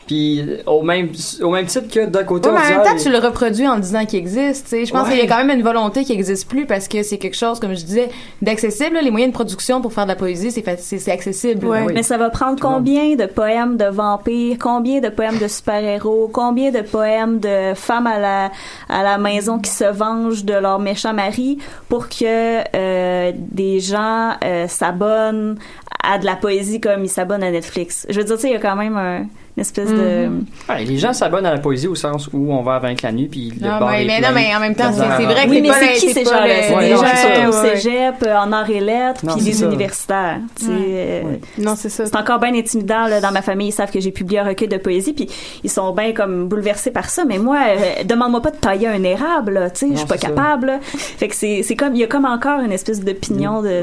Puis 0.07 0.43
au 0.65 0.81
même, 0.81 1.09
au 1.41 1.49
même 1.51 1.65
titre 1.65 1.93
que 1.93 2.05
d'un 2.05 2.23
côté, 2.23 2.49
Ouais, 2.49 2.55
mais 2.55 2.73
en 2.75 2.77
même 2.77 2.83
temps, 2.87 2.95
les- 2.95 3.01
tu 3.03 3.09
le 3.11 3.17
reproduis 3.19 3.67
en 3.67 3.77
disant 3.77 4.05
qu'il 4.05 4.19
existe. 4.19 4.63
tu 4.63 4.69
sais. 4.69 4.85
Je 4.85 4.91
pense 4.91 5.07
Ouais. 5.07 5.13
qu'il 5.15 5.19
y 5.19 5.21
a 5.21 5.27
quand 5.27 5.43
même 5.43 5.55
une 5.57 5.63
volonté 5.63 6.03
qui 6.03 6.13
existe 6.13 6.47
plus 6.49 6.65
parce 6.65 6.87
que 6.87 7.03
c'est 7.03 7.17
quelque 7.17 7.35
chose, 7.37 7.59
comme 7.59 7.75
je 7.75 7.83
disais, 7.85 8.09
d'accessible. 8.41 8.95
là. 8.95 9.01
Les 9.01 9.11
moyens 9.11 9.31
de 9.31 9.35
production 9.35 9.81
pour 9.81 9.91
faire 9.93 10.05
de 10.05 10.09
la 10.09 10.15
poésie, 10.15 10.51
c'est 10.51 10.61
fa- 10.61 10.77
c'est 10.77 10.97
c'est 10.97 11.11
accessible. 11.11 11.67
là. 11.69 11.85
Mais 11.93 12.03
ça 12.03 12.17
va 12.17 12.29
prendre 12.29 12.59
combien 12.59 13.15
de 13.15 13.25
poèmes 13.25 13.77
de 13.77 13.85
vampires, 13.85 14.57
combien 14.59 14.99
de 15.01 15.09
poèmes 15.09 15.37
de 15.39 15.47
super-héros, 15.47 16.29
combien 16.31 16.71
de 16.71 16.81
poèmes 16.81 17.39
de 17.39 17.73
femmes 17.75 18.07
à 18.07 18.17
la, 18.19 18.51
à 18.89 19.03
la 19.03 19.17
maison 19.17 19.59
qui 19.59 19.71
se 19.71 19.83
vengent 19.83 20.45
de 20.45 20.53
leur 20.53 20.79
méchant 20.79 21.13
mari 21.13 21.57
pour 21.89 22.07
que 22.07 22.63
euh, 22.75 23.31
des 23.35 23.79
gens 23.79 24.31
euh, 24.43 24.67
s'abonnent 24.67 25.57
à 26.03 26.17
de 26.17 26.25
la 26.25 26.35
poésie 26.35 26.79
comme 26.79 27.03
ils 27.03 27.09
s'abonnent 27.09 27.43
à 27.43 27.51
Netflix? 27.51 28.05
Je 28.09 28.17
veux 28.19 28.23
dire, 28.25 28.35
tu 28.35 28.41
sais, 28.43 28.47
il 28.49 28.53
y 28.53 28.55
a 28.55 28.59
quand 28.59 28.75
même 28.75 28.95
un- 28.97 29.25
une 29.57 29.61
espèce 29.61 29.89
de... 29.89 30.29
Ouais, 30.69 30.85
les 30.85 30.97
gens 30.99 31.13
s'abonnent 31.13 31.47
à 31.47 31.51
la 31.51 31.59
poésie 31.59 31.87
au 31.87 31.95
sens 31.95 32.29
où 32.31 32.53
on 32.53 32.61
va 32.61 32.77
vaincre 32.77 33.03
la 33.03 33.11
nuit 33.11 33.27
puis 33.27 33.51
le 33.59 33.67
Non, 33.67 33.79
bar 33.79 33.89
mais- 33.89 34.03
est 34.03 34.05
mais 34.07 34.19
plein. 34.19 34.27
non, 34.29 34.35
mais 34.35 34.55
en 34.55 34.59
même 34.59 34.75
temps, 34.75 34.91
c'est- 34.93 34.99
vrai 35.25 35.45
que 35.45 35.49
Oui, 35.49 35.55
c'est 35.55 35.61
mais 35.61 35.67
pas 35.69 35.79
c'est 35.79 35.93
qui 35.93 36.09
ces 36.13 36.23
gens-là? 36.25 36.61
C'est 36.61 36.79
des 36.79 36.89
gens 36.91 37.03
c'est 37.15 37.41
ça. 37.41 37.49
au 37.49 37.51
cégep, 37.51 38.15
euh, 38.23 38.37
en 38.37 38.51
arts 38.51 38.69
et 38.69 38.79
lettres, 38.79 39.21
puis 39.35 39.43
des 39.43 39.53
ça. 39.53 39.65
universitaires. 39.65 40.37
euh, 40.69 41.21
Non, 41.57 41.73
c'est 41.75 41.89
ça. 41.89 42.05
c'est 42.05 42.15
encore 42.15 42.39
bien 42.39 42.53
intimidant 42.53 43.07
là, 43.07 43.19
dans 43.19 43.31
ma 43.31 43.41
famille. 43.41 43.69
Ils 43.69 43.71
savent 43.71 43.91
que 43.91 43.99
j'ai 43.99 44.11
publié 44.11 44.39
un 44.39 44.45
recueil 44.47 44.67
de 44.67 44.77
poésie, 44.77 45.13
puis 45.13 45.27
ils 45.63 45.71
sont 45.71 45.91
bien 45.91 46.13
comme 46.13 46.47
bouleversés 46.47 46.91
par 46.91 47.09
ça. 47.09 47.25
Mais 47.25 47.39
moi, 47.39 47.57
euh, 47.69 48.03
demande-moi 48.03 48.41
pas 48.43 48.51
de 48.51 48.57
tailler 48.57 48.87
un 48.87 49.01
érable, 49.03 49.53
là, 49.53 49.69
tu 49.71 49.87
sais, 49.87 49.91
je 49.91 49.97
suis 49.97 50.07
pas 50.07 50.17
capable. 50.17 50.79
Fait 50.83 51.27
que 51.29 51.35
c'est 51.35 51.63
c'est 51.63 51.75
comme 51.75 51.95
il 51.95 52.01
y 52.01 52.03
a 52.03 52.07
comme 52.07 52.25
encore 52.25 52.59
une 52.61 52.71
espèce 52.71 53.03
d'opinion 53.03 53.63
de. 53.63 53.81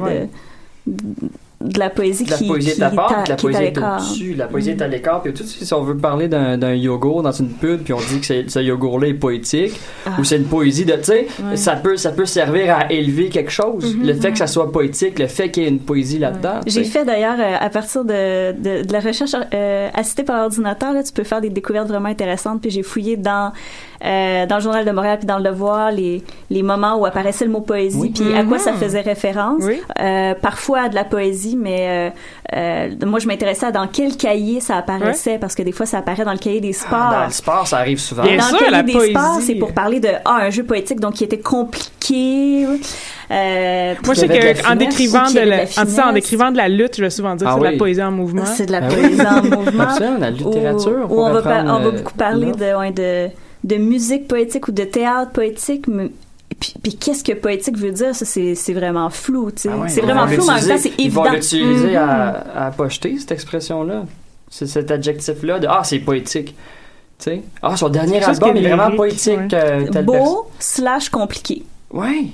De 1.65 1.73
de 1.75 1.79
la 1.79 1.91
poésie 1.91 2.25
De 2.25 2.31
la 2.31 2.37
qui, 2.37 2.47
poésie 2.47 2.73
qui 2.75 2.81
est 2.81 2.85
à 2.85 2.91
part, 2.91 3.09
puis 3.09 3.17
la 3.17 3.23
qui 3.25 3.31
est 3.31 3.33
à 3.33 3.37
poésie 3.37 3.63
est 3.63 3.79
au-dessus, 3.79 4.35
la 4.35 4.47
poésie 4.47 4.71
est 4.71 4.83
à 4.83 4.87
l'écart, 4.89 5.23
puis 5.23 5.33
tout 5.33 5.45
si 5.45 5.75
on 5.75 5.83
veut 5.83 5.97
parler 5.97 6.29
d'un 6.29 6.57
d'un 6.59 6.75
yogourt 6.75 7.23
dans 7.23 7.33
une 7.33 7.49
pub, 7.49 7.83
puis 7.83 7.93
on 7.93 7.99
dit 7.99 8.21
que 8.21 8.49
ce 8.51 8.59
yogourt-là 8.61 9.09
est 9.09 9.15
poétique, 9.15 9.81
Ah. 10.07 10.11
ou 10.19 10.25
c'est 10.25 10.37
une 10.37 10.45
poésie 10.45 10.85
de, 10.85 10.93
tu 10.95 11.05
sais, 11.05 11.27
ça 11.55 11.77
peut, 11.77 11.97
ça 11.97 12.13
peut 12.13 12.27
servir 12.27 12.75
à 12.77 12.93
élever 12.93 13.29
quelque 13.29 13.51
chose. 13.51 13.97
Mhm, 13.97 14.07
le 14.07 14.15
fait 14.15 14.33
que 14.33 14.39
ça 14.39 14.47
soit 14.47 14.71
poétique, 14.71 15.19
le 15.19 15.27
fait 15.27 15.51
qu'il 15.51 15.63
y 15.63 15.67
ait 15.67 15.71
une 15.71 15.81
poésie 15.81 16.19
là-dedans. 16.19 16.61
J'ai 16.67 16.85
fait 16.85 17.05
d'ailleurs 17.05 17.39
euh, 17.41 17.57
à 17.59 17.71
partir 17.71 18.05
de, 18.05 18.53
de, 18.53 18.83
de 18.87 18.93
la 18.93 19.01
recherche 19.01 19.35
euh, 19.55 19.89
assistée 19.95 20.23
par 20.25 20.45
ordinateur, 20.45 20.93
là, 20.93 21.03
tu 21.03 21.13
peux 21.13 21.25
faire 21.25 21.41
des 21.41 21.51
découvertes 21.51 21.89
vraiment 21.89 22.09
intéressantes. 22.09 22.61
Puis 22.61 22.71
j'ai 22.71 22.83
fouillé 22.83 23.17
dans 23.17 23.53
euh, 24.05 24.47
dans 24.47 24.57
le 24.57 24.61
journal 24.61 24.85
de 24.85 24.91
Montréal 24.91 25.19
puis 25.19 25.27
dans 25.27 25.39
le 25.39 25.45
Devoir 25.45 25.91
les 25.91 26.23
les 26.51 26.63
moments 26.63 26.97
où 26.97 27.07
apparaissait 27.07 27.45
le 27.45 27.51
mot 27.51 27.61
poésie 27.61 27.99
Oui. 27.99 28.11
puis 28.15 28.35
à 28.37 28.43
quoi 28.45 28.59
ça 28.59 28.73
Mhm. 28.73 28.79
faisait 28.79 29.01
référence. 29.01 29.63
Oui. 29.65 29.81
Euh, 30.01 30.35
parfois 30.35 30.81
à 30.83 30.89
de 30.89 30.95
la 30.95 31.05
poésie, 31.05 31.57
mais 31.59 32.11
euh, 32.11 32.11
euh, 32.57 33.07
moi 33.07 33.19
je 33.19 33.27
m'intéressais 33.27 33.67
à 33.67 33.73
dans 33.73 33.87
quel 33.87 34.17
cahier 34.17 34.61
ça 34.61 34.77
apparaissait 34.77 35.39
parce 35.39 35.55
que 35.55 35.63
des 35.63 35.73
fois 35.73 35.87
ça 35.87 35.99
apparaît 35.99 36.25
dans 36.25 36.33
le 36.33 36.39
cahier 36.39 36.61
des 36.61 36.73
sports. 36.73 37.11
Dans 37.11 37.25
le 37.27 37.31
sport, 37.33 37.67
ça 37.67 37.79
arrive 37.79 37.99
souvent. 37.99 38.23
Bien 38.23 38.37
dans 38.37 38.43
sûr, 38.45 38.53
le 38.55 38.59
cahier 38.61 38.71
la 38.73 38.83
des 38.83 38.93
poésie. 38.93 39.11
sports, 39.13 39.39
c'est 39.41 39.55
pour 39.55 39.73
parler 39.73 40.01
de 40.01 40.09
ah, 40.25 40.39
un 40.43 40.51
jeu 40.51 40.65
poétique 40.65 41.01
donc 41.01 41.15
qui 41.15 41.25
était 41.25 41.39
compliqué. 41.41 42.67
Euh, 43.31 43.95
Moi, 44.05 44.15
je 44.15 44.21
sais 44.21 44.29
qu'en 44.63 44.77
décrivant 44.77 45.31
de 45.31 45.41
la, 45.41 45.63
en, 45.63 45.65
disant- 45.65 45.83
en 45.83 45.87
finesse. 45.87 46.15
décrivant 46.15 46.51
de 46.51 46.57
la 46.57 46.69
lutte, 46.69 46.97
je 46.97 47.03
vais 47.03 47.11
souvent 47.11 47.35
dire 47.35 47.49
Ah 47.49 47.53
c'est 47.55 47.61
de 47.61 47.65
oui. 47.67 47.73
la 47.73 47.79
poésie 47.79 48.03
en 48.03 48.11
mouvement. 48.11 48.45
c'est 48.45 48.67
de 48.67 48.73
la 48.73 48.79
Ah 48.83 48.89
poésie 48.89 49.21
en 49.27 49.43
mouvement. 49.43 49.87
La 50.21 50.31
littérature. 50.31 51.07
Où, 51.11 51.15
où 51.15 51.21
on, 51.25 51.33
va 51.33 51.65
on 51.67 51.81
va 51.81 51.91
beaucoup 51.91 52.15
parler 52.15 52.53
là. 52.59 52.73
de, 52.75 52.79
ouais, 52.79 52.93
de, 52.93 53.31
de 53.65 53.77
musique 53.77 54.29
poétique 54.29 54.69
ou 54.69 54.73
de 54.73 54.85
théâtre 54.85 55.33
poétique. 55.33 55.89
mais- 55.89 56.11
Puis, 56.61 56.75
puis 56.83 56.95
qu'est-ce 56.97 57.25
que 57.25 57.33
poétique 57.33 57.77
veut 57.77 57.91
dire? 57.91 58.15
Ça, 58.15 58.25
c'est, 58.25 58.55
c'est 58.55 58.75
vraiment 58.75 59.11
flou, 59.11 59.51
tu 59.51 59.63
sais. 59.63 59.71
Ah 59.73 59.89
c'est 59.89 60.03
vraiment 60.03 60.29
flou, 60.29 60.45
mais 60.45 60.51
en 60.51 60.55
même 60.55 60.61
temps, 60.61 60.69
l'utiliser- 60.75 60.91
c'est 60.97 61.03
Ils 61.03 61.11
vont 61.11 61.23
évident. 61.25 61.35
l'utiliser 61.37 61.91
Mhm. 61.91 61.97
à, 61.97 62.67
à 62.67 62.71
pocheter, 62.71 63.17
cette 63.19 63.33
expression-là. 63.33 64.05
C'est 64.51 64.67
cet 64.69 64.91
adjectif-là 64.93 65.59
de 65.59 65.67
Ah, 65.69 65.81
c'est 65.83 65.99
poétique. 65.99 66.55
Tu 67.19 67.25
sais? 67.25 67.43
Ah, 67.63 67.77
son 67.77 67.89
dernier 67.89 68.23
album 68.23 68.57
est 68.57 68.63
est 68.63 68.69
vraiment 68.75 68.95
poétique. 68.97 69.37
ouais. 69.37 69.55
euh, 69.97 70.03
Beau 70.03 70.47
slash 70.61 71.09
compliqué. 71.09 71.65
Ouais. 71.93 72.27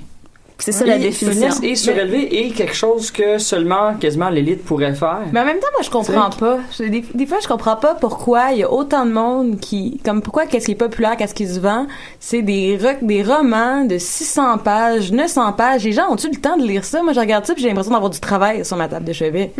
C'est 0.63 0.71
ça 0.71 0.85
la 0.85 0.95
Et 0.97 0.99
définition. 0.99 1.49
et 1.63 1.75
surélevé 1.75 2.45
et 2.45 2.51
quelque 2.51 2.75
chose 2.75 3.11
que 3.11 3.37
seulement 3.39 3.95
quasiment 3.95 4.29
l'élite 4.29 4.63
pourrait 4.63 4.93
faire. 4.93 5.21
Mais 5.33 5.39
en 5.39 5.45
même 5.45 5.59
temps, 5.59 5.67
moi, 5.73 5.81
je 5.83 5.89
comprends 5.89 6.29
pas. 6.29 6.59
Des, 6.79 7.03
des 7.13 7.25
fois, 7.25 7.39
je 7.41 7.47
comprends 7.47 7.75
pas 7.75 7.95
pourquoi 7.95 8.51
il 8.51 8.59
y 8.59 8.63
a 8.63 8.71
autant 8.71 9.05
de 9.05 9.11
monde 9.11 9.59
qui, 9.59 9.99
comme 10.05 10.21
pourquoi 10.21 10.45
qu'est-ce 10.45 10.65
qui 10.67 10.71
est 10.73 10.75
populaire, 10.75 11.17
qu'est-ce 11.17 11.33
qui 11.33 11.47
se 11.47 11.59
vend, 11.59 11.87
c'est 12.19 12.41
des 12.43 12.77
romans 13.25 13.83
de 13.85 13.97
600 13.97 14.59
pages, 14.59 15.11
900 15.11 15.53
pages. 15.53 15.83
Les 15.83 15.91
gens 15.93 16.11
ont-tu 16.11 16.29
le 16.29 16.39
temps 16.39 16.57
de 16.57 16.63
lire 16.63 16.85
ça? 16.85 17.01
Moi, 17.01 17.13
je 17.13 17.19
regarde 17.19 17.45
ça 17.45 17.53
puis 17.53 17.63
j'ai 17.63 17.69
l'impression 17.69 17.91
d'avoir 17.91 18.09
du 18.11 18.19
travail 18.19 18.63
sur 18.63 18.77
ma 18.77 18.87
table 18.87 19.05
de 19.05 19.13
chevet. 19.13 19.51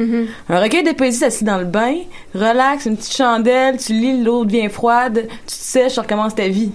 Un 0.49 0.60
recueil 0.62 0.84
de 0.84 0.91
poésie 0.91 1.26
assis 1.26 1.43
dans 1.43 1.58
le 1.58 1.66
bain, 1.66 1.95
relax, 2.36 2.86
une 2.86 2.95
petite 2.97 3.16
chandelle, 3.16 3.78
tu 3.78 3.93
lis, 3.93 4.22
l'eau 4.24 4.45
devient 4.45 4.70
froide, 4.70 5.28
tu 5.28 5.45
te 5.47 5.52
sèches, 5.64 5.93
tu 5.93 5.99
recommences 5.99 6.36
ta 6.36 6.47
vie. 6.47 6.72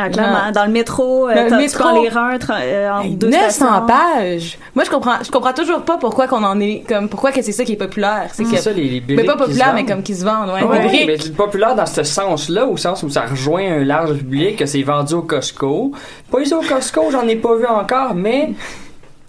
Ah, 0.00 0.08
clairement. 0.10 0.52
Dans 0.54 0.64
le 0.64 0.70
métro, 0.70 1.28
euh, 1.28 1.34
le 1.34 1.48
tu 1.48 2.02
les 2.02 2.08
reins 2.08 2.36
tra- 2.36 2.60
euh, 2.62 2.90
en 2.90 3.00
Hey, 3.02 3.14
deux 3.16 3.28
900 3.30 3.50
stations. 3.50 3.86
pages. 3.86 4.58
Moi, 4.74 4.84
je 4.84 4.90
comprends, 4.90 5.16
je 5.24 5.30
comprends 5.30 5.52
toujours 5.52 5.82
pas 5.82 5.96
pourquoi 5.98 6.26
qu'on 6.28 6.44
en 6.44 6.60
est, 6.60 6.84
comme, 6.88 7.08
pourquoi 7.08 7.32
que 7.32 7.42
c'est 7.42 7.52
ça 7.52 7.64
qui 7.64 7.72
est 7.72 7.76
populaire. 7.76 8.28
C'est 8.32 8.44
C'est 8.44 8.54
que, 8.56 8.60
ça, 8.60 8.70
les, 8.72 9.00
les 9.06 9.16
mais 9.16 9.24
pas 9.24 9.36
populaire, 9.36 9.72
mais 9.74 9.84
comme 9.84 10.02
qui 10.02 10.14
se 10.14 10.24
vendent, 10.24 10.50
ouais. 10.50 11.06
Mais 11.06 11.16
c'est 11.18 11.34
populaire 11.34 11.74
dans 11.74 11.86
ce 11.86 12.02
sens-là, 12.04 12.66
au 12.66 12.76
sens 12.76 13.02
où 13.02 13.08
ça 13.10 13.22
rejoint 13.22 13.62
un 13.80 13.84
large 13.84 14.14
public, 14.18 14.56
que 14.56 14.66
c'est 14.66 14.82
vendu 14.82 15.14
au 15.14 15.22
Costco. 15.22 15.92
Pas 16.30 16.38
eu 16.40 16.52
au 16.54 16.60
Costco, 16.62 17.10
j'en 17.10 17.26
ai 17.26 17.36
pas 17.36 17.56
vu 17.56 17.66
encore, 17.66 18.14
mais 18.14 18.50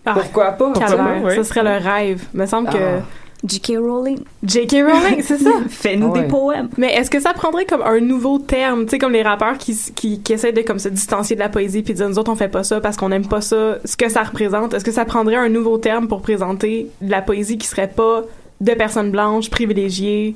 Ah, 0.05 0.13
pourquoi 0.13 0.51
pas? 0.51 0.71
calvaire. 0.73 1.21
oui. 1.23 1.35
Ça 1.35 1.43
serait 1.43 1.63
le 1.63 1.83
rêve. 1.83 2.23
Il 2.33 2.39
me 2.41 2.45
semble 2.45 2.69
que 2.69 2.77
Ah. 2.77 3.01
J.K. 3.45 3.77
Rowling. 3.79 4.19
J.K. 4.43 4.71
Rowling, 4.85 5.21
c'est 5.21 5.37
ça. 5.37 5.51
Fais-nous 5.69 6.09
Ouais. 6.11 6.21
des 6.23 6.27
poèmes. 6.27 6.69
Mais 6.77 6.93
est-ce 6.95 7.09
que 7.09 7.19
ça 7.21 7.33
prendrait 7.33 7.65
comme 7.65 7.81
un 7.81 7.99
nouveau 8.01 8.37
terme, 8.37 8.83
tu 8.85 8.91
sais, 8.91 8.97
comme 8.97 9.13
les 9.13 9.21
rappeurs 9.23 9.57
qui, 9.57 9.77
qui, 9.95 10.19
qui 10.21 10.33
essaient 10.33 10.51
de 10.51 10.61
comme 10.61 10.79
se 10.79 10.89
distancier 10.89 11.35
de 11.37 11.41
la 11.41 11.47
poésie 11.49 11.81
puis 11.81 11.93
de 11.93 11.99
dire 11.99 12.09
nous 12.09 12.19
autres 12.19 12.31
on 12.31 12.35
fait 12.35 12.49
pas 12.49 12.63
ça 12.63 12.81
parce 12.81 12.97
qu'on 12.97 13.11
aime 13.11 13.27
pas 13.27 13.39
ça, 13.41 13.77
ce 13.85 13.95
que 13.95 14.09
ça 14.09 14.23
représente? 14.23 14.73
Est-ce 14.73 14.83
que 14.83 14.91
ça 14.91 15.05
prendrait 15.05 15.37
un 15.37 15.47
nouveau 15.49 15.77
terme 15.77 16.07
pour 16.09 16.21
présenter 16.21 16.87
de 17.01 17.09
la 17.11 17.21
poésie 17.21 17.57
qui 17.57 17.67
serait 17.67 17.87
pas 17.87 18.23
de 18.59 18.73
personnes 18.73 19.11
blanches 19.11 19.49
privilégiées, 19.49 20.35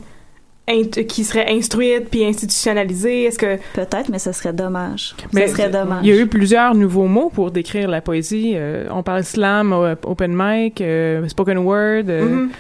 qui 1.10 1.26
serait 1.26 1.52
instruite 1.52 2.08
puis 2.10 2.24
institutionnalisée? 2.24 3.26
Est-ce 3.26 3.38
que 3.38 3.58
Peut-être, 3.74 4.08
mais 4.10 4.20
ce 4.20 4.32
serait 4.32 4.54
dommage. 4.54 5.14
Mais 5.34 5.48
ce 5.48 5.56
serait 5.58 5.70
dommage. 5.70 6.00
Il 6.04 6.10
y 6.10 6.18
a 6.18 6.22
eu 6.22 6.28
plusieurs 6.28 6.74
nouveaux 6.74 7.08
mots 7.08 7.30
pour 7.34 7.52
décrire 7.52 7.90
la 7.90 8.00
poésie. 8.00 8.54
Euh, 8.56 8.88
on 8.92 9.04
parle 9.04 9.26
slam, 9.26 9.74
open 10.06 10.34
mic, 10.34 10.80
euh, 10.80 11.28
spoken 11.28 11.58
word. 11.58 12.04
euh, 12.08 12.24
Mhm. 12.24 12.50
ça- 12.50 12.58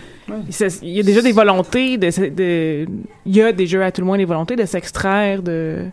Il 0.81 0.89
y 0.89 0.99
a 0.99 1.03
déjà 1.03 1.21
des 1.21 1.31
volontés 1.31 1.97
de, 1.97 2.29
de- 2.29 2.85
il 3.25 3.35
y 3.35 3.41
a 3.41 3.51
déjà 3.51 3.85
à 3.85 3.91
tout 3.91 4.01
le 4.01 4.07
moins 4.07 4.17
des 4.17 4.25
volontés 4.25 4.55
de 4.55 4.65
s'extraire 4.65 5.41
de, 5.43 5.85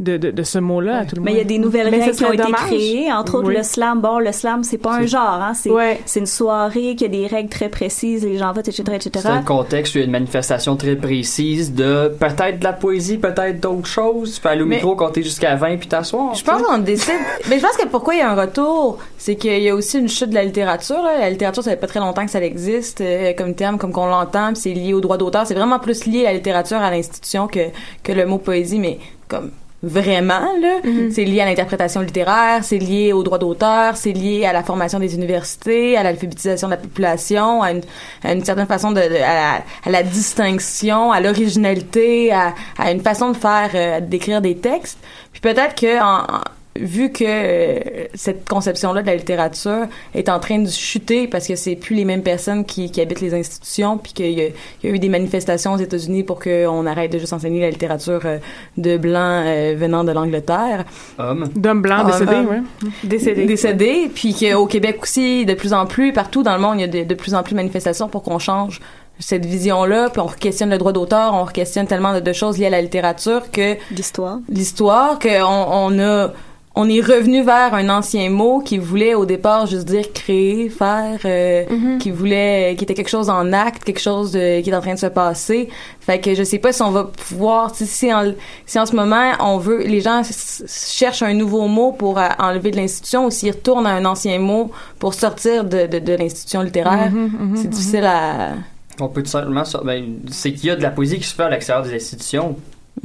de, 0.00 0.16
de, 0.16 0.30
de 0.32 0.42
ce 0.42 0.58
mot-là 0.58 0.98
à 0.98 1.04
tout 1.04 1.14
le 1.14 1.22
Mais 1.22 1.30
moins. 1.30 1.38
il 1.38 1.42
y 1.42 1.44
a 1.44 1.48
des 1.48 1.58
nouvelles 1.58 1.88
Mais 1.90 2.00
règles 2.02 2.16
qui 2.16 2.24
ont 2.24 2.32
été 2.32 2.50
créées, 2.52 3.12
entre 3.12 3.36
autres 3.36 3.48
Oui. 3.48 3.56
le 3.56 3.62
slam. 3.62 4.00
Bon, 4.00 4.18
le 4.18 4.32
slam, 4.32 4.64
c'est 4.64 4.78
pas 4.78 4.94
un 4.96 5.06
genre, 5.06 5.40
hein, 5.40 5.52
c'est 5.54 5.70
Ouais. 5.70 6.00
une 6.16 6.26
soirée 6.26 6.96
qui 6.96 7.04
a 7.04 7.08
des 7.08 7.26
règles 7.28 7.48
très 7.50 7.68
précises, 7.68 8.24
les 8.24 8.36
gens 8.36 8.52
votent, 8.52 8.66
etc., 8.68 8.82
etc. 8.94 9.10
C'est 9.22 9.26
un 9.28 9.42
contexte 9.42 9.94
où 9.94 9.98
il 9.98 10.00
y 10.00 10.02
a 10.02 10.06
une 10.06 10.10
manifestation 10.12 10.74
très 10.76 10.96
précise 10.96 11.72
de 11.72 12.08
peut-être 12.18 12.58
de 12.58 12.64
la 12.64 12.72
poésie, 12.72 13.18
peut-être 13.18 13.60
d'autres 13.60 13.86
choses. 13.86 14.34
Tu 14.34 14.40
peux 14.40 14.48
aller 14.48 14.62
au 14.62 14.66
Mais- 14.66 14.76
micro, 14.76 14.96
compter 14.96 15.22
jusqu'à 15.22 15.54
20 15.54 15.76
puis 15.76 15.88
t'asseoir. 15.88 16.34
Je 16.34 16.42
pense 16.42 16.62
qu'on 16.62 16.78
décide. 16.78 17.14
Mais 17.48 17.58
je 17.58 17.62
pense 17.64 17.76
que 17.76 17.86
pourquoi 17.86 18.14
il 18.14 18.18
y 18.18 18.22
a 18.22 18.30
un 18.30 18.34
retour, 18.40 18.98
c'est 19.18 19.36
qu'il 19.36 19.62
y 19.62 19.68
a 19.68 19.74
aussi 19.74 19.98
une 19.98 20.08
chute 20.08 20.30
de 20.30 20.34
la 20.34 20.44
littérature. 20.44 21.00
là. 21.02 21.18
La 21.20 21.30
littérature, 21.30 21.62
ça 21.62 21.70
fait 21.70 21.76
pas 21.76 21.86
très 21.86 22.00
longtemps 22.00 22.24
que 22.24 22.30
ça 22.32 22.42
existe 22.42 23.00
euh, 23.02 23.32
comme 23.38 23.54
terme, 23.54 23.78
comme 23.78 23.92
qu'on 23.92 24.06
l'entend, 24.06 24.48
puis 24.52 24.56
c'est 24.62 24.74
lié 24.74 24.94
au 24.94 25.00
droit 25.00 25.16
d'auteur. 25.16 25.46
C'est 25.46 25.54
vraiment 25.54 25.78
plus 25.78 26.06
lié 26.06 26.22
à 26.26 26.30
la 26.30 26.34
littérature, 26.38 26.78
à 26.78 26.90
l'institution 26.90 27.46
que 27.46 27.60
que 28.02 28.10
le 28.12 28.26
mot 28.26 28.38
poésie, 28.38 28.80
mais 28.80 28.98
comme 29.28 29.50
vraiment 29.82 30.52
là, 30.60 30.78
c'est 31.10 31.24
lié 31.24 31.40
à 31.40 31.44
l'interprétation 31.44 32.00
littéraire, 32.02 32.62
c'est 32.62 32.78
lié 32.78 33.12
au 33.12 33.22
droit 33.22 33.38
d'auteur, 33.38 33.96
c'est 33.96 34.12
lié 34.12 34.44
à 34.46 34.52
la 34.52 34.62
formation 34.62 34.98
des 35.00 35.14
universités, 35.14 35.96
à 35.96 36.02
l'alphabétisation 36.02 36.68
de 36.68 36.72
la 36.72 36.76
population, 36.78 37.62
à 37.62 37.72
une, 37.72 37.80
à 38.22 38.32
une 38.32 38.44
certaine 38.44 38.66
façon 38.66 38.90
de, 38.92 39.00
de- 39.00 39.16
à, 39.16 39.34
la, 39.34 39.52
à 39.84 39.90
la 39.90 40.02
distinction, 40.02 41.10
à 41.12 41.20
l'originalité, 41.20 42.32
à, 42.32 42.54
à 42.78 42.90
une 42.92 43.00
façon 43.00 43.30
de 43.30 43.36
faire, 43.36 43.70
euh, 43.74 44.00
d'écrire 44.00 44.40
des 44.40 44.56
textes. 44.56 44.98
Puis 45.32 45.40
peut-être 45.40 45.74
que 45.74 46.00
en- 46.00 46.22
en- 46.22 46.40
vu 46.78 47.12
que 47.12 47.24
euh, 47.26 48.06
cette 48.14 48.48
conception-là 48.48 49.02
de 49.02 49.06
la 49.06 49.14
littérature 49.16 49.86
est 50.14 50.28
en 50.30 50.40
train 50.40 50.58
de 50.58 50.68
chuter 50.68 51.26
parce 51.26 51.46
que 51.46 51.54
c'est 51.54 51.76
plus 51.76 51.94
les 51.94 52.04
mêmes 52.06 52.22
personnes 52.22 52.64
qui, 52.64 52.90
qui 52.90 53.00
habitent 53.00 53.20
les 53.20 53.34
institutions, 53.34 53.98
puis 53.98 54.12
qu'il 54.14 54.30
y, 54.32 54.40
a- 54.40 54.46
il 54.82 54.88
y 54.88 54.92
a 54.92 54.94
eu 54.94 54.98
des 54.98 55.08
manifestations 55.10 55.74
aux 55.74 55.78
États-Unis 55.78 56.22
pour 56.22 56.40
qu'on 56.40 56.86
arrête 56.86 57.12
de 57.12 57.18
juste 57.18 57.32
enseigner 57.34 57.60
la 57.60 57.70
littérature 57.70 58.20
euh, 58.24 58.38
de 58.78 58.96
blancs 58.96 59.44
euh, 59.46 59.74
venant 59.76 60.02
de 60.04 60.12
l'Angleterre. 60.12 60.84
Homme. 61.18 61.48
D'hommes 61.54 61.82
blancs 61.82 62.06
décédés, 62.06 62.32
ah. 62.36 62.42
ouais. 62.50 62.60
décédé 63.04 63.44
Décédés, 63.44 64.10
puis 64.14 64.34
qu'au 64.34 64.66
Québec 64.66 64.98
aussi, 65.02 65.44
de 65.44 65.54
plus 65.54 65.72
en 65.74 65.84
plus, 65.86 66.12
partout 66.12 66.42
dans 66.42 66.54
le 66.54 66.60
monde, 66.62 66.76
il 66.78 66.80
y 66.80 66.84
a 66.84 66.88
de, 66.88 67.04
de 67.04 67.14
plus 67.14 67.34
en 67.34 67.42
plus 67.42 67.52
de 67.52 67.56
manifestations 67.56 68.08
pour 68.08 68.22
qu'on 68.22 68.38
change 68.38 68.80
cette 69.18 69.44
vision-là, 69.44 70.08
puis 70.10 70.20
on 70.20 70.26
questionne 70.26 70.70
le 70.70 70.78
droit 70.78 70.92
d'auteur, 70.92 71.34
on 71.34 71.44
questionne 71.44 71.86
tellement 71.86 72.14
de, 72.14 72.20
de 72.20 72.32
choses 72.32 72.58
liées 72.58 72.66
à 72.66 72.70
la 72.70 72.80
littérature 72.80 73.50
que 73.52 73.76
L'histoire. 73.94 74.38
l'histoire 74.48 75.18
qu'on 75.18 75.28
on 75.44 75.98
a 76.00 76.30
on 76.74 76.88
est 76.88 77.00
revenu 77.00 77.42
vers 77.42 77.74
un 77.74 77.88
ancien 77.90 78.30
mot 78.30 78.60
qui 78.60 78.78
voulait 78.78 79.14
au 79.14 79.26
départ 79.26 79.66
juste 79.66 79.84
dire 79.86 80.10
créer, 80.12 80.70
faire, 80.70 81.18
euh, 81.26 81.98
qui 81.98 82.10
voulait, 82.10 82.74
qui 82.78 82.84
était 82.84 82.94
quelque 82.94 83.10
chose 83.10 83.28
en 83.28 83.52
acte, 83.52 83.84
quelque 83.84 84.00
chose 84.00 84.32
de- 84.32 84.60
qui 84.62 84.70
est 84.70 84.74
en 84.74 84.80
train 84.80 84.94
de 84.94 84.98
se 84.98 85.06
passer. 85.06 85.68
Fait 86.00 86.18
que 86.18 86.34
je 86.34 86.42
sais 86.42 86.58
pas 86.58 86.72
si 86.72 86.80
on 86.82 86.90
va 86.90 87.04
pouvoir, 87.04 87.74
si, 87.74 87.86
si, 87.86 88.12
en, 88.12 88.32
si 88.64 88.78
en 88.78 88.86
ce 88.86 88.96
moment 88.96 89.32
on 89.40 89.58
veut, 89.58 89.82
les 89.82 90.00
gens 90.00 90.22
cherchent 90.66 91.22
un 91.22 91.34
nouveau 91.34 91.66
mot 91.68 91.92
pour 91.92 92.18
euh, 92.18 92.28
enlever 92.38 92.70
de 92.70 92.76
l'institution 92.76 93.26
ou 93.26 93.30
s'ils 93.30 93.50
retournent 93.52 93.86
à 93.86 93.90
un 93.90 94.04
ancien 94.06 94.38
mot 94.38 94.70
pour 94.98 95.14
sortir 95.14 95.64
de, 95.64 95.86
de, 95.86 95.98
de 95.98 96.12
l'institution 96.14 96.62
littéraire, 96.62 97.10
c'est 97.56 97.68
difficile 97.68 98.04
à. 98.04 98.52
On 99.00 99.08
peut 99.08 99.22
tout 99.22 99.30
simplement. 99.30 99.62
Ben, 99.84 100.04
c'est 100.30 100.52
qu'il 100.52 100.68
y 100.68 100.70
a 100.70 100.76
de 100.76 100.82
la 100.82 100.90
poésie 100.90 101.18
qui 101.18 101.24
se 101.26 101.34
fait 101.34 101.42
à 101.44 101.50
l'extérieur 101.50 101.84
des 101.84 101.94
institutions. 101.94 102.56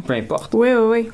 Peu 0.06 0.14
importe. 0.14 0.54
Oui, 0.54 0.70
oui, 0.74 0.88
oui. 1.04 1.10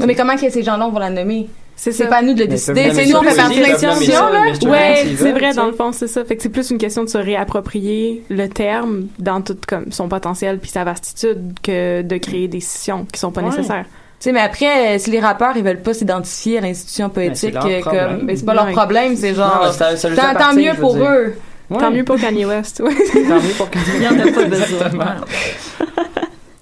Non, 0.00 0.06
mais 0.06 0.14
comment 0.14 0.36
que 0.36 0.48
ces 0.48 0.62
gens-là 0.62 0.88
vont 0.88 0.98
la 0.98 1.10
nommer? 1.10 1.48
C'est 1.76 2.08
pas 2.08 2.16
à 2.18 2.22
nous 2.22 2.34
de 2.34 2.40
le 2.40 2.46
décider. 2.46 2.90
C'est 2.92 3.06
nous, 3.06 3.16
on 3.16 3.22
fait 3.22 3.34
partie 3.36 3.58
de 3.58 3.62
l'institution, 3.64 4.28
là. 4.30 4.42
Ouais, 4.70 5.04
c'est 5.16 5.32
vrai, 5.32 5.52
dans 5.52 5.66
le 5.66 5.72
fond, 5.72 5.90
c'est 5.92 6.06
ça. 6.06 6.24
Fait 6.24 6.36
que 6.36 6.42
c'est 6.42 6.48
plus 6.48 6.70
une 6.70 6.78
question 6.78 7.02
de 7.02 7.08
se 7.08 7.18
réapproprier 7.18 8.22
le 8.30 8.46
terme 8.48 9.06
dans 9.18 9.40
tout 9.40 9.56
comme 9.66 9.90
son 9.90 10.08
potentiel 10.08 10.58
puis 10.58 10.70
sa 10.70 10.84
vastitude 10.84 11.54
que 11.62 12.02
de 12.02 12.16
créer 12.18 12.46
des 12.48 12.60
scissions 12.60 13.06
qui 13.12 13.18
sont 13.18 13.32
pas 13.32 13.40
Ouais. 13.40 13.48
nécessaires. 13.50 13.84
Tu 13.84 14.28
sais, 14.28 14.32
mais 14.32 14.40
après, 14.40 14.94
euh, 14.94 14.98
si 15.00 15.10
les 15.10 15.18
rappeurs, 15.18 15.56
ils 15.56 15.64
veulent 15.64 15.82
pas 15.82 15.94
s'identifier 15.94 16.58
à 16.58 16.60
l'institution 16.60 17.08
poétique, 17.08 17.54
Ben, 17.54 17.60
c'est 17.64 17.78
euh, 17.78 17.80
comme, 17.80 18.26
ben, 18.26 18.36
c'est 18.36 18.44
pas 18.44 18.54
leur 18.54 18.66
Ouais. 18.66 18.72
problème, 18.72 19.16
c'est 19.16 19.34
genre, 19.34 19.62
Non, 19.64 19.72
ça- 19.72 19.96
ça 19.96 20.08
leur 20.10 20.36
tant, 20.36 20.54
mieux 20.54 20.74
pour 20.78 20.94
dire. 20.94 21.02
eux. 21.10 21.34
Ouais. 21.70 21.78
Tant 21.78 21.90
mieux 21.90 22.04
pour 22.04 22.20
Kanye 22.20 22.44
West. 22.44 22.76
Tant 22.78 22.84
mieux 22.84 23.54
pour 23.56 23.68
Il 23.96 24.02
y 24.02 24.06
en 24.06 24.18
a 24.20 24.30
pas 24.30 24.44
besoin. 24.44 24.90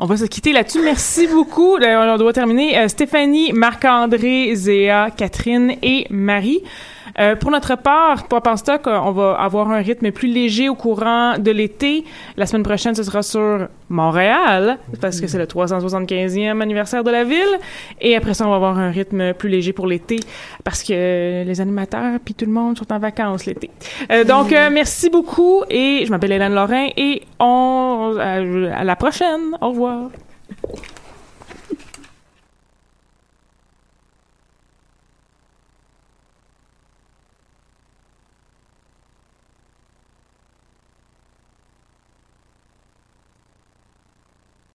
On 0.02 0.06
va 0.06 0.16
se 0.16 0.24
quitter 0.24 0.54
là-dessus. 0.54 0.80
Merci 0.82 1.26
beaucoup. 1.26 1.76
On 1.76 2.16
doit 2.16 2.32
terminer. 2.32 2.78
Euh, 2.78 2.88
Stéphanie, 2.88 3.52
Marc-André, 3.52 4.54
Zéa, 4.54 5.10
Catherine 5.14 5.74
et 5.82 6.06
Marie. 6.08 6.62
Euh, 7.18 7.36
pour 7.36 7.50
notre 7.50 7.76
part, 7.76 8.28
Pop 8.28 8.46
en 8.46 8.56
stock, 8.56 8.86
euh, 8.86 8.98
on 9.02 9.12
va 9.12 9.32
avoir 9.32 9.70
un 9.70 9.80
rythme 9.80 10.10
plus 10.10 10.28
léger 10.28 10.68
au 10.68 10.74
courant 10.74 11.38
de 11.38 11.50
l'été. 11.50 12.04
La 12.36 12.46
semaine 12.46 12.62
prochaine, 12.62 12.94
ce 12.94 13.02
sera 13.02 13.22
sur 13.22 13.68
Montréal, 13.88 14.78
parce 15.00 15.20
que 15.20 15.26
c'est 15.26 15.38
le 15.38 15.46
375e 15.46 16.60
anniversaire 16.60 17.04
de 17.04 17.10
la 17.10 17.24
ville. 17.24 17.58
Et 18.00 18.16
après 18.16 18.34
ça, 18.34 18.46
on 18.46 18.50
va 18.50 18.56
avoir 18.56 18.78
un 18.78 18.90
rythme 18.90 19.34
plus 19.34 19.48
léger 19.48 19.72
pour 19.72 19.86
l'été, 19.86 20.16
parce 20.64 20.82
que 20.82 21.44
les 21.44 21.60
animateurs 21.60 22.18
puis 22.24 22.34
tout 22.34 22.46
le 22.46 22.52
monde 22.52 22.78
sont 22.78 22.92
en 22.92 22.98
vacances 22.98 23.46
l'été. 23.46 23.70
Euh, 24.10 24.24
donc, 24.24 24.50
merci 24.50 25.10
beaucoup. 25.10 25.62
Et 25.68 26.04
je 26.04 26.10
m'appelle 26.10 26.32
Hélène 26.32 26.54
Lorrain 26.54 26.88
et 26.96 27.22
on 27.38 28.16
à 28.18 28.84
la 28.84 28.96
prochaine. 28.96 29.56
Au 29.60 29.70
revoir. 29.70 30.10